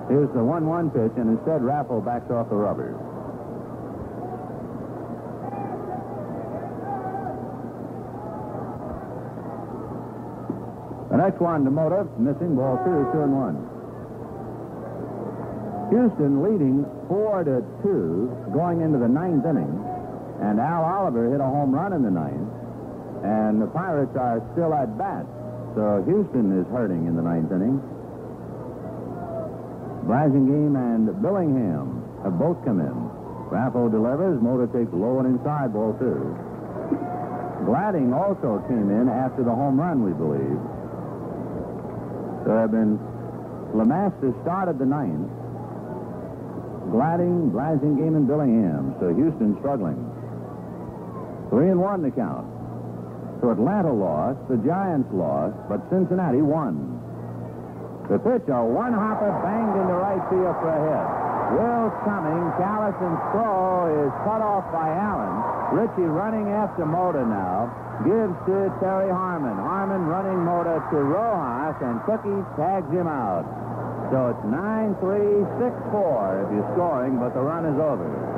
Here's 0.10 0.34
the 0.34 0.42
1-1 0.42 0.90
pitch, 0.90 1.14
and 1.22 1.38
instead 1.38 1.62
Raffo 1.62 2.04
backs 2.04 2.32
off 2.32 2.50
the 2.50 2.58
rubber. 2.58 2.98
The 11.12 11.18
next 11.18 11.40
one 11.42 11.66
to 11.66 11.72
Mota, 11.72 12.06
missing 12.18 12.56
ball 12.56 12.78
two, 12.86 13.10
two 13.14 13.22
and 13.22 13.34
one. 13.34 13.58
Houston 15.90 16.46
leading 16.46 16.86
four 17.08 17.44
to 17.44 17.66
two 17.82 18.30
going 18.54 18.82
into 18.82 19.00
the 19.00 19.08
ninth 19.08 19.46
inning. 19.46 19.89
And 20.42 20.60
Al 20.60 20.84
Oliver 20.84 21.32
hit 21.32 21.42
a 21.42 21.46
home 21.46 21.74
run 21.74 21.94
in 21.94 22.04
the 22.04 22.12
ninth. 22.12 22.50
And 23.24 23.62
the 23.62 23.68
Pirates 23.68 24.16
are 24.16 24.40
still 24.54 24.74
at 24.74 24.98
bat. 24.98 25.26
So 25.76 26.04
Houston 26.08 26.56
is 26.60 26.66
hurting 26.72 27.08
in 27.08 27.16
the 27.16 27.22
ninth 27.22 27.52
inning. 27.52 27.80
Blasingame 30.08 30.74
and 30.74 31.10
Billingham 31.22 32.24
have 32.24 32.40
both 32.40 32.64
come 32.66 32.80
in. 32.80 32.96
Raffo 33.52 33.92
delivers. 33.92 34.42
Mota 34.42 34.66
takes 34.72 34.92
low 34.94 35.20
and 35.20 35.38
inside 35.38 35.74
ball 35.74 35.94
two. 36.00 36.18
Gladding 37.66 38.14
also 38.14 38.64
came 38.68 38.90
in 38.90 39.10
after 39.10 39.44
the 39.44 39.52
home 39.54 39.80
run, 39.80 40.02
we 40.02 40.14
believe. 40.14 40.58
So 42.46 42.56
have 42.56 42.72
been 42.72 42.98
Lemaster 43.76 44.34
started 44.42 44.80
the 44.80 44.86
ninth. 44.86 45.30
Gladding, 46.90 47.52
Blasingame, 47.54 48.18
and 48.18 48.28
Billingham. 48.28 49.00
So 49.00 49.14
Houston 49.14 49.56
struggling. 49.60 50.09
Three 51.50 51.70
and 51.70 51.82
one 51.82 52.04
to 52.04 52.12
count. 52.12 52.46
So 53.42 53.52
Atlanta 53.52 53.92
lost, 53.92 54.38
the 54.50 54.58
Giants 54.58 55.10
lost, 55.14 55.56
but 55.70 55.82
Cincinnati 55.90 56.42
won. 56.42 57.00
The 58.10 58.20
pitch, 58.20 58.46
a 58.50 58.62
one-hopper 58.66 59.32
banged 59.46 59.78
into 59.82 59.94
right 59.94 60.22
field 60.30 60.56
for 60.62 60.70
a 60.70 60.82
hit. 60.82 61.08
Wills 61.58 61.94
coming. 62.06 62.42
Callison's 62.62 63.22
throw 63.34 63.90
is 63.90 64.14
cut 64.22 64.42
off 64.42 64.70
by 64.70 64.86
Allen. 64.86 65.34
Richie 65.74 66.10
running 66.10 66.50
after 66.50 66.86
Mota 66.86 67.26
now. 67.26 67.74
Gives 68.06 68.38
to 68.46 68.70
Terry 68.80 69.10
Harmon. 69.10 69.58
Harmon 69.58 70.06
running 70.06 70.38
Mota 70.46 70.82
to 70.92 70.98
Rojas, 71.02 71.78
and 71.82 71.98
Cookie 72.06 72.42
tags 72.58 72.90
him 72.94 73.08
out. 73.08 73.46
So 74.14 74.34
it's 74.34 74.46
9-3, 74.46 75.46
6-4 75.58 76.46
if 76.46 76.50
you're 76.54 76.70
scoring, 76.74 77.18
but 77.18 77.34
the 77.34 77.42
run 77.42 77.66
is 77.66 77.78
over. 77.82 78.29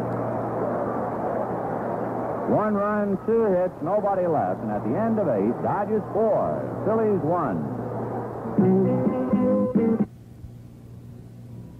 One 2.50 2.74
run, 2.74 3.18
two 3.26 3.46
hits, 3.46 3.74
nobody 3.84 4.26
left. 4.28 4.62
And 4.62 4.72
at 4.72 4.84
the 4.84 4.98
end 4.98 5.20
of 5.20 5.28
eight, 5.30 5.56
Dodgers 5.64 6.04
four, 6.14 6.62
Phillies 6.86 7.22
one. 7.22 7.60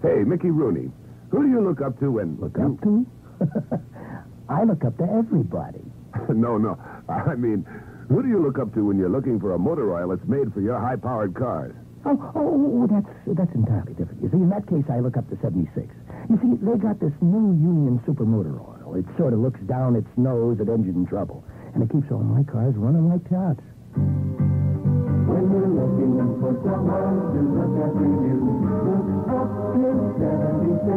Hey, 0.02 0.24
Mickey 0.24 0.50
Rooney, 0.50 0.92
who 1.30 1.44
do 1.44 1.50
you 1.50 1.62
look 1.62 1.82
up 1.82 2.00
to 2.00 2.12
when... 2.12 2.38
Look 2.40 2.58
up 2.58 2.82
to? 2.82 3.06
I 4.50 4.64
look 4.64 4.84
up 4.84 4.98
to 4.98 5.04
everybody. 5.04 5.84
no, 6.30 6.58
no. 6.58 6.78
I 7.08 7.36
mean, 7.36 7.66
who 8.10 8.22
do 8.24 8.28
you 8.28 8.40
look 8.42 8.60
up 8.60 8.74
to 8.74 8.86
when 8.86 8.98
you're 8.98 9.10
looking 9.10 9.40
for 9.40 9.54
a 9.54 9.60
motor 9.60 9.96
oil 9.96 10.10
that's 10.10 10.28
made 10.28 10.54
for 10.54 10.62
your 10.62 10.80
high-powered 10.80 11.36
cars? 11.36 11.76
Oh, 12.04 12.18
oh, 12.34 12.82
oh, 12.82 12.88
that's 12.90 13.38
that's 13.38 13.54
entirely 13.54 13.94
different. 13.94 14.24
You 14.24 14.30
see, 14.30 14.42
in 14.42 14.50
that 14.50 14.66
case, 14.68 14.84
I 14.90 15.00
look 15.00 15.18
up 15.18 15.30
to 15.30 15.38
76. 15.38 15.86
You 16.30 16.38
see, 16.42 16.58
they 16.66 16.78
got 16.82 17.00
this 17.00 17.14
new 17.22 17.54
Union 17.62 18.02
Super 18.08 18.26
Motor 18.26 18.58
Oil. 18.60 18.81
It 18.96 19.06
sort 19.18 19.34
of 19.34 19.40
looks 19.40 19.60
down 19.62 19.96
its 19.96 20.08
nose 20.18 20.60
at 20.60 20.70
engine 20.70 21.06
trouble, 21.06 21.44
and 21.74 21.84
it 21.84 21.90
keeps 21.92 22.12
all 22.12 22.24
my 22.24 22.44
cars 22.44 22.76
running 22.76 23.10
like 23.10 23.24
tots. 23.30 23.64
When 25.32 25.44
you're 25.48 25.72
looking 25.72 26.20
for 26.44 26.54
someone 26.62 27.32
to 27.32 27.40
look 27.56 27.74
after 27.82 28.04
you, 28.04 28.36
look 28.84 29.08
up 29.32 29.50
to 29.80 29.88
76. 30.20 30.92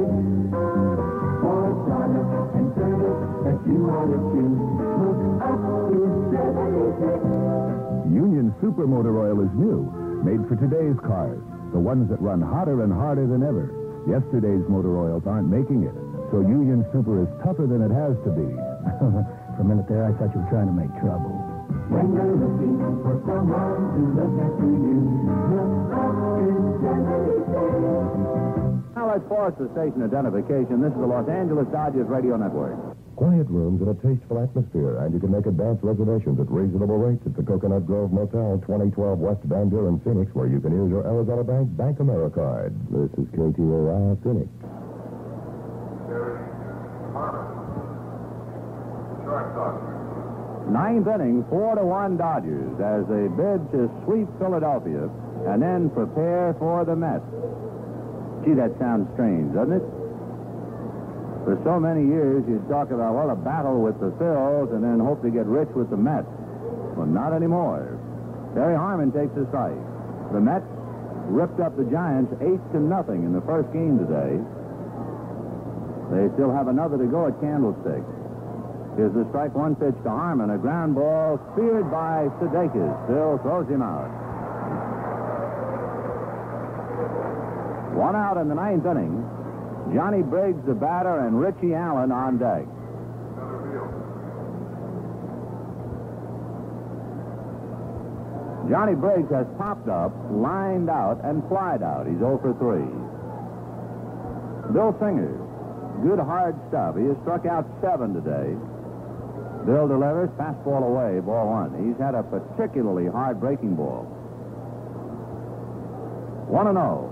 For 1.39 1.65
product 1.87 2.31
and 2.59 2.69
service 2.75 3.21
that 3.47 3.59
you 3.67 3.79
want 3.87 4.09
to 4.11 4.19
choose, 4.35 4.59
look 4.99 5.21
up 5.39 5.61
to 5.91 5.99
76. 6.35 8.11
Union 8.11 8.55
Super 8.61 8.87
Motor 8.87 9.15
Oil 9.23 9.39
is 9.41 9.53
new, 9.55 9.87
made 10.27 10.43
for 10.49 10.57
today's 10.57 10.99
cars, 11.07 11.41
the 11.73 11.79
ones 11.79 12.11
that 12.11 12.21
run 12.21 12.41
hotter 12.43 12.83
and 12.83 12.93
harder 12.93 13.27
than 13.27 13.43
ever. 13.43 13.71
Yesterday's 14.09 14.67
motor 14.69 14.99
oils 14.99 15.23
aren't 15.27 15.49
making 15.49 15.85
it, 15.85 15.95
so 16.31 16.41
Union 16.41 16.85
Super 16.93 17.23
is 17.23 17.29
tougher 17.45 17.67
than 17.67 17.83
it 17.83 17.91
has 17.93 18.17
to 18.25 18.31
be. 18.33 18.49
For 19.55 19.63
a 19.63 19.65
minute 19.65 19.87
there, 19.89 20.05
I 20.05 20.13
thought 20.19 20.35
you 20.35 20.41
were 20.43 20.51
trying 20.51 20.67
to 20.67 20.73
make 20.77 20.91
trouble. 20.99 21.31
When 21.89 22.13
you're 22.17 22.35
looking 22.35 22.75
for 23.05 23.15
someone 23.29 23.77
to 23.95 24.01
look 24.19 24.35
after 24.41 24.67
you, 24.67 24.99
look 25.53 25.95
up 25.95 26.17
to 26.43 26.51
76. 26.81 28.97
Now 28.99 29.15
let's 29.15 29.23
pause 29.31 29.55
the 29.61 29.69
station 29.77 30.03
identification. 30.03 30.81
This 30.83 30.91
is 30.91 30.99
the 30.99 31.07
Los 31.07 31.29
Angeles 31.29 31.69
Dodgers 31.71 32.09
Radio 32.09 32.35
Network. 32.37 32.75
Quiet 33.15 33.47
rooms 33.47 33.79
and 33.79 33.95
a 33.95 33.97
tasteful 34.03 34.43
atmosphere, 34.43 34.99
and 35.07 35.15
you 35.15 35.21
can 35.21 35.31
make 35.31 35.47
advance 35.47 35.79
reservations 35.87 36.41
at 36.41 36.51
reasonable 36.51 36.99
rates 36.99 37.23
at 37.27 37.37
the 37.37 37.45
Coconut 37.47 37.87
Grove 37.87 38.11
Motel, 38.11 38.59
2012 38.67 39.19
West 39.19 39.39
Van 39.45 39.69
Buren, 39.71 40.01
Phoenix, 40.03 40.35
where 40.35 40.49
you 40.51 40.59
can 40.59 40.73
use 40.75 40.91
your 40.91 41.07
Arizona 41.07 41.45
Bank 41.45 41.71
Bank 41.77 41.99
Americard. 42.03 42.75
This 42.91 43.13
is 43.15 43.29
KTOI 43.39 44.19
Phoenix. 44.25 44.51
Ninth 50.71 51.07
inning, 51.07 51.45
four 51.51 51.75
to 51.75 51.85
one 51.85 52.17
Dodgers 52.17 52.79
as 52.81 53.07
they 53.11 53.27
bid 53.29 53.61
to 53.73 53.91
sweep 54.05 54.29
Philadelphia 54.39 55.11
and 55.47 55.61
then 55.61 55.91
prepare 55.91 56.55
for 56.59 56.85
the 56.85 56.95
Mets. 56.95 57.27
Gee, 58.45 58.55
that 58.55 58.79
sounds 58.79 59.11
strange, 59.15 59.55
doesn't 59.55 59.75
it? 59.75 59.87
For 61.45 61.61
so 61.65 61.79
many 61.79 62.07
years, 62.07 62.45
you'd 62.49 62.69
talk 62.69 62.91
about, 62.91 63.15
well, 63.15 63.31
a 63.31 63.37
battle 63.37 63.83
with 63.83 64.01
the 64.01 64.11
Phils 64.17 64.73
and 64.73 64.83
then 64.83 65.01
hope 65.01 65.21
to 65.23 65.31
get 65.31 65.45
rich 65.47 65.69
with 65.75 65.91
the 65.91 65.97
Mets. 65.97 66.31
Well, 66.97 67.07
not 67.07 67.35
anymore. 67.35 67.99
Terry 68.55 68.77
Harmon 68.77 69.13
takes 69.13 69.35
the 69.35 69.45
strike. 69.51 69.77
The 70.33 70.41
Mets 70.41 70.65
ripped 71.29 71.61
up 71.61 71.77
the 71.77 71.85
Giants 71.85 72.33
eight 72.41 72.63
to 72.73 72.81
nothing 72.81 73.25
in 73.25 73.33
the 73.35 73.43
first 73.43 73.73
game 73.73 73.99
today. 73.99 74.41
They 76.15 76.31
still 76.35 76.55
have 76.55 76.69
another 76.69 76.97
to 76.97 77.07
go 77.07 77.27
at 77.27 77.35
Candlestick. 77.41 78.07
Here's 78.95 79.13
the 79.13 79.27
strike 79.31 79.53
one 79.55 79.75
pitch 79.75 79.99
to 80.05 80.11
Harmon. 80.11 80.51
A 80.51 80.59
ground 80.59 80.95
ball 80.95 81.43
speared 81.53 81.91
by 81.91 82.31
Sudakis. 82.39 82.95
Still 83.11 83.39
throws 83.43 83.67
him 83.67 83.83
out. 83.83 84.07
One 87.99 88.15
out 88.15 88.37
in 88.39 88.49
the 88.49 88.55
ninth 88.55 88.87
inning. 88.87 89.27
Johnny 89.93 90.23
Briggs, 90.23 90.65
the 90.67 90.75
batter, 90.75 91.27
and 91.27 91.39
Richie 91.39 91.75
Allen 91.75 92.13
on 92.13 92.39
deck. 92.39 92.65
Johnny 98.71 98.95
Briggs 98.95 99.31
has 99.31 99.47
popped 99.59 99.89
up, 99.89 100.15
lined 100.31 100.89
out, 100.89 101.21
and 101.25 101.43
flied 101.49 101.83
out. 101.83 102.07
He's 102.07 102.19
0 102.19 102.39
for 102.39 102.55
3. 102.55 102.81
Bill 104.73 104.97
Singer, 104.99 105.44
good 106.03 106.19
hard 106.19 106.57
stuff. 106.69 106.97
He 106.97 107.05
has 107.05 107.17
struck 107.23 107.47
out 107.47 107.67
seven 107.81 108.15
today. 108.15 108.57
Bill 109.67 109.89
delivers, 109.89 110.29
fastball 110.37 110.85
away, 110.85 111.21
ball 111.21 111.49
one. 111.49 111.73
He's 111.87 111.97
had 111.97 112.15
a 112.15 112.23
particularly 112.23 113.07
hard 113.07 113.41
breaking 113.41 113.77
ball. 113.77 114.05
1 116.49 116.67
and 116.67 116.77
0. 116.77 117.11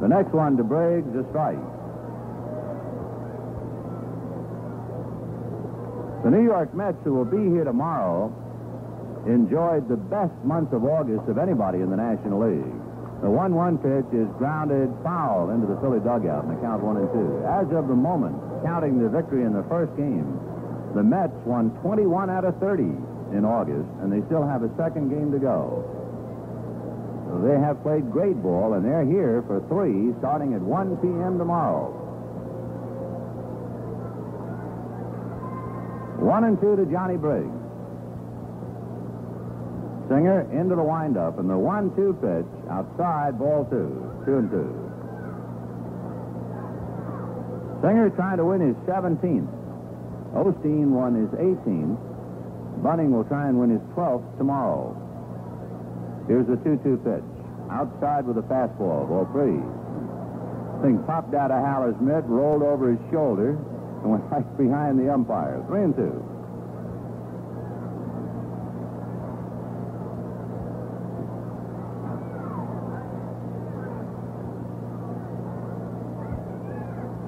The 0.00 0.08
next 0.08 0.32
one 0.32 0.56
to 0.56 0.64
Briggs, 0.64 1.08
a 1.16 1.24
strike. 1.30 1.56
The 6.24 6.30
New 6.30 6.44
York 6.44 6.74
Mets, 6.74 6.98
who 7.04 7.14
will 7.14 7.24
be 7.24 7.48
here 7.54 7.64
tomorrow, 7.64 8.34
enjoyed 9.26 9.88
the 9.88 9.96
best 9.96 10.34
month 10.44 10.72
of 10.72 10.84
August 10.84 11.28
of 11.28 11.38
anybody 11.38 11.78
in 11.78 11.90
the 11.90 11.96
National 11.96 12.40
League. 12.44 12.82
The 13.22 13.30
1 13.30 13.54
1 13.54 13.78
pitch 13.78 14.12
is 14.12 14.28
grounded 14.36 14.92
foul 15.02 15.50
into 15.50 15.66
the 15.66 15.80
Philly 15.80 16.00
dugout 16.00 16.44
in 16.44 16.52
the 16.52 16.60
count 16.60 16.84
1 16.84 16.96
and 16.96 17.08
2. 17.12 17.48
As 17.48 17.66
of 17.72 17.88
the 17.88 17.96
moment, 17.96 18.36
counting 18.62 19.00
the 19.00 19.08
victory 19.08 19.44
in 19.44 19.56
the 19.56 19.64
first 19.72 19.96
game, 19.96 20.36
the 20.94 21.02
Mets 21.02 21.32
won 21.44 21.70
21 21.80 22.28
out 22.28 22.44
of 22.44 22.60
30 22.60 22.84
in 23.32 23.44
August, 23.44 23.88
and 24.00 24.12
they 24.12 24.20
still 24.28 24.46
have 24.46 24.62
a 24.62 24.70
second 24.76 25.08
game 25.08 25.32
to 25.32 25.38
go. 25.38 25.80
They 27.44 27.58
have 27.58 27.82
played 27.82 28.12
great 28.12 28.40
ball, 28.42 28.74
and 28.74 28.84
they're 28.84 29.04
here 29.04 29.42
for 29.46 29.60
three 29.68 30.14
starting 30.20 30.54
at 30.54 30.60
1 30.60 30.96
p.m. 30.98 31.38
tomorrow. 31.38 31.92
One 36.20 36.44
and 36.44 36.60
two 36.60 36.76
to 36.76 36.86
Johnny 36.86 37.16
Briggs. 37.16 37.55
Singer 40.08 40.46
into 40.52 40.76
the 40.76 40.82
windup, 40.82 41.38
and 41.38 41.50
the 41.50 41.58
one-two 41.58 42.14
pitch 42.22 42.46
outside, 42.70 43.38
ball 43.38 43.66
two, 43.66 43.90
two 44.24 44.38
and 44.38 44.50
two. 44.50 44.70
Singer 47.82 48.10
trying 48.10 48.38
to 48.38 48.44
win 48.44 48.60
his 48.60 48.76
17th. 48.86 49.50
Osteen 50.34 50.94
won 50.94 51.14
his 51.14 51.30
18th. 51.34 51.98
Bunning 52.82 53.10
will 53.10 53.24
try 53.24 53.48
and 53.48 53.58
win 53.58 53.70
his 53.70 53.82
12th 53.96 54.38
tomorrow. 54.38 54.94
Here's 56.28 56.46
the 56.46 56.56
2-2 56.56 57.02
pitch. 57.02 57.24
Outside 57.70 58.26
with 58.26 58.38
a 58.38 58.46
fastball, 58.46 59.08
ball 59.08 59.26
three. 59.32 59.58
Thing 60.82 61.02
popped 61.06 61.34
out 61.34 61.50
of 61.50 61.62
Haller's 61.64 61.98
mitt, 62.00 62.24
rolled 62.26 62.62
over 62.62 62.90
his 62.90 63.00
shoulder, 63.10 63.50
and 64.02 64.10
went 64.10 64.24
right 64.30 64.56
behind 64.56 64.98
the 64.98 65.12
umpire. 65.12 65.64
Three 65.66 65.82
and 65.82 65.96
two. 65.96 66.35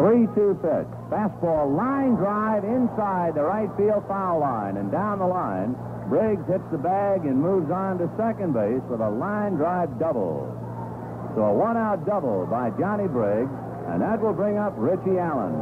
3-2 0.08 0.56
pitch. 0.64 0.88
Fastball 1.12 1.76
line 1.76 2.16
drive 2.16 2.64
inside 2.64 3.34
the 3.34 3.44
right 3.44 3.68
field 3.76 4.02
foul 4.08 4.40
line 4.40 4.78
and 4.78 4.90
down 4.90 5.18
the 5.18 5.26
line. 5.26 5.76
Briggs 6.08 6.40
hits 6.48 6.64
the 6.72 6.78
bag 6.78 7.28
and 7.28 7.36
moves 7.36 7.70
on 7.70 7.98
to 7.98 8.08
second 8.16 8.54
base 8.54 8.80
with 8.88 9.04
a 9.04 9.10
line 9.10 9.60
drive 9.60 9.98
double. 10.00 10.48
So 11.36 11.44
a 11.44 11.52
one-out 11.52 12.06
double 12.06 12.48
by 12.48 12.70
Johnny 12.80 13.06
Briggs, 13.06 13.52
and 13.92 14.00
that 14.00 14.16
will 14.24 14.32
bring 14.32 14.56
up 14.56 14.72
Richie 14.80 15.20
Allen. 15.20 15.52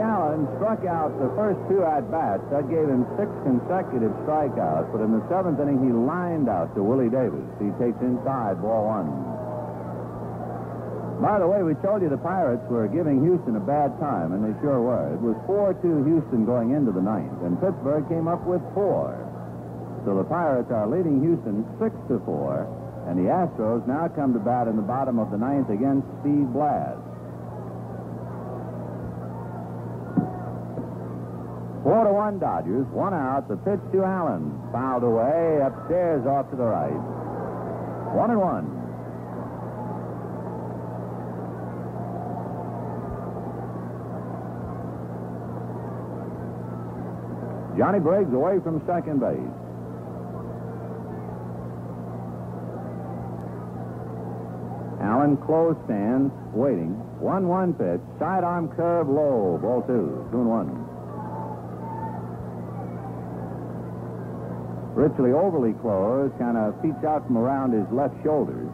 Allen 0.00 0.48
struck 0.56 0.84
out 0.86 1.12
the 1.20 1.28
first 1.36 1.58
two 1.68 1.82
at 1.84 2.08
bats. 2.10 2.42
That 2.50 2.70
gave 2.70 2.88
him 2.88 3.04
six 3.18 3.28
consecutive 3.44 4.12
strikeouts. 4.24 4.90
But 4.90 5.02
in 5.02 5.12
the 5.12 5.22
seventh 5.28 5.60
inning, 5.60 5.82
he 5.82 5.92
lined 5.92 6.48
out 6.48 6.74
to 6.74 6.82
Willie 6.82 7.10
Davis. 7.10 7.44
He 7.60 7.68
takes 7.76 7.98
inside 8.00 8.62
ball 8.62 8.88
one. 8.88 9.10
By 11.22 11.38
the 11.38 11.46
way, 11.46 11.62
we 11.62 11.74
told 11.78 12.02
you 12.02 12.08
the 12.10 12.18
Pirates 12.18 12.64
were 12.68 12.88
giving 12.88 13.22
Houston 13.22 13.54
a 13.56 13.62
bad 13.62 13.94
time, 14.00 14.32
and 14.34 14.42
they 14.42 14.52
sure 14.60 14.82
were. 14.82 15.14
It 15.14 15.22
was 15.22 15.38
4-2 15.46 16.04
Houston 16.04 16.44
going 16.44 16.74
into 16.74 16.90
the 16.90 17.00
ninth, 17.00 17.40
and 17.46 17.60
Pittsburgh 17.62 18.08
came 18.08 18.26
up 18.26 18.42
with 18.44 18.60
four. 18.74 19.14
So 20.04 20.18
the 20.18 20.24
Pirates 20.24 20.70
are 20.70 20.90
leading 20.90 21.22
Houston 21.22 21.64
6 21.78 21.94
to 22.08 22.20
4, 22.26 23.08
and 23.08 23.16
the 23.16 23.30
Astros 23.30 23.86
now 23.86 24.08
come 24.08 24.34
to 24.34 24.42
bat 24.42 24.66
in 24.68 24.76
the 24.76 24.82
bottom 24.82 25.18
of 25.18 25.30
the 25.30 25.38
ninth 25.38 25.70
against 25.70 26.04
Steve 26.20 26.50
Blass. 26.52 26.98
Four 31.84 32.04
to 32.04 32.12
one 32.14 32.38
Dodgers, 32.38 32.86
one 32.88 33.12
out. 33.12 33.46
The 33.46 33.56
pitch 33.58 33.80
to 33.92 34.02
Allen, 34.02 34.58
fouled 34.72 35.04
away 35.04 35.60
upstairs 35.60 36.26
off 36.26 36.48
to 36.48 36.56
the 36.56 36.64
right. 36.64 36.96
One 38.16 38.30
and 38.30 38.40
one. 38.40 38.80
Johnny 47.76 48.00
Briggs 48.00 48.32
away 48.32 48.60
from 48.64 48.80
second 48.86 49.20
base. 49.20 49.36
Allen 55.04 55.36
close 55.44 55.76
stands, 55.84 56.32
waiting. 56.54 56.96
1 57.20 57.48
1 57.48 57.74
pitch. 57.74 58.00
Sidearm 58.18 58.68
curve 58.76 59.08
low. 59.08 59.58
Ball 59.60 59.82
two. 59.82 60.28
Two 60.30 60.40
and 60.40 60.48
one. 60.48 60.83
Richley 64.94 65.32
overly 65.32 65.72
close, 65.82 66.30
kind 66.38 66.56
of 66.56 66.80
peeks 66.80 67.02
out 67.04 67.26
from 67.26 67.36
around 67.36 67.72
his 67.72 67.86
left 67.90 68.14
shoulders. 68.22 68.70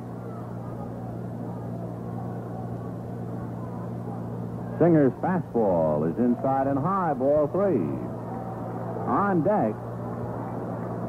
Singer's 4.79 5.13
fastball 5.21 6.11
is 6.11 6.17
inside 6.19 6.67
and 6.67 6.79
high, 6.79 7.13
ball 7.15 7.49
three. 7.53 7.85
On 9.09 9.43
deck, 9.45 9.77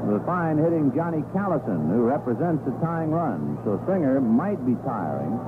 the 0.08 0.20
fine 0.26 0.58
hitting 0.58 0.92
Johnny 0.94 1.22
Callison, 1.32 1.88
who 1.88 2.02
represents 2.02 2.64
the 2.64 2.72
tying 2.84 3.10
run. 3.12 3.56
So 3.64 3.80
Singer 3.86 4.20
might 4.20 4.64
be 4.66 4.74
tiring. 4.84 5.38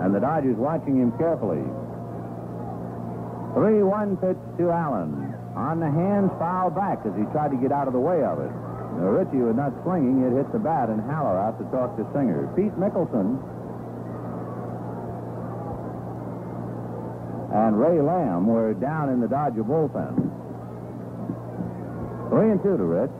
And 0.00 0.14
the 0.14 0.20
Dodgers 0.20 0.56
watching 0.56 0.98
him 0.98 1.12
carefully. 1.18 1.62
3 3.54 3.82
1 3.82 4.16
pitch 4.16 4.40
to 4.58 4.70
Allen. 4.70 5.31
On 5.54 5.80
the 5.80 5.90
hands, 5.90 6.30
foul 6.38 6.70
back 6.70 7.04
as 7.04 7.12
he 7.16 7.24
tried 7.32 7.50
to 7.50 7.56
get 7.56 7.72
out 7.72 7.86
of 7.86 7.92
the 7.92 8.00
way 8.00 8.24
of 8.24 8.40
it. 8.40 8.50
Now, 8.96 9.08
Richie 9.08 9.44
was 9.44 9.56
not 9.56 9.72
swinging. 9.84 10.24
It 10.24 10.32
hit 10.32 10.52
the 10.52 10.58
bat 10.58 10.88
and 10.88 11.00
Haller 11.00 11.38
out 11.38 11.58
to 11.58 11.64
talk 11.72 11.96
to 11.96 12.04
Singer. 12.12 12.48
Pete 12.56 12.72
Mikkelsen 12.76 13.36
and 17.52 17.78
Ray 17.78 18.00
Lamb 18.00 18.46
were 18.46 18.72
down 18.72 19.10
in 19.10 19.20
the 19.20 19.28
Dodger 19.28 19.62
bullpen. 19.62 20.16
Three 22.30 22.50
and 22.50 22.62
two 22.62 22.76
to 22.78 22.84
Rich. 22.84 23.10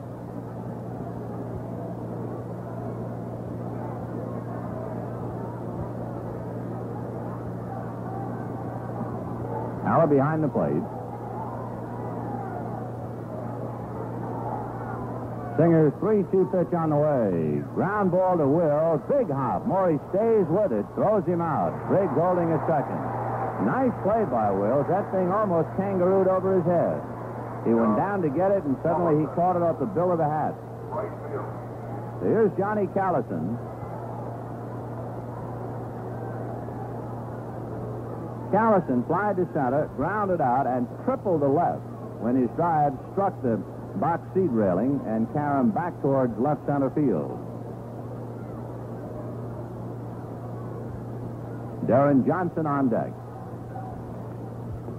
Haller 9.85 10.07
behind 10.07 10.43
the 10.43 10.49
plate. 10.49 11.02
Singer's 15.57 15.93
3 16.01 16.25
2 16.33 16.49
pitch 16.49 16.73
on 16.73 16.91
the 16.91 16.97
way. 16.97 17.61
Ground 17.77 18.11
ball 18.11 18.41
to 18.41 18.49
Will. 18.49 18.97
Big 19.05 19.29
hop. 19.29 19.67
Maury 19.69 20.01
stays 20.09 20.49
with 20.49 20.73
it, 20.73 20.87
throws 20.97 21.25
him 21.29 21.45
out. 21.45 21.77
Briggs 21.93 22.17
holding 22.17 22.49
a 22.49 22.61
second. 22.65 22.97
Nice 23.69 23.93
play 24.01 24.25
by 24.33 24.51
Will. 24.51 24.81
That 24.89 25.13
thing 25.13 25.29
almost 25.29 25.69
kangarooed 25.77 26.27
over 26.27 26.57
his 26.57 26.65
head. 26.65 26.99
He 27.69 27.75
went 27.77 27.97
down 27.97 28.23
to 28.23 28.31
get 28.33 28.51
it, 28.51 28.65
and 28.65 28.77
suddenly 28.83 29.21
he 29.21 29.27
caught 29.37 29.55
it 29.55 29.63
off 29.63 29.79
the 29.79 29.87
bill 29.87 30.11
of 30.11 30.19
the 30.19 30.27
hat. 30.27 30.57
So 30.91 32.25
here's 32.25 32.51
Johnny 32.57 32.89
Callison. 32.97 33.61
Callison 38.51 39.07
flied 39.07 39.37
to 39.37 39.47
center, 39.55 39.89
grounded 39.97 40.41
out, 40.41 40.67
and 40.67 40.89
tripled 41.05 41.41
the 41.41 41.49
left 41.49 41.85
when 42.21 42.37
his 42.37 42.51
drive 42.57 42.93
struck 43.13 43.33
the 43.43 43.63
box 44.01 44.23
seat 44.35 44.51
railing 44.51 45.01
and 45.07 45.31
carried 45.33 45.61
him 45.61 45.71
back 45.71 45.93
towards 46.03 46.33
left 46.39 46.65
center 46.67 46.91
field. 46.91 47.39
Deron 51.87 52.27
Johnson 52.27 52.67
on 52.67 52.89
deck. 52.89 53.13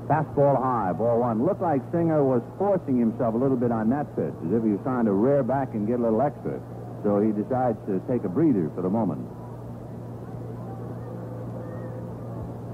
Fastball 0.08 0.62
high, 0.62 0.92
ball 0.92 1.20
one. 1.20 1.46
Looked 1.46 1.62
like 1.62 1.82
Singer 1.92 2.24
was 2.24 2.42
forcing 2.58 3.00
himself 3.00 3.34
a 3.34 3.38
little 3.38 3.56
bit 3.56 3.72
on 3.72 3.90
that 3.90 4.14
pitch, 4.16 4.36
as 4.46 4.52
if 4.52 4.64
he 4.64 4.76
was 4.76 4.82
trying 4.84 5.06
to 5.06 5.14
rear 5.14 5.44
back 5.44 5.74
and 5.74 5.88
get 5.88 6.00
a 6.00 6.04
little 6.04 6.22
extra. 6.22 6.60
So 7.04 7.20
he 7.20 7.32
decides 7.32 7.80
to 7.88 8.04
take 8.08 8.24
a 8.24 8.30
breather 8.30 8.70
for 8.76 8.82
the 8.82 8.90
moment. 8.90 9.22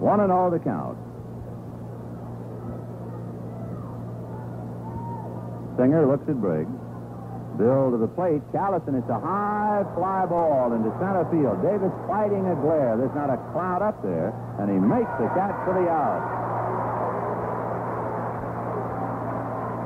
One 0.01 0.21
and 0.21 0.31
all 0.31 0.49
the 0.49 0.59
count. 0.59 0.97
Singer 5.79 6.03
looks 6.03 6.27
at 6.27 6.35
Briggs. 6.43 6.75
Bill 7.55 7.95
to 7.95 7.95
the 7.95 8.11
plate. 8.11 8.43
Callison, 8.51 8.99
it's 8.99 9.07
a 9.07 9.15
high 9.15 9.87
fly 9.95 10.27
ball 10.27 10.75
into 10.75 10.91
center 10.99 11.23
field. 11.31 11.63
Davis 11.63 11.95
fighting 12.03 12.43
a 12.51 12.55
glare. 12.59 12.99
There's 12.99 13.15
not 13.15 13.31
a 13.31 13.39
cloud 13.55 13.79
up 13.79 13.95
there, 14.03 14.35
and 14.59 14.67
he 14.67 14.75
makes 14.75 15.07
the 15.15 15.31
catch 15.31 15.55
for 15.63 15.79
the 15.79 15.87
out. 15.87 16.19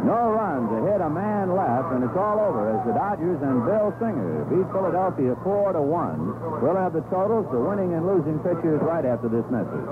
No 0.01 0.33
runs, 0.33 0.67
a 0.73 0.81
hit, 0.81 0.99
a 0.99 1.09
man 1.13 1.53
left, 1.53 1.93
and 1.93 2.03
it's 2.03 2.17
all 2.17 2.41
over 2.41 2.73
as 2.73 2.81
the 2.89 2.93
Dodgers 2.97 3.39
and 3.45 3.61
Bill 3.63 3.93
Singer 4.01 4.49
beat 4.49 4.65
Philadelphia 4.73 5.37
4 5.45 5.77
to 5.77 5.81
1. 5.81 6.61
We'll 6.61 6.75
have 6.75 6.93
the 6.97 7.05
totals, 7.13 7.45
the 7.53 7.61
winning 7.61 7.93
and 7.93 8.05
losing 8.05 8.41
pitchers 8.41 8.81
right 8.81 9.05
after 9.05 9.29
this 9.29 9.45
message. 9.53 9.87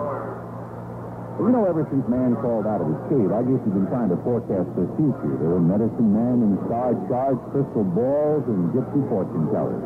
Well, 1.40 1.48
you 1.48 1.56
know, 1.56 1.66
ever 1.66 1.88
since 1.90 2.04
man 2.12 2.36
crawled 2.38 2.68
out 2.68 2.84
of 2.84 2.88
his 2.92 3.02
cave, 3.08 3.32
I 3.32 3.42
guess 3.48 3.60
he's 3.64 3.74
been 3.74 3.88
trying 3.88 4.12
to 4.12 4.20
forecast 4.22 4.68
the 4.76 4.86
future. 5.00 5.34
There 5.40 5.56
were 5.56 5.64
medicine 5.64 6.12
men 6.12 6.44
and 6.44 6.60
star 6.68 6.92
charts, 7.08 7.40
crystal 7.56 7.88
balls, 7.88 8.44
and 8.52 8.70
gypsy 8.76 9.02
fortune 9.08 9.48
tellers. 9.50 9.80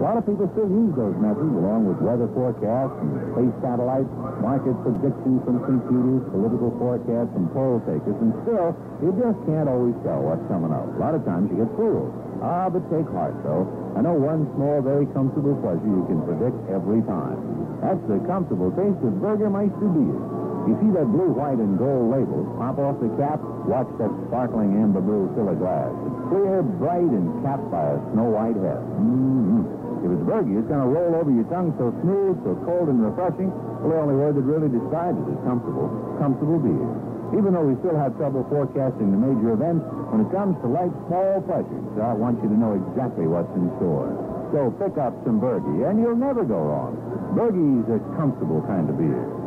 A 0.00 0.02
lot 0.04 0.16
of 0.16 0.24
people 0.24 0.48
still 0.56 0.68
use 0.68 0.96
those 0.96 1.12
methods, 1.20 1.52
along 1.60 1.84
with 1.84 2.00
weather 2.00 2.24
forecasts 2.32 2.96
and 3.04 3.12
space 3.36 3.52
satellites, 3.60 4.08
market 4.40 4.72
predictions 4.80 5.44
from 5.44 5.60
computers, 5.60 6.24
political 6.32 6.72
forecasts 6.80 7.28
from 7.36 7.52
poll 7.52 7.84
takers, 7.84 8.16
and 8.24 8.32
still, 8.44 8.72
you 9.04 9.12
just 9.20 9.36
can't 9.44 9.68
always 9.68 9.92
tell 10.00 10.24
what's 10.24 10.40
coming 10.48 10.72
up. 10.72 10.88
A 10.88 10.98
lot 11.00 11.12
of 11.12 11.20
times 11.28 11.52
you 11.52 11.60
get 11.60 11.68
fooled. 11.76 12.08
Ah, 12.40 12.72
but 12.72 12.80
take 12.88 13.04
heart, 13.12 13.36
though. 13.44 13.68
I 13.92 14.00
know 14.00 14.16
one 14.16 14.48
small, 14.56 14.80
very 14.80 15.04
comfortable 15.12 15.52
pleasure 15.60 15.84
you 15.84 16.08
can 16.08 16.24
predict 16.24 16.56
every 16.72 17.04
time. 17.04 17.36
That's 17.84 18.00
the 18.08 18.24
comfortable 18.24 18.72
taste 18.72 19.04
of 19.04 19.20
Burgermeister 19.20 19.84
beer. 19.92 20.39
You 20.68 20.76
see 20.76 20.90
that 20.92 21.08
blue, 21.08 21.32
white, 21.32 21.56
and 21.56 21.80
gold 21.80 22.12
label, 22.12 22.44
pop 22.60 22.76
off 22.76 23.00
the 23.00 23.08
cap, 23.16 23.40
watch 23.64 23.88
that 23.96 24.12
sparkling 24.28 24.76
amber 24.76 25.00
blue 25.00 25.32
fill 25.32 25.48
a 25.48 25.56
glass. 25.56 25.88
It's 26.04 26.20
clear, 26.28 26.60
bright, 26.60 27.08
and 27.08 27.32
capped 27.40 27.68
by 27.72 27.96
a 27.96 27.98
snow 28.12 28.28
white 28.28 28.58
head. 28.60 28.82
Mm-hmm. 29.00 30.04
If 30.04 30.08
it's 30.16 30.24
Burgie, 30.24 30.56
it's 30.56 30.68
going 30.68 30.80
to 30.80 30.88
roll 30.88 31.12
over 31.16 31.28
your 31.28 31.44
tongue 31.52 31.76
so 31.76 31.92
smooth, 32.00 32.40
so 32.44 32.56
cold 32.64 32.88
and 32.88 33.04
refreshing. 33.04 33.52
Well, 33.84 33.92
the 33.92 33.96
only 34.00 34.16
word 34.16 34.36
that 34.36 34.44
really 34.48 34.72
describes 34.72 35.16
it 35.20 35.28
is 35.28 35.40
comfortable. 35.44 35.92
Comfortable 36.16 36.56
beer. 36.56 36.88
Even 37.36 37.52
though 37.52 37.64
we 37.64 37.76
still 37.84 37.96
have 37.96 38.16
trouble 38.16 38.44
forecasting 38.48 39.12
the 39.12 39.20
major 39.20 39.54
events, 39.54 39.84
when 40.12 40.24
it 40.24 40.30
comes 40.32 40.56
to 40.60 40.66
life's 40.68 40.96
small 41.06 41.40
pleasures, 41.46 41.88
I 42.00 42.12
want 42.16 42.42
you 42.42 42.48
to 42.48 42.56
know 42.58 42.74
exactly 42.74 43.28
what's 43.28 43.52
in 43.56 43.70
store. 43.76 44.12
So 44.52 44.74
pick 44.82 44.98
up 44.98 45.14
some 45.22 45.38
Burgie, 45.38 45.86
and 45.86 46.00
you'll 46.02 46.18
never 46.18 46.42
go 46.44 46.58
wrong. 46.58 46.98
Burgie's 47.36 47.86
a 47.92 48.02
comfortable 48.18 48.60
kind 48.66 48.90
of 48.90 48.98
beer. 48.98 49.39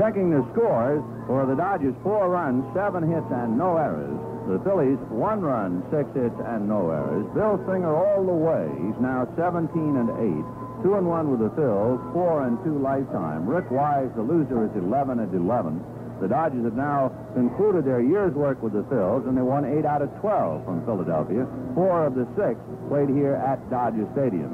Checking 0.00 0.32
the 0.32 0.40
scores 0.56 1.04
for 1.28 1.44
the 1.44 1.52
Dodgers, 1.52 1.92
four 2.02 2.32
runs, 2.32 2.64
seven 2.72 3.04
hits, 3.04 3.28
and 3.28 3.52
no 3.60 3.76
errors. 3.76 4.16
The 4.48 4.56
Phillies, 4.64 4.96
one 5.12 5.44
run, 5.44 5.84
six 5.92 6.08
hits, 6.16 6.40
and 6.40 6.64
no 6.64 6.88
errors. 6.88 7.28
Bill 7.36 7.60
Singer 7.68 7.92
all 7.92 8.24
the 8.24 8.32
way. 8.32 8.64
He's 8.80 8.96
now 8.96 9.28
17 9.36 9.68
and 10.00 10.08
8. 10.08 10.80
Two 10.80 10.96
and 10.96 11.04
one 11.04 11.28
with 11.28 11.44
the 11.44 11.52
Phils, 11.52 12.00
four 12.16 12.48
and 12.48 12.56
two 12.64 12.80
lifetime. 12.80 13.44
Rick 13.44 13.68
Wise, 13.68 14.08
the 14.16 14.24
loser, 14.24 14.64
is 14.64 14.72
11 14.72 15.20
and 15.20 15.34
11. 15.36 15.84
The 16.24 16.32
Dodgers 16.32 16.64
have 16.64 16.80
now 16.80 17.12
concluded 17.36 17.84
their 17.84 18.00
year's 18.00 18.32
work 18.32 18.62
with 18.64 18.72
the 18.72 18.88
Phils, 18.88 19.28
and 19.28 19.36
they 19.36 19.44
won 19.44 19.68
eight 19.68 19.84
out 19.84 20.00
of 20.00 20.08
12 20.24 20.64
from 20.64 20.80
Philadelphia. 20.88 21.44
Four 21.76 22.08
of 22.08 22.16
the 22.16 22.24
six 22.40 22.56
played 22.88 23.12
here 23.12 23.36
at 23.36 23.60
Dodger 23.68 24.08
Stadium. 24.16 24.48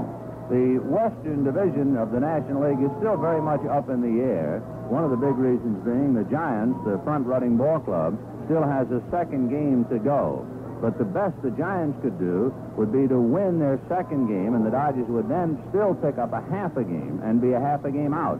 The 0.51 0.82
Western 0.82 1.43
Division 1.43 1.97
of 1.97 2.10
the 2.10 2.18
National 2.18 2.66
League 2.66 2.82
is 2.82 2.90
still 2.98 3.16
very 3.16 3.43
much 3.43 3.62
up 3.66 3.90
in 3.90 4.02
the 4.02 4.23
air. 4.23 4.62
One 4.87 5.03
of 5.03 5.11
the 5.11 5.19
big 5.19 5.35
reasons 5.35 5.83
being 5.83 6.15
the 6.15 6.23
Giants, 6.31 6.79
the 6.87 7.01
front-running 7.03 7.57
ball 7.57 7.81
club, 7.81 8.15
still 8.47 8.63
has 8.63 8.87
a 8.95 9.03
second 9.11 9.51
game 9.51 9.85
to 9.91 9.99
go. 9.99 10.47
But 10.81 10.99
the 10.99 11.05
best 11.05 11.35
the 11.43 11.51
Giants 11.51 11.99
could 12.03 12.19
do 12.19 12.55
would 12.77 12.93
be 12.93 13.09
to 13.09 13.19
win 13.19 13.59
their 13.59 13.81
second 13.89 14.29
game, 14.29 14.55
and 14.55 14.65
the 14.65 14.71
Dodgers 14.71 15.09
would 15.09 15.29
then 15.29 15.59
still 15.71 15.95
pick 15.95 16.19
up 16.19 16.33
a 16.33 16.43
half 16.53 16.77
a 16.77 16.85
game 16.85 17.21
and 17.25 17.41
be 17.41 17.53
a 17.53 17.61
half 17.61 17.85
a 17.85 17.91
game 17.91 18.15
out. 18.15 18.39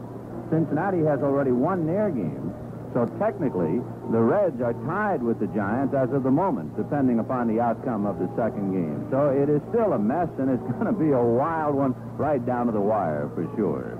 Cincinnati 0.49 1.03
has 1.03 1.19
already 1.19 1.51
won 1.51 1.85
their 1.85 2.09
game, 2.09 2.53
so 2.93 3.05
technically 3.19 3.81
the 4.11 4.21
Reds 4.21 4.61
are 4.61 4.73
tied 4.87 5.21
with 5.21 5.39
the 5.39 5.47
Giants 5.47 5.93
as 5.93 6.13
of 6.13 6.23
the 6.23 6.31
moment, 6.31 6.77
depending 6.77 7.19
upon 7.19 7.47
the 7.47 7.59
outcome 7.59 8.05
of 8.05 8.19
the 8.19 8.29
second 8.37 8.71
game. 8.71 9.07
So 9.11 9.29
it 9.35 9.49
is 9.49 9.61
still 9.69 9.93
a 9.93 9.99
mess, 9.99 10.29
and 10.39 10.49
it's 10.49 10.63
going 10.79 10.87
to 10.87 10.95
be 10.95 11.11
a 11.11 11.21
wild 11.21 11.75
one 11.75 11.95
right 12.15 12.43
down 12.45 12.67
to 12.67 12.71
the 12.71 12.79
wire 12.79 13.29
for 13.35 13.43
sure. 13.57 13.96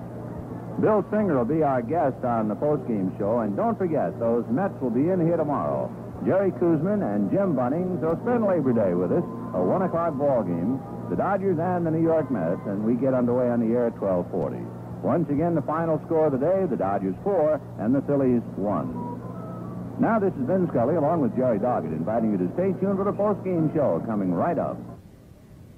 Bill 0.80 1.04
Singer 1.10 1.38
will 1.38 1.50
be 1.50 1.64
our 1.64 1.82
guest 1.82 2.24
on 2.24 2.48
the 2.48 2.56
postgame 2.56 3.10
show, 3.18 3.40
and 3.40 3.58
don't 3.58 3.78
forget, 3.78 4.20
those 4.20 4.46
Mets 4.50 4.80
will 4.80 4.94
be 4.94 5.10
in 5.10 5.26
here 5.26 5.38
tomorrow. 5.38 5.90
Jerry 6.24 6.52
Koosman 6.52 7.02
and 7.02 7.32
Jim 7.32 7.56
Bunning, 7.56 7.98
so 8.00 8.14
spend 8.22 8.46
Labor 8.46 8.74
Day 8.74 8.94
with 8.94 9.12
us, 9.12 9.26
a 9.54 9.62
1 9.62 9.82
o'clock 9.82 10.14
ball 10.14 10.44
game, 10.44 10.78
the 11.10 11.16
Dodgers 11.16 11.58
and 11.58 11.86
the 11.86 11.90
New 11.90 12.04
York 12.04 12.30
Mets, 12.30 12.62
and 12.68 12.86
we 12.86 12.94
get 12.94 13.14
underway 13.14 13.50
on 13.50 13.60
the 13.60 13.74
air 13.74 13.88
at 13.88 13.98
1240. 13.98 14.62
Once 15.02 15.30
again, 15.30 15.56
the 15.56 15.66
final 15.66 16.02
score 16.06 16.28
of 16.28 16.34
the 16.34 16.42
day, 16.42 16.66
the 16.70 16.78
Dodgers 16.78 17.16
4 17.24 17.62
and 17.80 17.94
the 17.94 18.02
Phillies 18.06 18.46
1. 18.54 19.98
Now, 20.00 20.20
this 20.20 20.34
is 20.38 20.46
Vin 20.46 20.70
Scully 20.70 20.96
along 20.96 21.22
with 21.22 21.36
Jerry 21.36 21.58
Doggett 21.58 21.90
inviting 21.90 22.32
you 22.32 22.38
to 22.38 22.54
stay 22.54 22.70
tuned 22.78 23.02
for 23.02 23.06
the 23.06 23.18
postgame 23.18 23.74
show 23.74 23.98
coming 24.06 24.32
right 24.32 24.60
up. 24.60 24.78